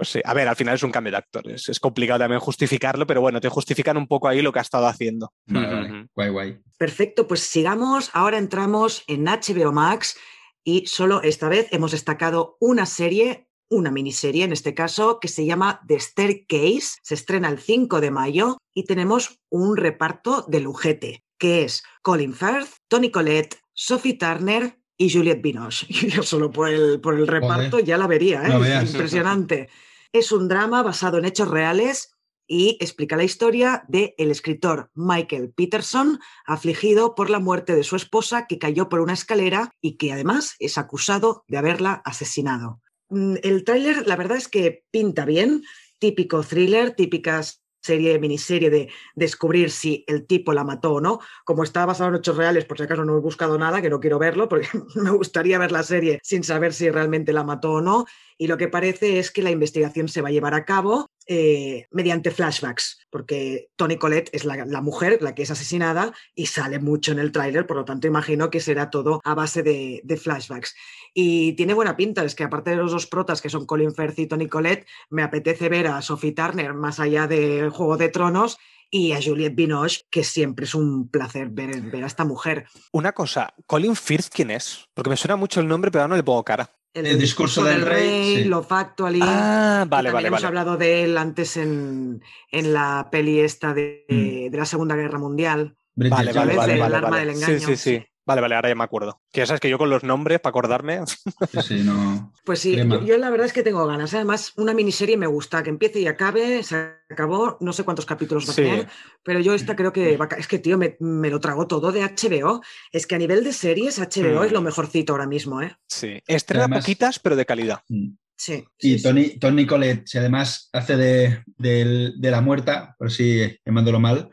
Pues 0.00 0.12
sí, 0.12 0.20
a 0.24 0.32
ver, 0.32 0.48
al 0.48 0.56
final 0.56 0.76
es 0.76 0.82
un 0.82 0.92
cambio 0.92 1.10
de 1.10 1.18
actores. 1.18 1.68
Es 1.68 1.78
complicado 1.78 2.20
también 2.20 2.40
justificarlo, 2.40 3.06
pero 3.06 3.20
bueno, 3.20 3.38
te 3.38 3.50
justifican 3.50 3.98
un 3.98 4.06
poco 4.06 4.28
ahí 4.28 4.40
lo 4.40 4.50
que 4.50 4.58
ha 4.58 4.62
estado 4.62 4.86
haciendo. 4.86 5.30
Vale, 5.44 5.74
vale. 5.74 6.06
Guay, 6.16 6.30
guay. 6.30 6.58
Perfecto, 6.78 7.28
pues 7.28 7.40
sigamos. 7.40 8.08
Ahora 8.14 8.38
entramos 8.38 9.04
en 9.08 9.26
HBO 9.26 9.72
Max 9.72 10.16
y 10.64 10.86
solo 10.86 11.20
esta 11.22 11.50
vez 11.50 11.68
hemos 11.70 11.92
destacado 11.92 12.56
una 12.60 12.86
serie, 12.86 13.46
una 13.68 13.90
miniserie 13.90 14.44
en 14.44 14.52
este 14.52 14.72
caso, 14.72 15.20
que 15.20 15.28
se 15.28 15.44
llama 15.44 15.82
The 15.86 16.00
Staircase. 16.00 16.96
Se 17.02 17.12
estrena 17.12 17.50
el 17.50 17.58
5 17.58 18.00
de 18.00 18.10
mayo 18.10 18.56
y 18.72 18.84
tenemos 18.84 19.38
un 19.50 19.76
reparto 19.76 20.46
de 20.48 20.60
lujete, 20.60 21.24
que 21.36 21.64
es 21.64 21.82
Colin 22.00 22.32
Firth, 22.32 22.70
Tony 22.88 23.10
Collette, 23.10 23.58
Sophie 23.74 24.16
Turner 24.16 24.78
y 24.96 25.12
Juliette 25.12 25.42
Binoche. 25.42 25.86
Y 25.90 25.92
yo 26.08 26.22
solo 26.22 26.50
por 26.50 26.70
el, 26.70 27.02
por 27.02 27.16
el 27.18 27.26
reparto 27.26 27.80
ya 27.80 27.98
la 27.98 28.06
vería, 28.06 28.44
¿eh? 28.44 28.48
No 28.48 28.60
veas. 28.60 28.90
Impresionante. 28.90 29.68
Es 30.12 30.32
un 30.32 30.48
drama 30.48 30.82
basado 30.82 31.18
en 31.18 31.24
hechos 31.24 31.48
reales 31.48 32.16
y 32.48 32.76
explica 32.80 33.16
la 33.16 33.22
historia 33.22 33.84
del 33.86 34.12
el 34.18 34.32
escritor 34.32 34.90
Michael 34.94 35.52
Peterson, 35.52 36.18
afligido 36.44 37.14
por 37.14 37.30
la 37.30 37.38
muerte 37.38 37.76
de 37.76 37.84
su 37.84 37.94
esposa 37.94 38.46
que 38.48 38.58
cayó 38.58 38.88
por 38.88 39.00
una 39.00 39.12
escalera 39.12 39.70
y 39.80 39.98
que 39.98 40.12
además 40.12 40.56
es 40.58 40.76
acusado 40.76 41.44
de 41.46 41.58
haberla 41.58 42.02
asesinado. 42.04 42.80
Mm, 43.08 43.36
El 43.44 43.62
tráiler, 43.62 44.04
la 44.08 44.16
verdad 44.16 44.36
es 44.36 44.48
que 44.48 44.84
pinta 44.90 45.24
bien, 45.24 45.62
típico 46.00 46.42
thriller, 46.42 46.96
típicas 46.96 47.59
serie, 47.80 48.18
miniserie 48.18 48.70
de 48.70 48.90
descubrir 49.14 49.70
si 49.70 50.04
el 50.06 50.26
tipo 50.26 50.52
la 50.52 50.64
mató 50.64 50.94
o 50.94 51.00
no. 51.00 51.20
Como 51.44 51.64
está 51.64 51.86
basado 51.86 52.10
en 52.10 52.16
hechos 52.16 52.36
reales, 52.36 52.64
por 52.64 52.78
si 52.78 52.84
acaso 52.84 53.04
no 53.04 53.16
he 53.16 53.20
buscado 53.20 53.58
nada, 53.58 53.82
que 53.82 53.90
no 53.90 54.00
quiero 54.00 54.18
verlo, 54.18 54.48
porque 54.48 54.68
me 54.94 55.10
gustaría 55.10 55.58
ver 55.58 55.72
la 55.72 55.82
serie 55.82 56.20
sin 56.22 56.44
saber 56.44 56.72
si 56.72 56.90
realmente 56.90 57.32
la 57.32 57.44
mató 57.44 57.72
o 57.72 57.80
no. 57.80 58.06
Y 58.38 58.46
lo 58.46 58.56
que 58.56 58.68
parece 58.68 59.18
es 59.18 59.30
que 59.30 59.42
la 59.42 59.50
investigación 59.50 60.08
se 60.08 60.22
va 60.22 60.28
a 60.28 60.32
llevar 60.32 60.54
a 60.54 60.64
cabo 60.64 61.10
eh, 61.26 61.86
mediante 61.90 62.30
flashbacks, 62.30 63.06
porque 63.10 63.68
Tony 63.76 63.98
Collette 63.98 64.30
es 64.32 64.44
la, 64.44 64.80
mujer, 64.80 65.18
la 65.20 65.34
que 65.34 65.42
es 65.42 65.50
asesinada, 65.50 66.12
y 66.34 66.46
sale 66.46 66.78
mucho 66.78 67.12
en 67.12 67.18
el 67.18 67.32
tráiler, 67.32 67.66
por 67.66 67.76
lo 67.76 67.84
tanto 67.84 68.06
imagino 68.06 68.50
que 68.50 68.58
será 68.58 68.90
todo 68.90 69.20
a 69.24 69.34
base 69.34 69.62
de, 69.62 70.16
flashbacks. 70.16 70.74
Y 71.14 71.52
tiene 71.54 71.74
buena 71.74 71.96
pinta, 71.96 72.24
es 72.24 72.34
que 72.34 72.44
aparte 72.44 72.70
de 72.70 72.76
los 72.76 72.92
dos 72.92 73.06
protas, 73.06 73.40
que 73.40 73.50
son 73.50 73.66
Colin 73.66 73.94
Firth 73.94 74.18
y 74.18 74.26
Tony 74.26 74.48
Collette, 74.48 74.86
me 75.08 75.22
apetece 75.22 75.68
ver 75.68 75.88
a 75.88 76.02
Sophie 76.02 76.32
Turner 76.32 76.74
más 76.74 77.00
allá 77.00 77.26
de 77.26 77.68
Juego 77.70 77.96
de 77.96 78.08
Tronos 78.08 78.58
y 78.90 79.12
a 79.12 79.22
Juliette 79.22 79.54
Binoche, 79.54 80.02
que 80.10 80.24
siempre 80.24 80.64
es 80.64 80.74
un 80.74 81.08
placer 81.08 81.48
ver, 81.50 81.80
ver 81.82 82.04
a 82.04 82.06
esta 82.06 82.24
mujer. 82.24 82.66
Una 82.92 83.12
cosa, 83.12 83.54
Colin 83.66 83.94
Firth, 83.94 84.28
¿quién 84.32 84.50
es? 84.50 84.88
Porque 84.94 85.10
me 85.10 85.16
suena 85.16 85.36
mucho 85.36 85.60
el 85.60 85.68
nombre, 85.68 85.90
pero 85.90 86.02
ahora 86.02 86.10
no 86.10 86.16
le 86.16 86.24
pongo 86.24 86.44
cara. 86.44 86.70
El, 86.92 87.06
el 87.06 87.18
discurso, 87.20 87.62
del, 87.62 87.80
del 87.80 87.86
rey, 87.86 88.08
rey 88.08 88.36
sí. 88.42 88.44
Love 88.48 88.72
Actually. 88.72 89.20
Ah, 89.22 89.86
vale, 89.88 90.10
vale, 90.10 90.26
hemos 90.26 90.42
vale. 90.42 90.48
hablado 90.48 90.76
de 90.76 91.04
él 91.04 91.16
antes 91.18 91.56
en, 91.56 92.20
en 92.50 92.72
la 92.72 93.08
peli 93.12 93.38
esta 93.38 93.72
de, 93.72 94.04
mm. 94.08 94.50
de, 94.50 94.58
la 94.58 94.64
Segunda 94.64 94.96
Guerra 94.96 95.20
Mundial. 95.20 95.76
Vale, 95.94 96.10
vale, 96.10 96.32
vale, 96.32 96.56
vale, 96.56 96.72
el 96.72 96.80
vale, 96.80 96.96
arma 96.96 97.10
vale. 97.10 97.26
del 97.26 97.36
engaño. 97.36 97.58
Sí, 97.60 97.64
sí, 97.64 97.76
sí. 97.76 98.06
Vale, 98.30 98.42
vale, 98.42 98.54
ahora 98.54 98.68
ya 98.68 98.76
me 98.76 98.84
acuerdo. 98.84 99.20
Que 99.32 99.40
ya 99.40 99.46
sabes 99.46 99.60
que 99.60 99.68
yo 99.68 99.76
con 99.76 99.90
los 99.90 100.04
nombres, 100.04 100.38
para 100.38 100.50
acordarme. 100.50 101.00
Sí, 101.04 101.58
sí, 101.66 101.82
no. 101.82 102.32
Pues 102.44 102.60
sí, 102.60 102.76
yo, 102.76 103.04
yo, 103.04 103.18
la 103.18 103.28
verdad 103.28 103.46
es 103.46 103.52
que 103.52 103.64
tengo 103.64 103.84
ganas. 103.86 104.14
Además, 104.14 104.52
una 104.56 104.72
miniserie 104.72 105.16
me 105.16 105.26
gusta, 105.26 105.64
que 105.64 105.70
empiece 105.70 106.00
y 106.00 106.06
acabe, 106.06 106.62
se 106.62 106.76
acabó, 107.10 107.58
no 107.60 107.72
sé 107.72 107.82
cuántos 107.82 108.06
capítulos 108.06 108.46
va 108.46 108.52
a 108.52 108.54
sí. 108.54 108.62
tener, 108.62 108.88
pero 109.24 109.40
yo 109.40 109.52
esta 109.52 109.74
creo 109.74 109.92
que 109.92 110.16
va 110.16 110.28
a... 110.30 110.36
Es 110.36 110.46
que, 110.46 110.60
tío, 110.60 110.78
me, 110.78 110.96
me, 111.00 111.28
lo 111.28 111.40
trago 111.40 111.66
todo 111.66 111.90
de 111.90 112.02
HBO. 112.02 112.62
Es 112.92 113.08
que 113.08 113.16
a 113.16 113.18
nivel 113.18 113.42
de 113.42 113.52
series, 113.52 113.98
HBO 113.98 114.42
mm. 114.42 114.44
es 114.44 114.52
lo 114.52 114.62
mejorcito 114.62 115.12
ahora 115.12 115.26
mismo, 115.26 115.60
¿eh? 115.60 115.76
Sí, 115.88 116.20
estrena 116.28 116.64
Además, 116.64 116.84
poquitas, 116.84 117.18
pero 117.18 117.34
de 117.34 117.46
calidad. 117.46 117.80
Mm. 117.88 118.10
Sí. 118.36 118.64
Y 118.78 118.98
sí, 118.98 119.02
Tony, 119.02 119.38
Tony 119.38 119.66
Collette, 119.66 120.06
si 120.06 120.18
además 120.18 120.70
hace 120.72 120.96
de, 120.96 121.42
de- 121.58 122.12
de 122.16 122.30
la 122.30 122.40
muerta, 122.40 122.94
por 122.96 123.10
si 123.10 123.58
llamándolo 123.66 124.00
mal, 124.00 124.30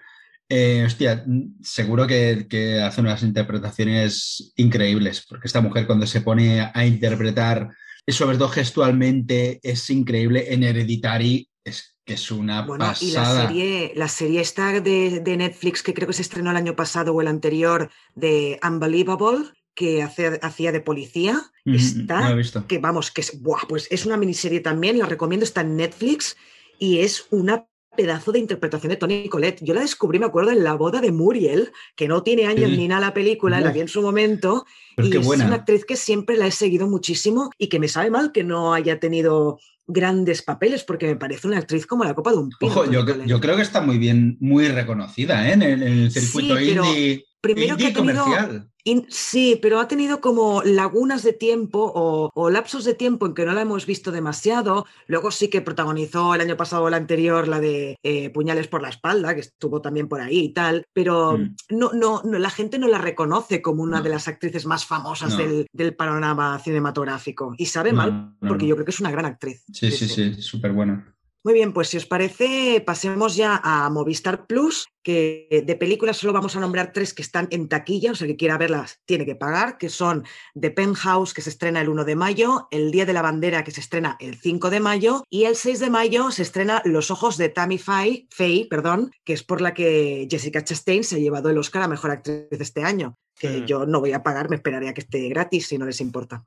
eh, 0.50 0.84
hostia, 0.86 1.26
seguro 1.62 2.08
que, 2.08 2.48
que 2.50 2.82
hace 2.82 3.02
unas 3.02 3.22
interpretaciones 3.24 4.54
increíbles, 4.56 5.26
porque 5.28 5.48
esta 5.48 5.62
mujer 5.62 5.86
cuando 5.88 6.08
se 6.08 6.22
pone 6.22 6.62
a 6.74 6.86
interpretar, 6.86 7.70
sobre 8.08 8.38
todo 8.38 8.50
gestualmente, 8.50 9.60
es 9.64 9.90
increíble. 9.90 10.54
En 10.54 10.64
Hereditary 10.64 11.50
es 11.64 11.98
que 12.06 12.14
es 12.14 12.32
una 12.32 12.62
Bueno, 12.62 12.94
y 13.02 13.12
la 13.12 13.22
pasada. 13.24 13.48
serie, 13.48 13.92
la 13.96 14.08
serie 14.08 14.40
esta 14.42 14.80
de, 14.80 15.20
de 15.20 15.38
Netflix, 15.38 15.84
que 15.84 15.94
creo 15.94 16.08
que 16.08 16.14
se 16.14 16.22
estrenó 16.22 16.52
el 16.52 16.58
año 16.58 16.76
pasado 16.76 17.14
o 17.14 17.22
el 17.22 17.28
anterior, 17.28 17.90
de 18.16 18.60
Unbelievable, 18.66 19.50
que 19.76 20.02
hace- 20.02 20.40
hacía 20.42 20.72
de 20.72 20.80
policía, 20.82 21.42
Mm, 21.66 21.76
está, 21.76 22.22
no 22.22 22.28
lo 22.30 22.34
he 22.36 22.38
visto. 22.38 22.66
que 22.66 22.78
vamos, 22.80 23.12
que 23.12 23.20
es, 23.20 23.42
buah, 23.42 23.68
pues 23.68 23.90
es 23.92 24.06
una 24.06 24.16
miniserie 24.16 24.62
también, 24.62 24.98
la 24.98 25.06
recomiendo, 25.06 25.44
está 25.44 25.60
en 25.62 25.76
Netflix 25.76 26.38
y 26.80 27.00
es 27.00 27.26
una 27.30 27.68
pedazo 27.98 28.32
de 28.32 28.40
interpretación 28.40 28.92
de 28.92 28.96
Tony 28.96 29.28
Collette. 29.28 29.60
Yo 29.62 29.74
la 29.74 29.82
descubrí, 29.82 30.20
me 30.20 30.28
acuerdo, 30.28 30.52
en 30.52 30.64
la 30.64 30.76
boda 30.76 31.02
de 31.02 31.12
Muriel, 31.12 31.74
que 31.98 32.08
no 32.08 32.24
tiene 32.24 32.46
años 32.46 32.70
Sí. 32.70 32.78
ni 32.78 32.88
nada 32.88 33.08
la 33.08 33.14
película, 33.14 33.60
la 33.60 33.72
vi 33.74 33.82
en 33.82 33.90
su 33.90 34.02
momento, 34.02 34.66
Pero 34.96 35.10
y 35.10 35.18
es 35.18 35.26
buena. 35.26 35.46
una 35.48 35.56
actriz 35.56 35.84
que 35.84 35.98
siempre 35.98 36.38
la 36.38 36.48
he 36.48 36.52
seguido 36.52 36.88
muchísimo 36.88 37.50
y 37.58 37.68
que 37.68 37.80
me 37.80 37.90
sabe 37.90 38.10
mal 38.10 38.32
que 38.32 38.46
no 38.46 38.74
haya 38.74 39.02
tenido 39.02 39.60
grandes 39.88 40.42
papeles, 40.42 40.84
porque 40.84 41.08
me 41.08 41.16
parece 41.16 41.48
una 41.48 41.58
actriz 41.58 41.86
como 41.86 42.04
la 42.06 42.14
copa 42.14 42.32
de 42.32 42.38
un 42.38 42.50
pino. 42.60 42.72
Ojo, 42.72 42.90
yo, 42.90 43.04
creo 43.40 43.56
que 43.56 43.62
está 43.62 43.82
muy 43.82 43.98
bien, 43.98 44.38
muy 44.40 44.68
reconocida 44.70 45.50
¿eh? 45.50 45.54
en, 45.54 45.62
el, 45.62 45.84
en 45.84 45.94
el 46.00 46.12
Sí, 46.12 46.20
circuito 46.22 46.56
pero 46.56 46.86
indie, 46.86 47.26
Primero 47.40 47.78
que 47.78 47.88
ha 47.88 47.94
tenido, 47.94 48.24
comercial. 48.24 48.70
Sí, 49.10 49.60
pero 49.62 49.80
ha 49.80 49.88
tenido 49.88 50.22
como 50.22 50.62
lagunas 50.64 51.24
de 51.24 51.34
tiempo 51.34 51.92
o, 51.94 52.30
o 52.34 52.50
lapsos 52.50 52.84
de 52.86 52.94
tiempo 52.94 53.26
en 53.26 53.34
que 53.34 53.46
no 53.46 53.54
la 53.54 53.62
hemos 53.62 53.86
visto 53.86 54.12
demasiado. 54.12 54.86
Luego 55.08 55.32
sí 55.32 55.50
que 55.50 55.62
protagonizó 55.62 56.34
el 56.36 56.42
año 56.42 56.58
pasado 56.58 56.84
o 56.84 56.88
el 56.88 56.94
anterior 56.94 57.48
la 57.48 57.60
de 57.60 57.98
eh, 58.04 58.30
Puñales 58.30 58.68
por 58.68 58.82
la 58.82 58.90
espalda, 58.90 59.34
que 59.34 59.42
estuvo 59.42 59.82
también 59.82 60.08
por 60.08 60.22
ahí 60.22 60.40
y 60.40 60.54
tal, 60.54 60.86
pero 60.94 61.38
Mm. 61.38 61.56
no, 61.70 61.92
no, 61.94 62.22
no, 62.24 62.40
la 62.40 62.50
gente 62.50 62.80
no 62.80 62.88
la 62.88 62.98
reconoce 62.98 63.62
como 63.62 63.84
una 63.84 63.98
No. 63.98 64.04
de 64.04 64.10
las 64.10 64.28
actrices 64.28 64.66
más 64.66 64.86
famosas 64.86 65.32
No. 65.32 65.38
del, 65.38 65.68
del 65.74 65.96
panorama 65.96 66.60
cinematográfico. 66.60 67.54
Y 67.58 67.66
sabe 67.68 67.94
mal, 67.94 68.36
porque 68.48 68.68
yo 68.68 68.76
creo 68.76 68.86
que 68.86 68.92
es 68.92 69.00
una 69.00 69.12
gran 69.12 69.26
actriz. 69.26 69.64
Sí, 69.74 69.92
sí, 69.92 70.08
sí, 70.08 70.42
súper 70.42 70.72
buena. 70.72 71.14
Muy 71.48 71.54
bien, 71.54 71.72
pues 71.72 71.88
si 71.88 71.96
os 71.96 72.06
parece, 72.06 72.84
pasemos 72.86 73.38
ya 73.38 73.62
a 73.64 73.90
Movistar 73.90 74.48
Plus, 74.48 74.90
que 75.02 75.64
de 75.66 75.76
películas 75.78 76.18
solo 76.18 76.34
vamos 76.34 76.58
a 76.58 76.60
nombrar 76.60 76.92
tres 76.92 77.14
que 77.14 77.22
están 77.22 77.48
en 77.52 77.70
taquilla, 77.70 78.12
o 78.12 78.16
sea, 78.16 78.28
que 78.28 78.36
quiera 78.36 78.58
verlas 78.58 79.00
tiene 79.06 79.26
que 79.26 79.38
pagar, 79.38 79.78
que 79.78 79.88
son 79.88 80.26
The 80.60 80.72
Penthouse, 80.72 81.34
que 81.34 81.42
se 81.42 81.50
estrena 81.50 81.80
el 81.80 81.88
1 81.88 82.04
de 82.04 82.18
mayo, 82.18 82.68
El 82.70 82.92
Día 82.92 83.06
de 83.06 83.14
la 83.14 83.22
Bandera, 83.22 83.64
que 83.64 83.72
se 83.72 83.80
estrena 83.80 84.18
el 84.20 84.36
5 84.36 84.70
de 84.70 84.82
mayo, 84.82 85.24
y 85.30 85.46
el 85.46 85.56
6 85.56 85.80
de 85.80 85.90
mayo 85.90 86.32
se 86.32 86.42
estrena 86.42 86.82
Los 86.84 87.12
Ojos 87.12 87.38
de 87.38 87.48
Tammy 87.48 87.78
Faye, 87.78 88.28
Faye 88.30 88.68
perdón, 88.70 89.12
que 89.24 89.32
es 89.32 89.44
por 89.44 89.62
la 89.62 89.74
que 89.74 90.28
Jessica 90.30 90.66
Chastain 90.66 91.06
se 91.06 91.16
ha 91.16 91.20
llevado 91.20 91.50
el 91.50 91.58
Oscar 91.58 91.84
a 91.84 91.88
Mejor 91.88 92.12
Actriz 92.12 92.50
de 92.50 92.58
este 92.62 92.84
año. 92.84 93.18
Que 93.40 93.62
Mm. 93.62 93.66
yo 93.66 93.86
no 93.86 94.00
voy 94.00 94.14
a 94.14 94.24
pagar, 94.24 94.50
me 94.50 94.56
esperaría 94.56 94.94
que 94.94 95.02
esté 95.02 95.30
gratis 95.30 95.68
si 95.68 95.78
no 95.78 95.86
les 95.86 96.02
importa. 96.02 96.44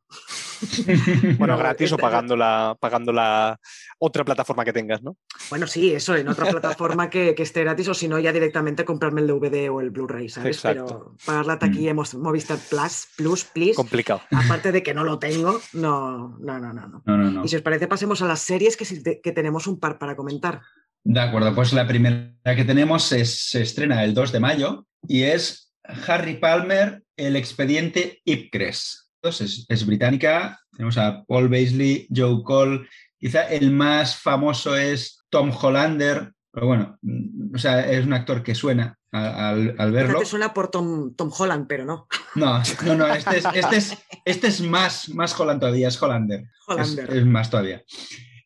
Bueno, 1.38 1.54
No, 1.54 1.58
gratis 1.58 1.92
o 1.92 1.96
pagando 1.96 2.36
la, 2.36 2.76
pagando 2.80 3.12
la 3.12 3.58
otra 3.98 4.24
plataforma 4.24 4.64
que 4.64 4.72
tengas, 4.72 5.02
¿no? 5.02 5.16
Bueno, 5.50 5.66
sí, 5.66 5.92
eso 5.94 6.16
en 6.16 6.28
otra 6.28 6.50
plataforma 6.50 7.08
que, 7.08 7.34
que 7.34 7.42
esté 7.42 7.60
gratis 7.62 7.88
o 7.88 7.94
si 7.94 8.08
no 8.08 8.18
ya 8.18 8.32
directamente 8.32 8.84
comprarme 8.84 9.20
el 9.20 9.26
DVD 9.28 9.70
o 9.70 9.80
el 9.80 9.90
Blu-ray, 9.90 10.28
¿sabes? 10.28 10.56
Exacto. 10.56 10.84
Pero 10.86 11.16
pagar 11.24 11.46
la 11.46 11.58
taquilla 11.58 11.90
hemos 11.90 12.14
Movistar 12.14 12.58
Plus, 12.68 13.06
Plus, 13.16 13.44
please. 13.44 13.74
Complicado. 13.74 14.20
Aparte 14.32 14.72
de 14.72 14.82
que 14.82 14.92
no 14.94 15.04
lo 15.04 15.18
tengo, 15.18 15.60
no, 15.74 16.36
no, 16.40 16.58
no, 16.58 16.72
no. 16.72 16.88
no. 16.88 17.02
No, 17.06 17.16
no, 17.16 17.30
no. 17.30 17.44
Y 17.44 17.48
si 17.48 17.56
os 17.56 17.62
parece, 17.62 17.86
pasemos 17.88 18.20
a 18.22 18.26
las 18.26 18.40
series 18.40 18.76
que, 18.76 18.84
te- 18.84 19.20
que 19.20 19.32
tenemos 19.32 19.66
un 19.66 19.78
par 19.78 19.98
para 19.98 20.16
comentar. 20.16 20.60
De 21.04 21.20
acuerdo, 21.20 21.54
pues 21.54 21.72
la 21.72 21.86
primera 21.86 22.32
que 22.56 22.64
tenemos 22.64 23.12
es- 23.12 23.48
se 23.48 23.62
estrena 23.62 24.04
el 24.04 24.12
2 24.12 24.32
de 24.32 24.40
mayo 24.40 24.86
y 25.08 25.22
es 25.22 25.69
Harry 26.06 26.36
Palmer, 26.36 27.02
el 27.16 27.36
expediente 27.36 28.20
Ipcres. 28.24 29.10
Es, 29.22 29.66
es 29.68 29.86
británica, 29.86 30.58
tenemos 30.72 30.96
a 30.96 31.24
Paul 31.24 31.48
Baisley, 31.48 32.08
Joe 32.14 32.42
Cole, 32.42 32.88
quizá 33.18 33.48
el 33.48 33.70
más 33.70 34.16
famoso 34.16 34.74
es 34.76 35.24
Tom 35.28 35.50
Hollander, 35.50 36.32
pero 36.50 36.66
bueno, 36.66 36.98
mm, 37.02 37.54
o 37.54 37.58
sea, 37.58 37.90
es 37.90 38.04
un 38.04 38.14
actor 38.14 38.42
que 38.42 38.54
suena 38.54 38.98
al, 39.12 39.74
al 39.78 39.92
verlo. 39.92 40.20
Te 40.20 40.26
suena 40.26 40.54
por 40.54 40.68
Tom, 40.68 41.14
Tom 41.14 41.30
Holland, 41.36 41.66
pero 41.68 41.84
no. 41.84 42.06
No, 42.34 42.62
no, 42.84 42.94
no, 42.94 43.06
este 43.08 43.38
es, 43.38 43.44
este 43.54 43.76
es, 43.76 43.98
este 44.24 44.46
es 44.46 44.60
más, 44.60 45.08
más 45.10 45.38
Holland 45.38 45.60
todavía, 45.60 45.88
es 45.88 46.00
Hollander. 46.00 46.40
Es, 46.40 46.48
Hollander. 46.68 47.16
es 47.16 47.26
más 47.26 47.50
todavía. 47.50 47.82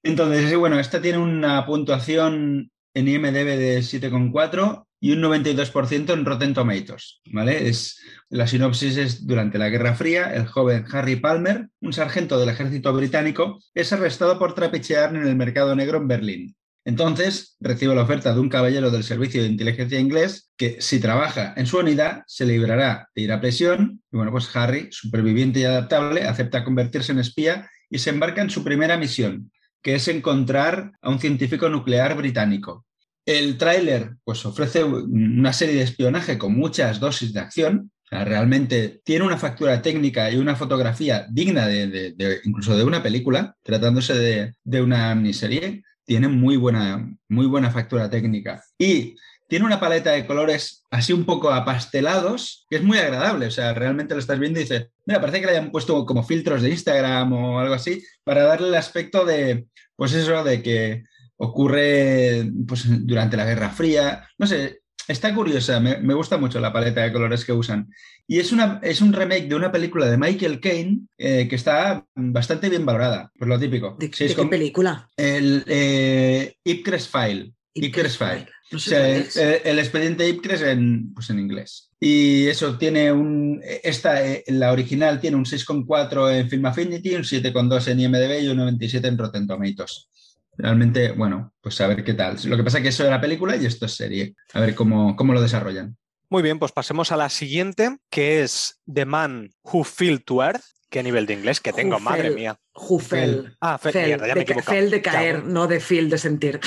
Entonces, 0.03 0.57
bueno, 0.57 0.79
esta 0.79 1.01
tiene 1.01 1.19
una 1.19 1.65
puntuación 1.67 2.71
en 2.95 3.09
IMDB 3.09 3.57
de 3.59 3.79
7,4 3.79 4.87
y 5.05 5.13
un 5.13 5.21
92% 5.21 6.15
en 6.15 6.25
Rotten 6.25 6.55
Tomatoes, 6.55 7.21
¿vale? 7.31 7.69
Es, 7.69 8.01
la 8.31 8.47
sinopsis 8.47 8.97
es, 8.97 9.27
durante 9.27 9.59
la 9.59 9.69
Guerra 9.69 9.95
Fría, 9.95 10.33
el 10.35 10.47
joven 10.47 10.87
Harry 10.91 11.17
Palmer, 11.17 11.69
un 11.83 11.93
sargento 11.93 12.39
del 12.39 12.49
ejército 12.49 12.91
británico, 12.95 13.59
es 13.75 13.93
arrestado 13.93 14.39
por 14.39 14.55
trapichear 14.55 15.15
en 15.15 15.27
el 15.27 15.37
mercado 15.37 15.77
negro 15.77 15.99
en 15.99 16.09
Berlín. 16.09 16.57
Entonces, 16.87 17.59
recibe 17.61 17.95
la 17.95 18.01
oferta 18.01 18.33
de 18.33 18.41
un 18.41 18.49
caballero 18.49 18.91
del 18.91 19.05
Servicio 19.05 19.43
de 19.43 19.49
Inteligencia 19.49 20.01
inglés 20.01 20.51
que, 20.57 20.81
si 20.81 21.01
trabaja 21.01 21.53
en 21.55 21.67
su 21.67 21.77
unidad, 21.77 22.23
se 22.27 22.47
librará 22.47 23.11
de 23.15 23.21
ir 23.21 23.33
a 23.33 23.43
prisión. 23.43 24.01
Y 24.11 24.17
bueno, 24.17 24.33
pues 24.33 24.57
Harry, 24.57 24.89
superviviente 24.91 25.61
y 25.61 25.65
adaptable, 25.65 26.23
acepta 26.23 26.65
convertirse 26.65 27.13
en 27.13 27.19
espía 27.19 27.69
y 27.91 27.99
se 27.99 28.09
embarca 28.09 28.41
en 28.41 28.49
su 28.49 28.65
primera 28.65 28.97
misión, 28.97 29.53
que 29.83 29.97
es 29.97 30.09
encontrar 30.09 30.93
a 31.03 31.11
un 31.11 31.19
científico 31.19 31.69
nuclear 31.69 32.17
británico. 32.17 32.87
El 33.27 33.57
tráiler 33.57 34.17
pues, 34.25 34.45
ofrece 34.45 34.85
una 34.85 35.53
serie 35.53 35.77
de 35.77 35.83
espionaje 35.83 36.37
con 36.39 36.55
muchas 36.55 37.01
dosis 37.01 37.33
de 37.33 37.41
acción. 37.41 37.91
O 38.05 38.07
sea, 38.09 38.25
realmente 38.25 39.01
tiene 39.05 39.25
una 39.25 39.39
factura 39.39 39.81
técnica 39.81 40.31
y 40.31 40.37
una 40.37 40.57
fotografía 40.57 41.27
digna 41.31 41.67
de, 41.67 41.87
de- 41.89 42.13
de- 42.13 42.41
incluso 42.45 42.77
de 42.77 42.85
una 42.85 43.03
película, 43.03 43.57
tratándose 43.63 44.15
de, 44.15 44.55
de 44.63 44.83
una 44.83 45.15
miniserie. 45.15 45.83
Tiene 46.05 46.29
muy 46.29 46.57
buena, 46.59 47.11
muy 47.29 47.47
buena 47.47 47.71
factura 47.71 48.11
técnica. 48.11 48.63
Y 48.79 49.15
tiene 49.49 49.65
una 49.65 49.81
paleta 49.81 50.11
de 50.13 50.27
colores 50.27 50.85
así 50.91 51.15
un 51.15 51.25
poco 51.25 51.51
apastelados, 51.51 52.67
que 52.69 52.77
es 52.77 52.83
muy 52.83 52.99
agradable. 52.99 53.47
O 53.47 53.51
sea, 53.51 53.73
realmente 53.73 54.15
lo 54.15 54.21
estás 54.21 54.39
viendo 54.39 54.59
y 54.61 54.65
dices, 54.65 54.89
mira, 55.07 55.21
parece 55.21 55.41
que 55.41 55.47
le 55.47 55.53
hayan 55.53 55.71
puesto 55.71 56.05
como 56.05 56.25
filtros 56.25 56.61
de 56.61 56.71
Instagram 56.71 57.33
o 57.33 57.59
algo 57.59 57.75
así, 57.75 58.03
para 58.23 58.45
darle 58.45 58.69
el 58.69 58.75
aspecto 58.75 59.25
de, 59.25 59.67
pues 59.97 60.13
eso, 60.13 60.45
de 60.45 60.63
que 60.63 61.05
ocurre 61.45 62.51
pues, 62.67 62.85
durante 63.07 63.37
la 63.37 63.45
Guerra 63.45 63.71
Fría. 63.71 64.29
No 64.39 64.47
sé, 64.47 64.83
está 65.09 65.35
curiosa, 65.35 65.81
me, 65.81 65.99
me 65.99 66.15
gusta 66.15 66.39
mucho 66.39 66.61
la 66.61 66.73
paleta 66.73 67.03
de 67.03 67.13
colores 67.13 67.45
que 67.45 67.53
usan. 67.53 67.89
Y 68.27 68.39
es, 68.39 68.53
una, 68.53 68.81
es 68.83 69.01
un 69.01 69.13
remake 69.13 69.49
de 69.49 69.55
una 69.55 69.71
película 69.71 70.07
de 70.07 70.17
Michael 70.17 70.61
Caine 70.61 71.01
eh, 71.19 71.47
que 71.49 71.57
está 71.57 72.07
bastante 72.15 72.69
bien 72.69 72.87
valorada, 72.87 73.31
por 73.39 73.49
lo 73.49 73.59
típico. 73.59 73.97
¿De, 73.99 74.09
de 74.09 74.35
qué 74.35 74.47
película? 74.47 75.11
el 75.17 75.65
eh, 75.67 76.55
Ipcres 76.65 77.09
File. 77.09 77.53
Ipcres 77.75 78.17
File. 78.17 78.47
No 78.73 78.79
O 78.79 78.81
sé 78.81 78.91
sea, 78.91 79.01
cuál 79.01 79.55
el, 79.55 79.61
el 79.65 79.79
expediente 79.79 80.29
Ipcres 80.29 80.63
en, 80.63 81.13
pues 81.13 81.29
en 81.31 81.39
inglés. 81.39 81.91
Y 82.01 82.47
eso 82.47 82.79
tiene 82.79 83.13
un. 83.13 83.61
Esta, 83.83 84.27
eh, 84.27 84.45
la 84.49 84.73
original 84.73 85.21
tiene 85.21 85.37
un 85.37 85.45
6,4 85.45 86.35
en 86.39 86.49
Film 86.49 86.67
Affinity, 86.67 87.15
un 87.15 87.23
7,2 87.23 87.89
en 87.89 88.01
IMDb 88.01 88.43
y 88.43 88.49
un 88.49 88.57
97 88.57 89.07
en 89.07 89.19
Rotten 89.19 89.47
Tomatoes. 89.47 90.09
Realmente, 90.57 91.13
bueno, 91.13 91.53
pues 91.61 91.81
a 91.81 91.87
ver 91.87 92.05
qué 92.05 92.15
tal. 92.15 92.37
Lo 92.45 92.57
que 92.57 92.65
pasa 92.65 92.79
es 92.79 92.83
que 92.83 92.89
eso 92.89 93.07
era 93.07 93.21
película 93.21 93.57
y 93.57 93.67
esto 93.67 93.87
es 93.87 93.95
serie. 93.95 94.35
A 94.53 94.61
ver 94.61 94.75
cómo, 94.75 95.17
cómo 95.17 95.33
lo 95.33 95.41
desarrollan. 95.41 95.97
Muy 96.29 96.43
bien, 96.43 96.59
pues 96.59 96.73
pasemos 96.73 97.13
a 97.13 97.17
la 97.17 97.29
siguiente, 97.29 97.99
que 98.11 98.43
es 98.43 98.81
The 98.93 99.05
Man 99.05 99.51
Who 99.63 99.85
Fell 99.85 100.25
to 100.25 100.43
Earth. 100.43 100.65
¿Qué 100.95 101.03
nivel 101.03 101.27
de 101.27 101.33
inglés 101.35 101.59
que 101.61 101.73
tengo? 101.73 101.99
Madre 101.99 102.31
mía. 102.31 102.57
Jufel. 102.73 103.57
Ah, 103.61 103.79
fe- 103.79 103.91
Fel, 103.91 104.07
mierda, 104.07 104.29
ya 104.29 104.35
me 104.37 104.43
he 104.43 104.45
de, 104.45 104.47
ca- 104.47 104.53
equivocado. 104.53 104.79
fel 104.79 104.91
de 104.93 105.03
caer, 105.03 105.45
no 105.45 105.67
de 105.67 105.81
feel 105.81 106.09
de 106.09 106.19
sentir. 106.19 106.61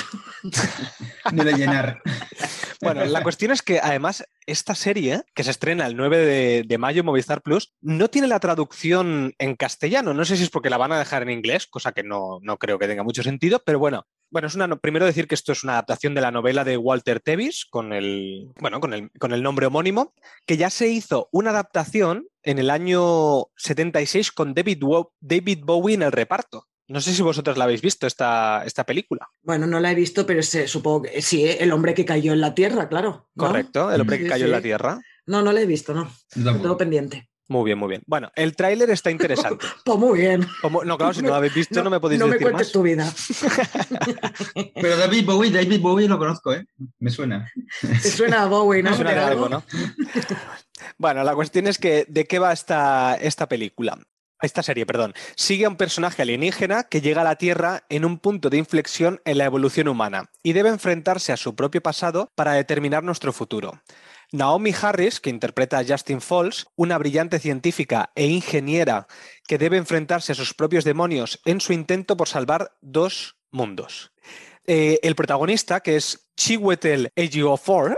Ni 1.32 1.46
de 1.46 1.54
llenar. 1.54 2.02
Bueno, 2.80 3.04
la 3.06 3.24
cuestión 3.24 3.52
es 3.52 3.64
que 3.64 3.80
además 3.82 4.24
esta 4.46 4.76
serie, 4.76 5.24
que 5.34 5.44
se 5.44 5.50
estrena 5.50 5.88
el 5.88 5.98
9 5.98 6.18
de, 6.20 6.64
de 6.68 6.78
mayo 6.78 7.00
en 7.00 7.08
Movistar 7.08 7.42
Plus, 7.42 7.74
no 7.82 8.08
tiene 8.10 8.28
la 8.28 8.40
traducción 8.40 9.34
en 9.40 9.56
castellano. 9.56 10.14
No 10.14 10.26
sé 10.26 10.38
si 10.38 10.44
es 10.44 10.52
porque 10.52 10.70
la 10.70 10.78
van 10.78 10.92
a 10.92 11.00
dejar 11.00 11.24
en 11.24 11.32
inglés, 11.32 11.66
cosa 11.66 11.92
que 11.94 12.04
no, 12.04 12.38
no 12.44 12.58
creo 12.58 12.78
que 12.78 12.88
tenga 12.88 13.02
mucho 13.02 13.24
sentido, 13.24 13.64
pero 13.66 13.80
bueno. 13.80 14.06
Bueno, 14.30 14.48
es 14.48 14.56
una, 14.56 14.68
no- 14.68 14.80
primero 14.80 15.06
decir 15.06 15.28
que 15.28 15.36
esto 15.36 15.52
es 15.52 15.64
una 15.64 15.74
adaptación 15.74 16.14
de 16.16 16.22
la 16.22 16.32
novela 16.32 16.64
de 16.64 16.78
Walter 16.78 17.20
Tevis 17.20 17.66
con 17.66 17.94
el, 17.94 18.52
bueno, 18.60 18.80
con 18.80 18.94
el, 18.94 19.10
con 19.20 19.32
el 19.34 19.42
nombre 19.44 19.66
homónimo, 19.68 20.14
que 20.46 20.58
ya 20.58 20.70
se 20.70 20.90
hizo 20.90 21.30
una 21.32 21.52
adaptación 21.52 22.28
en 22.44 22.60
el 22.60 22.70
año 22.70 23.46
76 23.56 24.32
con 24.32 24.54
David, 24.54 24.84
Wo- 24.84 25.14
David 25.20 25.60
Bowie 25.64 25.96
en 25.96 26.02
el 26.04 26.12
reparto. 26.12 26.68
No 26.90 27.02
sé 27.02 27.14
si 27.14 27.22
vosotros 27.22 27.58
la 27.58 27.66
habéis 27.66 27.82
visto, 27.82 28.08
esta, 28.08 28.64
esta 28.66 28.86
película. 28.86 29.28
Bueno, 29.42 29.68
no 29.68 29.80
la 29.82 29.92
he 29.92 29.96
visto, 29.96 30.26
pero 30.26 30.42
se- 30.42 30.68
supongo 30.70 31.02
que 31.04 31.22
sí, 31.22 31.46
¿eh? 31.46 31.58
el 31.60 31.74
hombre 31.74 31.94
que 31.94 32.06
cayó 32.06 32.32
en 32.32 32.40
la 32.40 32.56
tierra, 32.56 32.88
claro. 32.88 33.28
¿no? 33.36 33.46
Correcto, 33.46 33.92
el 33.92 34.00
hombre 34.02 34.20
que 34.20 34.28
cayó 34.28 34.46
sí. 34.46 34.50
en 34.50 34.52
la 34.52 34.62
Tierra. 34.62 35.00
No, 35.26 35.42
no 35.42 35.52
la 35.52 35.60
he 35.62 35.66
visto, 35.66 35.94
no. 35.94 36.10
Pendiente. 36.78 37.30
Muy 37.50 37.64
bien, 37.64 37.78
muy 37.78 37.88
bien. 37.88 38.04
Bueno, 38.06 38.30
el 38.36 38.56
tráiler 38.56 38.90
está 38.90 39.10
interesante. 39.10 39.66
pues 39.86 39.98
muy 39.98 40.20
bien. 40.20 40.46
no, 40.64 40.98
claro, 40.98 41.14
si 41.14 41.22
no 41.22 41.30
lo 41.30 41.36
habéis 41.36 41.54
visto 41.54 41.82
no, 41.82 41.90
me 41.90 42.00
podéis 42.00 42.20
decir 42.20 42.34
No 42.34 42.38
me 42.38 42.42
cuentes 42.42 42.72
tu 42.72 42.82
vida. 42.82 43.12
Pero 44.76 44.98
David 44.98 45.26
Bowie, 45.26 45.52
David 45.52 45.80
Bowie 45.80 46.08
lo 46.10 46.18
conozco, 46.18 46.54
¿eh? 46.54 46.66
Me 47.00 47.10
suena. 47.10 47.50
Te 47.82 48.12
suena 48.12 48.44
a 48.44 48.46
Bowie, 48.48 48.84
¿no? 48.84 48.92
Me 48.92 48.96
suena 48.98 49.12
de 49.12 49.20
algo, 49.20 49.48
¿no? 49.48 49.64
bueno, 50.98 51.24
la 51.24 51.36
cuestión 51.36 51.68
es 51.68 51.78
que, 51.78 52.06
¿de 52.10 52.26
qué 52.26 52.40
va 52.40 52.52
esta, 52.52 53.16
esta 53.16 53.48
película? 53.48 53.98
Esta 54.42 54.62
serie, 54.62 54.86
perdón, 54.86 55.14
sigue 55.36 55.66
a 55.66 55.70
un 55.70 55.78
personaje 55.78 56.22
alienígena 56.22 56.84
que 56.84 57.02
llega 57.02 57.22
a 57.22 57.24
la 57.24 57.38
Tierra 57.38 57.86
en 57.90 58.06
un 58.06 58.20
punto 58.20 58.52
de 58.52 58.58
inflexión 58.58 59.20
en 59.26 59.40
la 59.40 59.46
evolución 59.46 59.88
humana 59.88 60.30
y 60.44 60.54
debe 60.54 60.70
enfrentarse 60.70 61.34
a 61.34 61.38
su 61.38 61.56
propio 61.56 61.82
pasado 61.82 62.30
para 62.36 62.54
determinar 62.54 63.04
nuestro 63.04 63.34
futuro. 63.34 63.82
Naomi 64.32 64.74
Harris, 64.80 65.20
que 65.20 65.30
interpreta 65.30 65.80
a 65.80 65.86
Justin 65.86 66.22
Falls, 66.22 66.68
una 66.76 66.98
brillante 66.98 67.40
científica 67.40 68.12
e 68.16 68.28
ingeniera 68.28 69.08
que 69.48 69.58
debe 69.58 69.78
enfrentarse 69.78 70.34
a 70.34 70.36
sus 70.36 70.54
propios 70.54 70.84
demonios 70.84 71.40
en 71.46 71.62
su 71.62 71.74
intento 71.74 72.18
por 72.18 72.28
salvar 72.28 72.78
dos 72.82 73.38
mundos. 73.52 74.12
Eh, 74.66 75.00
el 75.02 75.16
protagonista, 75.16 75.80
que 75.80 75.96
es 75.96 76.28
Chiwetel 76.36 77.12
Ejiofor, 77.16 77.98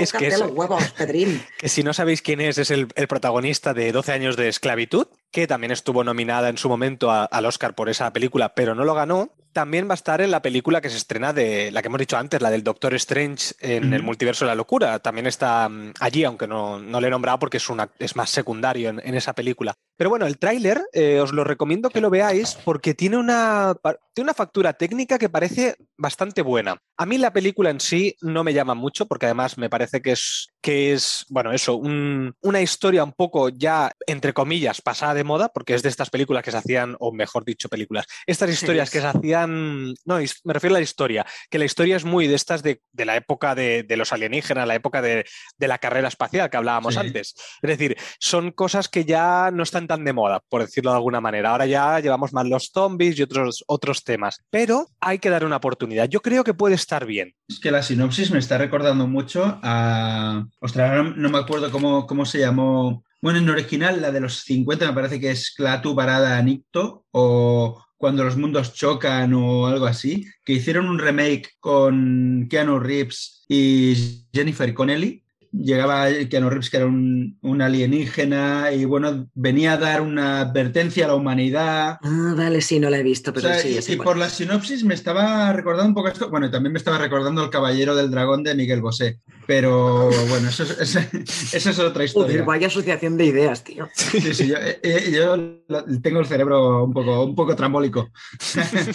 es 0.00 0.12
que, 0.12 0.28
es, 0.28 0.40
los 0.40 0.52
huevos, 0.52 0.82
Pedrín. 0.92 1.44
que 1.58 1.68
si 1.68 1.82
no 1.82 1.92
sabéis 1.92 2.22
quién 2.22 2.40
es, 2.40 2.58
es 2.58 2.70
el, 2.70 2.86
protagonista 2.86 3.74
de 3.74 3.92
12 3.92 4.12
años 4.12 4.36
de 4.36 4.48
esclavitud, 4.48 5.06
que 5.34 5.48
también 5.48 5.72
estuvo 5.72 6.04
nominada 6.04 6.48
en 6.48 6.56
su 6.56 6.68
momento 6.68 7.10
al 7.10 7.44
Oscar 7.44 7.74
por 7.74 7.88
esa 7.88 8.12
película, 8.12 8.54
pero 8.54 8.76
no 8.76 8.84
lo 8.84 8.94
ganó. 8.94 9.32
También 9.52 9.88
va 9.88 9.92
a 9.92 9.94
estar 9.94 10.20
en 10.20 10.30
la 10.30 10.42
película 10.42 10.80
que 10.80 10.90
se 10.90 10.96
estrena 10.96 11.32
de 11.32 11.72
la 11.72 11.82
que 11.82 11.88
hemos 11.88 11.98
dicho 11.98 12.16
antes, 12.16 12.40
la 12.40 12.50
del 12.50 12.62
Doctor 12.62 12.94
Strange 12.94 13.52
en 13.58 13.92
el 13.92 14.04
multiverso 14.04 14.44
de 14.44 14.50
la 14.50 14.54
locura. 14.54 15.00
También 15.00 15.26
está 15.26 15.68
mm, 15.68 15.94
allí, 15.98 16.22
aunque 16.22 16.46
no, 16.46 16.78
no 16.78 17.00
le 17.00 17.08
he 17.08 17.10
nombrado 17.10 17.40
porque 17.40 17.56
es, 17.56 17.68
una, 17.68 17.90
es 17.98 18.14
más 18.14 18.30
secundario 18.30 18.90
en, 18.90 19.14
esa 19.14 19.32
película. 19.32 19.74
Pero 19.96 20.08
bueno, 20.08 20.26
el 20.26 20.38
tráiler 20.38 20.82
eh, 20.92 21.18
os 21.20 21.32
lo 21.32 21.42
recomiendo 21.42 21.90
que 21.90 22.00
lo 22.00 22.10
veáis 22.10 22.56
porque 22.64 22.94
tiene 22.94 23.16
una, 23.16 23.74
tiene 24.14 24.26
una 24.26 24.34
factura 24.34 24.74
técnica 24.74 25.18
que 25.18 25.28
parece 25.28 25.74
bastante 25.98 26.42
buena. 26.42 26.80
A 26.96 27.06
mí 27.06 27.18
la 27.18 27.32
película 27.32 27.70
en 27.70 27.80
sí 27.80 28.16
no 28.20 28.44
me 28.44 28.54
llama 28.54 28.74
mucho 28.74 29.06
porque 29.06 29.26
además 29.26 29.58
me 29.58 29.70
parece 29.70 30.00
que 30.00 30.12
es, 30.12 30.53
que 30.64 30.94
es 30.94 31.26
bueno, 31.28 31.52
eso, 31.52 31.76
una 31.76 32.62
historia 32.62 33.04
un 33.04 33.12
poco 33.12 33.50
ya, 33.50 33.92
entre 34.06 34.32
comillas, 34.32 34.80
pasada 34.80 35.12
de 35.12 35.22
moda 35.22 35.50
porque 35.50 35.74
es 35.74 35.82
de 35.82 35.90
estas 35.90 36.08
películas 36.08 36.42
que 36.42 36.52
se 36.52 36.56
hacían, 36.56 36.96
o 37.00 37.12
mejor 37.12 37.44
dicho, 37.44 37.68
películas, 37.68 38.06
estas 38.26 38.48
historias 38.48 38.88
que 38.88 39.02
se 39.02 39.06
hacían, 39.06 39.92
no, 40.06 40.18
me 40.44 40.52
refiero 40.54 40.74
a 40.74 40.78
la 40.78 40.82
historia, 40.82 41.26
que 41.50 41.58
la 41.58 41.66
historia 41.66 41.96
es 41.96 42.06
muy 42.06 42.28
de 42.28 42.36
estas 42.36 42.62
de, 42.62 42.80
la 42.96 43.14
época 43.14 43.54
de, 43.54 43.84
los 43.90 44.14
alienígenas, 44.14 44.66
la 44.66 44.74
época 44.74 45.02
de, 45.02 45.26
la 45.58 45.76
carrera 45.76 46.08
espacial 46.08 46.48
que 46.48 46.56
hablábamos 46.56 46.96
antes. 46.96 47.34
Es 47.60 47.68
decir, 47.68 47.98
son 48.18 48.50
cosas 48.50 48.88
que 48.88 49.04
ya 49.04 49.50
no 49.52 49.64
están 49.64 49.86
tan 49.86 50.02
de 50.02 50.14
moda, 50.14 50.40
por 50.48 50.62
decirlo 50.62 50.92
de 50.92 50.96
alguna 50.96 51.20
manera. 51.20 51.50
Ahora 51.50 51.66
ya 51.66 52.00
llevamos 52.00 52.32
más 52.32 52.46
los 52.46 52.70
zombies 52.72 53.18
y 53.18 53.22
otros, 53.22 53.64
otros 53.66 54.02
temas, 54.02 54.40
pero 54.48 54.86
hay 54.98 55.18
que 55.18 55.28
dar 55.28 55.44
una 55.44 55.56
oportunidad. 55.56 56.08
Yo 56.08 56.22
creo 56.22 56.42
que 56.42 56.54
puede 56.54 56.76
estar 56.76 57.04
bien. 57.04 57.34
Es 57.48 57.60
que 57.60 57.70
la 57.70 57.82
sinopsis 57.82 58.30
me 58.30 58.38
está 58.38 58.56
recordando 58.56 59.06
mucho 59.06 59.58
a... 59.62 60.46
Ostras, 60.64 61.14
no 61.14 61.28
me 61.28 61.36
acuerdo 61.36 61.70
cómo, 61.70 62.06
cómo 62.06 62.24
se 62.24 62.38
llamó. 62.38 63.04
Bueno, 63.20 63.38
en 63.38 63.50
original, 63.50 64.00
la 64.00 64.10
de 64.10 64.20
los 64.20 64.44
50 64.44 64.86
me 64.86 64.94
parece 64.94 65.20
que 65.20 65.30
es 65.30 65.52
Clatu 65.54 65.94
Parada 65.94 66.40
Nicto 66.40 67.04
o 67.10 67.84
Cuando 67.98 68.24
los 68.24 68.38
mundos 68.38 68.72
chocan 68.72 69.34
o 69.34 69.66
algo 69.66 69.84
así, 69.84 70.26
que 70.42 70.54
hicieron 70.54 70.88
un 70.88 70.98
remake 70.98 71.50
con 71.60 72.46
Keanu 72.48 72.78
Reeves 72.78 73.44
y 73.46 74.24
Jennifer 74.32 74.72
Connelly 74.72 75.23
llegaba 75.58 76.08
Keanu 76.28 76.50
Reeves, 76.50 76.70
que 76.70 76.78
era 76.78 76.86
un, 76.86 77.62
alienígena, 77.62 78.72
y 78.72 78.84
bueno, 78.84 79.28
venía 79.34 79.74
a 79.74 79.76
dar 79.76 80.00
una 80.00 80.40
advertencia 80.40 81.04
a 81.04 81.08
la 81.08 81.14
humanidad. 81.14 81.98
Ah, 82.02 82.34
vale, 82.36 82.60
sí, 82.60 82.80
no 82.80 82.90
la 82.90 82.98
he 82.98 83.02
visto, 83.02 83.32
pero 83.32 83.52
sí. 83.54 83.78
Y, 83.88 83.96
por 83.96 84.16
la 84.16 84.28
sinopsis 84.28 84.84
me 84.84 84.94
estaba 84.94 85.52
recordando 85.52 85.88
un 85.88 85.94
poco 85.94 86.08
esto, 86.08 86.30
bueno, 86.30 86.50
también 86.50 86.72
me 86.72 86.78
estaba 86.78 86.98
recordando 86.98 87.42
El 87.44 87.50
Caballero 87.50 87.94
del 87.94 88.10
Dragón 88.10 88.42
de 88.42 88.54
Miguel 88.54 88.80
Bosé, 88.80 89.20
pero 89.46 90.10
bueno, 90.28 90.48
eso 90.48 90.64
es, 90.64 90.96
eso 91.54 91.70
es 91.70 91.78
otra 91.78 92.04
historia. 92.04 92.42
vaya 92.42 92.66
asociación 92.66 93.16
de 93.16 93.26
ideas, 93.26 93.62
tío. 93.62 93.88
Sí, 93.94 94.34
sí, 94.34 94.48
yo, 94.48 94.56
eh, 94.56 94.80
eh, 94.82 95.98
tengo 96.02 96.20
el 96.20 96.26
cerebro 96.26 96.84
un 96.84 96.92
poco, 96.92 97.24
un 97.24 97.34
poco 97.34 97.54
trambólico. 97.54 98.10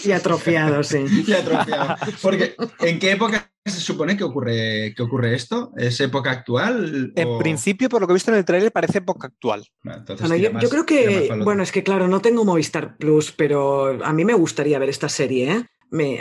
Y 0.03 0.11
atrofiado, 0.11 0.83
sí. 0.83 1.05
Y 1.27 1.33
atrofiado. 1.33 1.95
Porque, 2.21 2.55
¿en 2.79 2.99
qué 2.99 3.11
época 3.11 3.49
se 3.65 3.81
supone 3.81 4.17
que 4.17 4.23
ocurre, 4.23 4.93
que 4.95 5.03
ocurre 5.03 5.35
esto? 5.35 5.71
¿Es 5.77 5.99
época 5.99 6.31
actual? 6.31 7.11
En 7.15 7.37
principio, 7.39 7.89
por 7.89 8.01
lo 8.01 8.07
que 8.07 8.13
he 8.13 8.15
visto 8.15 8.31
en 8.31 8.37
el 8.37 8.45
trailer, 8.45 8.71
parece 8.71 8.99
época 8.99 9.27
actual. 9.27 9.65
yo, 9.83 10.69
creo 10.69 10.85
que, 10.85 11.29
bueno, 11.43 11.63
es 11.63 11.71
que 11.71 11.83
claro, 11.83 12.07
no 12.07 12.21
tengo 12.21 12.45
Movistar 12.45 12.97
Plus, 12.97 13.31
pero 13.31 14.03
a 14.03 14.13
mí 14.13 14.25
me 14.25 14.33
gustaría 14.33 14.79
ver 14.79 14.89
esta 14.89 15.09
serie. 15.09 15.51
¿eh? 15.51 15.65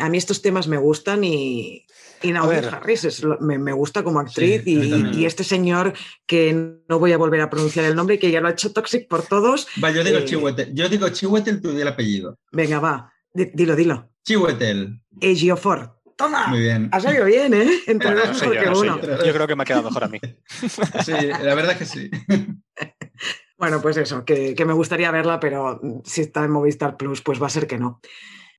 a 0.00 0.08
mí 0.08 0.18
estos 0.18 0.40
temas 0.40 0.66
me 0.66 0.78
gustan 0.78 1.24
y, 1.24 1.84
y 2.22 2.32
Naomi 2.32 2.56
Harris 2.56 3.22
me, 3.40 3.72
gusta 3.72 4.02
como 4.02 4.20
actriz 4.20 4.62
y, 4.66 5.24
este 5.24 5.44
señor 5.44 5.92
que 6.26 6.78
no 6.88 6.98
voy 6.98 7.12
a 7.12 7.18
volver 7.18 7.40
a 7.40 7.50
pronunciar 7.50 7.84
el 7.84 7.94
nombre 7.94 8.16
y 8.16 8.18
que 8.18 8.30
ya 8.30 8.40
lo 8.40 8.48
ha 8.48 8.52
hecho 8.52 8.72
Toxic 8.72 9.08
por 9.08 9.22
todos. 9.26 9.66
Va, 9.82 9.90
yo 9.90 10.02
digo 10.02 10.18
eh, 10.18 10.70
Yo 10.72 10.88
digo 10.88 11.08
Chihuetel, 11.08 11.60
tú 11.60 11.72
di 11.72 11.82
el 11.82 11.88
apellido. 11.88 12.38
Venga, 12.52 12.80
va. 12.80 13.12
dilo, 13.32 13.76
dilo. 13.76 14.10
Chihuetel. 14.24 15.00
Ejiofor. 15.20 15.97
Toma. 16.18 16.48
Muy 16.48 16.58
bien. 16.58 16.88
Ha 16.90 16.98
salido 16.98 17.26
bien, 17.26 17.54
¿eh? 17.54 17.70
Entre 17.86 18.12
dos 18.12 18.42
uno. 18.42 19.00
Yo 19.00 19.32
creo 19.32 19.46
que 19.46 19.54
me 19.54 19.62
ha 19.62 19.66
quedado 19.66 19.84
mejor 19.84 20.02
a 20.02 20.08
mí. 20.08 20.18
sí, 21.04 21.12
la 21.12 21.54
verdad 21.54 21.78
que 21.78 21.86
sí. 21.86 22.10
Bueno, 23.56 23.82
pues 23.82 23.96
eso, 23.96 24.24
que, 24.24 24.54
me 24.64 24.72
gustaría 24.72 25.10
verla, 25.10 25.40
pero 25.40 25.80
si 26.04 26.20
está 26.20 26.44
en 26.44 26.52
Movistar 26.52 26.96
Plus, 26.96 27.22
pues 27.22 27.42
va 27.42 27.48
a 27.48 27.50
ser 27.50 27.66
que 27.66 27.76
no. 27.76 28.00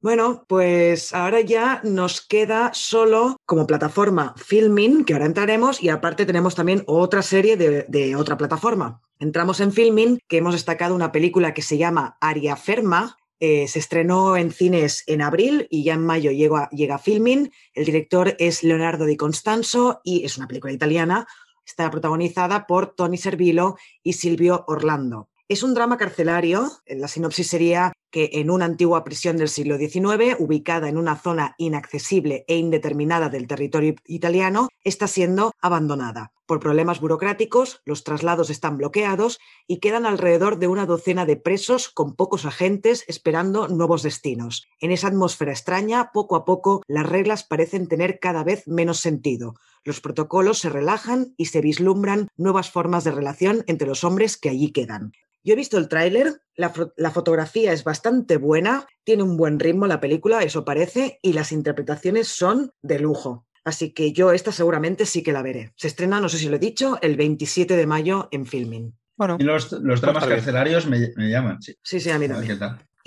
Bueno, 0.01 0.43
pues 0.45 1.13
ahora 1.13 1.39
ya 1.39 1.79
nos 1.85 2.19
queda 2.19 2.71
solo 2.73 3.37
como 3.45 3.65
plataforma 3.65 4.33
Filming, 4.35 5.05
que 5.05 5.13
ahora 5.13 5.25
entraremos, 5.25 5.81
y 5.81 5.87
aparte 5.87 6.25
tenemos 6.25 6.53
también 6.53 6.83
otra 6.85 7.21
serie 7.21 7.55
de, 7.55 7.85
de, 7.87 8.17
otra 8.17 8.35
plataforma. 8.35 8.99
Entramos 9.19 9.61
en 9.61 9.71
Filming, 9.71 10.19
que 10.27 10.39
hemos 10.39 10.53
destacado 10.53 10.93
una 10.93 11.13
película 11.13 11.53
que 11.53 11.61
se 11.61 11.77
llama 11.77 12.17
Aria 12.19 12.57
Ferma, 12.57 13.18
eh, 13.39 13.67
se 13.67 13.79
estrenó 13.79 14.35
en 14.35 14.51
cines 14.51 15.03
en 15.07 15.21
abril 15.21 15.67
y 15.69 15.83
ya 15.83 15.93
en 15.93 16.05
mayo 16.05 16.31
llega, 16.31 16.69
llega 16.71 16.95
a 16.95 16.99
Filming. 16.99 17.51
El 17.73 17.85
director 17.85 18.35
es 18.39 18.63
Leonardo 18.63 19.05
Di 19.05 19.15
Constanzo 19.15 20.01
y 20.03 20.25
es 20.25 20.37
una 20.37 20.47
película 20.47 20.73
italiana. 20.73 21.27
Está 21.65 21.89
protagonizada 21.89 22.67
por 22.67 22.95
Tony 22.95 23.17
Servillo 23.17 23.77
y 24.03 24.13
Silvio 24.13 24.65
Orlando. 24.67 25.29
Es 25.47 25.63
un 25.63 25.73
drama 25.73 25.97
carcelario. 25.97 26.69
La 26.85 27.07
sinopsis 27.07 27.47
sería 27.47 27.93
que 28.11 28.29
en 28.33 28.49
una 28.49 28.65
antigua 28.65 29.03
prisión 29.03 29.37
del 29.37 29.49
siglo 29.49 29.77
XIX, 29.77 30.35
ubicada 30.39 30.89
en 30.89 30.97
una 30.97 31.15
zona 31.15 31.55
inaccesible 31.57 32.45
e 32.47 32.57
indeterminada 32.57 33.29
del 33.29 33.47
territorio 33.47 33.95
italiano, 34.05 34.69
está 34.83 35.07
siendo 35.07 35.53
abandonada. 35.61 36.31
Por 36.49 36.59
problemas 36.59 36.99
burocráticos, 36.99 37.81
los 37.85 38.03
traslados 38.03 38.49
están 38.49 38.77
bloqueados 38.77 39.37
y 39.67 39.77
quedan 39.77 40.07
alrededor 40.07 40.57
de 40.57 40.67
una 40.67 40.87
docena 40.87 41.27
de 41.27 41.35
presos 41.35 41.89
con 41.89 42.15
pocos 42.15 42.43
agentes 42.45 43.05
esperando 43.07 43.67
nuevos 43.67 44.01
destinos. 44.01 44.65
En 44.79 44.89
esa 44.89 45.09
atmósfera 45.09 45.51
extraña, 45.51 46.09
poco 46.11 46.35
a 46.35 46.45
poco, 46.45 46.81
las 46.87 47.07
reglas 47.07 47.43
parecen 47.43 47.87
tener 47.87 48.19
cada 48.19 48.43
vez 48.43 48.67
menos 48.67 48.99
sentido. 48.99 49.53
Los 49.83 50.01
protocolos 50.01 50.57
se 50.57 50.69
relajan 50.69 51.35
y 51.37 51.45
se 51.45 51.61
vislumbran 51.61 52.29
nuevas 52.35 52.71
formas 52.71 53.03
de 53.03 53.11
relación 53.11 53.63
entre 53.67 53.87
los 53.87 54.03
hombres 54.03 54.35
que 54.35 54.49
allí 54.49 54.71
quedan. 54.71 55.11
Yo 55.43 55.53
he 55.53 55.55
visto 55.55 55.77
el 55.77 55.87
tráiler, 55.87 56.41
la, 56.59 57.11
fotografía 57.11 57.71
es 57.71 57.83
bastante 57.83 58.37
buena, 58.37 58.85
tiene 59.05 59.23
un 59.23 59.37
buen 59.37 59.59
ritmo 59.59 59.87
la 59.87 60.01
película, 60.01 60.43
eso 60.43 60.65
parece, 60.65 61.19
y 61.21 61.33
las 61.33 61.51
interpretaciones 61.51 62.27
son 62.27 62.73
de 62.81 62.99
lujo. 62.99 63.47
Así 63.63 63.91
que 63.93 64.11
yo 64.11 64.31
esta 64.31 64.51
seguramente 64.51 65.05
sí 65.05 65.23
que 65.23 65.31
la 65.31 65.41
veré. 65.41 65.73
Se 65.75 65.87
estrena, 65.87 66.19
no 66.19 66.27
sé 66.27 66.37
si 66.37 66.49
lo 66.49 66.57
he 66.57 66.59
dicho, 66.59 66.97
el 67.01 67.15
27 67.15 67.75
de 67.75 67.87
mayo 67.87 68.27
en 68.31 68.45
Filming. 68.45 68.93
Bueno, 69.17 69.37
y 69.39 69.43
los, 69.43 69.69
dramas 70.01 70.25
carcelarios 70.25 70.85
me, 70.85 71.11
llaman, 71.17 71.61
sí. 71.61 71.75
Sí, 71.81 71.99
sí, 71.99 72.09
a 72.09 72.19
mí 72.19 72.27
también. 72.27 72.59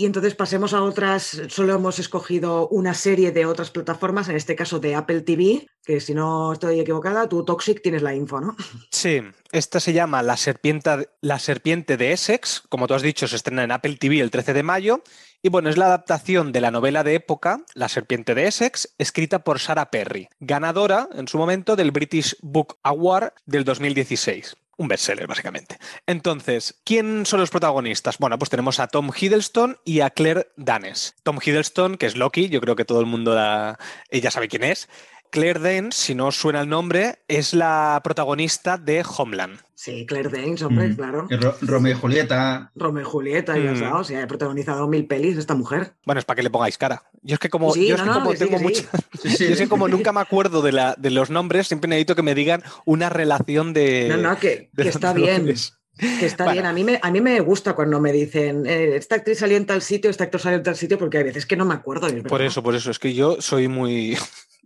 Y 0.03 0.07
entonces 0.07 0.35
pasemos 0.35 0.75
a 0.75 0.83
otras, 0.83 1.43
solo 1.47 1.77
hemos 1.77 2.01
escogido 2.01 2.67
una 2.71 2.93
serie 2.93 3.31
de 3.31 3.47
otras 3.47 3.71
plataformas, 3.71 4.29
en 4.29 4.35
este 4.35 4.57
caso 4.57 4.81
de 4.81 4.97
Apple 4.97 5.21
TV, 5.21 5.69
que 5.85 6.01
si 6.01 6.13
no 6.13 6.55
estoy 6.55 6.81
equivocada, 6.81 7.29
tú 7.29 7.45
Toxic 7.45 7.81
tienes 7.81 8.03
la 8.03 8.13
info, 8.13 8.41
¿no? 8.41 8.57
Sí, 8.91 9.21
esta 9.53 9.79
se 9.79 9.93
llama 9.93 10.25
La 10.25 10.37
serpiente, 10.37 11.09
la 11.21 11.39
serpiente 11.39 11.97
de 11.97 12.11
Essex, 12.11 12.65
como 12.69 12.89
tú 12.89 12.95
has 12.95 13.03
dicho, 13.03 13.29
se 13.29 13.37
estrena 13.37 13.63
en 13.63 13.71
Apple 13.71 13.97
TV 13.97 14.19
el 14.19 14.33
13 14.33 14.55
de 14.55 14.65
mayo, 14.65 15.05
y 15.41 15.51
bueno, 15.51 15.71
es 15.71 15.77
la 15.77 15.87
adaptación 15.87 16.51
de 16.51 16.63
la 16.63 16.73
novela 16.73 17.05
de 17.05 17.15
época, 17.15 17.63
La 17.75 17.89
serpiente 17.89 18.35
de 18.35 18.49
Essex, 18.49 18.93
escrita 18.99 19.45
por 19.45 19.61
Sarah 19.61 19.93
Perry, 19.93 20.29
ganadora 20.41 21.11
en 21.15 21.29
su 21.29 21.39
momento 21.39 21.77
del 21.77 21.93
British 21.93 22.37
Book 22.43 22.77
Award 22.83 23.35
del 23.47 23.63
2016 23.63 24.57
un 24.83 24.89
bestseller, 24.89 25.27
básicamente. 25.27 25.79
Entonces, 26.07 26.81
¿quién 26.85 27.25
son 27.25 27.41
los 27.41 27.51
protagonistas? 27.51 28.19
Bueno, 28.19 28.39
pues 28.39 28.51
tenemos 28.51 28.81
a 28.81 28.89
Tom 28.89 29.11
Hiddleston 29.19 29.79
y 29.85 30.01
a 30.01 30.11
Claire 30.11 30.49
Danes. 30.57 31.15
Tom 31.23 31.39
Hiddleston, 31.43 31.97
que 31.97 32.07
es 32.07 32.17
Loki, 32.17 32.49
yo 32.49 32.61
creo 32.61 32.77
que 32.77 32.85
todo 32.85 33.01
el 33.01 33.07
mundo 33.07 33.35
ya 33.35 34.31
sabe 34.31 34.49
quién 34.49 34.65
es. 34.65 34.89
Claire 35.33 35.59
Danes, 35.59 35.95
si 35.97 36.15
no 36.15 36.27
os 36.29 36.37
suena 36.37 36.61
el 36.61 36.69
nombre, 36.69 37.21
es 37.27 37.55
la 37.55 38.01
protagonista 38.05 38.77
de 38.77 39.03
Homeland. 39.17 39.59
Sí, 39.75 40.07
Claire 40.07 40.29
Danes, 40.29 40.63
hombre, 40.63 40.89
Mm. 40.91 40.95
claro. 40.95 41.27
Que 41.27 41.37
Ro- 41.39 41.57
Romeo 41.63 41.93
y 41.97 41.99
Julieta. 41.99 42.71
Romeo 42.77 43.03
y 43.03 43.05
Julieta, 43.07 43.57
ya 43.59 43.73
Mm. 43.73 43.79
sabes, 43.79 43.95
o 43.95 44.05
sea, 44.05 44.23
ha 44.23 44.27
protagonizado 44.29 44.87
mil 44.89 45.07
pelis 45.07 45.39
esta 45.39 45.55
mujer. 45.55 45.95
Bueno, 46.07 46.19
es 46.21 46.25
para 46.27 46.37
que 46.37 46.43
le 46.45 46.51
pongáis 46.51 46.79
cara. 46.79 47.03
Yo 47.23 47.35
es 47.35 47.41
que 47.41 47.49
como, 47.49 47.73
Sí, 47.73 47.89
yo 47.89 47.97
es 47.97 48.03
que 48.03 48.09
como 48.09 48.35
tengo 48.35 48.53
que 48.53 48.59
sí. 48.59 48.63
mucha- 48.65 48.89
Sí, 49.23 49.31
sí. 49.31 49.45
yo 49.49 49.53
es 49.55 49.59
que 49.59 49.69
como 49.69 49.89
nunca 49.89 50.13
me 50.13 50.21
acuerdo 50.21 50.63
de, 50.63 50.71
la, 50.73 50.95
de 50.99 51.11
los 51.11 51.31
nombres, 51.31 51.67
siempre 51.67 51.89
necesito 51.89 52.15
que 52.15 52.23
me 52.23 52.35
digan 52.37 52.63
una 52.85 53.09
relación 53.09 53.73
de. 53.73 54.09
No, 54.11 54.19
no, 54.19 54.39
que, 54.39 54.71
está 54.77 55.13
bien. 55.15 55.39
nombres. 55.39 55.79
Que 55.99 56.27
está 56.27 56.45
Bueno. 56.45 56.53
bien. 56.61 56.67
A 56.67 56.73
mí, 56.73 56.85
me, 56.85 57.01
a 57.03 57.11
mí 57.11 57.21
me 57.21 57.41
gusta 57.41 57.75
cuando 57.75 58.01
me 58.01 58.13
dicen, 58.13 58.65
eh, 58.67 58.97
esta 58.97 59.17
actriz 59.17 59.39
salió 59.39 59.57
en 59.57 59.67
tal 59.67 59.83
sitio, 59.83 60.11
este 60.11 60.25
actor 60.25 60.41
salió 60.41 60.59
en 60.59 60.63
tal 60.65 60.77
sitio, 60.77 60.99
porque 60.99 61.19
hay 61.19 61.25
veces 61.25 61.45
que 61.47 61.57
no 61.57 61.65
me 61.65 61.75
acuerdo. 61.75 62.07
Por 62.29 62.43
eso, 62.43 62.63
por 62.63 62.75
eso. 62.75 62.91
Es 62.91 62.99
que 62.99 63.15
yo 63.15 63.37
soy 63.41 63.69
muy, 63.69 64.17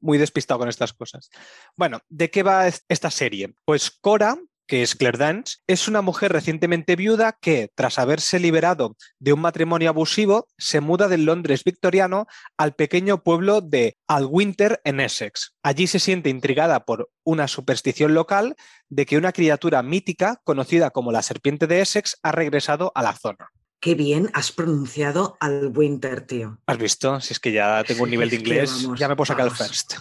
muy 0.00 0.18
despistado 0.18 0.58
con 0.60 0.68
estas 0.68 0.92
cosas. 0.92 1.30
Bueno, 1.76 2.00
¿de 2.08 2.30
qué 2.30 2.42
va 2.42 2.66
es- 2.68 2.84
esta 2.88 3.10
serie? 3.10 3.54
Pues 3.64 3.90
Cora, 3.90 4.38
que 4.68 4.82
es 4.82 4.96
Claire 4.96 5.16
Dance, 5.18 5.58
es 5.68 5.86
una 5.86 6.02
mujer 6.02 6.32
recientemente 6.32 6.96
viuda 6.96 7.38
que, 7.40 7.70
tras 7.76 8.00
haberse 8.00 8.40
liberado 8.40 8.96
de 9.20 9.32
un 9.32 9.40
matrimonio 9.40 9.90
abusivo, 9.90 10.48
se 10.58 10.80
muda 10.80 11.06
del 11.06 11.24
Londres 11.24 11.62
victoriano 11.62 12.26
al 12.56 12.74
pequeño 12.74 13.22
pueblo 13.22 13.60
de 13.60 13.96
Alwinter 14.08 14.80
en 14.82 14.98
Essex. 14.98 15.54
Allí 15.62 15.86
se 15.86 16.00
siente 16.00 16.30
intrigada 16.30 16.84
por 16.84 17.10
una 17.24 17.46
superstición 17.46 18.14
local 18.14 18.56
de 18.88 19.06
que 19.06 19.16
una 19.16 19.30
criatura 19.32 19.84
mítica, 19.84 20.40
conocida 20.42 20.90
como 20.90 21.12
la 21.12 21.22
serpiente 21.22 21.68
de 21.68 21.80
Essex, 21.82 22.18
ha 22.24 22.32
regresado 22.32 22.90
a 22.96 23.02
la 23.02 23.12
zona. 23.12 23.50
Qué 23.86 23.94
bien 23.94 24.28
has 24.32 24.50
pronunciado 24.50 25.36
al 25.38 25.70
Winter, 25.72 26.22
tío. 26.22 26.58
¿Has 26.66 26.76
visto? 26.76 27.20
Si 27.20 27.34
es 27.34 27.38
que 27.38 27.52
ya 27.52 27.84
tengo 27.84 28.02
un 28.02 28.10
nivel 28.10 28.28
de 28.28 28.34
inglés, 28.34 28.82
vamos, 28.82 28.98
ya 28.98 29.06
me 29.06 29.14
puedo 29.14 29.26
sacar 29.26 29.46
el 29.46 29.52
first. 29.52 29.94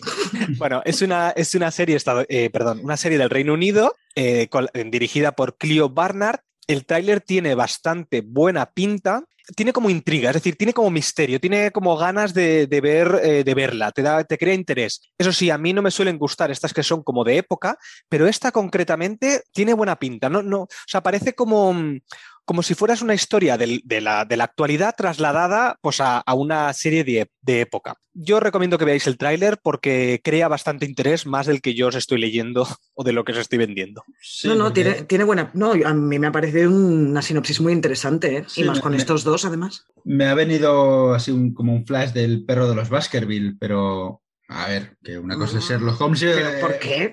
bueno, 0.58 0.82
es 0.84 1.00
una, 1.00 1.30
es 1.30 1.54
una 1.54 1.70
serie, 1.70 1.96
eh, 2.28 2.50
perdón, 2.50 2.80
una 2.82 2.98
serie 2.98 3.16
del 3.16 3.30
Reino 3.30 3.54
Unido 3.54 3.94
eh, 4.14 4.48
con- 4.48 4.68
eh, 4.74 4.84
dirigida 4.84 5.32
por 5.32 5.56
Clio 5.56 5.88
Barnard. 5.88 6.40
El 6.66 6.84
tráiler 6.84 7.22
tiene 7.22 7.54
bastante 7.54 8.20
buena 8.20 8.66
pinta. 8.66 9.24
Tiene 9.56 9.72
como 9.72 9.90
intriga, 9.90 10.30
es 10.30 10.34
decir, 10.34 10.54
tiene 10.54 10.72
como 10.72 10.88
misterio, 10.90 11.40
tiene 11.40 11.72
como 11.72 11.96
ganas 11.96 12.32
de, 12.32 12.68
de 12.68 12.80
ver, 12.80 13.20
eh, 13.24 13.42
de 13.42 13.54
verla, 13.54 13.90
te, 13.90 14.00
da, 14.00 14.22
te 14.22 14.38
crea 14.38 14.54
interés. 14.54 15.02
Eso 15.18 15.32
sí, 15.32 15.50
a 15.50 15.58
mí 15.58 15.72
no 15.72 15.82
me 15.82 15.90
suelen 15.90 16.16
gustar 16.16 16.52
estas 16.52 16.72
que 16.72 16.84
son 16.84 17.02
como 17.02 17.24
de 17.24 17.38
época, 17.38 17.76
pero 18.08 18.28
esta 18.28 18.52
concretamente 18.52 19.42
tiene 19.52 19.74
buena 19.74 19.98
pinta. 19.98 20.28
No, 20.30 20.42
no, 20.42 20.60
o 20.60 20.68
sea, 20.86 21.02
parece 21.02 21.34
como, 21.34 21.74
mm, 21.74 22.00
como 22.44 22.62
si 22.62 22.74
fueras 22.74 23.02
una 23.02 23.14
historia 23.14 23.56
del- 23.56 23.82
de, 23.84 24.00
la, 24.00 24.24
de 24.24 24.36
la 24.36 24.44
actualidad 24.44 24.94
trasladada 24.96 25.76
pues, 25.80 26.00
a, 26.00 26.18
a 26.18 26.34
una 26.34 26.72
serie 26.72 27.04
de, 27.04 27.30
de 27.40 27.60
época. 27.60 27.96
Yo 28.14 28.40
recomiendo 28.40 28.76
que 28.78 28.84
veáis 28.84 29.06
el 29.06 29.16
tráiler 29.16 29.58
porque 29.62 30.20
crea 30.22 30.48
bastante 30.48 30.84
interés, 30.86 31.24
más 31.26 31.46
del 31.46 31.60
que 31.62 31.74
yo 31.74 31.88
os 31.88 31.94
estoy 31.94 32.18
leyendo 32.20 32.66
o 32.94 33.04
de 33.04 33.12
lo 33.12 33.24
que 33.24 33.32
os 33.32 33.38
estoy 33.38 33.58
vendiendo. 33.58 34.04
Sí, 34.20 34.48
no, 34.48 34.54
no, 34.54 34.72
tiene, 34.72 35.02
tiene 35.04 35.24
buena. 35.24 35.50
No, 35.54 35.72
a 35.72 35.94
mí 35.94 36.18
me 36.18 36.26
ha 36.26 36.32
parecido 36.32 36.70
una 36.70 37.22
sinopsis 37.22 37.60
muy 37.60 37.72
interesante, 37.72 38.38
¿eh? 38.38 38.44
Sí, 38.48 38.62
y 38.62 38.64
más 38.64 38.76
me- 38.78 38.82
con 38.82 38.92
me- 38.92 38.98
estos 38.98 39.24
dos, 39.24 39.44
además. 39.44 39.84
Me 40.04 40.26
ha 40.26 40.34
venido 40.34 41.14
así 41.14 41.30
un- 41.30 41.54
como 41.54 41.72
un 41.74 41.86
flash 41.86 42.12
del 42.12 42.44
perro 42.44 42.68
de 42.68 42.74
los 42.74 42.88
Baskerville, 42.88 43.56
pero 43.58 44.21
a 44.54 44.68
ver, 44.68 44.96
que 45.02 45.18
una 45.18 45.36
cosa 45.36 45.58
es 45.58 45.64
Sherlock 45.64 46.00
Holmes. 46.00 46.22
y- 46.22 46.26
¿Pero 46.26 46.60
por 46.60 46.78
qué? 46.78 47.12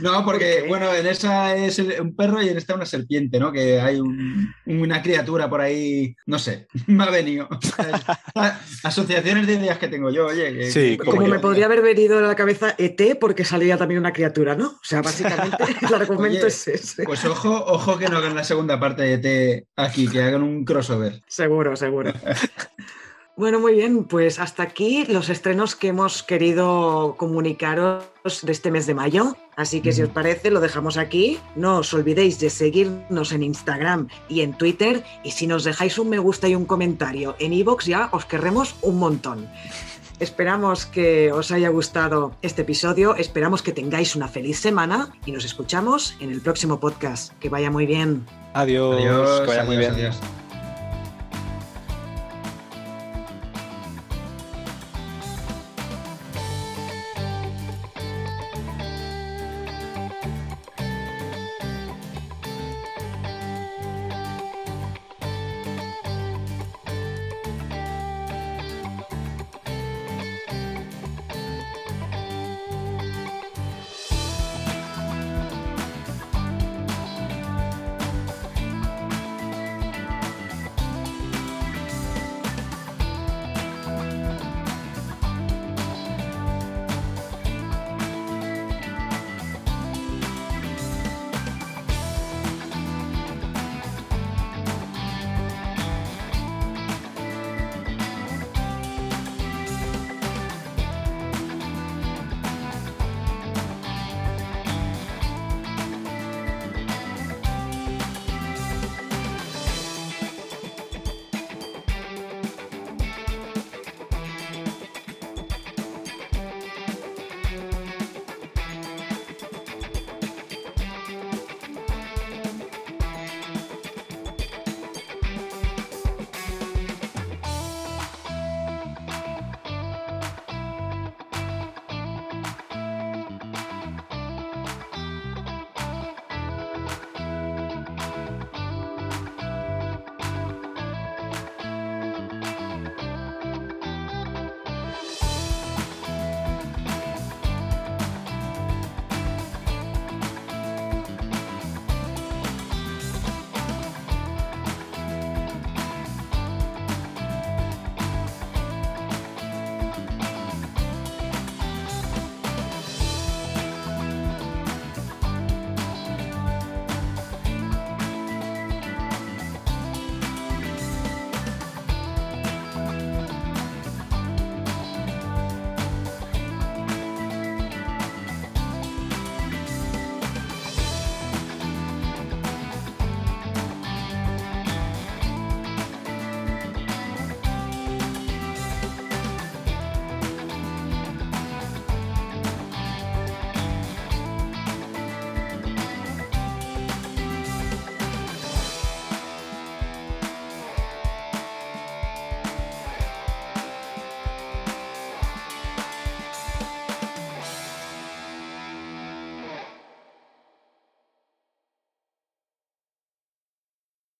No, 0.00 0.24
porque, 0.24 0.54
¿Por 0.58 0.62
qué? 0.62 0.68
bueno, 0.68 0.94
en 0.94 1.06
esa 1.06 1.54
es 1.56 1.78
un 1.78 2.14
perro 2.16 2.42
y 2.42 2.48
en 2.48 2.56
esta 2.58 2.74
una 2.74 2.86
serpiente, 2.86 3.38
¿no? 3.40 3.52
Que 3.52 3.80
hay 3.80 3.98
un- 4.00 4.52
una 4.66 5.02
criatura 5.02 5.48
por 5.50 5.60
ahí, 5.60 6.14
no 6.26 6.38
sé, 6.38 6.66
me 6.86 7.04
ha 7.04 7.10
venido. 7.10 7.48
Asociaciones 8.82 9.46
de 9.46 9.54
ideas 9.54 9.78
que 9.78 9.88
tengo 9.88 10.10
yo, 10.10 10.26
oye. 10.26 10.52
que- 10.52 10.70
Sí, 10.70 10.80
que- 10.90 10.98
como 10.98 11.12
Como 11.12 11.26
yo. 11.26 11.32
me 11.34 11.38
podría 11.40 11.66
haber 11.66 11.82
venido 11.82 12.18
a 12.18 12.22
la 12.22 12.34
cabeza 12.34 12.74
ET 12.78 13.16
porque 13.20 13.44
salía 13.44 13.76
también 13.76 14.00
una 14.00 14.12
criatura, 14.12 14.54
¿no? 14.54 14.66
O 14.68 14.80
sea, 14.82 15.02
básicamente 15.02 15.64
el 15.82 15.94
argumento 15.94 16.38
Oye, 16.38 16.46
es 16.48 16.68
ese. 16.68 17.04
Pues 17.04 17.24
ojo, 17.24 17.64
ojo 17.66 17.98
que 17.98 18.08
no 18.08 18.18
hagan 18.18 18.34
la 18.34 18.44
segunda 18.44 18.78
parte 18.78 19.02
de 19.02 19.18
T 19.18 19.66
aquí, 19.76 20.08
que 20.08 20.22
hagan 20.22 20.42
un 20.42 20.64
crossover. 20.64 21.22
Seguro, 21.26 21.76
seguro. 21.76 22.12
Bueno, 23.38 23.60
muy 23.60 23.74
bien, 23.74 24.04
pues 24.04 24.38
hasta 24.38 24.62
aquí 24.62 25.04
los 25.08 25.28
estrenos 25.28 25.76
que 25.76 25.88
hemos 25.88 26.22
querido 26.22 27.16
comunicaros 27.18 28.02
de 28.42 28.50
este 28.50 28.70
mes 28.70 28.86
de 28.86 28.94
mayo. 28.94 29.36
Así 29.56 29.82
que 29.82 29.92
si 29.92 30.00
os 30.02 30.08
parece, 30.08 30.50
lo 30.50 30.58
dejamos 30.60 30.96
aquí. 30.96 31.38
No 31.54 31.78
os 31.80 31.92
olvidéis 31.92 32.40
de 32.40 32.48
seguirnos 32.48 33.32
en 33.32 33.42
Instagram 33.42 34.08
y 34.30 34.40
en 34.40 34.56
Twitter. 34.56 35.04
Y 35.22 35.32
si 35.32 35.46
nos 35.46 35.64
dejáis 35.64 35.98
un 35.98 36.08
me 36.08 36.18
gusta 36.18 36.48
y 36.48 36.54
un 36.54 36.64
comentario 36.64 37.36
en 37.38 37.52
iVoox, 37.52 37.84
ya 37.84 38.08
os 38.12 38.24
querremos 38.24 38.74
un 38.80 38.98
montón. 38.98 39.46
Esperamos 40.18 40.86
que 40.86 41.30
os 41.30 41.52
haya 41.52 41.68
gustado 41.68 42.34
este 42.40 42.62
episodio, 42.62 43.16
esperamos 43.16 43.60
que 43.60 43.72
tengáis 43.72 44.16
una 44.16 44.28
feliz 44.28 44.58
semana 44.58 45.12
y 45.26 45.32
nos 45.32 45.44
escuchamos 45.44 46.16
en 46.20 46.30
el 46.30 46.40
próximo 46.40 46.80
podcast. 46.80 47.34
Que 47.38 47.50
vaya 47.50 47.70
muy 47.70 47.84
bien. 47.84 48.24
Adiós, 48.54 48.96
Adiós, 48.96 49.40
que 49.40 49.46
vaya 49.46 49.64
muy 49.64 49.76
adiós, 49.76 49.94
bien. 49.94 50.06
adiós. 50.08 50.45